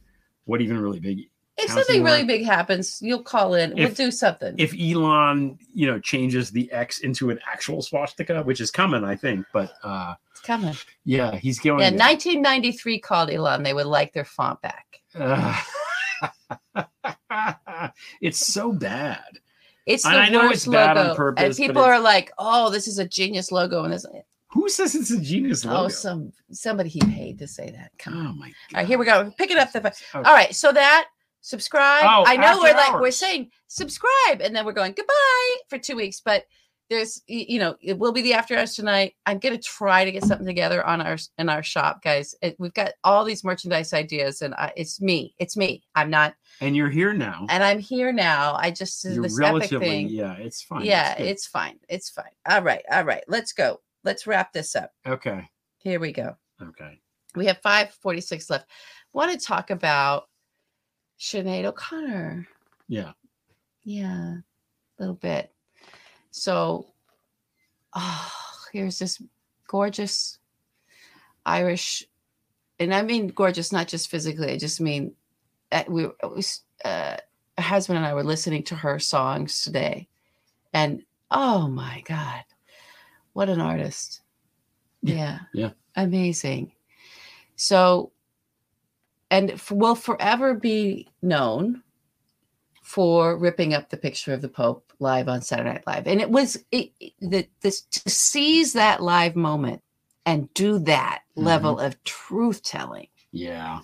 what 0.43 0.59
even 0.61 0.77
really 0.77 0.99
big. 0.99 1.21
If 1.57 1.69
housing 1.69 1.83
something 1.83 2.03
really 2.03 2.23
big 2.23 2.43
happens, 2.45 2.99
you'll 3.01 3.23
call 3.23 3.53
in. 3.53 3.73
we'll 3.75 3.91
do 3.91 4.11
something. 4.11 4.55
If 4.57 4.73
Elon, 4.79 5.57
you 5.73 5.87
know, 5.87 5.99
changes 5.99 6.51
the 6.51 6.71
X 6.71 6.99
into 6.99 7.29
an 7.29 7.39
actual 7.51 7.81
swastika, 7.81 8.43
which 8.43 8.59
is 8.61 8.71
coming, 8.71 9.03
I 9.03 9.15
think. 9.15 9.45
But 9.53 9.73
uh 9.83 10.15
it's 10.31 10.41
coming. 10.41 10.75
yeah, 11.05 11.35
he's 11.35 11.59
going. 11.59 11.79
Yeah, 11.79 11.91
1993 11.91 12.99
called 12.99 13.29
Elon. 13.29 13.63
They 13.63 13.73
would 13.73 13.85
like 13.85 14.11
their 14.13 14.25
font 14.25 14.61
back. 14.61 14.85
Uh, 15.17 15.57
it's 18.21 18.45
so 18.45 18.71
bad. 18.71 19.23
It's 19.85 20.03
the 20.03 20.09
And 20.09 20.17
I 20.19 20.29
know 20.29 20.49
it's 20.49 20.67
bad 20.67 20.97
on 20.97 21.15
purpose, 21.15 21.43
and 21.43 21.55
people 21.55 21.81
are 21.81 21.99
like, 21.99 22.31
"Oh, 22.37 22.69
this 22.69 22.87
is 22.87 22.97
a 22.97 23.07
genius 23.07 23.51
logo," 23.51 23.83
and 23.83 23.93
this, 23.93 24.05
Who 24.49 24.67
says 24.67 24.95
it's 24.95 25.11
a 25.11 25.19
genius 25.21 25.63
logo? 25.63 25.85
oh, 25.85 25.87
some 25.89 26.33
somebody 26.51 26.89
he 26.89 26.99
paid 27.01 27.37
to 27.39 27.47
say 27.47 27.69
that. 27.71 27.91
Come 27.99 28.17
on. 28.17 28.27
oh 28.27 28.33
my 28.33 28.47
god! 28.47 28.55
All 28.73 28.79
right, 28.81 28.87
here 28.87 28.97
we 28.97 29.05
go. 29.05 29.31
Pick 29.37 29.51
it 29.51 29.57
up. 29.57 29.71
The, 29.71 29.79
Okay. 29.87 29.97
all 30.15 30.33
right, 30.33 30.55
so 30.55 30.71
that 30.71 31.05
subscribe. 31.45 32.03
Oh, 32.05 32.23
I 32.25 32.37
know 32.37 32.59
we're 32.61 32.73
like 32.73 32.99
we're 32.99 33.11
saying 33.11 33.51
subscribe, 33.67 34.41
and 34.41 34.55
then 34.55 34.65
we're 34.65 34.73
going 34.73 34.93
goodbye 34.93 35.55
for 35.69 35.77
two 35.77 35.95
weeks. 35.95 36.19
But 36.19 36.45
there's, 36.89 37.21
you 37.27 37.57
know, 37.57 37.75
it 37.81 37.97
will 37.97 38.11
be 38.11 38.21
the 38.21 38.33
after 38.33 38.55
hours 38.55 38.75
tonight. 38.75 39.13
I'm 39.25 39.39
gonna 39.39 39.57
try 39.57 40.05
to 40.05 40.11
get 40.11 40.23
something 40.23 40.45
together 40.45 40.85
on 40.85 41.01
our 41.01 41.17
in 41.37 41.49
our 41.49 41.63
shop, 41.63 42.03
guys. 42.03 42.35
It, 42.41 42.55
we've 42.59 42.73
got 42.73 42.93
all 43.03 43.23
these 43.23 43.43
merchandise 43.43 43.93
ideas, 43.93 44.41
and 44.41 44.53
I, 44.55 44.73
it's 44.75 44.99
me. 44.99 45.35
It's 45.37 45.55
me. 45.55 45.83
I'm 45.95 46.09
not, 46.09 46.35
And 46.61 46.75
you're 46.75 46.89
here 46.89 47.13
now. 47.13 47.45
and 47.49 47.63
I'm 47.63 47.79
here 47.79 48.11
now. 48.11 48.55
I 48.55 48.71
just 48.71 49.03
You're 49.05 49.23
this 49.23 49.39
epic 49.39 49.69
thing. 49.69 50.09
yeah, 50.09 50.33
it's 50.33 50.61
fine. 50.61 50.85
yeah, 50.85 51.15
it's 51.17 51.47
fine. 51.47 51.79
It's 51.89 52.09
fine. 52.09 52.25
All 52.49 52.61
right, 52.61 52.83
all 52.91 53.03
right. 53.03 53.23
Let's 53.27 53.53
go. 53.53 53.81
Let's 54.03 54.27
wrap 54.27 54.51
this 54.53 54.75
up. 54.75 54.91
okay. 55.07 55.49
Here 55.79 55.99
we 55.99 56.11
go. 56.11 56.35
Okay. 56.61 56.99
We 57.35 57.45
have 57.45 57.59
546 57.59 58.49
left. 58.49 58.67
Want 59.13 59.31
to 59.31 59.37
talk 59.37 59.69
about 59.69 60.23
Sinead 61.19 61.65
O'Connor. 61.65 62.47
Yeah. 62.87 63.11
Yeah, 63.83 64.37
a 64.37 64.43
little 64.99 65.15
bit. 65.15 65.51
So, 66.31 66.87
oh, 67.93 68.31
here's 68.73 68.99
this 68.99 69.21
gorgeous 69.67 70.39
Irish, 71.45 72.03
and 72.79 72.93
I 72.93 73.03
mean 73.03 73.27
gorgeous, 73.27 73.71
not 73.71 73.87
just 73.87 74.09
physically. 74.09 74.51
I 74.51 74.57
just 74.57 74.81
mean 74.81 75.13
we, 75.87 76.07
uh, 76.83 77.17
husband 77.57 77.97
and 77.97 78.05
I 78.05 78.13
were 78.13 78.23
listening 78.23 78.63
to 78.63 78.75
her 78.75 78.99
songs 78.99 79.61
today, 79.63 80.07
and 80.73 81.03
oh 81.31 81.67
my 81.67 82.03
God, 82.07 82.43
what 83.33 83.49
an 83.49 83.61
artist! 83.61 84.21
Yeah, 85.03 85.13
Yeah, 85.13 85.39
yeah. 85.53 85.69
amazing. 85.95 86.71
So, 87.55 88.11
and 89.31 89.51
f- 89.51 89.71
will 89.71 89.95
forever 89.95 90.53
be 90.53 91.07
known 91.21 91.81
for 92.81 93.37
ripping 93.37 93.73
up 93.73 93.89
the 93.89 93.97
picture 93.97 94.33
of 94.33 94.41
the 94.41 94.49
Pope 94.49 94.93
live 94.99 95.27
on 95.27 95.41
Saturday 95.41 95.71
Night 95.71 95.87
Live. 95.87 96.07
And 96.07 96.21
it 96.21 96.29
was 96.29 96.63
it, 96.71 96.91
the, 97.19 97.47
this 97.61 97.81
to 97.81 98.09
seize 98.09 98.73
that 98.73 99.01
live 99.01 99.35
moment 99.35 99.81
and 100.25 100.53
do 100.53 100.79
that 100.79 101.23
level 101.35 101.77
mm-hmm. 101.77 101.85
of 101.85 102.03
truth 102.03 102.63
telling. 102.63 103.07
Yeah. 103.31 103.79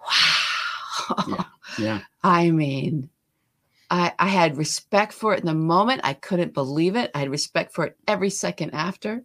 Wow. 0.00 1.24
Yeah. 1.28 1.44
Yeah. 1.78 2.00
I 2.22 2.50
mean, 2.50 3.10
I 3.90 4.12
I 4.18 4.28
had 4.28 4.56
respect 4.56 5.12
for 5.12 5.34
it 5.34 5.40
in 5.40 5.46
the 5.46 5.54
moment. 5.54 6.02
I 6.04 6.14
couldn't 6.14 6.54
believe 6.54 6.96
it. 6.96 7.10
I 7.14 7.20
had 7.20 7.30
respect 7.30 7.72
for 7.74 7.86
it 7.86 7.96
every 8.06 8.30
second 8.30 8.70
after. 8.74 9.24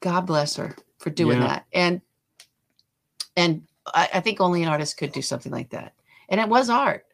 God 0.00 0.22
bless 0.22 0.56
her 0.56 0.76
for 0.98 1.10
doing 1.10 1.40
Yeah. 1.40 1.48
that. 1.48 1.66
And 1.72 2.00
and 3.36 3.66
I, 3.86 4.08
I 4.14 4.20
think 4.20 4.40
only 4.40 4.62
an 4.62 4.68
artist 4.68 4.96
could 4.96 5.12
do 5.12 5.22
something 5.22 5.52
like 5.52 5.70
that. 5.70 5.94
And 6.28 6.40
it 6.40 6.48
was 6.48 6.70
art. 6.70 7.06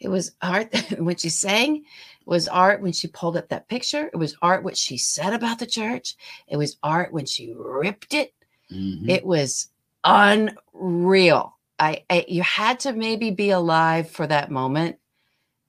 It 0.00 0.08
was 0.08 0.32
art 0.40 0.74
when 0.98 1.16
she 1.16 1.28
sang. 1.28 1.76
It 1.76 2.26
was 2.26 2.48
art 2.48 2.80
when 2.80 2.92
she 2.92 3.08
pulled 3.08 3.36
up 3.36 3.48
that 3.48 3.68
picture. 3.68 4.10
It 4.12 4.16
was 4.16 4.36
art 4.42 4.62
what 4.62 4.76
she 4.76 4.96
said 4.96 5.32
about 5.32 5.58
the 5.58 5.66
church. 5.66 6.16
It 6.46 6.56
was 6.56 6.76
art 6.82 7.12
when 7.12 7.26
she 7.26 7.52
ripped 7.56 8.14
it. 8.14 8.32
Mhm. 8.72 9.08
It 9.08 9.24
was 9.24 9.70
unreal. 10.04 11.56
I, 11.78 12.04
I 12.10 12.24
you 12.28 12.42
had 12.42 12.80
to 12.80 12.92
maybe 12.92 13.30
be 13.30 13.50
alive 13.50 14.10
for 14.10 14.26
that 14.26 14.50
moment 14.50 14.96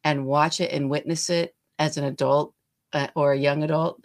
and 0.04 0.26
watch 0.26 0.60
it 0.60 0.72
and 0.72 0.90
witness 0.90 1.30
it 1.30 1.56
as 1.78 1.98
an 1.98 2.04
adult 2.04 2.54
uh, 2.94 3.08
or 3.16 3.32
a 3.32 3.38
young 3.38 3.64
adult. 3.64 4.04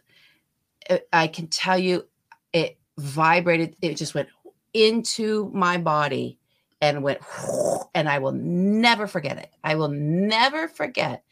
I 1.12 1.28
can 1.28 1.46
tell 1.46 1.78
you, 1.78 2.06
it 2.52 2.78
vibrated. 2.98 3.76
It 3.80 3.96
just 3.96 4.14
went 4.14 4.28
into 4.74 5.50
my 5.54 5.78
body 5.78 6.38
and 6.80 7.02
went, 7.02 7.20
and 7.94 8.08
I 8.08 8.18
will 8.18 8.32
never 8.32 9.06
forget 9.06 9.38
it. 9.38 9.50
I 9.62 9.76
will 9.76 9.88
never 9.88 10.68
forget 10.68 11.24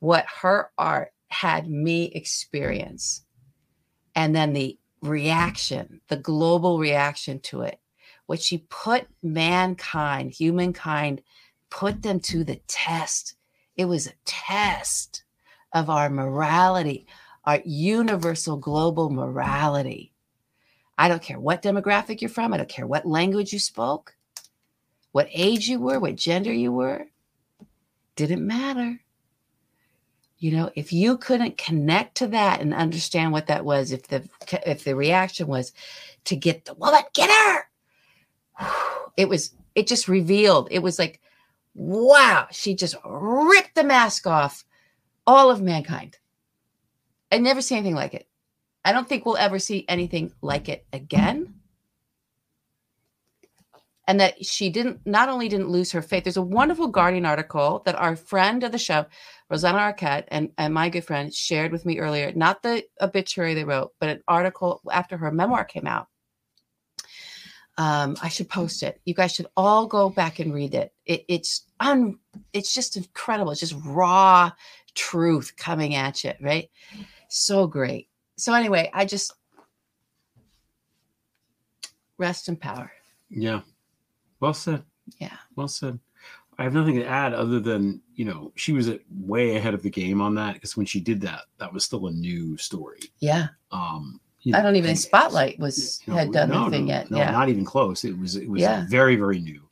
what 0.00 0.26
her 0.42 0.70
art 0.76 1.12
had 1.28 1.70
me 1.70 2.04
experience. 2.04 3.22
And 4.14 4.34
then 4.34 4.52
the 4.52 4.78
reaction, 5.00 6.00
the 6.08 6.16
global 6.16 6.78
reaction 6.78 7.40
to 7.40 7.62
it, 7.62 7.78
what 8.26 8.42
she 8.42 8.66
put 8.68 9.06
mankind, 9.22 10.32
humankind, 10.32 11.22
put 11.70 12.02
them 12.02 12.20
to 12.20 12.44
the 12.44 12.60
test. 12.66 13.34
It 13.76 13.86
was 13.86 14.06
a 14.06 14.12
test 14.24 15.24
of 15.72 15.88
our 15.88 16.10
morality, 16.10 17.06
our 17.44 17.60
universal 17.64 18.56
global 18.56 19.10
morality. 19.10 20.12
I 20.98 21.08
don't 21.08 21.22
care 21.22 21.38
what 21.38 21.62
demographic 21.62 22.20
you're 22.20 22.28
from, 22.28 22.52
I 22.52 22.56
don't 22.56 22.68
care 22.68 22.86
what 22.86 23.06
language 23.06 23.52
you 23.52 23.60
spoke, 23.60 24.16
what 25.12 25.28
age 25.32 25.68
you 25.68 25.78
were, 25.78 26.00
what 26.00 26.16
gender 26.16 26.52
you 26.52 26.72
were, 26.72 27.06
didn't 28.16 28.44
matter. 28.44 29.00
You 30.38 30.52
know, 30.52 30.70
if 30.74 30.92
you 30.92 31.16
couldn't 31.16 31.56
connect 31.56 32.16
to 32.16 32.26
that 32.28 32.60
and 32.60 32.74
understand 32.74 33.32
what 33.32 33.46
that 33.46 33.64
was, 33.64 33.92
if 33.92 34.08
the 34.08 34.28
if 34.66 34.84
the 34.84 34.94
reaction 34.94 35.46
was 35.46 35.72
to 36.24 36.36
get 36.36 36.64
the 36.64 36.74
woman, 36.74 37.02
get 37.14 37.30
her, 37.30 38.66
it 39.16 39.28
was 39.28 39.54
it 39.74 39.86
just 39.86 40.08
revealed. 40.08 40.68
It 40.70 40.80
was 40.80 40.98
like, 40.98 41.20
wow, 41.74 42.48
she 42.50 42.74
just 42.74 42.96
ripped 43.04 43.74
the 43.74 43.84
mask 43.84 44.26
off 44.26 44.64
all 45.26 45.50
of 45.50 45.60
mankind. 45.60 46.18
I 47.30 47.38
never 47.38 47.60
see 47.60 47.76
anything 47.76 47.94
like 47.94 48.14
it. 48.14 48.26
I 48.84 48.92
don't 48.92 49.08
think 49.08 49.26
we'll 49.26 49.36
ever 49.36 49.58
see 49.58 49.84
anything 49.88 50.32
like 50.40 50.68
it 50.68 50.86
again. 50.92 51.54
And 54.06 54.20
that 54.20 54.44
she 54.44 54.70
didn't 54.70 55.00
not 55.04 55.28
only 55.28 55.50
didn't 55.50 55.68
lose 55.68 55.92
her 55.92 56.00
faith. 56.00 56.24
There's 56.24 56.38
a 56.38 56.42
wonderful 56.42 56.88
Guardian 56.88 57.26
article 57.26 57.82
that 57.84 57.94
our 57.94 58.16
friend 58.16 58.64
of 58.64 58.72
the 58.72 58.78
show, 58.78 59.04
Rosanna 59.50 59.78
Arquette, 59.78 60.24
and, 60.28 60.50
and 60.56 60.72
my 60.72 60.88
good 60.88 61.04
friend 61.04 61.32
shared 61.32 61.72
with 61.72 61.84
me 61.84 61.98
earlier. 61.98 62.32
Not 62.32 62.62
the 62.62 62.84
obituary 63.02 63.52
they 63.52 63.64
wrote, 63.64 63.92
but 64.00 64.08
an 64.08 64.22
article 64.26 64.80
after 64.90 65.18
her 65.18 65.30
memoir 65.30 65.66
came 65.66 65.86
out. 65.86 66.06
Um, 67.76 68.16
I 68.20 68.28
should 68.28 68.48
post 68.48 68.82
it. 68.82 69.00
You 69.04 69.14
guys 69.14 69.32
should 69.32 69.46
all 69.56 69.86
go 69.86 70.10
back 70.10 70.40
and 70.40 70.52
read 70.52 70.74
it. 70.74 70.92
it 71.06 71.24
it's 71.28 71.64
un, 71.78 72.18
it's 72.52 72.74
just 72.74 72.96
incredible. 72.96 73.52
It's 73.52 73.60
just 73.60 73.76
raw 73.84 74.50
truth 74.94 75.54
coming 75.56 75.94
at 75.94 76.24
you, 76.24 76.32
right? 76.40 76.70
So 77.28 77.68
great. 77.68 78.07
So 78.38 78.54
anyway, 78.54 78.88
I 78.94 79.04
just 79.04 79.32
rest 82.18 82.48
in 82.48 82.56
power. 82.56 82.90
Yeah. 83.28 83.60
Well 84.40 84.54
said. 84.54 84.84
Yeah. 85.18 85.36
Well 85.56 85.68
said. 85.68 85.98
I 86.56 86.62
have 86.64 86.72
nothing 86.72 86.96
to 86.96 87.04
add 87.06 87.34
other 87.34 87.60
than, 87.60 88.00
you 88.14 88.24
know, 88.24 88.52
she 88.56 88.72
was 88.72 88.90
way 89.20 89.56
ahead 89.56 89.74
of 89.74 89.82
the 89.82 89.90
game 89.90 90.20
on 90.20 90.34
that 90.36 90.54
because 90.54 90.76
when 90.76 90.86
she 90.86 91.00
did 91.00 91.20
that, 91.22 91.42
that 91.58 91.72
was 91.72 91.84
still 91.84 92.06
a 92.06 92.12
new 92.12 92.56
story. 92.56 93.00
Yeah. 93.18 93.48
Um, 93.70 94.20
you 94.42 94.54
I 94.54 94.62
don't 94.62 94.76
even 94.76 94.94
Spotlight 94.94 95.58
was 95.58 96.00
you 96.06 96.12
know, 96.12 96.18
had 96.20 96.32
done 96.32 96.50
no, 96.50 96.62
anything 96.62 96.86
no, 96.86 96.92
yet. 96.92 97.10
No, 97.10 97.18
yeah. 97.18 97.30
not 97.32 97.48
even 97.48 97.64
close. 97.64 98.04
It 98.04 98.16
was 98.16 98.36
it 98.36 98.48
was 98.48 98.60
Yeah. 98.62 98.86
very 98.88 99.16
very 99.16 99.40
new, 99.40 99.68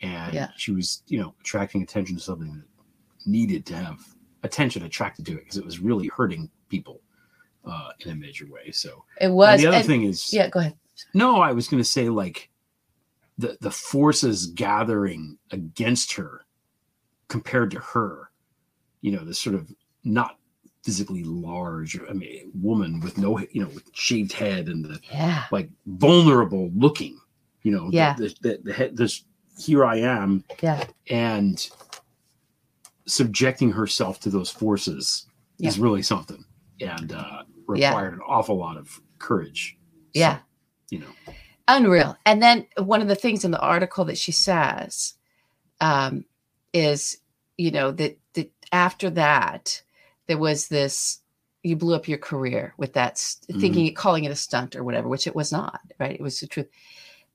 and 0.00 0.32
Yeah. 0.32 0.48
she 0.56 0.70
was 0.70 1.02
you 1.08 1.18
know 1.20 1.34
attracting 1.40 1.82
attention 1.82 2.16
to 2.16 2.22
something 2.22 2.54
that 2.54 2.64
needed 3.26 3.66
to 3.66 3.76
have 3.76 3.98
attention 4.44 4.84
attracted 4.84 5.26
to 5.26 5.32
it 5.32 5.40
because 5.40 5.58
it 5.58 5.64
was 5.64 5.80
really 5.80 6.08
hurting 6.16 6.48
people 6.68 7.00
uh, 7.66 7.90
in 8.00 8.12
a 8.12 8.14
major 8.14 8.46
way. 8.50 8.70
So 8.70 9.04
it 9.20 9.26
and 9.26 9.34
was. 9.34 9.60
the 9.60 9.66
other 9.68 9.76
and- 9.78 9.86
thing 9.86 10.02
is 10.04 10.32
yeah, 10.32 10.48
go 10.48 10.60
ahead. 10.60 10.74
no, 11.14 11.40
I 11.40 11.52
was 11.52 11.68
going 11.68 11.82
to 11.82 11.88
say 11.88 12.08
like 12.08 12.48
the 13.38 13.58
the 13.60 13.70
forces 13.70 14.46
gathering 14.46 15.36
against 15.50 16.12
her 16.14 16.46
compared 17.28 17.70
to 17.72 17.80
her, 17.80 18.30
you 19.02 19.12
know, 19.12 19.24
this 19.24 19.38
sort 19.40 19.54
of 19.56 19.70
not 20.04 20.38
physically 20.84 21.24
large. 21.24 21.98
I 22.08 22.12
mean, 22.12 22.52
woman 22.54 23.00
with 23.00 23.18
no, 23.18 23.38
you 23.50 23.62
know, 23.62 23.68
with 23.68 23.90
shaved 23.92 24.32
head 24.32 24.68
and 24.68 24.84
the 24.84 25.00
Yeah. 25.12 25.44
like 25.50 25.68
vulnerable 25.86 26.70
looking. 26.74 27.18
You 27.62 27.72
know, 27.72 27.88
Yeah. 27.90 28.14
The, 28.14 28.34
the, 28.42 28.60
the 28.62 28.72
head. 28.72 28.96
This 28.96 29.24
here 29.58 29.84
I 29.84 29.96
am, 29.96 30.44
Yeah. 30.62 30.84
and 31.10 31.68
subjecting 33.06 33.70
herself 33.72 34.20
to 34.20 34.30
those 34.30 34.50
forces 34.50 35.26
is 35.60 35.78
really 35.78 36.02
something, 36.02 36.44
and 36.80 37.12
uh, 37.12 37.42
Yeah. 37.74 37.88
required 37.88 38.14
an 38.14 38.20
awful 38.26 38.56
lot 38.56 38.76
of 38.76 39.00
courage. 39.18 39.76
So, 40.14 40.20
Yeah. 40.20 40.38
you 40.90 41.00
know. 41.00 41.34
Unreal. 41.68 42.16
And 42.24 42.40
then 42.42 42.66
one 42.78 43.02
of 43.02 43.08
the 43.08 43.16
things 43.16 43.44
in 43.44 43.50
the 43.50 43.58
article 43.60 44.04
that 44.04 44.18
she 44.18 44.30
says 44.32 45.14
um, 45.80 46.24
is, 46.72 47.18
you 47.56 47.70
know, 47.72 47.90
that, 47.90 48.18
that 48.34 48.52
after 48.72 49.10
that, 49.10 49.82
there 50.26 50.38
was 50.38 50.68
this, 50.68 51.20
you 51.62 51.74
blew 51.74 51.94
up 51.96 52.06
your 52.06 52.18
career 52.18 52.72
with 52.76 52.92
that, 52.92 53.18
st- 53.18 53.60
thinking, 53.60 53.92
calling 53.94 54.24
it 54.24 54.30
a 54.30 54.36
stunt 54.36 54.76
or 54.76 54.84
whatever, 54.84 55.08
which 55.08 55.26
it 55.26 55.34
was 55.34 55.50
not, 55.50 55.80
right? 55.98 56.14
It 56.14 56.20
was 56.20 56.38
the 56.38 56.46
truth. 56.46 56.68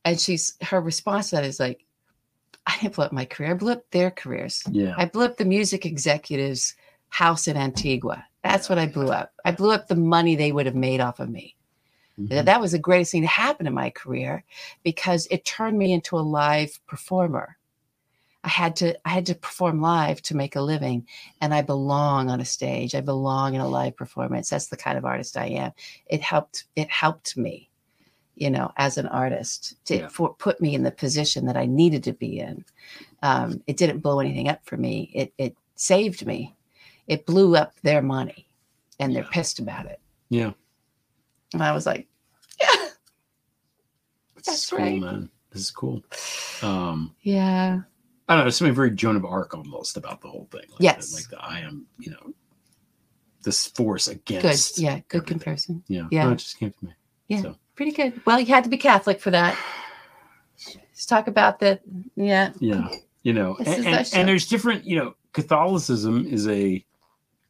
And 0.06 0.20
she's, 0.20 0.56
her 0.62 0.80
response 0.80 1.30
to 1.30 1.36
that 1.36 1.46
is 1.46 1.60
like, 1.60 1.86
I 2.66 2.78
didn't 2.80 2.96
blow 2.96 3.06
up 3.06 3.12
my 3.12 3.26
career. 3.26 3.52
I 3.52 3.56
blew 3.56 3.74
up 3.74 3.84
their 3.92 4.12
careers. 4.12 4.64
Yeah. 4.72 4.94
I 4.98 5.06
blew 5.06 5.26
up 5.26 5.36
the 5.38 5.46
music 5.46 5.86
executives' 5.86 6.76
house 7.10 7.48
in 7.48 7.58
Antigua. 7.58 8.26
That's 8.44 8.70
what 8.70 8.80
I 8.80 8.88
blew 8.88 9.10
up. 9.12 9.34
I 9.46 9.52
blew 9.52 9.72
up 9.72 9.88
the 9.88 9.96
money 9.96 10.36
they 10.36 10.52
would 10.52 10.66
have 10.66 10.76
made 10.76 11.00
off 11.00 11.20
of 11.20 11.30
me. 11.30 11.56
Mhm. 12.20 12.46
That 12.46 12.60
was 12.62 12.72
the 12.74 12.80
greatest 12.80 13.12
thing 13.12 13.22
to 13.22 13.28
happen 13.28 13.68
in 13.68 13.74
my 13.74 13.90
career 13.90 14.44
because 14.84 15.28
it 15.32 15.46
turned 15.46 15.78
me 15.78 15.92
into 15.94 16.18
a 16.18 16.22
live 16.22 16.80
performer. 16.88 17.58
I 18.44 18.50
had 18.50 18.76
to 18.78 18.98
I 19.08 19.10
had 19.10 19.28
to 19.28 19.36
perform 19.36 19.82
live 19.82 20.22
to 20.24 20.36
make 20.36 20.56
a 20.56 20.62
living 20.62 21.08
and 21.42 21.54
I 21.54 21.62
belong 21.62 22.30
on 22.30 22.42
a 22.42 22.46
stage. 22.46 22.96
I 22.96 23.02
belong 23.02 23.54
in 23.54 23.62
a 23.62 23.68
live 23.68 23.96
performance. 23.96 24.50
That's 24.50 24.68
the 24.68 24.78
kind 24.78 24.98
of 24.98 25.06
artist 25.06 25.38
I 25.38 25.46
am. 25.46 25.72
It 26.08 26.22
helped 26.22 26.66
it 26.76 26.90
helped 26.90 27.38
me, 27.38 27.70
you 28.36 28.50
know, 28.50 28.72
as 28.78 28.98
an 28.98 29.08
artist 29.08 29.76
to 29.86 29.98
Yeah. 30.00 30.08
for, 30.08 30.34
put 30.34 30.60
me 30.60 30.74
in 30.74 30.82
the 30.84 30.92
position 30.92 31.46
that 31.46 31.58
I 31.58 31.68
needed 31.68 32.04
to 32.06 32.14
be 32.14 32.40
in. 32.40 32.66
Um, 33.22 33.62
it 33.68 33.78
didn't 33.78 34.00
blow 34.00 34.20
anything 34.20 34.50
up 34.50 34.66
for 34.66 34.76
me. 34.78 35.12
It 35.14 35.34
it 35.38 35.56
saved 35.76 36.26
me. 36.26 36.56
It 37.12 37.26
blew 37.26 37.58
up 37.58 37.74
their 37.82 38.02
money 38.02 38.48
and 38.98 39.14
they're 39.14 39.24
Yeah. 39.24 39.30
pissed 39.34 39.60
about 39.60 39.86
it. 39.86 40.00
Yeah. 40.30 40.54
And 41.54 41.62
I 41.62 41.74
was 41.74 41.86
like, 41.86 42.08
yeah, 42.62 42.68
This 44.36 44.46
That's 44.46 44.64
is 44.64 44.70
cool, 44.70 44.80
right. 44.80 45.00
man. 45.02 45.30
This 45.52 45.62
is 45.64 45.72
cool. 45.72 46.02
Um, 46.62 47.14
yeah. 47.22 47.82
I 48.30 48.34
don't 48.34 48.40
know. 48.40 48.44
There's 48.46 48.56
something 48.56 48.74
very 48.74 48.92
Joan 48.92 49.18
of 49.18 49.26
Arc 49.26 49.54
almost 49.54 49.98
about 49.98 50.22
the 50.22 50.30
whole 50.30 50.48
thing. 50.52 50.62
Like 50.70 50.80
Yes. 50.80 51.10
the- 51.10 51.16
like 51.18 51.30
the 51.30 51.42
I 51.44 51.60
am, 51.60 51.86
you 52.00 52.12
know, 52.12 52.34
this 53.44 53.68
force 53.68 54.08
Good. 54.08 54.38
against. 54.38 54.80
Yeah. 54.80 55.02
Good 55.10 55.18
everything. 55.18 55.26
comparison. 55.40 55.84
Yeah. 55.90 56.08
Yeah. 56.12 56.24
No, 56.26 56.32
it 56.32 56.36
just 56.38 56.58
came 56.60 56.72
to 56.72 56.86
me. 56.86 56.94
Yeah. 57.28 57.42
So. 57.42 57.56
Pretty 57.76 57.92
good. 57.92 58.22
Well, 58.26 58.40
you 58.40 58.46
had 58.46 58.64
to 58.64 58.70
be 58.70 58.78
Catholic 58.78 59.20
for 59.20 59.32
that. 59.32 59.58
Let's 60.76 61.06
talk 61.06 61.28
about 61.28 61.60
the, 61.60 61.82
yeah. 62.16 62.54
Yeah. 62.60 62.88
You 63.24 63.34
know, 63.34 63.58
and, 63.58 63.86
and, 63.86 64.10
and 64.14 64.28
there's 64.30 64.48
different, 64.48 64.86
you 64.86 64.96
know, 64.96 65.16
Catholicism 65.34 66.26
is 66.26 66.48
a 66.48 66.84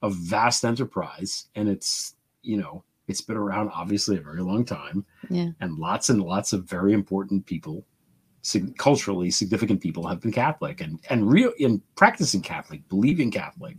a 0.01 0.09
vast 0.09 0.65
enterprise 0.65 1.47
and 1.55 1.69
it's, 1.69 2.15
you 2.41 2.57
know, 2.57 2.83
it's 3.07 3.21
been 3.21 3.37
around 3.37 3.69
obviously 3.73 4.17
a 4.17 4.21
very 4.21 4.41
long 4.41 4.63
time. 4.65 5.05
Yeah. 5.29 5.49
And 5.59 5.77
lots 5.77 6.09
and 6.09 6.21
lots 6.21 6.53
of 6.53 6.65
very 6.65 6.93
important 6.93 7.45
people, 7.45 7.85
sig- 8.41 8.77
culturally 8.77 9.31
significant 9.31 9.81
people 9.81 10.07
have 10.07 10.21
been 10.21 10.31
Catholic 10.31 10.81
and 10.81 10.99
and 11.09 11.29
real 11.29 11.51
in 11.59 11.81
practicing 11.95 12.41
Catholic, 12.41 12.87
believing 12.89 13.31
Catholic. 13.31 13.75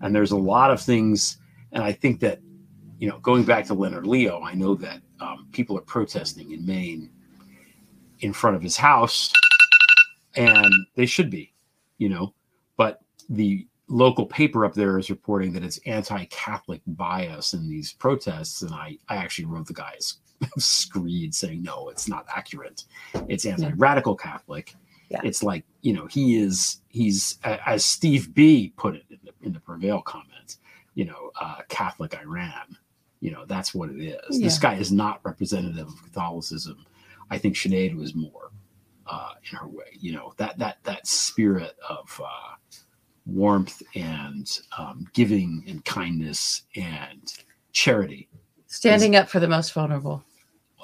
And 0.00 0.14
there's 0.14 0.32
a 0.32 0.36
lot 0.36 0.70
of 0.70 0.80
things 0.80 1.38
and 1.72 1.82
I 1.82 1.92
think 1.92 2.20
that 2.20 2.40
you 3.02 3.08
know, 3.08 3.18
going 3.18 3.42
back 3.42 3.64
to 3.66 3.74
Leonard 3.74 4.06
Leo, 4.06 4.42
I 4.42 4.54
know 4.54 4.76
that 4.76 5.02
um, 5.18 5.48
people 5.50 5.76
are 5.76 5.82
protesting 5.82 6.52
in 6.52 6.64
Maine 6.64 7.10
in 8.20 8.32
front 8.32 8.54
of 8.54 8.62
his 8.62 8.76
house, 8.76 9.32
and 10.36 10.72
they 10.94 11.06
should 11.06 11.28
be, 11.28 11.52
you 11.98 12.08
know. 12.08 12.32
But 12.76 13.00
the 13.28 13.66
local 13.92 14.26
paper 14.26 14.64
up 14.64 14.74
there 14.74 14.98
is 14.98 15.10
reporting 15.10 15.52
that 15.52 15.62
it's 15.62 15.78
anti-Catholic 15.86 16.80
bias 16.86 17.52
in 17.52 17.68
these 17.68 17.92
protests, 17.92 18.62
and 18.62 18.72
I, 18.72 18.96
I 19.08 19.16
actually 19.16 19.44
wrote 19.44 19.66
the 19.66 19.74
guy's 19.74 20.14
screed 20.58 21.34
saying 21.34 21.62
no, 21.62 21.88
it's 21.88 22.08
not 22.08 22.26
accurate. 22.34 22.84
It's 23.28 23.46
anti-radical 23.46 24.16
Catholic. 24.16 24.74
Yeah. 25.10 25.20
It's 25.24 25.42
like 25.42 25.64
you 25.82 25.92
know 25.92 26.06
he 26.06 26.36
is 26.36 26.80
he's 26.88 27.38
as 27.44 27.84
Steve 27.84 28.32
B 28.34 28.72
put 28.76 28.94
it 28.96 29.04
in 29.10 29.18
the 29.24 29.32
in 29.46 29.52
the 29.52 29.60
Prevail 29.60 30.00
comment, 30.00 30.56
you 30.94 31.04
know, 31.04 31.30
uh, 31.40 31.58
Catholic 31.68 32.14
Iran. 32.14 32.78
You 33.20 33.30
know 33.30 33.44
that's 33.44 33.74
what 33.74 33.90
it 33.90 34.00
is. 34.00 34.40
This 34.40 34.58
guy 34.58 34.74
is 34.74 34.90
not 34.90 35.20
representative 35.22 35.86
of 35.86 36.02
Catholicism. 36.02 36.86
I 37.30 37.38
think 37.38 37.56
Sinead 37.56 37.94
was 37.94 38.14
more 38.14 38.50
uh, 39.06 39.32
in 39.50 39.58
her 39.58 39.68
way. 39.68 39.98
You 40.00 40.12
know 40.12 40.32
that 40.38 40.58
that 40.58 40.78
that 40.84 41.06
spirit 41.06 41.76
of 41.88 42.20
uh, 42.24 42.54
warmth 43.32 43.82
and 43.94 44.60
um, 44.78 45.06
giving 45.14 45.64
and 45.66 45.84
kindness 45.84 46.62
and 46.76 47.32
charity. 47.72 48.28
Standing 48.66 49.16
up 49.16 49.28
for 49.28 49.40
the 49.40 49.48
most 49.48 49.72
vulnerable. 49.72 50.22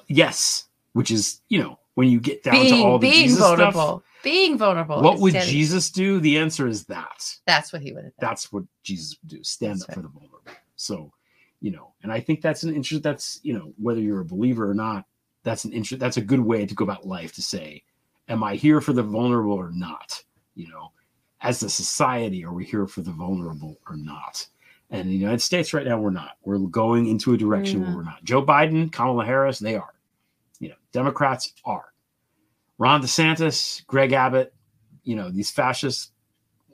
Yes, 0.08 0.66
which 0.92 1.10
is 1.10 1.40
you 1.48 1.62
know 1.62 1.78
when 1.94 2.08
you 2.08 2.20
get 2.20 2.42
down 2.42 2.54
to 2.66 2.82
all 2.82 2.98
the 2.98 3.10
being 3.10 3.24
Jesus 3.28 3.38
vulnerable. 3.40 3.80
stuff. 3.98 4.02
Being 4.22 4.58
vulnerable. 4.58 5.00
What 5.00 5.20
would 5.20 5.30
standing- 5.32 5.50
Jesus 5.52 5.90
do? 5.90 6.18
The 6.20 6.38
answer 6.38 6.66
is 6.66 6.84
that. 6.86 7.36
That's 7.46 7.72
what 7.72 7.82
he 7.82 7.92
would 7.92 8.04
have. 8.04 8.12
That's 8.18 8.52
what 8.52 8.64
Jesus 8.82 9.16
would 9.22 9.28
do. 9.28 9.44
Stand 9.44 9.74
That's 9.74 9.82
up 9.84 9.88
right. 9.90 9.94
for 9.96 10.02
the 10.02 10.08
vulnerable. 10.08 10.40
So, 10.76 11.12
you 11.60 11.70
know, 11.70 11.92
and 12.02 12.12
I 12.12 12.20
think 12.20 12.40
that's 12.42 12.62
an 12.64 12.74
interest. 12.74 13.02
That's 13.02 13.40
you 13.42 13.52
know 13.54 13.72
whether 13.80 14.00
you're 14.00 14.20
a 14.20 14.24
believer 14.24 14.68
or 14.68 14.74
not. 14.74 15.04
That's 15.44 15.64
an 15.64 15.72
interest. 15.72 16.00
That's 16.00 16.16
a 16.16 16.20
good 16.22 16.40
way 16.40 16.66
to 16.66 16.74
go 16.74 16.84
about 16.84 17.06
life 17.06 17.32
to 17.34 17.42
say, 17.42 17.82
am 18.28 18.42
I 18.42 18.56
here 18.56 18.80
for 18.80 18.92
the 18.92 19.02
vulnerable 19.02 19.52
or 19.54 19.70
not? 19.72 20.22
You 20.56 20.68
know, 20.68 20.92
as 21.40 21.62
a 21.62 21.70
society, 21.70 22.44
are 22.44 22.52
we 22.52 22.64
here 22.64 22.86
for 22.86 23.00
the 23.00 23.10
vulnerable 23.12 23.78
or 23.88 23.96
not? 23.96 24.46
And 24.90 25.02
in 25.02 25.08
the 25.08 25.16
United 25.16 25.42
States 25.42 25.74
right 25.74 25.86
now, 25.86 25.98
we're 25.98 26.10
not. 26.10 26.38
We're 26.44 26.58
going 26.58 27.06
into 27.06 27.34
a 27.34 27.36
direction 27.36 27.82
where 27.82 27.94
we're 27.94 28.04
not. 28.04 28.24
Joe 28.24 28.44
Biden, 28.44 28.90
Kamala 28.90 29.24
Harris, 29.24 29.58
they 29.58 29.74
are. 29.74 29.92
You 30.60 30.70
know, 30.70 30.76
Democrats 30.92 31.52
are. 31.64 31.92
Ron 32.78 33.02
DeSantis, 33.02 33.86
Greg 33.86 34.12
Abbott, 34.12 34.54
you 35.04 35.14
know, 35.14 35.30
these 35.30 35.50
fascists. 35.50 36.12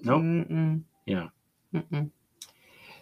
Nope. 0.02 0.22
Mm-mm. 0.22 0.82
Yeah. 1.06 1.28
Mm-mm. 1.74 2.10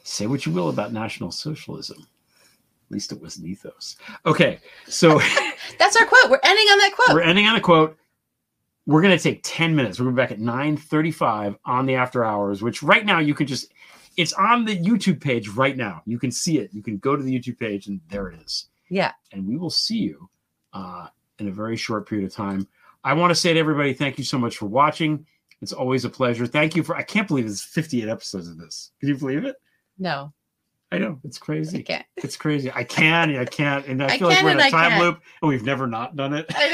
Say 0.03 0.27
what 0.27 0.47
you 0.47 0.53
will 0.53 0.69
about 0.69 0.93
National 0.93 1.31
Socialism. 1.31 1.99
At 2.01 2.91
least 2.91 3.13
it 3.13 3.21
was 3.21 3.37
an 3.39 3.47
ethos. 3.47 3.97
Okay, 4.27 4.61
so 4.87 5.21
That's 5.79 5.97
our 5.97 6.07
quote. 6.07 6.31
We're 6.31 6.41
ending 6.43 6.67
on 6.67 6.79
that 6.79 6.93
quote. 6.95 7.15
we're 7.15 7.23
ending 7.23 7.47
on 7.47 7.57
a 7.57 7.61
quote. 7.61 7.97
We're 8.87 9.03
going 9.03 9.17
to 9.17 9.23
take 9.23 9.41
10 9.45 9.77
minutes. 9.77 9.99
We're 9.99 10.07
going 10.07 10.17
back 10.17 10.33
at 10.33 10.39
9.35 10.41 11.57
on 11.65 11.87
the 11.87 11.95
after 11.95 12.25
hours, 12.25 12.63
which 12.63 12.83
right 12.83 13.05
now 13.05 13.21
you 13.21 13.35
can 13.35 13.47
just, 13.47 13.73
it's 14.17 14.33
on 14.33 14.65
the 14.65 14.77
YouTube 14.77 15.21
page 15.21 15.49
right 15.49 15.77
now. 15.77 16.03
You 16.05 16.19
can 16.19 16.33
see 16.33 16.59
it. 16.59 16.71
You 16.73 16.83
can 16.83 16.99
go 16.99 17.15
to 17.15 17.23
the 17.23 17.39
YouTube 17.39 17.59
page 17.59 17.87
and 17.87 18.01
there 18.09 18.29
it 18.29 18.41
is. 18.41 18.67
Yeah. 18.89 19.13
And 19.33 19.47
we 19.47 19.57
will 19.57 19.71
see 19.71 19.99
you 19.99 20.29
uh, 20.73 21.09
in 21.39 21.49
a 21.49 21.53
very 21.53 21.77
short 21.77 22.09
period 22.09 22.27
of 22.27 22.35
time. 22.35 22.67
I 23.05 23.15
want 23.15 23.31
to 23.31 23.35
say 23.35 23.53
to 23.53 23.59
everybody, 23.59 23.95
thank 23.95 24.19
you 24.19 24.25
so 24.25 24.39
much 24.39 24.57
for 24.57 24.67
watching. 24.67 25.27
It's 25.61 25.73
always 25.73 26.05
a 26.05 26.11
pleasure. 26.11 26.47
Thank 26.47 26.75
you 26.75 26.83
for, 26.83 26.97
I 26.97 27.03
can't 27.03 27.29
believe 27.29 27.47
it's 27.47 27.63
58 27.63 28.09
episodes 28.09 28.49
of 28.49 28.59
this. 28.59 28.91
Can 28.99 29.09
you 29.09 29.17
believe 29.17 29.45
it? 29.45 29.57
No, 29.99 30.33
I 30.93 30.99
know. 30.99 31.19
It's 31.25 31.39
I 31.41 31.45
crazy. 31.45 31.83
can't. 31.83 32.05
It's 32.17 32.37
crazy. 32.37 32.71
I 32.71 32.85
can, 32.85 33.35
I 33.35 33.47
can't, 33.47 33.87
and 33.87 34.03
I 34.03 34.09
I 34.09 34.19
feel 34.19 34.29
like 34.29 34.43
we're 34.43 34.51
in 34.51 34.61
a 34.61 34.65
I 34.65 34.71
time 34.71 35.01
loop, 35.01 35.23
and 35.41 35.49
we've 35.49 35.65
never 35.65 35.87
not 35.87 36.17
done 36.17 36.35
it. 36.35 36.47
I 36.51 36.69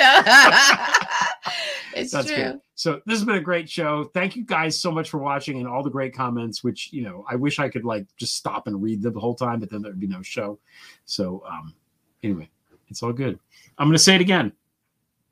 know. 1.46 1.54
it's 1.98 2.12
That's 2.12 2.26
true. 2.28 2.36
good. 2.36 2.60
So 2.74 3.00
this 3.06 3.18
has 3.18 3.24
been 3.24 3.36
a 3.36 3.40
great 3.40 3.68
show. 3.68 4.10
Thank 4.14 4.36
you 4.36 4.44
guys 4.44 4.80
so 4.80 4.90
much 4.90 5.10
for 5.10 5.18
watching 5.18 5.58
and 5.58 5.66
all 5.66 5.82
the 5.82 5.90
great 5.90 6.14
comments. 6.14 6.62
Which 6.62 6.92
you 6.92 7.02
know, 7.02 7.24
I 7.28 7.36
wish 7.36 7.58
I 7.58 7.68
could 7.68 7.84
like 7.84 8.06
just 8.16 8.36
stop 8.36 8.66
and 8.66 8.82
read 8.82 9.02
them 9.02 9.14
the 9.14 9.20
whole 9.20 9.34
time, 9.34 9.60
but 9.60 9.70
then 9.70 9.82
there'd 9.82 10.00
be 10.00 10.06
no 10.06 10.22
show. 10.22 10.58
So 11.04 11.42
um, 11.48 11.74
anyway, 12.22 12.48
it's 12.88 13.02
all 13.02 13.12
good. 13.12 13.38
I'm 13.78 13.88
going 13.88 13.96
to 13.96 14.02
say 14.02 14.14
it 14.14 14.20
again. 14.20 14.52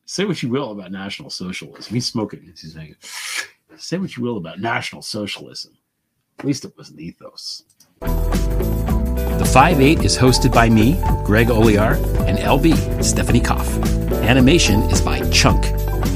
Say 0.04 0.24
what 0.24 0.42
you 0.42 0.48
will 0.48 0.70
about 0.70 0.92
National 0.92 1.30
Socialism. 1.30 1.92
He's 1.92 2.06
smoking. 2.06 2.42
He's 2.42 2.72
saying, 2.72 2.94
say 3.76 3.98
what 3.98 4.16
you 4.16 4.22
will 4.22 4.36
about 4.36 4.60
National 4.60 5.02
Socialism. 5.02 5.76
At 6.38 6.44
least 6.44 6.64
it 6.64 6.76
was 6.76 6.90
an 6.90 7.00
ethos. 7.00 7.64
The 8.00 9.50
5 9.52 9.80
8 9.80 10.04
is 10.04 10.16
hosted 10.16 10.52
by 10.52 10.68
me, 10.68 10.94
Greg 11.24 11.48
Olear, 11.48 11.96
and 12.26 12.38
LB, 12.38 13.02
Stephanie 13.02 13.40
Koff. 13.40 13.68
Animation 14.22 14.82
is 14.84 15.00
by 15.00 15.20
Chunk, 15.30 15.64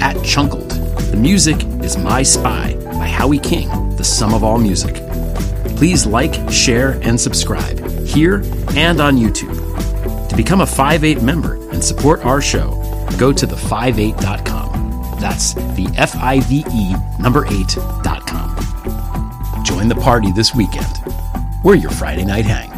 at 0.01 0.17
Chunkled. 0.17 0.71
The 1.11 1.17
music 1.17 1.65
is 1.85 1.97
My 1.97 2.23
Spy 2.23 2.75
by 2.85 3.07
Howie 3.07 3.39
King, 3.39 3.97
the 3.97 4.05
sum 4.05 4.35
of 4.35 4.45
all 4.45 4.59
music. 4.59 4.97
Please 5.77 6.07
like, 6.07 6.51
share, 6.51 6.93
and 7.03 7.21
subscribe 7.21 7.79
here 8.05 8.43
and 8.77 9.01
on 9.01 9.17
YouTube. 9.17 9.57
To 10.29 10.37
become 10.37 10.61
a 10.61 10.67
5 10.67 11.05
8 11.05 11.23
member 11.23 11.55
and 11.71 11.83
support 11.83 12.25
our 12.25 12.41
show, 12.41 12.71
go 13.19 13.33
to 13.33 13.47
the58.com. 13.47 15.19
That's 15.21 15.55
the 15.55 15.93
F 15.97 16.17
I 16.17 16.41
V 16.41 16.65
E 16.73 16.95
number 17.21 17.45
8.com. 17.45 19.65
Join 19.65 19.89
the 19.89 19.95
party 19.95 20.33
this 20.33 20.55
weekend. 20.55 20.87
We're 21.63 21.75
your 21.75 21.91
Friday 21.91 22.25
night 22.25 22.47
hang. 22.47 22.70